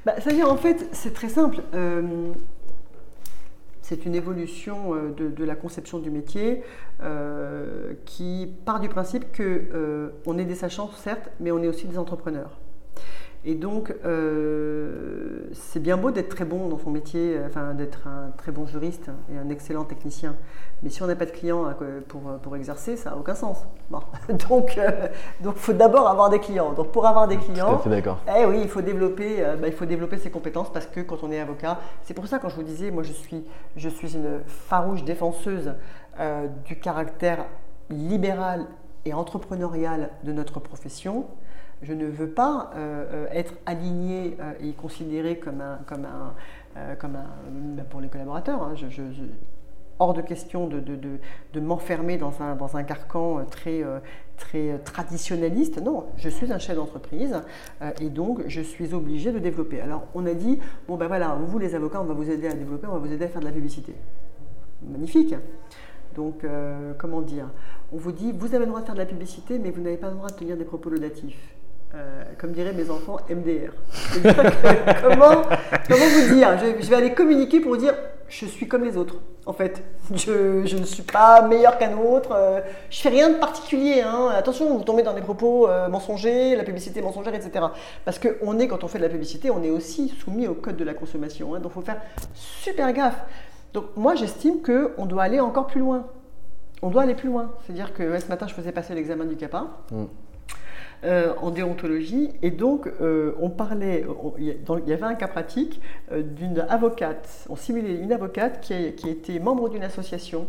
Bah, 0.06 0.14
C'est-à-dire, 0.20 0.52
en 0.52 0.58
fait, 0.58 0.89
c'est 0.91 1.14
très 1.14 1.30
simple. 1.30 1.62
Euh, 1.74 2.02
c'est 3.84 4.05
une 4.05 4.15
évolution 4.15 4.95
euh, 4.95 5.11
de, 5.11 5.43
la 5.43 5.55
conception 5.55 5.99
du 5.99 6.09
métier 6.09 6.63
euh, 7.01 7.93
qui 8.05 8.51
part 8.65 8.79
du 8.79 8.88
principe 8.89 9.31
que 9.31 9.43
euh, 9.73 10.09
est 10.39 10.45
des 10.45 10.55
sachants, 10.55 10.89
certes, 10.95 11.29
mais 11.39 11.51
on 11.51 11.61
est 11.61 11.67
aussi 11.67 11.86
des 11.86 11.99
entrepreneurs. 11.99 12.59
Et 13.46 13.56
donc, 13.56 13.94
euh, 14.06 15.50
c'est 15.54 15.82
bien 15.82 15.98
beau 15.98 16.12
d'être 16.12 16.30
très 16.30 16.46
bon 16.46 16.70
dans 16.70 16.78
son 16.78 16.91
métier, 16.91 17.36
euh, 17.36 17.48
enfin 17.48 17.74
d'être 17.74 18.08
un 18.08 18.32
très 18.38 18.54
bon 18.54 18.66
juriste 18.66 19.10
et 19.34 19.38
un 19.38 19.50
excellent 19.50 19.84
technicien. 19.84 20.36
Mais 20.82 20.89
si 20.89 21.04
on 21.04 21.08
n'a 21.08 21.16
pas 21.16 21.26
de 21.26 21.32
clients 21.32 21.66
à- 21.66 21.76
pour, 22.08 22.22
pour 22.41 22.56
exercer, 22.56 22.96
ça 22.96 23.10
n'a 23.10 23.18
aucun 23.18 23.36
sens. 23.36 23.66
Bon. 23.89 24.00
Donc, 24.50 24.78
il 24.78 25.52
faut 25.56 25.74
d'abord 25.74 26.08
avoir 26.08 26.30
des 26.30 26.39
clients. 26.39 26.72
Donc, 26.72 26.91
pour 26.94 27.06
avoir 27.06 27.28
des 27.28 27.36
Tout 27.38 27.52
clients, 27.52 27.76
à 27.76 27.80
fait 27.80 27.89
d'accord. 27.89 28.20
eh 28.38 28.46
oui, 28.46 28.60
il 28.62 28.70
faut 28.70 28.82
développer, 28.82 29.44
euh, 29.44 29.56
bah, 29.58 29.68
il 29.68 29.74
faut 29.74 29.86
développer 29.86 30.18
ses 30.18 30.30
compétences 30.32 30.72
parce 30.72 30.86
que 30.88 31.02
quand 31.02 31.22
on 31.24 31.32
est 31.32 31.39
avocat, 31.39 31.80
c'est 32.04 32.14
pour 32.14 32.28
ça 32.28 32.39
quand 32.39 32.48
je 32.50 32.56
vous 32.56 32.64
disais, 32.64 32.91
moi 32.91 33.04
je 33.04 33.12
suis, 33.12 33.44
je 33.76 33.89
suis 33.89 34.16
une 34.16 34.39
farouche 34.48 35.04
défenseuse 35.04 35.74
euh, 36.20 36.48
du 36.66 36.80
caractère 36.80 37.46
libéral 37.89 38.66
et 39.06 39.14
entrepreneurial 39.14 40.12
de 40.24 40.32
notre 40.32 40.62
profession. 40.62 41.26
Je 41.84 41.93
ne 41.93 42.05
veux 42.05 42.29
pas 42.29 42.71
euh, 42.75 43.25
euh, 43.25 43.27
être 43.31 43.53
aligné 43.65 44.38
euh, 44.39 44.53
et 44.61 44.71
considéré 44.71 45.38
comme 45.38 45.59
un, 45.59 45.79
comme 45.86 46.05
un, 46.05 46.95
comme 46.95 47.17
un 47.17 47.27
bah, 47.75 47.84
pour 47.89 47.99
les 47.99 48.07
collaborateurs. 48.07 48.63
hein, 48.63 48.73
hors 49.99 50.13
de 50.13 50.21
question 50.21 50.67
de, 50.67 50.79
de, 50.79 50.97
de- 51.53 51.59
m'enfermer 51.59 52.17
dans 52.17 52.41
un, 52.41 52.55
dans 52.55 52.77
un 52.77 52.84
carcan 52.84 53.45
très, 53.45 53.84
très 54.38 54.79
traditionnaliste. 54.79 55.81
Non, 55.81 56.07
je 56.17 56.29
suis 56.29 56.51
un 56.51 56.57
chef 56.57 56.77
d'entreprise 56.77 57.41
et 58.01 58.09
donc 58.09 58.41
je 58.47 58.61
suis 58.61 58.93
obligé 58.93 59.31
de 59.31 59.39
développer. 59.39 59.81
Alors 59.81 60.07
on 60.15 60.25
a 60.25 60.34
dit, 60.34 60.59
bon 60.88 60.97
ben 60.97 61.07
voilà, 61.07 61.38
vous 61.45 61.59
les 61.59 61.75
avocats, 61.75 62.01
on 62.01 62.05
va 62.05 62.15
vous 62.15 62.29
aider 62.29 62.47
à 62.47 62.53
développer, 62.53 62.88
on 62.88 62.93
va 62.93 62.97
vous 62.97 63.11
aider 63.13 63.25
à 63.25 63.27
faire 63.27 63.41
de 63.41 63.45
la 63.45 63.51
publicité. 63.51 63.93
Magnifique. 64.81 65.36
Donc 66.15 66.43
comment 66.97 67.21
dire? 67.21 67.49
On 67.93 67.97
vous 67.97 68.11
dit, 68.11 68.31
vous 68.31 68.55
avez 68.55 68.65
le 68.65 68.71
droit 68.71 68.81
de 68.81 68.86
faire 68.86 68.95
de 68.95 68.99
la 68.99 69.05
publicité, 69.05 69.59
mais 69.59 69.69
vous 69.69 69.81
n'avez 69.81 69.97
pas 69.97 70.09
le 70.09 70.15
droit 70.15 70.29
de 70.29 70.34
tenir 70.36 70.57
des 70.57 70.65
propos 70.65 70.89
laudatifs. 70.89 71.55
Euh, 71.96 72.24
comme 72.39 72.54
diraient 72.54 72.74
mes 72.74 72.89
enfants, 72.89 73.18
MDR. 73.30 73.72
Comment, 75.04 75.44
comment 75.88 76.06
vous 76.06 76.34
dire? 76.34 76.58
Je, 76.58 76.89
vais 76.89 76.96
aller 76.96 77.14
communiquer 77.14 77.60
pour 77.60 77.78
dire 77.78 77.94
je 78.28 78.48
suis 78.48 78.68
comme 78.68 78.84
les 78.84 78.98
autres. 78.98 79.18
En 79.46 79.54
fait, 79.54 79.84
je, 80.16 80.76
ne 80.76 80.86
suis 80.86 81.04
pas 81.04 81.44
meilleur 81.48 81.78
qu'un 81.78 81.96
autre. 81.98 82.32
euh, 82.36 82.62
je 82.89 83.00
fais 83.00 83.10
rien 83.10 83.30
de 83.30 83.36
particulier. 83.36 84.02
hein. 84.02 84.30
Attention, 84.36 84.76
vous 84.76 84.84
tombez 84.84 85.04
dans 85.04 85.14
des 85.14 85.22
propos 85.22 85.68
euh, 85.68 85.88
mensongers, 85.88 86.56
la 86.56 86.64
publicité 86.64 87.00
mensongère, 87.04 87.36
etc. 87.36 87.64
Parce 88.06 88.18
que 88.18 88.38
on 88.41 88.58
est, 88.58 88.68
quand 88.68 88.84
on 88.84 88.88
fait 88.88 88.98
de 88.98 89.04
la 89.04 89.10
publicité, 89.10 89.52
on 89.52 89.62
est 89.62 89.70
aussi 89.70 90.10
soumis 90.10 90.48
au 90.48 90.56
code 90.56 90.78
de 90.78 90.84
la 90.84 90.96
consommation. 90.96 91.54
hein. 91.54 91.60
donc, 91.60 91.74
il 91.74 91.76
faut 91.76 91.82
faire 91.82 92.02
super 92.34 92.91
gaffe. 92.91 93.22
Donc, 93.74 93.86
moi, 93.96 94.16
j'estime 94.16 94.62
que 94.62 94.94
on 94.98 95.06
doit 95.06 95.22
aller 95.24 95.39
encore 95.39 95.68
plus 95.68 95.80
loin. 95.82 96.08
On 96.82 96.89
doit 96.89 97.04
aller 97.04 97.16
plus 97.16 97.30
loin. 97.30 97.52
C'est-à-dire 97.66 97.94
que 97.94 98.20
ce 98.20 98.28
matin, 98.30 98.48
je 98.48 98.54
faisais 98.56 98.72
passer 98.72 98.96
l'examen 98.96 99.26
du 99.26 99.36
CAPA 99.36 99.68
Mm. 99.91 100.06
Euh, 101.06 101.34
en 101.41 101.51
déontologie. 101.51 102.30
Et 102.43 102.49
donc, 102.49 102.88
euh, 103.01 103.34
on 103.41 103.49
parlait, 103.49 104.06
il 104.39 104.56
y 104.88 104.93
avait 104.93 105.04
un 105.04 105.16
cas 105.16 105.28
pratique 105.28 105.82
euh, 106.14 106.22
d'une 106.22 106.60
avocate, 106.70 107.45
on 107.49 107.58
simulait 107.58 107.95
une 107.95 108.14
avocate 108.14 108.62
qui, 108.62 108.74
était 108.74 109.39
membre 109.39 109.68
d'une 109.68 109.84
association, 109.84 110.47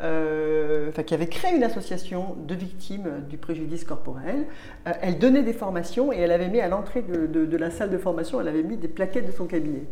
enfin 0.00 1.04
qui 1.04 1.14
avait 1.14 1.28
créé 1.28 1.54
une 1.54 1.62
association 1.62 2.34
de 2.48 2.52
victimes 2.56 3.22
du 3.30 3.36
préjudice 3.36 3.84
corporel. 3.84 4.46
Elle 4.84 5.20
donnait 5.20 5.44
des 5.44 5.52
formations 5.52 6.12
et 6.12 6.16
elle 6.16 6.32
avait 6.32 6.48
mis 6.48 6.58
à 6.58 6.66
l'entrée 6.66 7.02
de, 7.02 7.56
la 7.56 7.70
salle 7.70 7.90
de 7.90 7.98
formation, 7.98 8.40
elle 8.40 8.48
avait 8.48 8.64
mis 8.64 8.78
des 8.78 8.88
plaquettes 8.88 9.26
de 9.26 9.32
son 9.32 9.46
cabinet. 9.46 9.84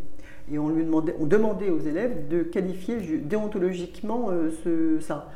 Et 0.53 0.59
on 0.59 0.71
lui 0.71 0.83
demandait, 0.83 1.15
on 1.21 1.27
demandait 1.27 1.71
aux 1.71 1.79
élèves 1.79 2.27
de 2.27 2.43
qualifier 2.43 2.97
déontologiquement 2.97 4.31
ça. 4.99 5.31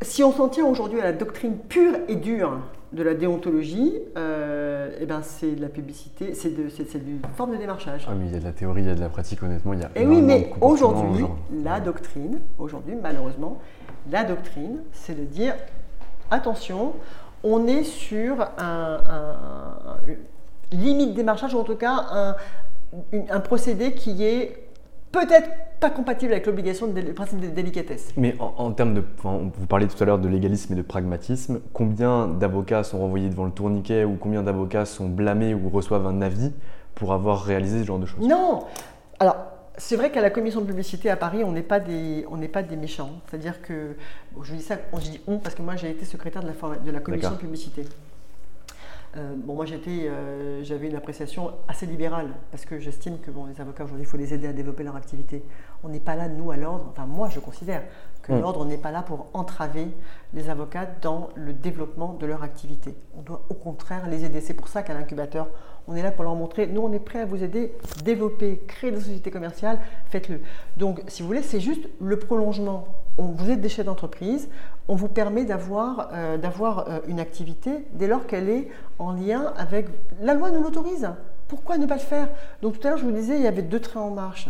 Si 0.00 0.24
on 0.24 0.32
s'en 0.32 0.48
tient 0.48 0.64
aujourd'hui 0.64 1.00
à 1.00 1.04
la 1.04 1.12
doctrine 1.12 1.58
pure 1.58 1.96
et 2.08 2.16
dure 2.16 2.58
de 2.92 3.02
la 3.02 3.14
déontologie, 3.14 3.94
euh, 4.18 4.90
eh 5.00 5.06
ben 5.06 5.22
c'est 5.22 5.52
de 5.52 5.62
la 5.62 5.68
publicité, 5.68 6.34
c'est 6.34 6.50
de, 6.50 6.68
c'est, 6.68 6.86
c'est 6.88 6.98
une 6.98 7.20
forme 7.36 7.52
de 7.52 7.56
démarchage. 7.56 8.06
Ah, 8.08 8.12
mais 8.14 8.26
il 8.26 8.32
y 8.32 8.36
a 8.36 8.40
de 8.40 8.44
la 8.44 8.52
théorie, 8.52 8.82
il 8.82 8.88
y 8.88 8.90
a 8.90 8.94
de 8.94 9.00
la 9.00 9.08
pratique, 9.08 9.42
honnêtement, 9.42 9.72
il 9.72 9.80
y 9.80 9.82
a. 9.82 9.90
Et 9.96 10.06
oui, 10.06 10.18
énormément 10.18 10.20
de 10.20 10.26
mais 10.26 10.52
aujourd'hui, 10.60 11.24
la 11.64 11.80
doctrine, 11.80 12.40
aujourd'hui, 12.58 12.94
malheureusement, 13.02 13.58
la 14.10 14.24
doctrine, 14.24 14.78
c'est 14.92 15.18
de 15.18 15.24
dire 15.24 15.54
attention, 16.30 16.92
on 17.44 17.66
est 17.66 17.84
sur 17.84 18.40
un, 18.58 18.98
un- 19.08 19.96
une 20.72 20.80
limite 20.80 21.14
démarchage, 21.14 21.54
ou 21.54 21.58
en 21.58 21.64
tout 21.64 21.76
cas 21.76 22.04
un, 22.12 22.36
une- 23.12 23.30
un 23.30 23.40
procédé 23.40 23.92
qui 23.94 24.22
est 24.24 24.61
peut-être 25.12 25.48
pas 25.78 25.90
compatible 25.90 26.32
avec 26.32 26.46
l'obligation 26.46 26.86
de 26.86 27.00
le 27.00 27.12
principe 27.12 27.40
de 27.40 27.48
délicatesse. 27.48 28.12
Mais 28.16 28.34
en, 28.40 28.54
en 28.56 28.72
termes 28.72 28.94
de. 28.94 29.04
enfin, 29.18 29.50
vous 29.54 29.66
parliez 29.66 29.86
tout 29.86 30.02
à 30.02 30.06
l'heure 30.06 30.18
de 30.18 30.28
légalisme 30.28 30.72
et 30.72 30.76
de 30.76 30.82
pragmatisme. 30.82 31.60
Combien 31.72 32.26
d'avocats 32.28 32.82
sont 32.82 32.98
renvoyés 32.98 33.28
devant 33.28 33.44
le 33.44 33.50
tourniquet 33.52 34.04
ou 34.04 34.16
combien 34.16 34.42
d'avocats 34.42 34.86
sont 34.86 35.08
blâmés 35.08 35.54
ou 35.54 35.68
reçoivent 35.68 36.06
un 36.06 36.22
avis 36.22 36.52
pour 36.94 37.12
avoir 37.12 37.42
réalisé 37.42 37.80
ce 37.80 37.84
genre 37.84 37.98
de 37.98 38.06
choses? 38.06 38.26
Non 38.26 38.64
Alors, 39.20 39.36
c'est 39.76 39.96
vrai 39.96 40.10
qu'à 40.10 40.20
la 40.20 40.30
commission 40.30 40.60
de 40.60 40.66
publicité 40.66 41.10
à 41.10 41.16
Paris, 41.16 41.44
on 41.44 41.52
n'est 41.52 41.62
pas 41.62 41.80
des, 41.80 42.24
on 42.30 42.36
n'est 42.36 42.48
pas 42.48 42.62
des 42.62 42.76
méchants. 42.76 43.10
C'est-à-dire 43.28 43.62
que, 43.62 43.96
bon, 44.32 44.42
je 44.42 44.54
dis 44.54 44.62
ça, 44.62 44.76
je 44.94 45.10
dis 45.10 45.20
on 45.26 45.38
parce 45.38 45.54
que 45.54 45.62
moi 45.62 45.76
j'ai 45.76 45.90
été 45.90 46.04
secrétaire 46.04 46.42
de 46.42 46.48
la, 46.48 46.76
de 46.76 46.90
la 46.90 47.00
commission 47.00 47.30
de 47.30 47.36
publicité. 47.36 47.84
Euh, 49.16 49.34
bon, 49.36 49.54
moi 49.54 49.66
j'étais, 49.66 50.08
euh, 50.08 50.64
j'avais 50.64 50.88
une 50.88 50.96
appréciation 50.96 51.52
assez 51.68 51.84
libérale 51.84 52.30
parce 52.50 52.64
que 52.64 52.78
j'estime 52.78 53.18
que 53.18 53.30
bon, 53.30 53.44
les 53.44 53.60
avocats 53.60 53.84
aujourd'hui, 53.84 54.06
il 54.06 54.08
faut 54.08 54.16
les 54.16 54.32
aider 54.32 54.46
à 54.46 54.54
développer 54.54 54.84
leur 54.84 54.96
activité. 54.96 55.44
On 55.84 55.90
n'est 55.90 56.00
pas 56.00 56.16
là, 56.16 56.28
nous, 56.28 56.50
à 56.50 56.56
l'ordre, 56.56 56.86
enfin 56.90 57.04
moi 57.04 57.28
je 57.28 57.38
considère 57.38 57.82
que 58.22 58.32
Mm. 58.32 58.40
l'ordre 58.40 58.64
n'est 58.64 58.78
pas 58.78 58.90
là 58.90 59.02
pour 59.02 59.26
entraver 59.34 59.88
les 60.32 60.48
avocats 60.48 60.86
dans 61.02 61.28
le 61.34 61.52
développement 61.52 62.14
de 62.14 62.24
leur 62.24 62.42
activité. 62.42 62.94
On 63.18 63.20
doit 63.20 63.42
au 63.50 63.54
contraire 63.54 64.08
les 64.08 64.24
aider. 64.24 64.40
C'est 64.40 64.54
pour 64.54 64.68
ça 64.68 64.82
qu'à 64.82 64.94
l'incubateur, 64.94 65.48
on 65.88 65.94
est 65.94 66.02
là 66.02 66.10
pour 66.10 66.24
leur 66.24 66.34
montrer, 66.34 66.66
nous 66.66 66.80
on 66.80 66.92
est 66.92 67.00
prêt 67.00 67.20
à 67.20 67.26
vous 67.26 67.42
aider, 67.42 67.72
développer, 68.04 68.62
créer 68.66 68.92
des 68.92 69.00
sociétés 69.00 69.30
commerciales, 69.30 69.78
faites-le. 70.06 70.40
Donc 70.78 71.02
si 71.08 71.22
vous 71.22 71.28
voulez, 71.28 71.42
c'est 71.42 71.60
juste 71.60 71.88
le 72.00 72.18
prolongement. 72.18 72.86
On, 73.18 73.24
vous 73.24 73.50
êtes 73.50 73.60
des 73.60 73.68
chefs 73.68 73.86
d'entreprise, 73.86 74.48
on 74.88 74.94
vous 74.94 75.08
permet 75.08 75.44
d'avoir 75.44 76.10
euh, 76.12 76.38
euh, 76.38 77.00
une 77.06 77.20
activité 77.20 77.86
dès 77.92 78.06
lors 78.06 78.26
qu'elle 78.26 78.48
est 78.48 78.68
en 78.98 79.12
lien 79.12 79.52
avec... 79.56 79.86
La 80.20 80.34
loi 80.34 80.50
nous 80.50 80.62
l'autorise. 80.62 81.08
Pourquoi 81.48 81.76
ne 81.76 81.86
pas 81.86 81.96
le 81.96 82.00
faire? 82.00 82.28
Donc 82.62 82.78
tout 82.78 82.86
à 82.86 82.90
l'heure, 82.90 82.98
je 82.98 83.04
vous 83.04 83.12
disais, 83.12 83.36
il 83.36 83.42
y 83.42 83.46
avait 83.46 83.62
deux 83.62 83.80
trains 83.80 84.00
en 84.00 84.10
marche. 84.10 84.48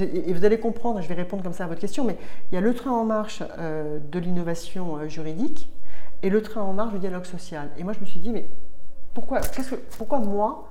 Et 0.00 0.32
vous 0.32 0.44
allez 0.44 0.58
comprendre, 0.58 1.02
je 1.02 1.08
vais 1.08 1.14
répondre 1.14 1.42
comme 1.42 1.52
ça 1.52 1.64
à 1.64 1.66
votre 1.66 1.80
question, 1.80 2.04
mais 2.04 2.16
il 2.50 2.54
y 2.54 2.58
a 2.58 2.60
le 2.60 2.74
train 2.74 2.92
en 2.92 3.04
marche 3.04 3.42
euh, 3.58 3.98
de 4.10 4.18
l'innovation 4.18 5.06
juridique 5.08 5.68
et 6.22 6.30
le 6.30 6.40
train 6.40 6.62
en 6.62 6.72
marche 6.72 6.92
du 6.92 6.98
dialogue 6.98 7.26
social. 7.26 7.68
Et 7.76 7.84
moi, 7.84 7.92
je 7.92 8.00
me 8.00 8.06
suis 8.06 8.20
dit, 8.20 8.30
mais 8.30 8.48
pourquoi, 9.12 9.40
pourquoi 9.98 10.20
moi, 10.20 10.68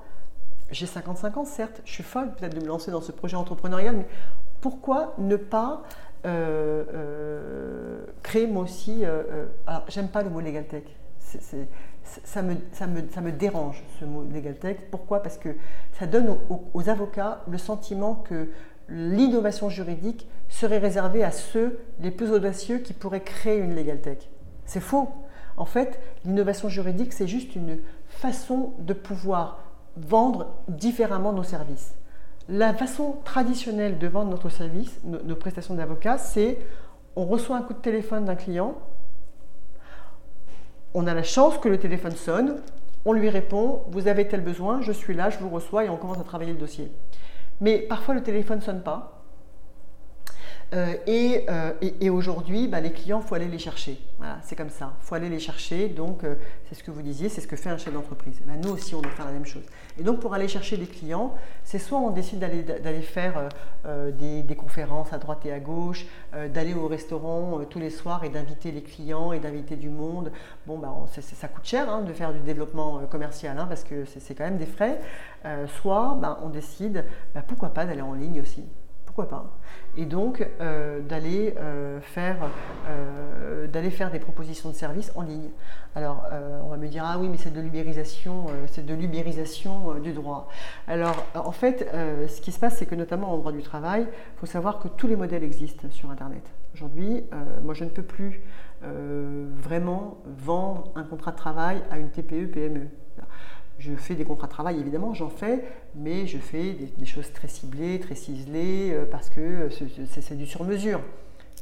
j'ai 0.72 0.86
55 0.86 1.38
ans, 1.38 1.46
certes, 1.46 1.82
je 1.86 1.92
suis 1.92 2.04
folle 2.04 2.32
peut-être 2.34 2.56
de 2.56 2.62
me 2.62 2.68
lancer 2.68 2.92
dans 2.92 3.02
ce 3.02 3.12
projet 3.12 3.36
entrepreneurial, 3.36 3.96
mais 3.96 4.08
pourquoi 4.62 5.14
ne 5.18 5.36
pas 5.36 5.84
créer 8.24 8.48
moi 8.48 8.64
aussi. 8.64 9.04
euh, 9.06 9.24
euh, 9.32 9.46
alors, 9.68 9.84
j'aime 9.88 10.08
pas 10.10 10.24
le 10.24 10.30
mot 10.30 10.40
legal 10.42 10.66
tech. 10.66 10.84
Ça, 12.24 12.42
me, 12.42 12.56
ça, 12.74 12.88
me, 12.88 13.02
ça 13.10 13.22
me 13.22 13.32
dérange 13.32 13.84
ce 14.00 14.06
mot 14.06 14.24
legal 14.24 14.56
tech. 14.56 14.78
Pourquoi? 14.90 15.22
Parce 15.24 15.38
que 15.38 15.50
ça 15.94 16.08
donne 16.08 16.30
aux- 16.50 16.64
aux 16.74 16.90
avocats 16.90 17.42
le 17.50 17.58
sentiment 17.58 18.16
que 18.16 18.50
l'innovation 18.90 19.70
juridique 19.70 20.28
serait 20.50 20.80
réservée 20.80 21.24
à 21.24 21.32
ceux 21.32 21.80
les 22.00 22.12
plus 22.12 22.32
audacieux 22.32 22.80
qui 22.80 22.94
pourraient 22.94 23.24
créer 23.24 23.58
une 23.60 23.76
legal 23.76 24.02
tech. 24.02 24.18
C'est 24.66 24.82
faux. 24.82 25.10
En 25.58 25.66
fait, 25.66 26.00
l'innovation 26.26 26.68
juridique, 26.70 27.14
c'est 27.14 27.28
juste 27.28 27.56
une 27.56 27.80
façon 28.08 28.74
de 28.80 28.94
pouvoir 28.94 29.60
vendre 29.96 30.48
différemment 30.68 31.32
nos 31.34 31.44
services. 31.44 31.94
La 32.52 32.74
façon 32.74 33.16
traditionnelle 33.24 33.98
de 33.98 34.08
vendre 34.08 34.30
notre 34.30 34.50
service, 34.50 35.00
nos, 35.06 35.36
prestations 35.38 35.74
d'avocat, 35.74 36.18
c'est 36.18 36.58
on 37.16 37.26
reçoit 37.26 37.56
un 37.56 37.62
coup 37.62 37.74
de 37.74 37.80
téléphone 37.80 38.26
d'un 38.26 38.36
client, 38.36 38.78
on 40.94 41.08
a 41.08 41.14
la 41.14 41.24
chance 41.24 41.58
que 41.60 41.70
le 41.70 41.80
téléphone 41.80 42.12
sonne, 42.12 42.58
on 43.06 43.14
lui 43.14 43.30
répond, 43.30 43.84
vous 43.88 44.10
avez 44.10 44.28
tel 44.28 44.42
besoin, 44.42 44.82
je 44.82 44.92
suis 44.92 45.14
là, 45.14 45.30
je 45.30 45.40
vous 45.40 45.50
reçois 45.50 45.86
et 45.86 45.90
on 45.90 45.96
commence 45.96 46.20
à 46.20 46.26
travailler 46.26 46.52
le 46.52 46.60
dossier. 46.60 46.92
Mais 47.62 47.78
parfois 47.78 48.16
le 48.16 48.22
téléphone 48.22 48.58
ne 48.58 48.64
sonne 48.64 48.84
pas. 48.84 49.24
Euh, 50.74 50.96
et 51.08 51.46
euh, 51.50 51.72
et- 51.82 52.10
aujourd'hui, 52.10 52.68
bah, 52.68 52.82
les 52.82 52.92
clients, 52.92 53.22
il 53.24 53.28
faut 53.28 53.36
aller 53.36 53.48
les 53.48 53.60
chercher. 53.60 53.98
Voilà, 54.18 54.40
c'est 54.44 54.58
comme 54.58 54.70
ça. 54.70 54.94
Il 55.02 55.06
faut 55.06 55.16
aller 55.16 55.28
les 55.30 55.40
chercher. 55.40 55.90
Donc, 55.90 56.24
euh, 56.24 56.36
c'est 56.68 56.76
ce 56.76 56.84
que 56.84 56.92
vous 56.92 57.02
disiez, 57.02 57.28
c'est 57.28 57.42
ce 57.42 57.48
que 57.48 57.58
fait 57.58 57.70
un 57.70 57.78
chef 57.78 57.94
d'entreprise. 57.94 58.42
Ben, 58.46 58.60
nous 58.62 58.72
aussi, 58.72 58.96
on 58.96 59.02
doit 59.02 59.12
faire 59.12 59.26
la 59.26 59.34
même 59.34 59.46
chose. 59.46 59.64
Et 60.02 60.04
donc, 60.04 60.20
pour 60.20 60.34
aller 60.34 60.48
chercher 60.48 60.78
des 60.78 60.88
clients, 60.88 61.36
c'est 61.64 61.78
soit 61.78 62.00
on 62.00 62.10
décide 62.10 62.40
d'aller 62.40 63.02
faire 63.04 63.38
euh, 63.38 63.50
euh, 63.86 64.44
des, 64.44 64.56
conférences 64.56 65.14
à 65.14 65.20
droite 65.20 65.46
et 65.46 65.54
à 65.54 65.60
gauche, 65.60 66.08
euh, 66.34 66.50
d'aller 66.50 66.74
au 66.74 66.88
restaurant 66.88 67.60
tous 67.70 67.78
les 67.78 67.92
soirs 67.92 68.24
et 68.24 68.30
d'inviter 68.30 68.72
les 68.72 68.82
clients 68.82 69.32
et 69.32 69.38
d'inviter 69.38 69.76
du 69.76 69.90
monde. 69.90 70.32
Bon, 70.66 70.80
bah, 70.80 70.92
ça 71.22 71.48
coûte 71.48 71.66
cher 71.66 71.88
hein, 71.88 72.02
de 72.02 72.14
faire 72.14 72.34
du 72.34 72.40
développement 72.40 73.02
commercial 73.12 73.60
hein, 73.60 73.68
parce 73.70 73.84
que 73.84 74.06
c'est 74.06 74.34
quand 74.34 74.46
même 74.46 74.58
des 74.58 74.66
frais. 74.66 75.00
Soit 75.68 76.18
bah, 76.20 76.40
on 76.42 76.50
décide, 76.50 77.06
bah, 77.36 77.44
pourquoi 77.48 77.70
pas 77.70 77.86
d'aller 77.86 78.02
en 78.02 78.16
ligne 78.16 78.42
aussi. 78.42 78.64
Pourquoi 79.14 79.28
pas 79.28 79.46
Et 79.98 80.06
donc 80.06 80.48
euh, 80.62 81.02
d'aller 81.02 81.54
euh, 81.58 82.00
faire, 82.00 82.38
euh, 82.88 83.90
faire 83.90 84.10
des 84.10 84.20
propositions 84.20 84.70
de 84.70 84.74
services 84.74 85.12
en 85.16 85.24
ligne. 85.24 85.50
Alors 85.96 86.24
on 86.64 86.70
va 86.70 86.78
me 86.78 86.88
dire 86.88 87.04
ah 87.06 87.18
oui 87.20 87.28
mais 87.28 87.36
c'est 87.36 87.54
de 87.54 87.60
l'ubérisation, 87.60 88.46
c'est 88.68 88.86
de 88.86 88.94
l'ubérisation 88.94 89.96
du 89.96 90.14
droit. 90.14 90.48
Alors 90.88 91.26
en 91.36 91.52
fait 91.52 91.90
ce 91.94 92.40
qui 92.40 92.54
se 92.54 92.60
passe 92.60 92.78
c'est 92.78 92.86
que 92.86 92.96
notamment 92.96 93.34
en 93.34 93.38
droit 93.38 93.52
du 93.52 93.62
travail, 93.62 94.04
il 94.04 94.40
faut 94.40 94.46
savoir 94.46 94.80
que 94.80 94.88
tous 94.88 95.08
les 95.08 95.18
modèles 95.18 95.44
existent 95.44 95.90
sur 95.90 96.10
internet. 96.10 96.44
Aujourd'hui, 96.74 97.26
moi 97.62 97.74
je 97.74 97.84
ne 97.84 97.90
peux 97.90 98.04
plus 98.04 98.42
vraiment 98.82 100.20
vendre 100.26 100.90
un 100.96 101.04
contrat 101.04 101.32
de 101.32 101.38
travail 101.38 101.82
à 101.92 101.98
une 101.98 102.12
TPE 102.12 102.50
PME. 102.50 102.88
Je 103.82 103.96
fais 103.96 104.14
des 104.14 104.26
contrats 104.26 104.46
de 104.46 104.52
travail, 104.52 104.80
évidemment, 104.80 105.16
j'en 105.16 105.30
fais, 105.30 105.64
mais 105.96 106.28
je 106.28 106.38
fais 106.38 106.74
des, 107.00 107.06
choses 107.06 107.34
très 107.34 107.48
ciblées, 107.48 108.00
très 108.00 108.14
ciselées, 108.14 108.92
euh, 108.94 109.06
parce 109.10 109.32
que 109.32 109.70
c'est- 109.72 110.22
c'est 110.22 110.36
du 110.36 110.46
sur-mesure. 110.46 111.02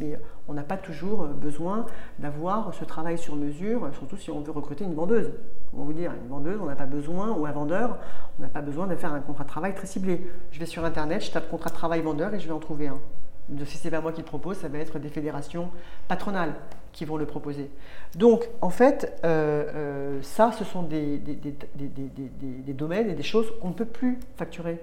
Mais 0.01 0.19
on 0.49 0.53
n'a 0.53 0.63
pas 0.63 0.75
toujours 0.75 1.23
euh, 1.23 1.27
besoin 1.29 1.85
d'avoir 2.19 2.73
ce 2.73 2.83
travail 2.83 3.17
sur 3.17 3.37
mesure, 3.37 3.89
surtout 3.93 4.17
si 4.17 4.29
on 4.31 4.41
veut 4.41 4.51
recruter 4.51 4.83
une 4.83 4.95
vendeuse. 4.95 5.31
On 5.73 5.77
va 5.79 5.83
vous 5.85 5.93
dire, 5.93 6.11
une 6.21 6.27
vendeuse, 6.27 6.59
on 6.61 6.65
n'a 6.65 6.75
pas 6.75 6.85
besoin, 6.85 7.31
ou 7.31 7.45
un 7.45 7.51
vendeur, 7.53 7.97
on 8.37 8.41
n'a 8.41 8.49
pas 8.49 8.61
besoin 8.61 8.85
de 8.87 8.95
faire 8.97 9.13
un 9.13 9.21
contrat 9.21 9.45
de 9.45 9.49
travail 9.49 9.73
très 9.73 9.87
ciblé. 9.87 10.29
Je 10.51 10.59
vais 10.59 10.65
sur 10.65 10.83
Internet, 10.83 11.23
je 11.23 11.31
tape 11.31 11.49
contrat 11.49 11.69
de 11.69 11.75
travail 11.75 12.01
vendeur 12.01 12.33
et 12.33 12.39
je 12.41 12.47
vais 12.47 12.53
en 12.53 12.59
trouver 12.59 12.89
un. 12.89 12.99
De- 13.47 13.63
Si 13.63 13.77
c'est 13.77 13.91
pas 13.91 14.01
moi 14.01 14.11
qui 14.11 14.19
le 14.21 14.27
propose, 14.27 14.57
ça 14.57 14.67
va 14.67 14.79
être 14.79 14.99
des 14.99 15.09
fédérations 15.09 15.69
patronales 16.09 16.53
qui 16.99 17.05
vont 17.05 17.15
le 17.15 17.25
proposer. 17.25 17.71
Donc, 18.17 18.49
en 18.59 18.69
fait, 18.69 19.17
euh, 19.23 19.63
euh, 19.73 20.21
ça, 20.21 20.51
ce 20.51 20.65
sont 20.65 20.83
des, 20.83 21.17
des- 21.17 21.33
des- 21.33 21.55
des- 21.55 22.73
domaines 22.73 23.09
et 23.09 23.13
des 23.13 23.23
choses 23.23 23.53
qu'on 23.61 23.69
ne 23.69 23.73
peut 23.73 23.85
plus 23.85 24.19
facturer. 24.35 24.79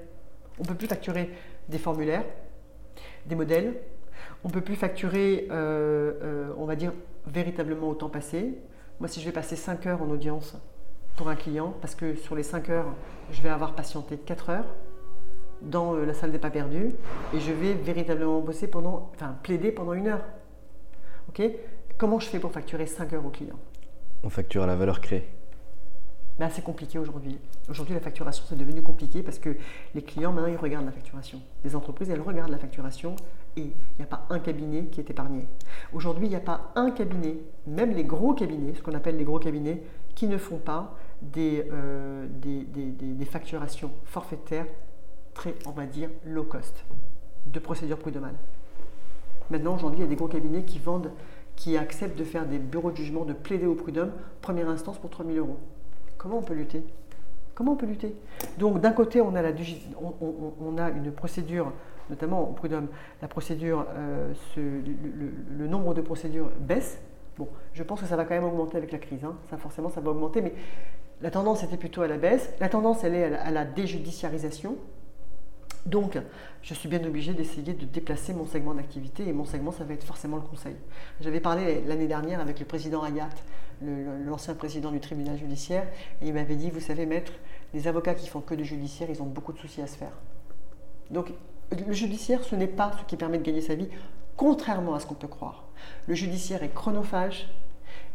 On 0.58 0.62
ne 0.62 0.68
peut 0.68 0.74
plus 0.76 0.86
facturer 0.86 1.28
des 1.68 1.76
formulaires, 1.76 2.24
des 3.26 3.34
modèles. 3.34 3.74
On 4.44 4.48
ne 4.48 4.52
peut 4.54 4.62
plus 4.62 4.76
facturer, 4.76 5.46
euh, 5.50 6.48
on 6.56 6.64
va 6.64 6.74
dire, 6.74 6.94
véritablement 7.26 7.90
au 7.90 7.94
temps 7.94 8.08
passé. 8.08 8.56
Moi, 8.98 9.08
si 9.08 9.20
je 9.20 9.26
vais 9.26 9.32
passer 9.32 9.54
5 9.54 9.84
heures 9.84 10.00
en 10.00 10.08
audience 10.08 10.56
pour 11.18 11.28
un 11.28 11.36
client, 11.36 11.74
parce 11.82 11.94
que 11.94 12.14
sur 12.14 12.34
les 12.34 12.42
5 12.44 12.70
heures, 12.70 12.94
je 13.30 13.42
vais 13.42 13.50
avoir 13.50 13.74
patienté 13.74 14.16
4 14.16 14.48
heures 14.48 14.74
dans 15.60 15.92
la 15.92 16.14
salle 16.14 16.32
des 16.32 16.38
pas 16.38 16.48
perdus, 16.50 16.92
et 17.34 17.40
je 17.40 17.52
vais 17.52 17.74
véritablement 17.74 18.40
bosser 18.40 18.68
pendant, 18.68 19.10
enfin, 19.14 19.36
plaider 19.42 19.70
pendant 19.70 19.92
une 19.92 20.08
heure. 20.08 20.24
Ok? 21.28 21.42
Comment 21.99 22.18
je 22.18 22.26
fais 22.26 22.38
pour 22.38 22.53
facturer 22.53 22.86
5 22.86 23.12
heures 23.14 23.24
au 23.26 23.30
client? 23.30 23.57
On 24.22 24.28
facture 24.30 24.62
à 24.62 24.66
la 24.66 24.76
valeur 24.76 25.01
créée. 25.01 25.26
ben, 26.38 26.51
c'est 26.51 26.62
compliqué 26.62 26.99
aujourd'hui. 26.99 27.38
Aujourd'hui, 27.70 27.94
la 27.94 28.01
facturation, 28.01 28.44
c'est 28.47 28.57
devenu 28.59 28.82
compliqué 28.82 29.22
parce 29.22 29.38
que 29.38 29.57
les 29.94 30.03
clients, 30.03 30.32
maintenant, 30.32 30.51
ils 30.51 30.57
regardent 30.59 30.84
la 30.86 30.92
facturation. 30.92 31.40
Les 31.64 31.74
entreprises, 31.74 32.11
elles 32.11 32.20
regardent 32.20 32.51
la 32.51 32.59
facturation 32.59 33.16
et 33.57 33.62
il 33.62 33.72
n'y 33.99 34.05
a 34.05 34.07
pas 34.07 34.26
un 34.28 34.38
cabinet 34.38 34.84
qui 34.86 35.01
est 35.01 35.09
épargné. 35.09 35.47
Aujourd'hui, 35.94 36.26
il 36.26 36.30
n'y 36.30 36.36
a 36.36 36.40
pas 36.40 36.72
un 36.74 36.90
cabinet, 36.90 37.36
même 37.66 37.92
les 37.92 38.05
gros 38.05 38.34
cabinets, 38.34 38.74
ce 38.74 38.82
qu'on 38.82 38.94
appelle 38.94 39.16
les 39.16 39.24
gros 39.24 39.38
cabinets, 39.38 39.82
qui 40.14 40.26
ne 40.26 40.36
font 40.36 40.59
pas 40.59 40.94
des, 41.22 41.66
euh, 41.72 42.26
des, 42.28 42.64
des- 42.64 42.90
des- 42.90 43.12
des 43.14 43.24
facturations 43.24 43.90
forfaitaires 44.05 44.66
très, 45.32 45.55
on 45.66 45.70
va 45.70 45.86
dire, 45.86 46.11
low 46.26 46.44
cost, 46.44 46.84
de 47.47 47.59
procédure 47.59 47.99
prud'homale. 47.99 48.34
Maintenant, 49.51 49.74
aujourd'hui, 49.76 50.01
il 50.01 50.03
y 50.03 50.07
a 50.07 50.09
des 50.09 50.16
gros 50.16 50.26
cabinets 50.28 50.64
qui 50.64 50.78
vendent, 50.80 51.12
qui 51.57 51.76
acceptent 51.76 52.18
de 52.18 52.24
faire 52.24 52.46
des 52.46 52.59
bureaux 52.59 52.90
de 52.90 52.96
jugement, 52.96 53.24
de 53.24 53.32
plaider 53.32 53.66
au 53.66 53.74
prud'homme, 53.74 54.12
première 54.42 54.68
instance 54.68 54.98
pour 54.98 55.11
3000 55.11 55.38
euros. 55.38 55.57
Comment 56.18 56.38
on 56.38 56.42
peut 56.42 56.54
lutter? 56.54 56.82
Comment 57.54 57.72
on 57.72 57.76
peut 57.76 57.86
lutter? 57.86 58.14
Donc, 58.59 58.80
d'un 58.80 58.92
côté, 58.92 59.20
on 59.22 59.34
a, 59.34 59.42
la, 59.42 59.50
on, 60.00 60.14
on- 60.61 60.78
a 60.78 60.90
une 60.90 61.11
procédure, 61.11 61.72
notamment 62.11 62.42
au 62.48 62.52
prud'homme, 62.52 62.88
la 63.22 63.28
procédure, 63.28 63.86
euh, 63.96 64.32
le, 64.57 65.66
nombre 65.66 65.94
de 65.94 66.00
procédures 66.02 66.50
baisse, 66.61 67.00
Bon, 67.38 67.48
je 67.74 67.82
pense 67.82 68.00
que 68.00 68.07
ça 68.07 68.16
va 68.16 68.24
quand 68.24 68.34
même 68.34 68.44
augmenter 68.44 68.78
avec 68.78 68.92
la 68.92 68.98
crise. 68.98 69.22
hein. 69.22 69.34
Ça, 69.50 69.59
forcément, 69.59 69.90
ça 69.90 70.00
va 70.00 70.11
augmenter, 70.11 70.40
mais 70.40 70.54
la 71.20 71.30
tendance 71.30 71.62
était 71.62 71.76
plutôt 71.76 72.00
à 72.00 72.09
la 72.09 72.16
baisse. 72.16 72.50
La 72.61 72.70
tendance, 72.70 73.04
elle 73.04 73.14
est 73.14 73.24
à 73.34 73.50
la 73.50 73.66
déjudiciarisation. 73.66 74.76
Donc, 75.87 76.18
je 76.62 76.74
suis 76.74 76.89
bien 76.89 77.03
obligée 77.05 77.32
d'essayer 77.32 77.72
de 77.72 77.87
déplacer 77.87 78.34
mon 78.34 78.45
segment 78.45 78.74
d'activité 78.74 79.26
et 79.26 79.32
mon 79.32 79.45
segment, 79.45 79.70
ça 79.70 79.84
va 79.84 79.95
être 79.95 80.05
forcément 80.05 80.37
le 80.37 80.43
conseil. 80.43 80.74
J'avais 81.20 81.41
parlé 81.41 81.82
l'année 81.87 82.09
dernière 82.09 82.41
avec 82.41 82.59
le 82.59 82.66
président 82.66 83.05
Ayat, 83.05 83.28
l'ancien 84.26 84.55
président 84.55 84.91
du 84.91 84.99
tribunal 84.99 85.39
judiciaire, 85.39 85.87
et 86.20 86.26
il 86.26 86.34
m'avait 86.34 86.57
dit, 86.57 86.70
vous 86.70 86.80
savez, 86.80 87.07
maître, 87.07 87.32
les 87.72 87.87
avocats 87.87 88.14
qui 88.14 88.26
font 88.26 88.41
que 88.41 88.55
du 88.55 88.64
judiciaire, 88.64 89.09
ils 89.11 89.22
ont 89.22 89.26
beaucoup 89.26 89.53
de 89.53 89.59
soucis 89.59 89.80
à 89.80 89.87
se 89.87 89.97
faire. 89.97 90.12
Donc, 91.11 91.32
le 91.70 91.93
judiciaire, 91.93 92.43
ce 92.43 92.57
n'est 92.57 92.66
pas 92.66 92.93
ce 92.99 93.05
qui 93.05 93.16
permet 93.16 93.39
de 93.39 93.45
gagner 93.45 93.61
sa 93.61 93.76
vie, 93.76 93.89
contrairement 94.37 94.95
à 94.95 95.01
ce 95.01 95.07
qu'on 95.07 95.14
peut 95.14 95.28
croire. 95.28 95.64
Le 96.09 96.14
judiciaire 96.14 96.64
est 96.64 96.74
chronophage 96.74 97.49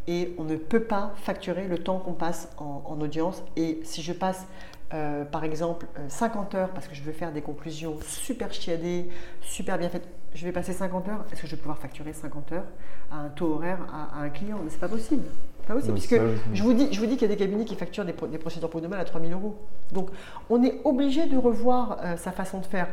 et 0.08 0.34
on 0.38 0.44
ne 0.44 0.56
peut 0.56 0.84
pas 0.84 1.14
facturer 1.16 1.68
le 1.68 1.78
temps 1.78 2.00
qu'on 2.00 2.14
passe 2.14 2.50
en, 2.58 2.84
en 2.86 3.00
audience. 3.00 3.44
Et 3.56 3.80
si 3.84 4.02
je 4.02 4.14
passe, 4.14 4.46
euh, 4.94 5.24
par 5.26 5.44
exemple, 5.44 5.88
euh, 5.98 6.06
50 6.10 6.56
heures 6.56 6.70
parce 6.70 6.88
que 6.88 6.96
je 6.96 7.02
veux 7.04 7.12
faire 7.14 7.32
des 7.32 7.42
conclusions 7.42 7.96
super 8.06 8.52
chiadées, 8.54 9.10
super 9.42 9.78
bien 9.78 9.90
faites, 9.90 10.08
je 10.34 10.46
vais 10.46 10.52
passer 10.52 10.74
50 10.74 11.08
heures, 11.10 11.26
est-ce 11.32 11.42
que 11.42 11.48
je 11.48 11.56
vais 11.56 11.62
pouvoir 11.62 11.78
facturer 11.78 12.14
50 12.14 12.52
heures 12.54 12.66
à 13.12 13.18
un 13.20 13.30
taux 13.30 13.54
horaire 13.54 13.80
à, 13.94 14.20
à 14.20 14.24
un 14.24 14.30
client? 14.30 14.60
Mais 14.64 14.70
c'est 14.70 14.80
pas 14.80 14.88
possible. 14.90 15.24
Pas 15.68 15.74
possible, 15.76 15.94
Non, 15.94 15.98
puisque 16.00 16.20
je 16.54 16.64
vous 16.64 16.74
dis, 16.74 16.88
je 16.92 17.00
vous 17.00 17.06
dis 17.06 17.14
qu'il 17.18 17.30
y 17.30 17.32
a 17.32 17.36
des 17.36 17.40
cabinets 17.40 17.66
qui 17.66 17.76
facturent 17.76 18.06
des, 18.06 18.14
pro- 18.14 18.28
des 18.28 18.38
procédures 18.38 18.70
pour 18.70 18.82
mal 18.82 19.00
à 19.00 19.06
3000 19.06 19.32
euros. 19.34 19.56
Donc, 19.92 20.10
on 20.50 20.64
est 20.64 20.82
obligé 20.84 21.26
de 21.28 21.38
revoir 21.38 21.98
euh, 22.04 22.18
sa 22.18 22.32
façon 22.32 22.60
de 22.60 22.66
faire. 22.66 22.88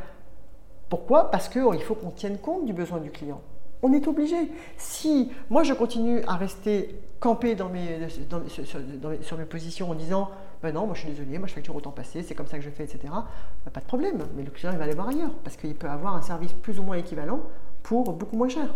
Pourquoi? 0.89 1.31
Parce 1.31 1.49
qu'il 1.49 1.83
faut 1.83 1.95
qu'on 1.95 2.11
tienne 2.11 2.39
compte 2.39 2.65
du 2.65 2.73
besoin 2.73 2.99
du 2.99 3.11
client. 3.11 3.41
On 3.83 3.93
est 3.93 4.07
obligé. 4.09 4.37
Si 4.77 5.31
moi 5.51 5.63
je 5.63 5.73
continue 5.73 6.23
à 6.27 6.35
rester 6.37 6.99
campé 7.21 7.55
dans 7.55 7.69
mes, 7.69 7.99
dans 8.29 8.41
mes- 8.41 8.49
sur, 8.49 8.67
sur- 8.67 8.81
dans 8.81 9.11
mes- 9.11 9.23
sur 9.23 9.39
mes 9.39 9.45
positions 9.45 9.91
en 9.91 9.95
disant 9.95 10.31
ben 10.63 10.73
non, 10.75 10.87
moi 10.87 10.95
je 10.95 11.01
suis 11.01 11.09
désolé, 11.11 11.39
moi 11.39 11.47
je 11.49 11.55
facture 11.55 11.75
autant 11.77 11.91
passé, 11.91 12.23
c'est 12.23 12.35
comme 12.35 12.47
ça 12.47 12.59
que 12.59 12.65
je 12.65 12.71
fais, 12.71 12.85
etc. 12.85 13.01
ben, 13.05 13.71
pas 13.73 13.81
de 13.81 13.87
problème. 13.87 14.19
Mais 14.37 14.43
le 14.43 14.51
client 14.51 14.71
il 14.73 14.79
va 14.79 14.85
aller 14.85 14.95
voir 14.95 15.09
ailleurs 15.09 15.31
parce 15.45 15.57
qu'il 15.57 15.75
peut 15.75 15.89
avoir 15.89 16.17
un 16.17 16.23
service 16.23 16.53
plus 16.53 16.79
ou 16.79 16.83
moins 16.83 16.97
équivalent 16.97 17.41
pour 17.83 18.13
beaucoup 18.13 18.37
moins 18.37 18.49
cher. 18.49 18.75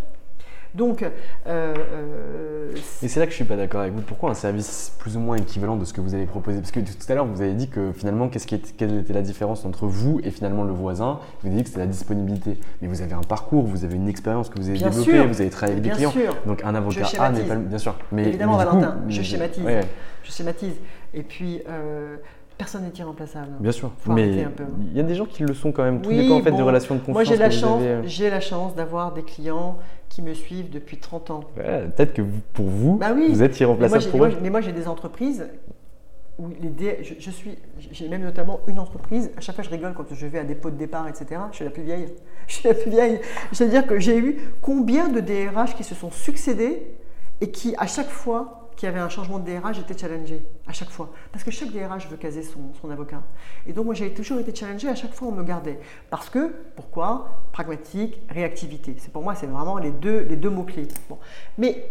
Donc, 0.74 1.02
euh, 1.02 1.10
euh, 1.48 2.72
Et 3.02 3.08
c'est 3.08 3.20
là 3.20 3.26
que 3.26 3.30
je 3.32 3.36
suis 3.36 3.44
pas 3.44 3.56
d'accord 3.56 3.82
avec 3.82 3.92
vous. 3.92 4.00
Pourquoi 4.00 4.30
un 4.30 4.34
service 4.34 4.96
plus 4.98 5.18
ou 5.18 5.20
moins 5.20 5.36
équivalent 5.36 5.76
de 5.76 5.84
ce 5.84 5.92
que 5.92 6.00
vous 6.00 6.14
avez 6.14 6.24
proposé? 6.24 6.60
Parce 6.60 6.70
que 6.70 6.80
tout 6.80 6.90
à 7.10 7.14
l'heure, 7.14 7.26
vous 7.26 7.42
avez 7.42 7.52
dit 7.52 7.68
que 7.68 7.92
finalement, 7.92 8.28
qu'est-ce 8.28 8.46
qui 8.46 8.54
est- 8.54 8.74
quelle 8.76 9.00
était 9.00 9.12
la 9.12 9.20
différence 9.20 9.66
entre 9.66 9.86
vous 9.86 10.20
et 10.24 10.30
finalement 10.30 10.64
le 10.64 10.72
voisin? 10.72 11.18
Vous 11.42 11.48
avez 11.48 11.56
dit 11.56 11.62
que 11.64 11.68
c'était 11.68 11.80
la 11.80 11.86
disponibilité. 11.86 12.58
Mais 12.80 12.88
vous 12.88 13.02
avez 13.02 13.12
un 13.12 13.20
parcours, 13.20 13.64
vous 13.66 13.84
avez 13.84 13.96
une 13.96 14.08
expérience 14.08 14.48
que 14.48 14.58
vous 14.58 14.68
avez 14.70 14.78
Bien 14.78 14.88
développée, 14.88 15.10
sûr. 15.12 15.28
vous 15.28 15.40
avez 15.42 15.50
travaillé 15.50 15.78
avec 15.78 15.84
des 15.90 15.94
clients. 15.94 16.10
sûr. 16.10 16.34
Donc 16.46 16.64
un 16.64 16.74
avocat 16.74 17.06
A 17.18 17.30
n'est 17.30 17.42
pas 17.44 17.56
bien 17.56 17.78
sûr. 17.78 17.94
Mais 18.10 18.28
Évidemment, 18.28 18.56
mais 18.56 18.64
du 18.64 18.70
coup, 18.70 18.76
Valentin, 18.80 18.98
je 19.08 19.20
schématise. 19.22 19.64
ouais, 19.64 19.80
je 20.24 20.32
schématise. 20.32 20.74
Et 21.14 21.22
puis, 21.22 21.60
euh, 21.68 22.16
personne 22.58 22.82
n'est 22.82 22.92
irremplaçable. 22.98 23.48
bien 23.60 23.72
sûr. 23.72 23.90
Faut 23.98 24.12
mais 24.12 24.44
peu. 24.56 24.64
il 24.80 24.96
y 24.96 25.00
a 25.00 25.02
des 25.02 25.14
gens 25.14 25.26
qui 25.26 25.42
le 25.42 25.54
sont 25.54 25.72
quand 25.72 25.82
même. 25.82 26.00
Tout 26.00 26.10
Oui, 26.10 26.22
dépend 26.22 26.36
en 26.36 26.42
fait 26.42 26.50
bon, 26.52 26.58
de 26.58 26.62
relations 26.62 26.94
de 26.94 27.00
confiance. 27.00 27.14
Moi, 27.14 27.24
j'ai 27.24 27.36
la 27.36 27.50
chance, 27.50 27.80
avez. 27.80 27.88
euh. 27.88 28.02
j'ai 28.04 28.30
la 28.30 28.40
chance 28.40 28.74
d'avoir 28.74 29.12
des 29.12 29.22
clients 29.22 29.78
qui 30.08 30.22
me 30.22 30.34
suivent 30.34 30.70
depuis 30.70 30.98
30 30.98 31.30
ans. 31.30 31.40
Ouais, 31.56 31.86
Peut-être 31.94 32.12
que 32.14 32.22
vous- 32.22 32.40
pour 32.52 32.66
vous, 32.66 32.96
Bah 32.98 33.12
oui. 33.14 33.28
vous 33.30 33.42
êtes 33.42 33.58
irremplaçable 33.60 34.04
pour 34.10 34.18
moi, 34.18 34.28
eux. 34.28 34.36
mais 34.42 34.50
moi, 34.50 34.60
j'ai 34.60 34.72
des 34.72 34.86
entreprises 34.88 35.46
où 36.38 36.48
les 36.60 36.68
dé- 36.70 36.98
je, 37.02 37.14
je 37.18 37.30
suis, 37.30 37.56
j'ai 37.78 38.08
même 38.08 38.22
notamment 38.22 38.60
une 38.66 38.78
entreprise. 38.78 39.30
À 39.36 39.40
chaque 39.42 39.54
fois, 39.54 39.64
je 39.64 39.70
rigole 39.70 39.92
quand 39.94 40.04
je 40.14 40.26
vais 40.26 40.38
à 40.38 40.44
des 40.44 40.54
pots 40.54 40.70
de 40.70 40.76
départ, 40.76 41.06
etc. 41.08 41.26
Je 41.50 41.56
suis 41.56 41.64
la 41.64 41.70
plus 41.70 41.82
vieille. 41.82 42.08
Je 42.48 42.54
suis 42.54 42.68
la 42.68 42.74
plus 42.74 42.90
vieille. 42.90 43.20
C'est-à-dire 43.52 43.86
que 43.86 43.98
j'ai 43.98 44.16
eu 44.18 44.38
combien 44.62 45.08
de 45.08 45.20
DRH 45.20 45.74
qui 45.76 45.84
se 45.84 45.94
sont 45.94 46.10
succédés 46.10 46.82
et 47.42 47.50
qui, 47.50 47.74
à 47.76 47.86
chaque 47.86 48.08
fois 48.08 48.61
qu'il 48.76 48.86
y 48.86 48.90
avait 48.90 49.00
un 49.00 49.08
changement 49.08 49.38
de 49.38 49.50
DRH, 49.50 49.76
j'étais 49.76 49.96
challengée. 49.96 50.44
À 50.66 50.72
chaque 50.72 50.90
fois. 50.90 51.10
Parce 51.30 51.44
que 51.44 51.50
chaque 51.50 51.70
DRH 51.70 52.08
veut 52.08 52.16
caser 52.16 52.42
son, 52.42 52.72
son 52.80 52.90
avocat. 52.90 53.22
Et 53.66 53.72
donc, 53.72 53.86
moi, 53.86 53.94
j'ai 53.94 54.12
toujours 54.12 54.38
été 54.38 54.54
challengée. 54.54 54.88
À 54.88 54.94
chaque 54.94 55.14
fois, 55.14 55.28
on 55.28 55.32
me 55.32 55.42
gardait. 55.42 55.78
Parce 56.10 56.28
que, 56.30 56.54
pourquoi? 56.76 57.42
Pragmatique, 57.52 58.20
réactivité. 58.28 58.96
C'est 58.98 59.12
pour 59.12 59.22
moi, 59.22 59.34
c'est 59.34 59.46
vraiment 59.46 59.78
les 59.78 59.90
deux, 59.90 60.20
les 60.28 60.36
deux 60.36 60.50
mots-clés. 60.50 60.88
Mais 61.58 61.86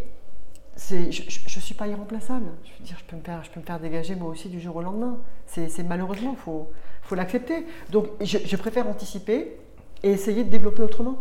je 0.90 0.96
ne 0.96 1.62
suis 1.62 1.76
pas 1.76 1.88
irremplaçable. 1.88 2.48
Je 2.64 2.72
veux 2.80 2.86
dire, 2.86 2.98
je 3.00 3.06
peux 3.06 3.60
me 3.60 3.66
faire, 3.66 3.80
dégager 3.80 4.16
moi 4.16 4.30
aussi 4.30 4.50
du 4.50 4.60
jour 4.60 4.76
au 4.76 4.82
lendemain. 4.82 5.18
C'est 5.46 5.84
malheureusement, 5.84 6.32
il 6.38 6.42
faut, 6.42 6.72
faut 7.02 7.16
l'accepter. 7.16 7.66
Donc, 7.92 8.08
je 8.22 8.56
préfère 8.56 8.88
anticiper 8.88 9.58
et 10.04 10.12
essayer 10.12 10.44
de 10.44 10.50
développer 10.50 10.82
autrement. 10.82 11.18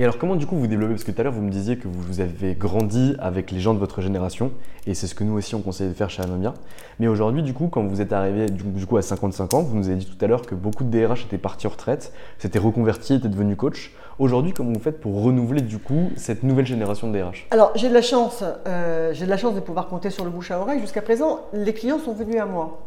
Et 0.00 0.04
alors 0.04 0.16
comment 0.16 0.36
du 0.36 0.46
coup 0.46 0.54
vous 0.54 0.68
développez? 0.68 0.92
Parce 0.92 1.02
que 1.02 1.10
tout 1.10 1.20
à 1.20 1.24
l'heure 1.24 1.32
vous 1.32 1.42
me 1.42 1.50
disiez 1.50 1.76
que 1.76 1.88
vous, 1.88 2.20
avez 2.20 2.54
grandi 2.54 3.16
avec 3.18 3.50
les 3.50 3.58
gens 3.58 3.74
de 3.74 3.80
votre 3.80 4.00
génération, 4.00 4.52
et 4.86 4.94
c'est 4.94 5.08
ce 5.08 5.14
que 5.16 5.24
nous 5.24 5.36
aussi 5.36 5.56
on 5.56 5.60
conseille 5.60 5.88
de 5.88 5.92
faire 5.92 6.08
chez 6.08 6.22
Anomia. 6.22 6.54
Mais 7.00 7.08
aujourd'hui 7.08 7.42
du 7.42 7.52
coup 7.52 7.66
quand 7.66 7.82
vous 7.84 8.00
êtes 8.00 8.12
arrivé 8.12 8.46
du, 8.46 8.86
coup 8.86 8.96
à 8.96 9.02
55 9.02 9.54
ans, 9.54 9.62
vous 9.62 9.76
nous 9.76 9.88
avez 9.88 9.96
dit 9.96 10.06
tout 10.06 10.24
à 10.24 10.28
l'heure 10.28 10.42
que 10.42 10.54
beaucoup 10.54 10.84
de 10.84 10.90
DRH 10.96 11.24
étaient 11.24 11.36
partis 11.36 11.66
en 11.66 11.70
retraite, 11.70 12.12
s'étaient 12.38 12.60
reconvertis, 12.60 13.14
étaient 13.14 13.28
devenus 13.28 13.56
coach. 13.56 13.92
Aujourd'hui 14.20 14.52
comment 14.52 14.72
vous 14.72 14.78
faites 14.78 15.00
pour 15.00 15.20
renouveler 15.20 15.62
du 15.62 15.80
coup 15.80 16.10
cette 16.14 16.44
nouvelle 16.44 16.66
génération 16.66 17.10
de 17.10 17.18
DRH 17.18 17.48
Alors, 17.50 17.72
j'ai 17.74 17.88
de 17.88 17.94
la 17.94 18.02
chance, 18.02 18.44
euh, 18.68 19.12
j'ai 19.14 19.24
de 19.24 19.30
la 19.30 19.36
chance 19.36 19.56
de 19.56 19.60
pouvoir 19.60 19.88
compter 19.88 20.10
sur 20.10 20.24
le 20.24 20.30
bouche 20.30 20.52
à 20.52 20.60
oreille. 20.60 20.78
Jusqu'à 20.80 21.02
présent, 21.02 21.40
les 21.52 21.74
clients 21.74 21.98
sont 21.98 22.14
venus 22.14 22.40
à 22.40 22.46
moi. 22.46 22.86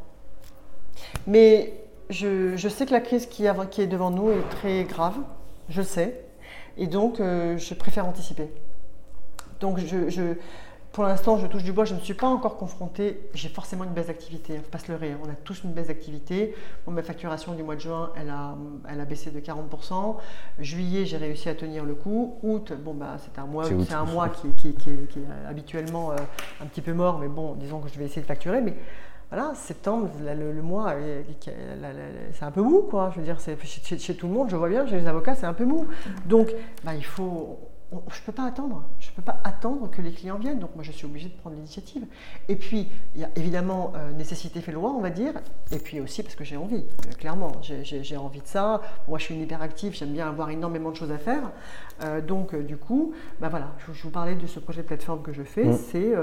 Mais 1.27 1.73
je, 2.09 2.55
sais 2.69 2.85
que 2.85 2.91
la 2.91 3.01
crise 3.01 3.25
qui, 3.25 3.45
est 3.45 3.87
devant 3.87 4.11
nous 4.11 4.29
est 4.29 4.49
très 4.49 4.83
grave, 4.85 5.15
je 5.69 5.81
sais, 5.81 6.30
et 6.77 6.87
donc 6.87 7.19
euh, 7.19 7.57
je 7.57 7.73
préfère 7.73 8.05
anticiper. 8.07 8.51
Donc, 9.59 9.79
je, 9.79 10.09
je- 10.09 10.33
pour 10.91 11.05
l'instant, 11.05 11.37
je 11.37 11.47
touche 11.47 11.63
du 11.63 11.71
bois, 11.71 11.85
je 11.85 11.93
ne 11.93 11.99
suis 12.01 12.13
pas 12.15 12.27
encore 12.27 12.57
confrontée. 12.57 13.17
J'ai 13.33 13.47
forcément 13.47 13.85
une 13.85 13.91
baisse 13.91 14.07
d'activité, 14.07 14.53
il 14.53 14.57
ne 14.57 14.61
faut 14.63 14.69
pas 14.71 14.79
se 14.79 14.91
leurrer. 14.91 15.11
hein. 15.11 15.19
On 15.25 15.29
a 15.29 15.35
tous 15.35 15.63
une 15.63 15.71
baisse 15.71 15.87
d'activité. 15.87 16.53
Bon, 16.85 16.91
ma 16.91 17.01
facturation 17.01 17.53
du 17.53 17.63
mois 17.63 17.75
de 17.75 17.79
juin, 17.79 18.11
elle 18.17 18.29
a, 18.29 18.55
elle 18.89 18.99
a 18.99 19.05
baissé 19.05 19.31
de 19.31 19.39
40%. 19.39 20.17
Juillet, 20.59 21.05
j'ai 21.05 21.15
réussi 21.15 21.47
à 21.47 21.55
tenir 21.55 21.85
le 21.85 21.95
coup. 21.95 22.35
Août, 22.43 22.73
bon, 22.77 22.93
bah, 22.93 23.15
c'est 23.19 23.39
un 23.39 23.45
mois, 23.45 23.63
C'est 23.85 23.93
un 23.93 24.03
mois 24.03 24.27
qui, 24.29 24.49
qui- 24.49 24.73
qui- 24.73 25.07
qui 25.09 25.19
est 25.19 25.47
habituellement 25.47 26.11
euh, 26.11 26.15
un 26.61 26.65
petit 26.65 26.81
peu 26.81 26.91
mort, 26.93 27.19
mais 27.19 27.29
bon, 27.29 27.53
disons 27.53 27.79
que 27.79 27.87
je 27.87 27.97
vais 27.97 28.05
essayer 28.05 28.21
de 28.23 28.27
facturer. 28.27 28.59
Mais 28.59 28.73
voilà, 29.31 29.53
septembre, 29.55 30.09
le, 30.21 30.61
mois, 30.61 30.89
euh, 30.91 31.21
c'est 32.33 32.43
un 32.43 32.51
peu 32.51 32.61
mou, 32.61 32.81
quoi. 32.89 33.11
Je 33.15 33.19
veux 33.19 33.25
dire, 33.25 33.37
chez- 33.39 33.97
chez 33.97 34.15
tout 34.15 34.27
le 34.27 34.33
monde, 34.33 34.49
je 34.49 34.55
vois 34.57 34.67
bien, 34.69 34.85
chez 34.85 34.99
les 34.99 35.07
avocats, 35.07 35.35
c'est 35.35 35.45
un 35.45 35.53
peu 35.53 35.63
mou. 35.65 35.87
Donc, 36.25 36.49
bah, 36.83 36.93
il 36.95 37.05
faut. 37.05 37.57
Je 37.91 37.97
ne 37.97 38.25
peux 38.25 38.31
pas 38.31 38.45
attendre. 38.45 38.83
Je 38.99 39.09
ne 39.09 39.15
peux 39.15 39.21
pas 39.21 39.39
attendre 39.43 39.89
que 39.89 40.01
les 40.01 40.11
clients 40.11 40.37
viennent. 40.37 40.59
Donc, 40.59 40.75
moi, 40.75 40.83
je 40.83 40.91
suis 40.91 41.05
obligée 41.05 41.27
de 41.27 41.33
prendre 41.33 41.55
l'initiative. 41.57 42.05
Et 42.47 42.55
puis, 42.55 42.87
il 43.15 43.21
y 43.21 43.23
a 43.25 43.29
évidemment 43.35 43.91
euh, 43.95 44.11
nécessité 44.13 44.61
fait 44.61 44.71
loi, 44.71 44.91
on 44.91 45.01
va 45.01 45.09
dire. 45.09 45.33
Et 45.71 45.77
puis 45.77 45.99
aussi 45.99 46.23
parce 46.23 46.35
que 46.35 46.45
j'ai 46.45 46.55
envie, 46.55 46.85
euh, 47.07 47.13
clairement. 47.17 47.51
J'ai, 47.61 48.17
envie 48.17 48.39
de 48.39 48.47
ça. 48.47 48.81
Moi, 49.09 49.19
je 49.19 49.25
suis 49.25 49.35
une 49.35 49.41
hyperactive. 49.41 49.93
J'aime 49.93 50.13
bien 50.13 50.27
avoir 50.27 50.49
énormément 50.51 50.91
de 50.91 50.95
choses 50.95 51.11
à 51.11 51.17
faire. 51.17 51.51
Euh, 52.03 52.21
donc, 52.21 52.55
du 52.55 52.77
coup, 52.77 53.13
bah, 53.41 53.49
voilà, 53.49 53.73
je, 53.85 53.91
je 53.91 54.03
vous 54.03 54.09
parlais 54.09 54.35
de 54.35 54.47
ce 54.47 54.59
projet 54.59 54.83
de 54.83 54.87
plateforme 54.87 55.21
que 55.21 55.33
je 55.33 55.43
fais. 55.43 55.65
Mm. 55.65 55.73
C'est, 55.73 56.13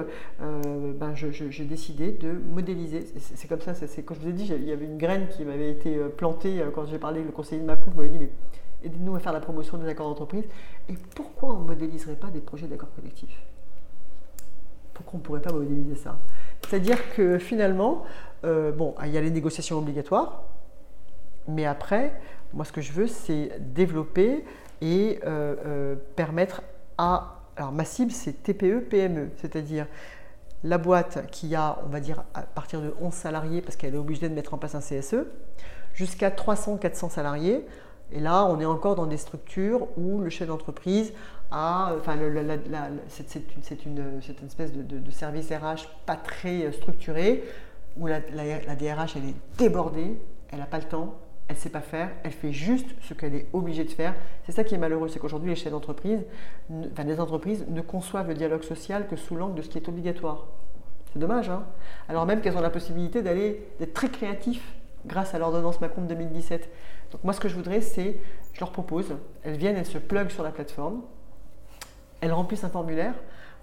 je- 1.14 1.50
j'ai 1.50 1.64
décidé 1.64 2.12
de 2.12 2.32
modéliser. 2.32 3.06
C'est, 3.18 3.46
comme 3.46 3.60
ça. 3.60 3.74
C'est, 3.74 4.02
quand 4.02 4.14
je 4.14 4.20
vous 4.20 4.28
ai 4.28 4.32
dit, 4.32 4.50
il 4.50 4.64
y 4.64 4.72
avait 4.72 4.86
une 4.86 4.98
graine 4.98 5.28
qui 5.28 5.44
m'avait 5.44 5.70
été 5.70 5.98
plantée 6.16 6.62
quand 6.74 6.86
j'ai 6.86 6.98
parlé 6.98 7.22
le 7.22 7.30
conseiller 7.30 7.60
de 7.60 7.66
Macron. 7.66 7.90
qui 7.90 7.96
m'avait 7.98 8.08
dit, 8.08 8.18
mais 8.18 8.30
aidez-nous 8.84 9.16
à 9.16 9.20
faire 9.20 9.32
la 9.32 9.40
promotion 9.40 9.78
des 9.78 9.88
accords 9.88 10.08
d'entreprise. 10.08 10.44
Et 10.88 10.94
pourquoi 11.14 11.54
on 11.54 11.60
ne 11.60 11.66
modéliserait 11.66 12.16
pas 12.16 12.28
des 12.28 12.40
projets 12.40 12.66
d'accords 12.66 12.94
collectifs? 12.94 13.42
Pourquoi 14.94 15.14
on 15.14 15.18
ne 15.18 15.22
pourrait 15.22 15.42
pas 15.42 15.52
modéliser 15.52 15.96
ça? 15.96 16.18
C'est-à-dire 16.62 17.14
que 17.14 17.38
finalement, 17.38 18.04
euh, 18.44 18.72
bon, 18.72 18.94
il 19.04 19.10
y 19.10 19.18
a 19.18 19.20
les 19.20 19.30
négociations 19.30 19.78
obligatoires, 19.78 20.44
mais 21.46 21.64
après, 21.64 22.20
moi 22.52 22.64
ce 22.64 22.72
que 22.72 22.80
je 22.80 22.92
veux, 22.92 23.06
c'est 23.06 23.52
développer 23.60 24.44
et 24.80 25.20
euh, 25.24 25.56
euh, 25.66 25.96
permettre 26.16 26.62
à... 26.98 27.34
Alors 27.56 27.72
ma 27.72 27.84
cible, 27.84 28.12
c'est 28.12 28.42
TPE, 28.42 28.80
PME, 28.88 29.30
c'est-à-dire 29.36 29.86
la 30.64 30.78
boîte 30.78 31.26
qui 31.30 31.54
a, 31.54 31.78
on 31.84 31.88
va 31.88 32.00
dire, 32.00 32.24
à 32.34 32.42
partir 32.42 32.80
de 32.80 32.94
11 33.00 33.12
salariés, 33.12 33.62
parce 33.62 33.76
qu'elle 33.76 33.94
est 33.94 33.98
obligée 33.98 34.28
de 34.28 34.34
mettre 34.34 34.54
en 34.54 34.58
place 34.58 34.74
un 34.74 34.80
CSE, 34.80 35.26
jusqu'à 35.94 36.30
300-400 36.30 37.10
salariés. 37.10 37.66
Et 38.12 38.20
là, 38.20 38.46
on 38.46 38.58
est 38.60 38.64
encore 38.64 38.94
dans 38.94 39.06
des 39.06 39.16
structures 39.18 39.86
où 39.98 40.20
le 40.20 40.30
chef 40.30 40.48
d'entreprise 40.48 41.12
a, 41.50 41.92
enfin, 41.98 42.16
la- 42.16 42.42
la- 42.42 42.88
c'est 43.08 43.84
une, 43.84 43.98
une- 43.98 44.46
espèce 44.46 44.72
de, 44.72 44.82
de- 44.82 44.98
de 44.98 45.10
service 45.10 45.50
RH 45.50 45.88
pas 46.06 46.16
très 46.16 46.64
euh, 46.66 46.72
structuré, 46.72 47.44
où 47.98 48.06
la, 48.06 48.20
la- 48.34 48.76
DRH, 48.76 49.16
elle 49.16 49.30
est 49.30 49.34
débordée, 49.58 50.18
elle 50.50 50.58
n'a 50.60 50.66
pas 50.66 50.78
le 50.78 50.84
temps, 50.84 51.14
elle 51.48 51.56
ne 51.56 51.60
sait 51.60 51.70
pas 51.70 51.80
faire, 51.80 52.10
elle 52.24 52.32
fait 52.32 52.52
juste 52.52 52.88
ce 53.02 53.14
qu'elle 53.14 53.34
est 53.34 53.46
obligée 53.52 53.84
de 53.84 53.90
faire. 53.90 54.14
C'est 54.44 54.52
ça 54.52 54.64
qui 54.64 54.74
est 54.74 54.78
malheureux, 54.78 55.08
c'est 55.08 55.18
qu'aujourd'hui, 55.18 55.50
les 55.50 55.56
chefs 55.56 55.72
d'entreprise, 55.72 56.20
enfin, 56.92 57.04
les 57.04 57.20
entreprises 57.20 57.64
ne 57.68 57.80
conçoivent 57.80 58.28
le 58.28 58.34
dialogue 58.34 58.62
social 58.62 59.06
que 59.08 59.16
sous 59.16 59.34
l'angle 59.36 59.54
de 59.56 59.62
ce 59.62 59.68
qui 59.68 59.78
est 59.78 59.88
obligatoire. 59.88 60.46
C'est 61.12 61.18
dommage, 61.18 61.48
hein 61.48 61.64
Alors 62.10 62.26
même 62.26 62.40
qu'elles 62.42 62.56
ont 62.56 62.60
la 62.62 62.68
possibilité 62.70 63.22
d'aller, 63.22 63.66
d'être 63.78 63.94
très 63.94 64.10
créatifs 64.10 64.74
grâce 65.06 65.34
à 65.34 65.38
l'ordonnance 65.38 65.80
Macron 65.80 66.02
de 66.02 66.08
2017. 66.08 66.68
Donc 67.12 67.24
moi, 67.24 67.32
ce 67.32 67.40
que 67.40 67.48
je 67.48 67.54
voudrais, 67.54 67.80
c'est, 67.80 68.16
je 68.52 68.60
leur 68.60 68.72
propose, 68.72 69.16
elles 69.42 69.56
viennent, 69.56 69.76
elles 69.76 69.86
se 69.86 69.98
pluguent 69.98 70.30
sur 70.30 70.42
la 70.42 70.50
plateforme, 70.50 71.02
elles 72.20 72.32
remplissent 72.32 72.64
un 72.64 72.70
formulaire. 72.70 73.14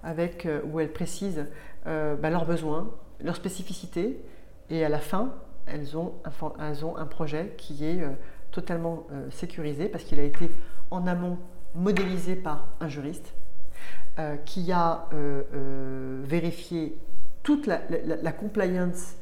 avec, 0.05 0.45
euh, 0.45 0.61
où 0.71 0.79
elles 0.79 0.93
précisent 0.93 1.45
euh, 1.87 2.15
bah, 2.15 2.29
leurs 2.29 2.45
besoins, 2.45 2.91
leurs 3.21 3.35
spécificités, 3.35 4.21
et 4.69 4.85
à 4.85 4.89
la 4.89 4.99
fin, 4.99 5.33
elles 5.65 5.97
ont 5.97 6.13
un, 6.23 6.53
elles 6.63 6.85
ont 6.85 6.95
un 6.95 7.05
projet 7.05 7.55
qui 7.57 7.85
est 7.85 8.01
euh, 8.01 8.11
totalement 8.51 9.07
sécurisé 9.31 9.89
parce 9.89 10.05
qu'il 10.05 10.17
a 10.17 10.23
été 10.23 10.49
en 10.89 11.07
amont 11.07 11.37
modélisé 11.73 12.35
par 12.35 12.69
un 12.79 12.87
juriste 12.87 13.33
qui 14.45 14.71
a 14.71 15.09
vérifié 16.23 16.97
toute 17.43 17.67
la, 17.67 17.81
la 17.89 18.31
compliance 18.31 19.17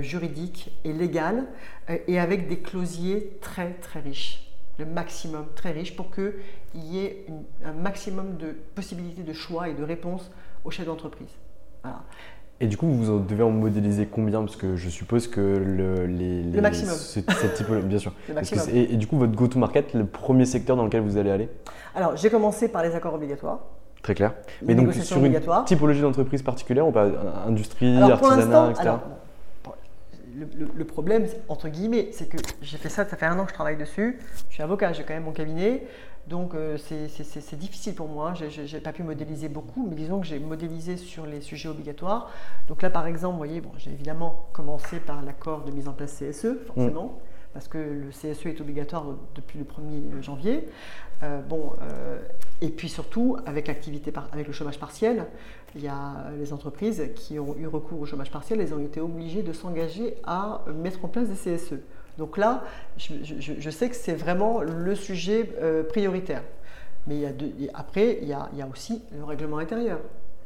juridique 0.00 0.72
et 0.84 0.92
légale 0.92 1.46
et 2.08 2.18
avec 2.18 2.48
des 2.48 2.58
closiers 2.58 3.38
très 3.40 3.72
très 3.74 4.00
riches 4.00 4.52
le 4.78 4.86
maximum, 4.86 5.44
très 5.54 5.72
riche, 5.72 5.96
pour 5.96 6.10
qu'il 6.10 6.32
y 6.74 6.98
ait 6.98 7.26
un 7.64 7.72
maximum 7.72 8.36
de 8.36 8.56
possibilités 8.74 9.22
de 9.22 9.32
choix 9.32 9.68
et 9.68 9.74
de 9.74 9.82
réponses 9.82 10.30
aux 10.64 10.70
chefs 10.70 10.86
d'entreprise. 10.86 11.30
Et 12.60 12.66
du 12.68 12.76
coup, 12.76 12.86
vous 12.86 13.18
devez 13.18 13.42
en 13.42 13.50
modéliser 13.50 14.06
combien? 14.06 14.40
Parce 14.40 14.56
que 14.56 14.76
je 14.76 14.88
suppose 14.88 15.26
que 15.26 15.40
le, 15.40 16.06
les, 16.06 16.44
le 16.44 16.60
maximum. 16.60 16.94
cette 16.94 17.26
bien 17.84 17.98
sûr. 17.98 18.12
et, 18.72 18.96
du 18.96 19.06
coup, 19.06 19.18
votre 19.18 19.32
go-to-market, 19.32 19.94
le 19.94 20.06
premier 20.06 20.44
secteur 20.44 20.76
dans 20.76 20.84
lequel 20.84 21.00
vous 21.00 21.16
allez 21.16 21.30
aller? 21.30 21.48
Alors, 21.94 22.16
j'ai 22.16 22.30
commencé 22.30 22.68
par 22.68 22.82
les 22.82 22.94
accords 22.94 23.14
obligatoires. 23.14 23.60
Très 24.02 24.14
clair. 24.14 24.34
Mais 24.62 24.74
donc, 24.74 24.92
sur 24.94 25.24
une 25.24 25.40
typologie 25.66 26.00
d'entreprise 26.00 26.42
particulière, 26.42 26.86
ou 26.86 26.92
pas 26.92 27.08
industrie, 27.46 27.96
artisanat, 28.00 28.70
etc 28.70 28.92
le, 30.34 30.84
problème, 30.84 31.26
entre 31.48 31.68
guillemets, 31.68 32.08
c'est 32.12 32.28
que 32.28 32.36
j'ai 32.60 32.78
fait 32.78 32.88
ça, 32.88 33.04
ça 33.06 33.16
fait 33.16 33.26
un 33.26 33.38
an 33.38 33.44
que 33.44 33.50
je 33.50 33.54
travaille 33.54 33.76
dessus. 33.76 34.18
Je 34.48 34.54
suis 34.54 34.62
avocat, 34.62 34.92
j'ai 34.92 35.02
quand 35.02 35.14
même 35.14 35.24
mon 35.24 35.32
cabinet. 35.32 35.86
Donc 36.28 36.54
euh, 36.54 36.76
c'est 36.78 37.58
difficile 37.58 37.94
pour 37.94 38.08
moi. 38.08 38.34
Je 38.34 38.74
n'ai 38.74 38.80
pas 38.80 38.92
pu 38.92 39.02
modéliser 39.02 39.48
beaucoup, 39.48 39.86
mais 39.88 39.96
disons 39.96 40.20
que 40.20 40.26
j'ai 40.26 40.38
modélisé 40.38 40.96
sur 40.96 41.26
les 41.26 41.40
sujets 41.40 41.68
obligatoires. 41.68 42.30
Donc 42.68 42.82
là, 42.82 42.90
par 42.90 43.06
exemple, 43.06 43.32
vous 43.32 43.38
voyez, 43.38 43.60
bon, 43.60 43.72
j'ai 43.76 43.90
évidemment 43.90 44.46
commencé 44.52 45.00
par 45.00 45.22
l'accord 45.22 45.64
de 45.64 45.72
mise 45.72 45.88
en 45.88 45.92
place 45.92 46.18
CSE, 46.18 46.64
forcément. 46.66 47.06
Mm 47.06 47.32
parce 47.52 47.68
que 47.68 47.78
le 47.78 48.10
CSE 48.10 48.46
est 48.46 48.60
obligatoire 48.60 49.04
depuis 49.34 49.58
le 49.58 49.64
1er 49.64 50.22
janvier. 50.22 50.68
Euh, 51.22 51.40
bon, 51.40 51.72
euh, 51.82 52.18
et 52.60 52.68
puis 52.68 52.88
surtout, 52.88 53.36
avec, 53.46 53.68
l'activité 53.68 54.12
avec 54.32 54.46
le 54.46 54.52
chômage 54.52 54.78
partiel, 54.78 55.26
il 55.74 55.82
y 55.82 55.88
a 55.88 56.30
les 56.38 56.52
entreprises 56.52 57.10
qui 57.14 57.38
ont 57.38 57.56
eu 57.56 57.66
recours 57.66 58.00
au 58.00 58.06
chômage 58.06 58.30
partiel, 58.30 58.60
elles 58.60 58.74
ont 58.74 58.80
été 58.80 59.00
obligées 59.00 59.42
de 59.42 59.52
s'engager 59.52 60.16
à 60.24 60.64
mettre 60.74 61.04
en 61.04 61.08
place 61.08 61.28
des 61.28 61.56
CSE. 61.56 61.74
Donc 62.18 62.36
là, 62.36 62.64
je, 62.98 63.70
sais 63.70 63.88
que 63.88 63.96
c'est 63.96 64.14
vraiment 64.14 64.60
le 64.60 64.94
sujet 64.94 65.50
euh, 65.60 65.82
prioritaire. 65.82 66.42
Mais 67.06 67.16
il 67.16 67.20
y 67.22 67.68
a 67.68 67.72
après, 67.74 68.18
il 68.20 68.28
y, 68.28 68.32
a, 68.32 68.48
aussi 68.70 69.02
le 69.16 69.24
règlement 69.24 69.58
intérieur. 69.58 70.00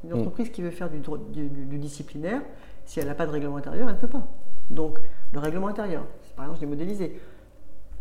Une 0.04 0.10
mm. 0.10 0.20
entreprise 0.20 0.50
qui 0.50 0.62
veut 0.62 0.70
faire 0.70 0.88
du, 0.88 1.00
du 1.00 1.78
disciplinaire, 1.78 2.40
si 2.84 3.00
elle 3.00 3.06
n'a 3.06 3.14
pas 3.14 3.26
de 3.26 3.32
règlement 3.32 3.56
intérieur, 3.56 3.88
elle 3.88 3.96
ne 3.96 4.00
peut 4.00 4.08
pas. 4.08 4.26
Donc, 4.70 4.98
le 5.32 5.40
règlement 5.40 5.68
intérieur, 5.68 6.04
par 6.36 6.44
exemple, 6.44 6.60
je 6.60 6.64
l'ai 6.64 6.70
modélisé. 6.70 7.20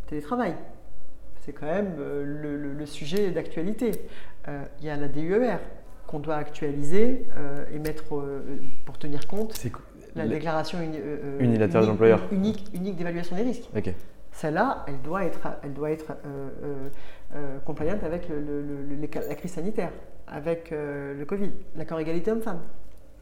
Télétravail, 0.07 0.55
c'est 1.41 1.53
quand 1.53 1.65
même 1.65 1.95
euh, 1.99 2.75
le, 2.77 2.85
sujet 2.85 3.31
d'actualité. 3.31 3.91
Euh, 4.47 4.63
il 4.79 4.85
y 4.85 4.89
a 4.89 4.95
la 4.95 5.07
DUER 5.07 5.57
qu'on 6.15 6.21
doit 6.21 6.37
actualiser 6.37 7.27
euh, 7.37 7.65
et 7.73 7.77
mettre 7.77 8.05
pour 8.85 8.97
tenir 8.97 9.27
compte 9.27 9.53
la 10.15 10.25
déclaration 10.25 10.77
unilatérale 11.39 11.87
d'employeur 11.87 12.21
unique, 12.31 12.71
unique 12.73 12.95
d'évaluation 12.95 13.35
des 13.35 13.41
risques. 13.41 13.69
Celle-là, 14.31 14.85
elle 14.87 15.01
doit 15.01 15.25
être, 15.25 15.47
elle 15.63 15.73
doit 15.73 15.91
être 15.91 16.13
compliante 17.65 18.03
avec 18.03 18.29
la 18.29 19.35
crise 19.35 19.51
sanitaire, 19.51 19.91
avec 20.27 20.71
le 20.71 21.23
Covid, 21.25 21.51
l'accord 21.75 21.99
égalité 21.99 22.31
homme-femme. 22.31 22.61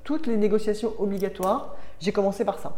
Toutes 0.03 0.27
les 0.27 0.37
négociations 0.37 0.93
obligatoires, 0.99 1.75
j'ai 1.99 2.11
commencé 2.11 2.45
par 2.45 2.59
ça. 2.59 2.77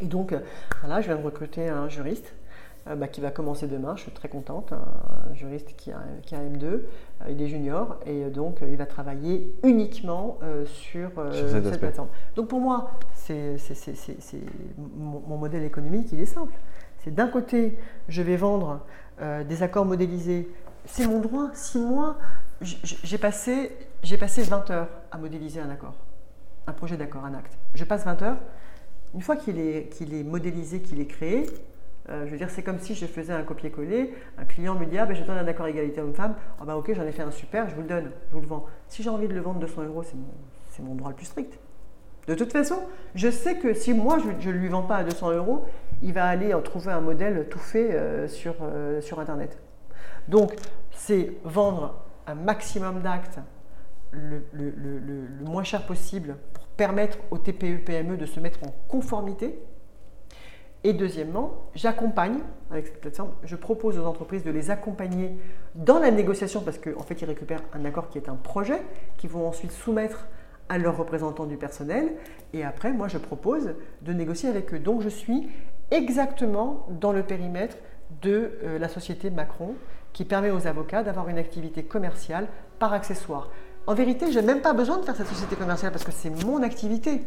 Et 0.00 0.06
donc, 0.06 0.32
euh, 0.32 0.40
voilà, 0.80 1.00
je 1.00 1.06
viens 1.06 1.16
de 1.16 1.22
recruter 1.22 1.68
un 1.68 1.88
juriste 1.88 2.26
euh, 2.26 2.43
bah, 2.86 3.08
qui 3.08 3.20
va 3.20 3.30
commencer 3.30 3.66
demain. 3.66 3.94
Je 3.96 4.02
suis 4.02 4.12
très 4.12 4.28
contente. 4.28 4.72
Un, 4.72 5.34
juriste 5.34 5.74
qui 5.76 5.90
a, 5.90 6.00
qui 6.22 6.34
a 6.34 6.38
M2, 6.38 6.64
euh, 6.64 6.80
il 7.28 7.40
est 7.42 7.48
junior 7.48 7.98
et 8.06 8.26
donc 8.26 8.58
il 8.62 8.76
va 8.76 8.86
travailler 8.86 9.54
uniquement 9.64 10.38
sur, 10.66 11.10
cette 11.32 11.78
plateforme. 11.80 12.08
Donc 12.36 12.48
pour 12.48 12.60
moi, 12.60 12.92
c'est, 13.14 13.56
mon, 14.86 15.36
modèle 15.36 15.64
économique, 15.64 16.12
il 16.12 16.20
est 16.20 16.26
simple. 16.26 16.52
C'est 17.02 17.14
d'un 17.14 17.28
côté, 17.28 17.76
je 18.08 18.22
vais 18.22 18.36
vendre 18.36 18.80
des 19.20 19.62
accords 19.62 19.84
modélisés. 19.84 20.48
C'est 20.84 21.06
mon 21.06 21.20
droit. 21.20 21.50
Six 21.54 21.78
mois, 21.78 22.16
j'ai 22.60 23.18
passé, 23.18 23.72
j'ai 24.02 24.16
passé 24.16 24.42
20 24.42 24.70
heures 24.70 24.88
à 25.10 25.18
modéliser 25.18 25.60
un 25.60 25.70
accord, 25.70 25.94
un 26.66 26.72
projet 26.72 26.96
d'accord, 26.96 27.24
un 27.24 27.34
acte. 27.34 27.58
Je 27.74 27.84
passe 27.84 28.04
20 28.04 28.22
heures. 28.22 28.38
Une 29.14 29.20
fois 29.20 29.36
qu'il 29.36 29.58
est, 29.58 29.92
qu'il 29.92 30.14
est 30.14 30.24
modélisé, 30.24 30.80
qu'il 30.80 31.00
est 31.00 31.06
créé, 31.06 31.46
euh, 32.10 32.26
je 32.26 32.30
veux 32.30 32.36
dire, 32.36 32.50
c'est 32.50 32.62
comme 32.62 32.78
si 32.78 32.94
je 32.94 33.06
faisais 33.06 33.32
un 33.32 33.42
copier-coller, 33.42 34.14
un 34.38 34.44
client 34.44 34.74
me 34.74 34.84
dit 34.84 34.98
Ah 34.98 35.06
ben 35.06 35.14
je 35.14 35.22
donne 35.22 35.38
un 35.38 35.46
accord 35.46 35.66
égalité 35.66 36.00
homme-femme, 36.00 36.34
ah 36.60 36.64
ben 36.64 36.74
ok, 36.74 36.92
j'en 36.94 37.04
ai 37.04 37.12
fait 37.12 37.22
un 37.22 37.30
super, 37.30 37.68
je 37.68 37.74
vous 37.74 37.82
le 37.82 37.88
donne, 37.88 38.10
je 38.28 38.34
vous 38.34 38.42
le 38.42 38.46
vends. 38.46 38.66
Si 38.88 39.02
j'ai 39.02 39.10
envie 39.10 39.28
de 39.28 39.34
le 39.34 39.40
vendre 39.40 39.60
200 39.60 39.84
euros, 39.84 40.02
c'est 40.02 40.82
mon, 40.82 40.94
droit 40.94 41.10
le 41.10 41.16
plus 41.16 41.26
strict. 41.26 41.58
De 42.26 42.34
toute 42.34 42.52
façon, 42.52 42.80
je 43.14 43.30
sais 43.30 43.58
que 43.58 43.74
si 43.74 43.92
moi 43.92 44.18
je 44.18 44.48
ne 44.48 44.54
lui 44.54 44.68
vends 44.68 44.82
pas 44.82 44.96
à 44.96 45.04
200 45.04 45.32
euros, 45.32 45.64
il 46.02 46.12
va 46.12 46.26
aller 46.26 46.54
en 46.54 46.60
trouver 46.60 46.92
un 46.92 47.00
modèle 47.00 47.48
tout 47.48 47.58
fait 47.58 47.92
euh, 47.92 48.28
sur, 48.28 48.56
euh, 48.62 49.00
sur 49.00 49.20
Internet. 49.20 49.58
Donc, 50.28 50.54
c'est 50.90 51.32
vendre 51.44 52.02
un 52.26 52.34
maximum 52.34 53.00
d'actes 53.00 53.38
le, 54.14 54.44
le, 54.52 55.44
moins 55.44 55.64
cher 55.64 55.86
possible 55.86 56.36
pour 56.52 56.64
permettre 56.66 57.18
aux 57.30 57.38
TPE-PME 57.38 58.16
de 58.16 58.26
se 58.26 58.40
mettre 58.40 58.60
en 58.64 58.74
conformité. 58.88 59.58
Et 60.86 60.92
deuxièmement, 60.92 61.70
j'accompagne 61.74 62.40
avec 62.70 62.86
cette 62.86 63.00
plateforme, 63.00 63.30
je 63.42 63.56
propose 63.56 63.98
aux 63.98 64.04
entreprises 64.04 64.44
de 64.44 64.50
les 64.50 64.70
accompagner 64.70 65.30
dans 65.74 65.98
la 65.98 66.10
négociation 66.10 66.60
parce 66.60 66.76
qu'en 66.76 67.02
fait, 67.02 67.22
ils 67.22 67.24
récupèrent 67.24 67.62
un 67.72 67.86
accord 67.86 68.10
qui 68.10 68.18
est 68.18 68.28
un 68.28 68.34
projet 68.34 68.82
qu'ils 69.16 69.30
vont 69.30 69.48
ensuite 69.48 69.72
soumettre 69.72 70.26
à 70.68 70.76
leurs 70.76 70.98
représentants 70.98 71.46
du 71.46 71.56
personnel. 71.56 72.12
Et 72.52 72.64
après, 72.64 72.92
moi, 72.92 73.08
je 73.08 73.16
propose 73.16 73.74
de 74.02 74.12
négocier 74.12 74.50
avec 74.50 74.74
eux. 74.74 74.78
Donc, 74.78 75.00
je 75.00 75.08
suis 75.08 75.48
exactement 75.90 76.86
dans 76.90 77.12
le 77.12 77.22
périmètre 77.22 77.76
de 78.20 78.52
euh, 78.62 78.78
la 78.78 78.88
société 78.88 79.30
Macron 79.30 79.74
qui 80.12 80.24
permet 80.24 80.50
aux 80.50 80.66
avocats 80.66 81.02
d'avoir 81.02 81.28
une 81.28 81.38
activité 81.38 81.82
commerciale 81.82 82.46
par 82.78 82.92
accessoire. 82.92 83.50
En 83.86 83.94
vérité, 83.94 84.30
je 84.30 84.38
n'ai 84.38 84.46
même 84.46 84.60
pas 84.60 84.74
besoin 84.74 84.98
de 84.98 85.04
faire 85.04 85.16
cette 85.16 85.28
société 85.28 85.56
commerciale 85.56 85.92
parce 85.92 86.04
que 86.04 86.12
c'est 86.12 86.30
mon 86.44 86.62
activité. 86.62 87.22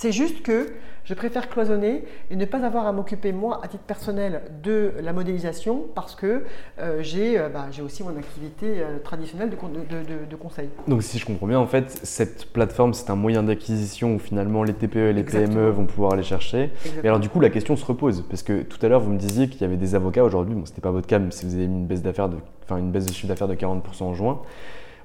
C'est 0.00 0.12
juste 0.12 0.42
que 0.42 0.68
je 1.02 1.12
préfère 1.12 1.48
cloisonner 1.48 2.04
et 2.30 2.36
ne 2.36 2.44
pas 2.44 2.64
avoir 2.64 2.86
à 2.86 2.92
m'occuper, 2.92 3.32
moi, 3.32 3.58
à 3.64 3.66
titre 3.66 3.82
personnel, 3.82 4.42
de 4.62 4.92
la 5.02 5.12
modélisation 5.12 5.86
parce 5.92 6.14
que 6.14 6.44
euh, 6.78 7.02
euh, 7.02 7.48
bah, 7.48 7.66
j'ai 7.72 7.82
aussi 7.82 8.04
mon 8.04 8.16
activité 8.16 8.74
euh, 8.76 9.00
traditionnelle 9.02 9.50
de, 9.50 10.36
conseil. 10.36 10.68
Donc, 10.86 11.02
si 11.02 11.18
je 11.18 11.26
comprends 11.26 11.48
bien, 11.48 11.58
en 11.58 11.66
fait, 11.66 11.90
cette 12.04 12.52
plateforme, 12.52 12.94
c'est 12.94 13.10
un 13.10 13.16
moyen 13.16 13.42
d'acquisition 13.42 14.14
où 14.14 14.20
finalement 14.20 14.62
les 14.62 14.72
TPE 14.72 14.98
et 14.98 15.12
les 15.12 15.24
PME 15.24 15.70
vont 15.70 15.86
pouvoir 15.86 16.12
aller 16.12 16.22
chercher. 16.22 16.70
Et 17.02 17.08
alors, 17.08 17.18
du 17.18 17.28
coup, 17.28 17.40
la 17.40 17.50
question 17.50 17.74
se 17.74 17.84
repose 17.84 18.24
parce 18.30 18.44
que 18.44 18.62
tout 18.62 18.78
à 18.86 18.88
l'heure, 18.88 19.00
vous 19.00 19.10
me 19.10 19.18
disiez 19.18 19.48
qu'il 19.48 19.62
y 19.62 19.64
avait 19.64 19.76
des 19.76 19.96
avocats 19.96 20.22
aujourd'hui. 20.22 20.54
Bon, 20.54 20.64
ce 20.64 20.70
n'était 20.70 20.80
pas 20.80 20.92
votre 20.92 21.08
cas, 21.08 21.18
mais 21.18 21.32
si 21.32 21.44
vous 21.44 21.56
avez 21.56 21.66
mis 21.66 21.74
une 21.74 21.86
baisse, 21.88 22.02
d'affaires 22.02 22.28
de, 22.28 22.36
une 22.70 22.92
baisse 22.92 23.06
de 23.06 23.12
chiffre 23.12 23.26
d'affaires 23.26 23.48
de 23.48 23.56
40% 23.56 24.04
en 24.04 24.14
juin 24.14 24.42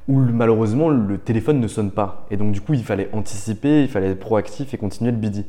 où 0.08 0.20
malheureusement 0.20 0.90
le 0.90 1.18
téléphone 1.18 1.60
ne 1.60 1.68
sonne 1.68 1.92
pas. 1.92 2.26
Et 2.32 2.38
donc 2.38 2.52
du 2.52 2.62
coup, 2.62 2.74
il 2.74 2.84
fallait 2.84 3.10
anticiper, 3.14 3.82
il 3.84 3.90
fallait 3.90 4.12
être 4.12 4.20
proactif 4.20 4.74
et 4.74 4.78
continuer 4.78 5.12
le 5.12 5.18
BD. 5.18 5.46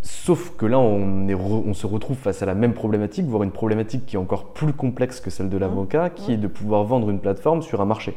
Sauf 0.00 0.54
que 0.56 0.66
là, 0.66 0.78
on, 0.78 1.28
est 1.28 1.34
on, 1.34 1.72
se 1.72 1.86
retrouve 1.86 2.18
face 2.18 2.42
à 2.42 2.46
la 2.46 2.54
même 2.54 2.74
problématique, 2.74 3.24
voire 3.24 3.42
une 3.42 3.50
problématique 3.50 4.04
qui 4.04 4.16
est 4.16 4.18
encore 4.18 4.52
plus 4.52 4.74
complexe 4.74 5.18
que 5.18 5.30
celle 5.30 5.48
de 5.48 5.56
l'avocat, 5.56 6.10
qui 6.10 6.32
est 6.32 6.36
de 6.36 6.46
pouvoir 6.46 6.84
vendre 6.84 7.08
une 7.08 7.20
plateforme 7.20 7.62
sur 7.62 7.80
un 7.80 7.86
marché. 7.86 8.14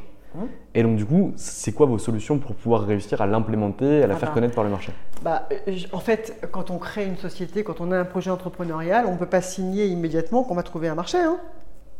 Et 0.75 0.83
donc 0.83 0.97
du 0.97 1.05
coup, 1.05 1.33
c'est 1.35 1.71
quoi 1.71 1.85
vos 1.87 1.97
solutions 1.97 2.37
pour 2.37 2.55
pouvoir 2.55 2.83
réussir 2.83 3.21
à 3.21 3.25
l'implémenter, 3.25 4.03
à 4.03 4.07
la 4.07 4.13
ah 4.13 4.17
faire 4.17 4.29
bah. 4.29 4.35
connaître 4.35 4.53
par 4.53 4.63
le 4.63 4.69
marché? 4.69 4.91
Bah, 5.23 5.47
En 5.93 5.99
fait, 5.99 6.47
quand 6.51 6.69
on 6.69 6.77
crée 6.77 7.05
une 7.05 7.17
société, 7.17 7.63
quand 7.63 7.81
on 7.81 7.91
a 7.91 7.97
un 7.97 8.05
projet 8.05 8.29
entrepreneurial, 8.29 9.05
on 9.07 9.13
ne 9.13 9.17
peut 9.17 9.25
pas 9.25 9.41
signer 9.41 9.87
immédiatement 9.87 10.43
qu'on 10.43 10.55
va 10.55 10.63
trouver 10.63 10.89
un 10.89 10.95
marché. 10.95 11.17
Hein 11.17 11.37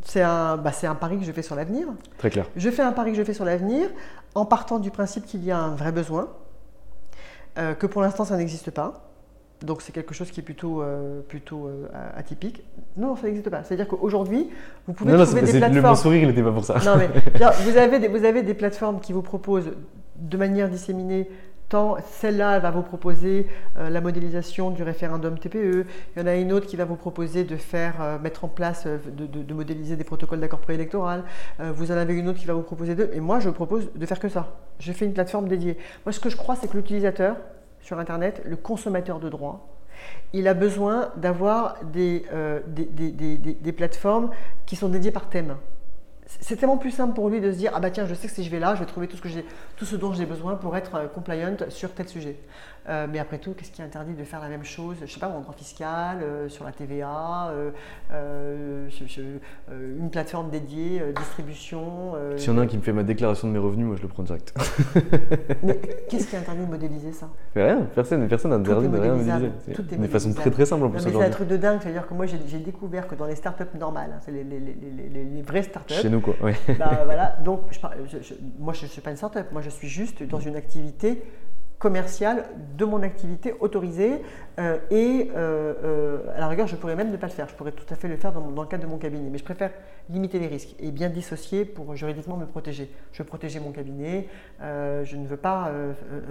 c'est 0.07 0.21
un, 0.21 0.55
bah, 0.55 0.71
un 0.83 0.95
pari 0.95 1.19
que 1.19 1.25
je 1.25 1.31
fais 1.33 1.41
sur 1.41 1.55
l'avenir. 1.55 1.87
Très 2.17 2.29
clair. 2.29 2.45
Je 2.55 2.69
fais 2.69 2.81
un 2.81 2.93
pari 2.93 3.11
que 3.11 3.17
je 3.17 3.23
fais 3.23 3.33
sur 3.33 3.43
l'avenir 3.43 3.89
en 4.35 4.45
partant 4.45 4.79
du 4.79 4.89
principe 4.89 5.25
qu'il 5.25 5.43
y 5.43 5.51
a 5.51 5.59
un 5.59 5.75
vrai 5.75 5.91
besoin, 5.91 6.29
euh, 7.57 7.73
que 7.73 7.87
pour 7.87 8.01
l'instant 8.01 8.23
ça 8.23 8.37
n'existe 8.37 8.71
pas. 8.71 9.03
Donc 9.61 9.81
c'est 9.81 9.91
quelque 9.91 10.13
chose 10.13 10.31
qui 10.31 10.39
est 10.39 10.43
plutôt, 10.43 10.81
euh, 10.81 11.19
plutôt 11.27 11.67
euh, 11.67 11.87
atypique. 12.15 12.63
Non, 12.95 13.17
ça 13.17 13.23
n'existe 13.23 13.49
pas. 13.49 13.63
C'est-à-dire 13.63 13.87
qu'aujourd'hui, 13.87 14.49
vous 14.87 14.93
pouvez 14.93 15.11
trouver 15.11 15.41
des 15.41 15.59
plateformes. 15.59 15.89
Le 15.89 15.95
sourire, 15.95 16.21
il 16.21 16.27
n'était 16.29 16.43
pas 16.43 16.51
pour 16.53 16.63
ça. 16.63 16.75
Non, 16.85 16.95
mais 16.97 17.09
vous, 17.65 17.77
avez 17.77 17.99
des, 17.99 18.07
vous 18.07 18.23
avez 18.23 18.43
des 18.43 18.53
plateformes 18.53 19.01
qui 19.01 19.11
vous 19.11 19.23
proposent 19.23 19.71
de 20.15 20.37
manière 20.37 20.69
disséminée 20.69 21.29
tant 21.69 21.97
celle-là 22.05 22.59
va 22.59 22.71
vous 22.71 22.81
proposer 22.81 23.47
euh, 23.77 23.89
la 23.89 24.01
modélisation 24.01 24.71
du 24.71 24.83
référendum 24.83 25.37
TPE, 25.37 25.85
il 26.15 26.19
y 26.19 26.21
en 26.21 26.27
a 26.27 26.35
une 26.35 26.53
autre 26.53 26.65
qui 26.65 26.75
va 26.75 26.85
vous 26.85 26.95
proposer 26.95 27.43
de 27.43 27.57
faire, 27.57 27.95
euh, 28.01 28.19
mettre 28.19 28.45
en 28.45 28.47
place, 28.47 28.85
euh, 28.85 28.97
de, 29.07 29.53
modéliser 29.53 29.95
des 29.95 30.03
protocoles 30.03 30.39
d'accord 30.39 30.59
préélectoral, 30.59 31.23
vous 31.59 31.91
en 31.91 31.95
avez 31.95 32.13
une 32.13 32.27
autre 32.29 32.39
qui 32.39 32.45
va 32.45 32.53
vous 32.53 32.61
proposer 32.61 32.95
deux, 32.95 33.09
et 33.13 33.19
moi 33.19 33.39
je 33.39 33.49
propose 33.49 33.91
de 33.93 34.05
faire 34.05 34.19
que 34.19 34.29
ça. 34.29 34.55
Je 34.79 34.91
fais 34.91 35.05
une 35.05 35.13
plateforme 35.13 35.47
dédiée. 35.47 35.77
Moi 36.05 36.13
ce 36.13 36.19
que 36.19 36.29
je 36.29 36.37
crois 36.37 36.55
c'est 36.55 36.67
que 36.67 36.77
l'utilisateur 36.77 37.37
sur 37.81 37.97
Internet, 37.97 38.41
le 38.45 38.55
consommateur 38.55 39.19
de 39.19 39.29
droit, 39.29 39.67
il 40.33 40.47
a 40.47 40.53
besoin 40.53 41.09
d'avoir 41.17 41.77
des 41.83 42.23
plateformes 43.75 44.29
qui 44.65 44.75
sont 44.75 44.89
dédiées 44.89 45.11
par 45.11 45.29
thème 45.29 45.55
c'est 46.27 46.57
tellement 46.57 46.77
plus 46.77 46.91
simple 46.91 47.13
pour 47.13 47.29
lui 47.29 47.39
de 47.39 47.51
se 47.51 47.57
dire 47.57 47.71
ah 47.73 47.79
bah 47.79 47.89
tiens 47.89 48.05
je 48.05 48.13
sais 48.13 48.27
que 48.27 48.33
si 48.33 48.43
je 48.43 48.49
vais 48.49 48.59
là 48.59 48.75
je 48.75 48.79
vais 48.81 48.85
trouver 48.85 49.07
tout 49.07 49.85
ce 49.85 49.95
dont 49.95 50.13
j'ai 50.13 50.25
besoin 50.25 50.55
pour 50.55 50.75
être 50.75 50.95
euh, 50.95 51.07
compliant 51.07 51.55
sur 51.69 51.93
tel 51.93 52.07
sujet 52.07 52.37
euh, 52.89 53.07
mais 53.09 53.19
après 53.19 53.37
tout, 53.37 53.53
qu'est-ce 53.53 53.71
qui 53.71 53.81
interdit 53.81 54.13
de 54.13 54.23
faire 54.23 54.39
la 54.39 54.47
même 54.47 54.63
chose, 54.63 54.95
je 54.99 55.03
ne 55.03 55.07
sais 55.07 55.19
pas, 55.19 55.27
en 55.27 55.41
droit 55.41 55.53
fiscal, 55.53 56.19
euh, 56.21 56.47
sur 56.47 56.63
la 56.63 56.71
TVA, 56.71 57.51
euh, 58.11 58.87
une 59.99 60.09
plateforme 60.09 60.49
dédiée, 60.49 61.01
distribution. 61.15 62.13
S'il 62.37 62.51
y 62.51 62.55
en 62.55 62.59
a 62.59 62.61
un 62.61 62.67
qui 62.67 62.77
me 62.77 62.81
fait 62.81 62.93
ma 62.93 63.03
déclaration 63.03 63.47
de 63.47 63.53
mes 63.53 63.59
revenus, 63.59 63.85
moi 63.85 63.95
je 63.97 64.01
le 64.01 64.07
prends 64.07 64.23
direct. 64.23 64.53
mais 65.63 65.79
qu'est-ce 66.09 66.27
qui 66.27 66.37
interdit 66.37 66.65
de 66.65 66.71
modéliser 66.71 67.11
ça? 67.11 67.29
Rien, 67.55 67.87
personne 67.93 68.27
personne 68.27 68.51
n'interdit 68.51 68.87
de 68.87 68.97
rien 68.97 69.15
modéliser. 69.15 69.51
De 69.97 70.07
façon 70.07 70.33
très 70.33 70.51
très 70.51 70.65
simple 70.65 70.85
en 70.85 70.89
plus. 70.89 71.01
C'est 71.01 71.15
un 71.15 71.29
truc 71.29 71.47
de 71.47 71.57
dingue, 71.57 71.79
c'est-à-dire 71.81 72.07
que 72.07 72.13
moi 72.13 72.25
j'ai 72.25 72.59
découvert 72.59 73.07
que 73.07 73.15
dans 73.15 73.25
les 73.25 73.35
startups 73.35 73.77
normales, 73.77 74.11
hein, 74.15 74.19
c'est 74.23 74.31
les, 74.31 74.43
les, 74.43 74.59
les, 74.59 75.23
les, 75.23 75.41
vraies 75.41 75.63
startups. 75.63 75.93
Chez 75.93 76.09
nous 76.09 76.21
quoi, 76.21 76.35
oui. 76.41 76.53
Bah, 76.79 77.01
voilà, 77.05 77.37
donc 77.43 77.61
moi 78.59 78.73
je 78.73 78.85
ne 78.85 78.89
suis 78.89 79.01
pas 79.01 79.11
une 79.11 79.17
startup, 79.17 79.51
moi 79.51 79.61
je 79.61 79.69
suis 79.69 79.87
juste 79.87 80.23
dans 80.23 80.39
une 80.39 80.55
activité 80.55 81.21
commercial 81.79 82.45
de 82.75 82.85
mon 82.85 83.03
activité 83.03 83.53
autorisée 83.59 84.23
euh, 84.59 84.79
et 84.89 85.29
euh, 85.35 85.73
euh, 85.83 86.35
à 86.35 86.39
la 86.39 86.47
rigueur 86.47 86.65
je 86.65 86.75
pourrais 86.75 86.95
même 86.95 87.11
ne 87.11 87.17
pas 87.17 87.27
le 87.27 87.31
faire, 87.31 87.47
je 87.47 87.53
pourrais 87.53 87.71
tout 87.71 87.85
à 87.91 87.95
fait 87.95 88.07
le 88.07 88.17
faire 88.17 88.33
dans, 88.33 88.41
dans, 88.41 88.63
le 88.63 88.67
cadre 88.67 88.83
de 88.83 88.89
mon 88.89 88.97
cabinet, 88.97 89.29
mais 89.29 89.37
je 89.37 89.43
préfère 89.43 89.71
limiter 90.09 90.39
les 90.39 90.47
risques 90.47 90.75
et 90.79 90.89
bien 90.89 91.09
dissocier 91.09 91.65
pour 91.65 91.95
juridiquement 91.95 92.37
me 92.37 92.45
protéger. 92.45 92.89
Je 93.11 93.21
veux 93.21 93.27
protéger 93.27 93.59
mon 93.59 93.71
cabinet, 93.71 94.27
je 94.59 95.15
ne 95.15 95.27
veux 95.27 95.37
pas 95.37 95.71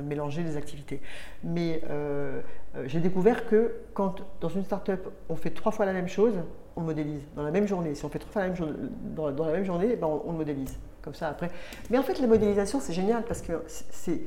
mélanger 0.02 0.42
les 0.42 0.56
activités. 0.56 1.00
Mais 1.44 1.82
j'ai 2.86 3.00
découvert 3.00 3.46
que 3.46 3.74
quand 3.92 4.22
dans 4.40 4.48
une 4.48 4.64
start-up 4.64 5.08
on 5.28 5.36
fait 5.36 5.50
trois 5.50 5.72
fois 5.72 5.84
la 5.84 5.92
même 5.92 6.08
chose, 6.08 6.34
on 6.74 6.80
modélise 6.80 7.20
dans 7.36 7.42
la 7.42 7.50
même 7.50 7.68
journée. 7.68 7.94
Si 7.94 8.04
on 8.04 8.08
fait 8.08 8.18
trois 8.18 8.32
fois 8.32 8.42
la 8.42 8.48
même 8.48 8.56
chose 8.56 8.74
dans, 9.14 9.44
la 9.44 9.52
même 9.52 9.64
journée, 9.64 9.94
ben 9.96 10.06
on, 10.06 10.22
on 10.26 10.32
le 10.32 10.38
modélise 10.38 10.78
comme 11.06 11.14
ça 11.14 11.28
après. 11.28 11.52
Mais 11.88 11.98
en 11.98 12.02
fait, 12.02 12.18
la 12.18 12.26
modélisation, 12.26 12.80
c'est 12.80 12.92
génial 12.92 13.22
parce 13.22 13.40
que 13.40 13.64
c'est 13.68 14.26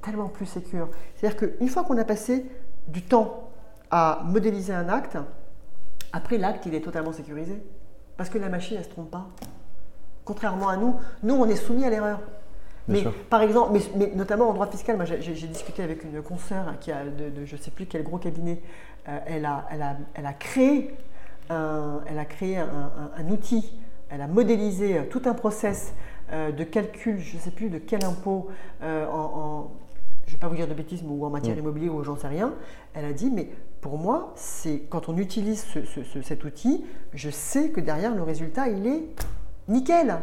tellement 0.00 0.28
plus 0.28 0.46
sécur. 0.46 0.88
C'est-à-dire 1.16 1.36
qu'une 1.36 1.68
fois 1.68 1.82
qu'on 1.82 1.98
a 1.98 2.04
passé 2.04 2.46
du 2.86 3.02
temps 3.02 3.50
à 3.90 4.22
modéliser 4.24 4.72
un 4.72 4.88
acte, 4.88 5.18
après 6.12 6.38
l'acte, 6.38 6.64
il 6.66 6.76
est 6.76 6.80
totalement 6.80 7.12
sécurisé. 7.12 7.60
Parce 8.16 8.30
que 8.30 8.38
la 8.38 8.48
machine, 8.48 8.76
elle 8.76 8.84
ne 8.84 8.88
se 8.88 8.90
trompe 8.90 9.10
pas. 9.10 9.26
Contrairement 10.24 10.68
à 10.68 10.76
nous, 10.76 10.94
nous, 11.24 11.34
on 11.34 11.46
est 11.46 11.56
soumis 11.56 11.84
à 11.84 11.90
l'erreur. 11.90 12.20
Mais 12.86 13.04
par 13.28 13.42
exemple, 13.42 13.76
mais, 13.96 14.12
notamment 14.14 14.48
en 14.48 14.52
droit 14.52 14.68
fiscal, 14.68 14.96
moi 14.96 15.04
j'ai 15.04 15.46
discuté 15.46 15.82
avec 15.82 16.02
une 16.04 16.20
consoeur 16.20 16.78
qui 16.80 16.90
a 16.90 17.04
de, 17.04 17.44
je 17.44 17.56
ne 17.56 17.60
sais 17.60 17.70
plus 17.70 17.86
quel 17.86 18.02
gros 18.02 18.18
cabinet, 18.18 18.60
euh, 19.08 19.18
elle, 19.26 19.44
a, 19.44 19.66
elle, 19.70 19.82
a, 19.82 19.96
elle, 20.14 20.26
a, 20.26 20.32
créé 20.32 20.96
un, 21.48 22.00
elle 22.06 22.18
a 22.18 22.24
créé 22.24 22.58
un 22.58 23.28
outil, 23.30 23.72
elle 24.10 24.20
a 24.20 24.26
modélisé 24.26 25.06
tout 25.10 25.22
un 25.26 25.34
process 25.34 25.94
euh, 25.94 26.11
de 26.32 26.64
calcul, 26.64 27.18
je 27.18 27.36
ne 27.36 27.40
sais 27.40 27.50
plus 27.50 27.68
de 27.68 27.78
quel 27.78 28.04
impôt, 28.04 28.48
euh, 28.82 29.06
en, 29.06 29.70
je 30.26 30.30
ne 30.30 30.36
vais 30.36 30.40
pas 30.40 30.48
vous 30.48 30.56
dire 30.56 30.68
de 30.68 30.74
bêtises, 30.74 31.02
ou 31.06 31.24
en 31.24 31.30
matière 31.30 31.56
mm. 31.56 31.60
immobilière 31.60 31.94
ou 31.94 32.02
j'en 32.02 32.16
sais 32.16 32.28
rien, 32.28 32.54
elle 32.94 33.04
a 33.04 33.12
dit, 33.12 33.30
mais 33.30 33.50
pour 33.80 33.98
moi, 33.98 34.32
c'est 34.36 34.82
quand 34.88 35.08
on 35.08 35.18
utilise 35.18 35.66
cet 36.22 36.44
outil, 36.44 36.84
je 37.12 37.30
sais 37.30 37.70
que 37.70 37.80
derrière 37.80 38.14
le 38.14 38.22
résultat, 38.22 38.68
il 38.68 38.86
est 38.86 39.02
nickel. 39.68 40.20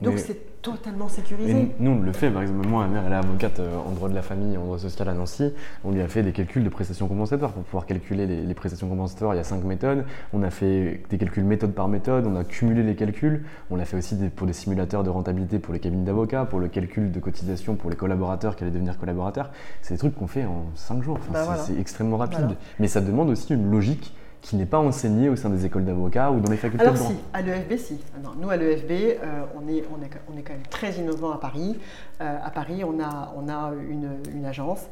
Donc 0.00 0.18
c'est 0.18 0.60
totalement 0.60 1.08
sécurisé. 1.08 1.74
nous, 1.78 1.90
on 1.90 2.00
le 2.00 2.12
fait. 2.12 2.30
Par 2.30 2.42
exemple, 2.42 2.66
moi, 2.66 2.86
ma 2.86 2.94
mère, 2.94 3.02
elle 3.06 3.12
est 3.12 3.16
avocate 3.16 3.60
euh, 3.60 3.76
en 3.76 3.90
droit 3.92 4.08
de 4.08 4.14
la 4.14 4.22
famille, 4.22 4.56
en 4.56 4.64
droit 4.64 4.78
social 4.78 5.08
à 5.08 5.14
Nancy. 5.14 5.52
On 5.84 5.92
lui 5.92 6.00
a 6.00 6.08
fait 6.08 6.22
des 6.22 6.32
calculs 6.32 6.64
de 6.64 6.68
prestations 6.68 7.06
compensatoires 7.06 7.52
pour 7.52 7.62
pouvoir 7.62 7.86
calculer 7.86 8.26
les, 8.26 8.54
prestations 8.54 8.88
compensatoires. 8.88 9.34
Il 9.34 9.36
y 9.36 9.40
a 9.40 9.44
cinq 9.44 9.62
méthodes. 9.62 10.04
On 10.32 10.42
a 10.42 10.50
fait 10.50 11.02
des 11.10 11.18
calculs 11.18 11.44
méthode 11.44 11.72
par 11.72 11.88
méthode. 11.88 12.26
On 12.26 12.34
a 12.34 12.44
cumulé 12.44 12.82
les 12.82 12.96
calculs. 12.96 13.44
On 13.70 13.76
l'a 13.76 13.84
fait 13.84 13.96
aussi 13.96 14.16
pour 14.34 14.46
des 14.46 14.52
simulateurs 14.52 15.04
de 15.04 15.10
rentabilité 15.10 15.58
pour 15.58 15.74
les 15.74 15.80
cabines 15.80 16.04
d'avocats, 16.04 16.44
pour 16.46 16.60
le 16.60 16.68
calcul 16.68 17.12
de 17.12 17.20
cotisation 17.20 17.76
pour 17.76 17.90
les 17.90 17.96
collaborateurs 17.96 18.56
qui 18.56 18.64
allaient 18.64 18.72
devenir 18.72 18.98
collaborateurs. 18.98 19.50
C'est 19.82 19.94
des 19.94 19.98
trucs 19.98 20.14
qu'on 20.14 20.26
fait 20.26 20.44
en 20.44 20.64
cinq 20.74 21.02
jours. 21.02 21.18
Bah 21.30 21.56
c'est 21.58 21.78
extrêmement 21.78 22.16
rapide. 22.16 22.56
Mais 22.78 22.88
ça 22.88 23.00
demande 23.00 23.28
aussi 23.30 23.52
une 23.52 23.70
logique 23.70 24.14
qui 24.44 24.56
n'est 24.56 24.66
pas 24.66 24.78
enseigné 24.78 25.30
au 25.30 25.36
sein 25.36 25.48
des 25.48 25.64
écoles 25.64 25.86
d'avocats 25.86 26.30
ou 26.30 26.38
dans 26.38 26.50
les 26.50 26.58
facultés 26.58 26.84
Alors 26.84 26.94
de 26.94 26.98
droit 26.98 27.12
si, 27.12 27.16
à 27.32 27.40
l'EFB, 27.40 27.76
si. 27.78 27.98
nous, 28.36 28.50
à 28.50 28.58
l'EFB, 28.58 28.90
euh, 28.90 29.44
on, 29.56 29.66
est, 29.66 29.84
on, 29.90 30.02
est, 30.02 30.10
on 30.30 30.36
est 30.36 30.42
quand 30.42 30.52
même 30.52 30.66
très 30.68 30.92
innovant 30.92 31.30
à 31.30 31.38
Paris. 31.38 31.78
Euh, 32.20 32.38
à 32.44 32.50
Paris, 32.50 32.84
on 32.84 33.00
a, 33.00 33.32
on 33.36 33.48
a 33.48 33.72
une, 33.88 34.18
une 34.34 34.44
agence 34.44 34.82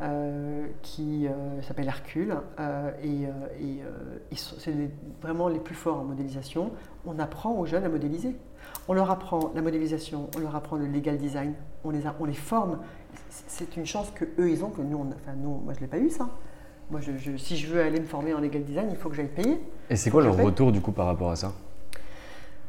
euh, 0.00 0.64
qui 0.82 1.26
s'appelle 1.66 1.88
Hercule 1.88 2.36
et, 3.02 3.24
et 4.30 4.36
c'est 4.36 4.74
vraiment 5.20 5.48
les 5.48 5.58
plus 5.58 5.74
forts 5.74 5.98
en 5.98 6.04
modélisation. 6.04 6.70
On 7.04 7.18
apprend 7.18 7.50
aux 7.54 7.66
jeunes 7.66 7.84
à 7.84 7.88
modéliser. 7.88 8.36
On 8.86 8.92
leur 8.92 9.10
apprend 9.10 9.50
la 9.56 9.62
modélisation, 9.62 10.30
on 10.36 10.38
leur 10.38 10.54
apprend 10.54 10.76
le 10.76 10.86
legal 10.86 11.18
design, 11.18 11.54
on 11.82 11.90
les, 11.90 12.02
on 12.20 12.24
les 12.24 12.32
forme. 12.32 12.78
C'est 13.28 13.76
une 13.76 13.86
chance 13.86 14.12
que 14.14 14.24
eux 14.38 14.50
ils 14.50 14.64
ont 14.64 14.70
que 14.70 14.82
nous, 14.82 14.98
on, 14.98 15.06
enfin 15.08 15.36
nous, 15.36 15.56
moi 15.64 15.72
je 15.74 15.80
l'ai 15.80 15.88
pas 15.88 15.98
eu 15.98 16.10
ça. 16.10 16.28
Moi, 16.90 17.00
je, 17.00 17.36
si 17.36 17.56
je 17.56 17.68
veux 17.68 17.80
aller 17.80 18.00
me 18.00 18.06
former 18.06 18.34
en 18.34 18.40
legal 18.40 18.64
design, 18.64 18.88
il 18.90 18.96
faut 18.96 19.08
que 19.08 19.14
j'aille 19.14 19.28
payer. 19.28 19.60
Et 19.88 19.96
c'est 19.96 20.10
quoi 20.10 20.22
leur 20.22 20.36
retour 20.36 20.72
du 20.72 20.80
coup 20.80 20.92
par 20.92 21.06
rapport 21.06 21.30
à 21.30 21.36
ça? 21.36 21.52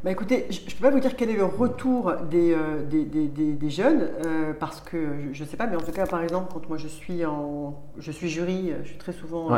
Bah 0.04 0.10
écoutez, 0.10 0.48
je 0.50 0.62
ne 0.62 0.66
peux 0.66 0.82
pas 0.82 0.90
vous 0.90 1.00
dire 1.00 1.16
quel 1.16 1.30
est 1.30 1.36
le 1.36 1.46
retour 1.46 2.14
des, 2.30 2.54
euh, 2.54 2.84
des, 2.84 3.06
des, 3.06 3.28
des, 3.28 3.70
jeunes, 3.70 4.10
euh, 4.26 4.52
parce 4.60 4.82
que 4.82 4.98
je 5.32 5.44
ne 5.44 5.48
sais 5.48 5.58
pas, 5.58 5.68
mais 5.68 5.76
en 5.76 5.82
tout 5.82 5.92
cas, 5.92 6.08
par 6.08 6.24
exemple, 6.24 6.52
quand 6.52 6.68
moi 6.68 6.78
je 6.78 6.88
suis, 6.88 7.24
en, 7.24 7.80
je 8.00 8.12
suis 8.12 8.28
jury, 8.28 8.72
je 8.82 8.88
suis 8.88 8.98
très 8.98 9.14
souvent 9.14 9.50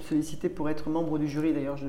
sollicité 0.00 0.48
pour 0.48 0.68
être 0.68 0.90
membre 0.90 1.16
du 1.18 1.28
jury, 1.28 1.52
d'ailleurs, 1.52 1.76
je, 1.76 1.86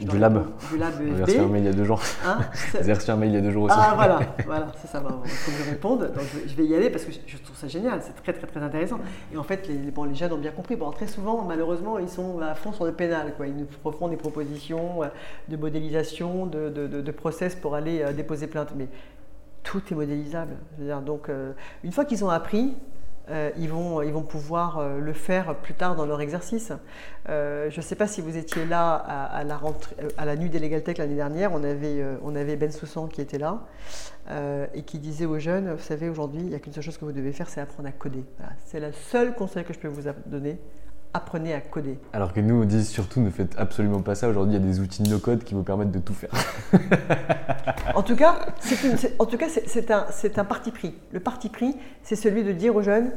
du 0.00 0.18
lab. 0.18 0.46
Du 0.70 0.78
lab 0.78 0.92
J'ai 1.16 1.22
reçu 1.22 1.38
un 1.38 1.46
mail 1.46 1.62
il 1.62 1.66
y 1.66 1.68
a 1.68 1.72
deux 1.72 1.84
jours. 1.84 2.00
Hein 2.26 2.38
J'ai 2.82 2.92
reçu 2.92 3.10
un 3.10 3.16
mail 3.16 3.30
il 3.30 3.34
y 3.34 3.38
a 3.38 3.40
deux 3.40 3.50
jours 3.50 3.64
aussi. 3.64 3.76
Ah 3.78 3.92
voilà, 3.94 4.18
voilà 4.46 4.66
c'est 4.80 4.88
ça. 4.88 5.02
Il 5.24 5.30
faut 5.30 5.50
que 5.50 5.64
je 5.64 5.70
réponde. 5.70 6.00
Donc 6.12 6.24
je 6.46 6.54
vais 6.54 6.66
y 6.66 6.74
aller 6.74 6.90
parce 6.90 7.04
que 7.04 7.12
je 7.12 7.36
trouve 7.38 7.56
ça 7.56 7.68
génial. 7.68 8.00
C'est 8.02 8.14
très 8.22 8.32
très 8.32 8.46
très 8.46 8.60
intéressant. 8.60 8.98
Et 9.32 9.36
en 9.36 9.44
fait, 9.44 9.68
les, 9.68 9.76
bon, 9.90 10.04
les 10.04 10.14
jeunes 10.14 10.32
ont 10.32 10.38
bien 10.38 10.50
compris. 10.50 10.76
Bon, 10.76 10.90
très 10.90 11.06
souvent, 11.06 11.42
malheureusement, 11.42 11.98
ils 11.98 12.08
sont 12.08 12.40
à 12.40 12.54
fond 12.54 12.72
sur 12.72 12.84
le 12.84 12.92
pénal. 12.92 13.34
Quoi. 13.36 13.46
Ils 13.46 13.56
nous 13.56 13.92
font 13.92 14.08
des 14.08 14.16
propositions 14.16 15.02
euh, 15.02 15.06
de 15.48 15.56
modélisation, 15.56 16.46
de, 16.46 16.68
de, 16.68 16.86
de, 16.86 17.10
process 17.12 17.54
pour 17.54 17.74
aller 17.74 18.02
euh, 18.02 18.12
déposer 18.12 18.46
plainte. 18.46 18.72
Mais 18.76 18.88
tout 19.62 19.82
est 19.90 19.94
modélisable. 19.94 20.54
dire, 20.78 21.00
donc, 21.00 21.28
euh, 21.28 21.52
une 21.82 21.92
fois 21.92 22.04
qu'ils 22.04 22.24
ont 22.24 22.30
appris, 22.30 22.74
euh, 23.30 23.50
ils, 23.56 23.70
vont, 23.70 24.02
ils 24.02 24.12
vont 24.12 24.22
pouvoir 24.22 24.78
euh, 24.78 24.98
le 24.98 25.12
faire 25.14 25.54
plus 25.56 25.74
tard 25.74 25.96
dans 25.96 26.04
leur 26.04 26.20
exercice. 26.20 26.72
Euh, 27.30 27.70
je 27.70 27.78
ne 27.78 27.82
sais 27.82 27.94
pas 27.94 28.06
si 28.06 28.20
vous 28.20 28.36
étiez 28.36 28.66
là 28.66 28.94
à, 28.96 29.44
la, 29.44 30.36
nuit 30.36 30.50
des 30.50 30.58
Legal 30.58 30.82
Tech 30.82 30.98
l'année 30.98 31.14
dernière, 31.14 31.52
on 31.52 31.64
avait 31.64 32.56
Ben 32.56 32.70
Soussan 32.70 33.08
qui 33.08 33.20
était 33.20 33.38
là 33.38 33.62
et 34.74 34.82
qui 34.82 34.98
disait 34.98 35.26
aux 35.26 35.38
jeunes, 35.38 35.72
vous 35.72 35.82
savez, 35.82 36.08
aujourd'hui, 36.08 36.40
il 36.40 36.48
n'y 36.48 36.54
a 36.54 36.58
qu'une 36.58 36.72
seule 36.72 36.82
chose 36.82 36.98
que 36.98 37.04
vous 37.04 37.12
devez 37.12 37.32
faire, 37.32 37.48
c'est 37.48 37.60
apprendre 37.60 37.88
à 37.88 37.92
coder. 37.92 38.24
C'est 38.64 38.80
le 38.80 38.92
seul 38.92 39.34
conseil 39.34 39.64
que 39.64 39.72
je 39.72 39.78
peux 39.78 39.88
vous 39.88 40.02
donner 40.26 40.58
apprenez 41.14 41.54
à 41.54 41.60
coder. 41.60 41.98
Alors 42.12 42.32
que 42.32 42.40
nous, 42.40 42.62
on 42.62 42.64
dit 42.64 42.84
surtout 42.84 43.20
ne 43.20 43.30
faites 43.30 43.54
absolument 43.56 44.02
pas 44.02 44.16
ça. 44.16 44.28
Aujourd'hui, 44.28 44.56
il 44.56 44.60
y 44.60 44.62
a 44.62 44.66
des 44.66 44.80
outils 44.80 45.02
de 45.02 45.08
no-code 45.08 45.44
qui 45.44 45.54
vous 45.54 45.62
permettent 45.62 45.92
de 45.92 46.00
tout 46.00 46.12
faire. 46.12 46.30
en 47.94 48.02
tout 48.02 48.16
cas, 48.16 48.36
c'est 48.60 49.90
un, 49.90 50.06
un, 50.36 50.44
parti 50.44 50.72
pris. 50.72 50.94
Le 51.12 51.20
parti 51.20 51.48
pris, 51.48 51.76
c'est 52.02 52.16
celui 52.16 52.42
de 52.42 52.52
dire 52.52 52.74
aux 52.74 52.82
jeunes, 52.82 53.12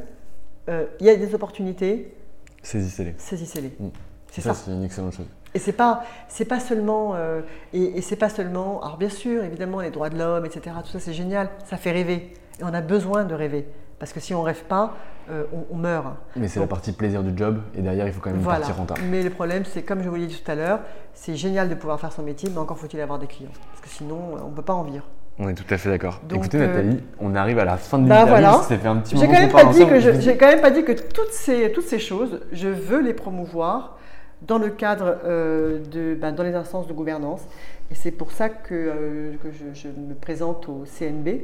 euh, 0.68 0.86
il 1.00 1.06
y 1.06 1.10
a 1.10 1.16
des 1.16 1.34
opportunités. 1.34 2.14
Saisissez-les. 2.62 3.14
Saisissez-les. 3.18 3.74
Mm. 3.80 3.88
C'est 4.30 4.40
ça. 4.42 4.54
C'est 4.54 4.70
une 4.70 4.84
excellente 4.84 5.14
chose. 5.14 5.26
Et 5.54 5.58
c'est 5.58 5.72
pas, 5.72 6.04
c'est 6.28 6.44
pas 6.44 6.60
seulement, 6.60 7.14
euh, 7.14 7.40
et, 7.72 7.98
et 7.98 8.02
c'est 8.02 8.16
pas 8.16 8.28
seulement. 8.28 8.80
Alors 8.82 8.98
bien 8.98 9.08
sûr, 9.08 9.42
évidemment, 9.42 9.80
les 9.80 9.90
droits 9.90 10.10
de 10.10 10.18
l'homme, 10.18 10.46
etc. 10.46 10.76
Tout 10.84 10.90
ça, 10.90 11.00
c'est 11.00 11.14
génial. 11.14 11.50
Ça 11.64 11.76
fait 11.76 11.90
rêver. 11.90 12.32
Et 12.60 12.64
on 12.64 12.74
a 12.74 12.80
besoin 12.80 13.24
de 13.24 13.34
rêver. 13.34 13.66
Parce 13.98 14.12
que 14.12 14.20
si 14.20 14.34
on 14.34 14.42
rêve 14.42 14.62
pas, 14.64 14.94
euh, 15.30 15.44
on, 15.70 15.76
meurt. 15.76 16.06
Mais 16.36 16.48
c'est 16.48 16.60
la 16.60 16.66
partie 16.66 16.92
plaisir 16.92 17.22
du 17.22 17.36
job 17.36 17.60
et 17.76 17.82
derrière 17.82 18.06
il 18.06 18.12
faut 18.12 18.20
quand 18.20 18.30
même 18.30 18.38
une 18.38 18.46
partie 18.46 18.72
rentable. 18.72 19.00
Mais 19.10 19.22
le 19.22 19.30
problème 19.30 19.64
c'est 19.64 19.82
comme 19.82 20.02
je 20.02 20.08
vous 20.08 20.14
l'ai 20.14 20.26
dit 20.26 20.40
tout 20.40 20.50
à 20.50 20.54
l'heure, 20.54 20.80
c'est 21.12 21.34
génial 21.34 21.68
de 21.68 21.74
pouvoir 21.74 22.00
faire 22.00 22.12
son 22.12 22.22
métier, 22.22 22.48
mais 22.50 22.58
encore 22.58 22.78
faut-il 22.78 23.00
avoir 23.00 23.18
des 23.18 23.26
clients. 23.26 23.50
Parce 23.72 23.82
que 23.82 23.88
sinon 23.88 24.18
on 24.42 24.48
ne 24.48 24.54
peut 24.54 24.62
pas 24.62 24.72
en 24.72 24.84
vivre. 24.84 25.04
On 25.40 25.48
est 25.48 25.54
tout 25.54 25.72
à 25.72 25.78
fait 25.78 25.90
d'accord. 25.90 26.20
Écoutez 26.32 26.58
Nathalie, 26.58 27.02
on 27.20 27.34
arrive 27.34 27.58
à 27.58 27.64
la 27.64 27.76
fin 27.76 27.98
de 27.98 28.08
bah. 28.08 28.24
Voilà. 28.24 28.54
Ça 28.62 28.78
fait 28.78 28.88
un 28.88 28.96
petit 28.96 29.14
moment 29.14 29.26
J'ai 29.26 29.32
quand, 29.32 29.40
même 29.40 29.52
pas 29.52 29.64
dit 29.72 29.86
que 29.86 30.20
j'ai 30.20 30.36
quand 30.36 30.48
même 30.48 30.60
pas 30.60 30.70
dit 30.70 30.84
que 30.84 30.92
toutes 30.92 31.32
ces, 31.32 31.70
toutes 31.72 31.86
ces 31.86 31.98
choses, 31.98 32.40
je 32.52 32.68
veux 32.68 33.02
les 33.02 33.14
promouvoir 33.14 33.98
dans 34.42 34.58
le 34.58 34.70
cadre 34.70 35.18
de, 35.24 36.14
ben, 36.14 36.32
dans 36.32 36.42
les 36.42 36.54
instances 36.54 36.86
de 36.86 36.92
gouvernance. 36.92 37.42
Et 37.90 37.94
c'est 37.94 38.10
pour 38.10 38.32
ça 38.32 38.48
que, 38.48 39.32
je, 39.74 39.88
me 39.88 40.14
présente 40.14 40.68
au 40.68 40.84
CNB, 40.84 41.42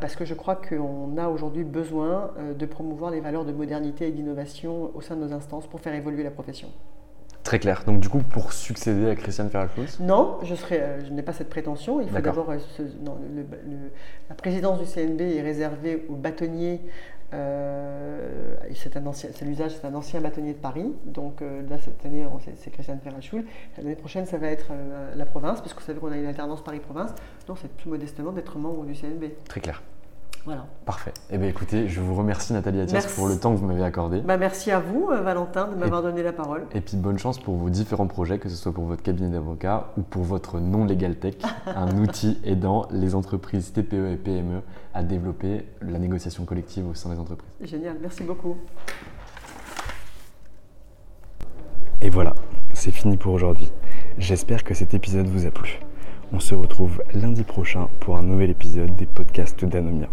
parce 0.00 0.16
que 0.16 0.24
je 0.24 0.34
crois 0.34 0.56
qu'on 0.56 1.18
a 1.18 1.28
aujourd'hui 1.28 1.64
besoin 1.64 2.30
de 2.58 2.66
promouvoir 2.66 3.10
les 3.10 3.20
valeurs 3.20 3.44
de 3.44 3.52
modernité 3.52 4.08
et 4.08 4.10
d'innovation 4.10 4.90
au 4.94 5.00
sein 5.00 5.16
de 5.16 5.20
nos 5.20 5.32
instances 5.32 5.66
pour 5.66 5.80
faire 5.80 5.94
évoluer 5.94 6.22
la 6.22 6.30
profession. 6.30 6.68
Très 7.46 7.60
clair. 7.60 7.84
Donc 7.86 8.00
du 8.00 8.08
coup, 8.08 8.18
pour 8.18 8.52
succéder 8.52 9.08
à 9.08 9.14
Christiane 9.14 9.48
Ferrafous 9.48 10.02
Non, 10.02 10.38
je, 10.42 10.56
serai, 10.56 10.80
euh, 10.80 11.04
je 11.06 11.12
n'ai 11.12 11.22
pas 11.22 11.32
cette 11.32 11.48
prétention. 11.48 12.00
Il 12.00 12.08
faut 12.08 12.18
d'abord... 12.18 12.50
Euh, 12.50 12.58
la 14.28 14.34
présidence 14.34 14.80
du 14.80 14.84
CNB 14.84 15.20
est 15.20 15.42
réservée 15.42 16.06
aux 16.08 16.16
bâtonniers. 16.16 16.80
Euh, 17.34 18.56
c'est 18.74 18.96
un 18.96 19.06
ancien, 19.06 19.30
c'est 19.34 19.44
l'usage, 19.44 19.72
c'est 19.72 19.86
un 19.86 19.94
ancien 19.94 20.20
bâtonnier 20.20 20.52
de 20.52 20.58
Paris. 20.58 20.92
Donc 21.04 21.40
là, 21.40 21.78
cette 21.80 22.04
année, 22.04 22.26
c'est, 22.58 22.70
Christiane 22.70 23.00
Ferrachoul. 23.00 23.44
L'année 23.78 23.96
prochaine, 23.96 24.26
ça 24.26 24.38
va 24.38 24.48
être 24.48 24.72
la 25.14 25.26
province, 25.26 25.60
parce 25.60 25.72
que 25.74 25.80
vous 25.80 25.86
savez 25.86 25.98
qu'on 25.98 26.12
a 26.12 26.16
une 26.16 26.26
alternance 26.26 26.62
Paris-Province. 26.62 27.14
Donc 27.46 27.58
c'est 27.60 27.74
tout 27.76 27.88
modestement 27.88 28.32
d'être 28.32 28.58
membre 28.58 28.84
du 28.84 28.94
CNB. 28.94 29.24
Très 29.48 29.60
clair. 29.60 29.82
Voilà. 30.46 30.64
Parfait. 30.84 31.12
Eh 31.30 31.38
bien, 31.38 31.48
écoutez, 31.48 31.88
je 31.88 32.00
vous 32.00 32.14
remercie 32.14 32.52
Nathalie 32.52 32.80
Attias 32.80 33.12
pour 33.16 33.26
le 33.26 33.36
temps 33.36 33.52
que 33.52 33.58
vous 33.58 33.66
m'avez 33.66 33.82
accordé. 33.82 34.20
Bah, 34.20 34.36
merci 34.36 34.70
à 34.70 34.78
vous, 34.78 35.08
euh, 35.10 35.20
Valentin, 35.20 35.66
de 35.66 35.74
m'avoir 35.74 36.02
donné 36.02 36.22
la 36.22 36.32
parole. 36.32 36.66
Et 36.72 36.80
puis, 36.80 36.96
bonne 36.96 37.18
chance 37.18 37.40
pour 37.40 37.56
vos 37.56 37.68
différents 37.68 38.06
projets, 38.06 38.38
que 38.38 38.48
ce 38.48 38.54
soit 38.54 38.72
pour 38.72 38.84
votre 38.84 39.02
cabinet 39.02 39.30
d'avocat 39.30 39.88
ou 39.98 40.02
pour 40.02 40.22
votre 40.22 40.60
non 40.60 40.84
Legal 40.84 41.16
Tech, 41.16 41.34
un 41.66 41.98
outil 41.98 42.38
aidant 42.44 42.86
les 42.92 43.16
entreprises 43.16 43.72
TPE 43.72 44.12
et 44.12 44.16
PME 44.16 44.60
à 44.96 45.02
développer 45.02 45.66
la 45.82 45.98
négociation 45.98 46.46
collective 46.46 46.88
au 46.88 46.94
sein 46.94 47.10
des 47.10 47.18
entreprises. 47.18 47.50
Génial, 47.60 47.98
merci 48.00 48.22
beaucoup. 48.22 48.56
Et 52.00 52.08
voilà, 52.08 52.34
c'est 52.72 52.90
fini 52.90 53.18
pour 53.18 53.34
aujourd'hui. 53.34 53.70
J'espère 54.16 54.64
que 54.64 54.72
cet 54.72 54.94
épisode 54.94 55.26
vous 55.26 55.44
a 55.44 55.50
plu. 55.50 55.80
On 56.32 56.40
se 56.40 56.54
retrouve 56.54 57.02
lundi 57.12 57.42
prochain 57.42 57.88
pour 58.00 58.16
un 58.16 58.22
nouvel 58.22 58.50
épisode 58.50 58.96
des 58.96 59.04
podcasts 59.06 59.64
d'Anomia. 59.66 60.08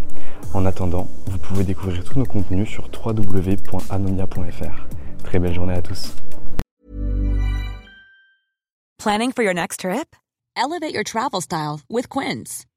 En 0.53 0.65
attendant, 0.65 1.07
vous 1.27 1.38
pouvez 1.38 1.64
découvrir 1.64 2.03
tous 2.03 2.19
nos 2.19 2.26
contenus 2.26 2.69
sur 2.69 2.89
www.anomia.fr. 2.93 4.88
Très 5.23 5.39
belle 5.39 5.53
journée 5.53 5.76
à 5.76 5.81
tous. 5.81 6.14
Planning 8.97 9.31
for 9.31 9.43
your 9.43 9.53
next 9.53 9.80
trip? 9.80 10.15
Elevate 10.55 10.93
your 10.93 11.03
travel 11.03 11.41
style 11.41 11.81
with 11.89 12.10
Quince. 12.10 12.65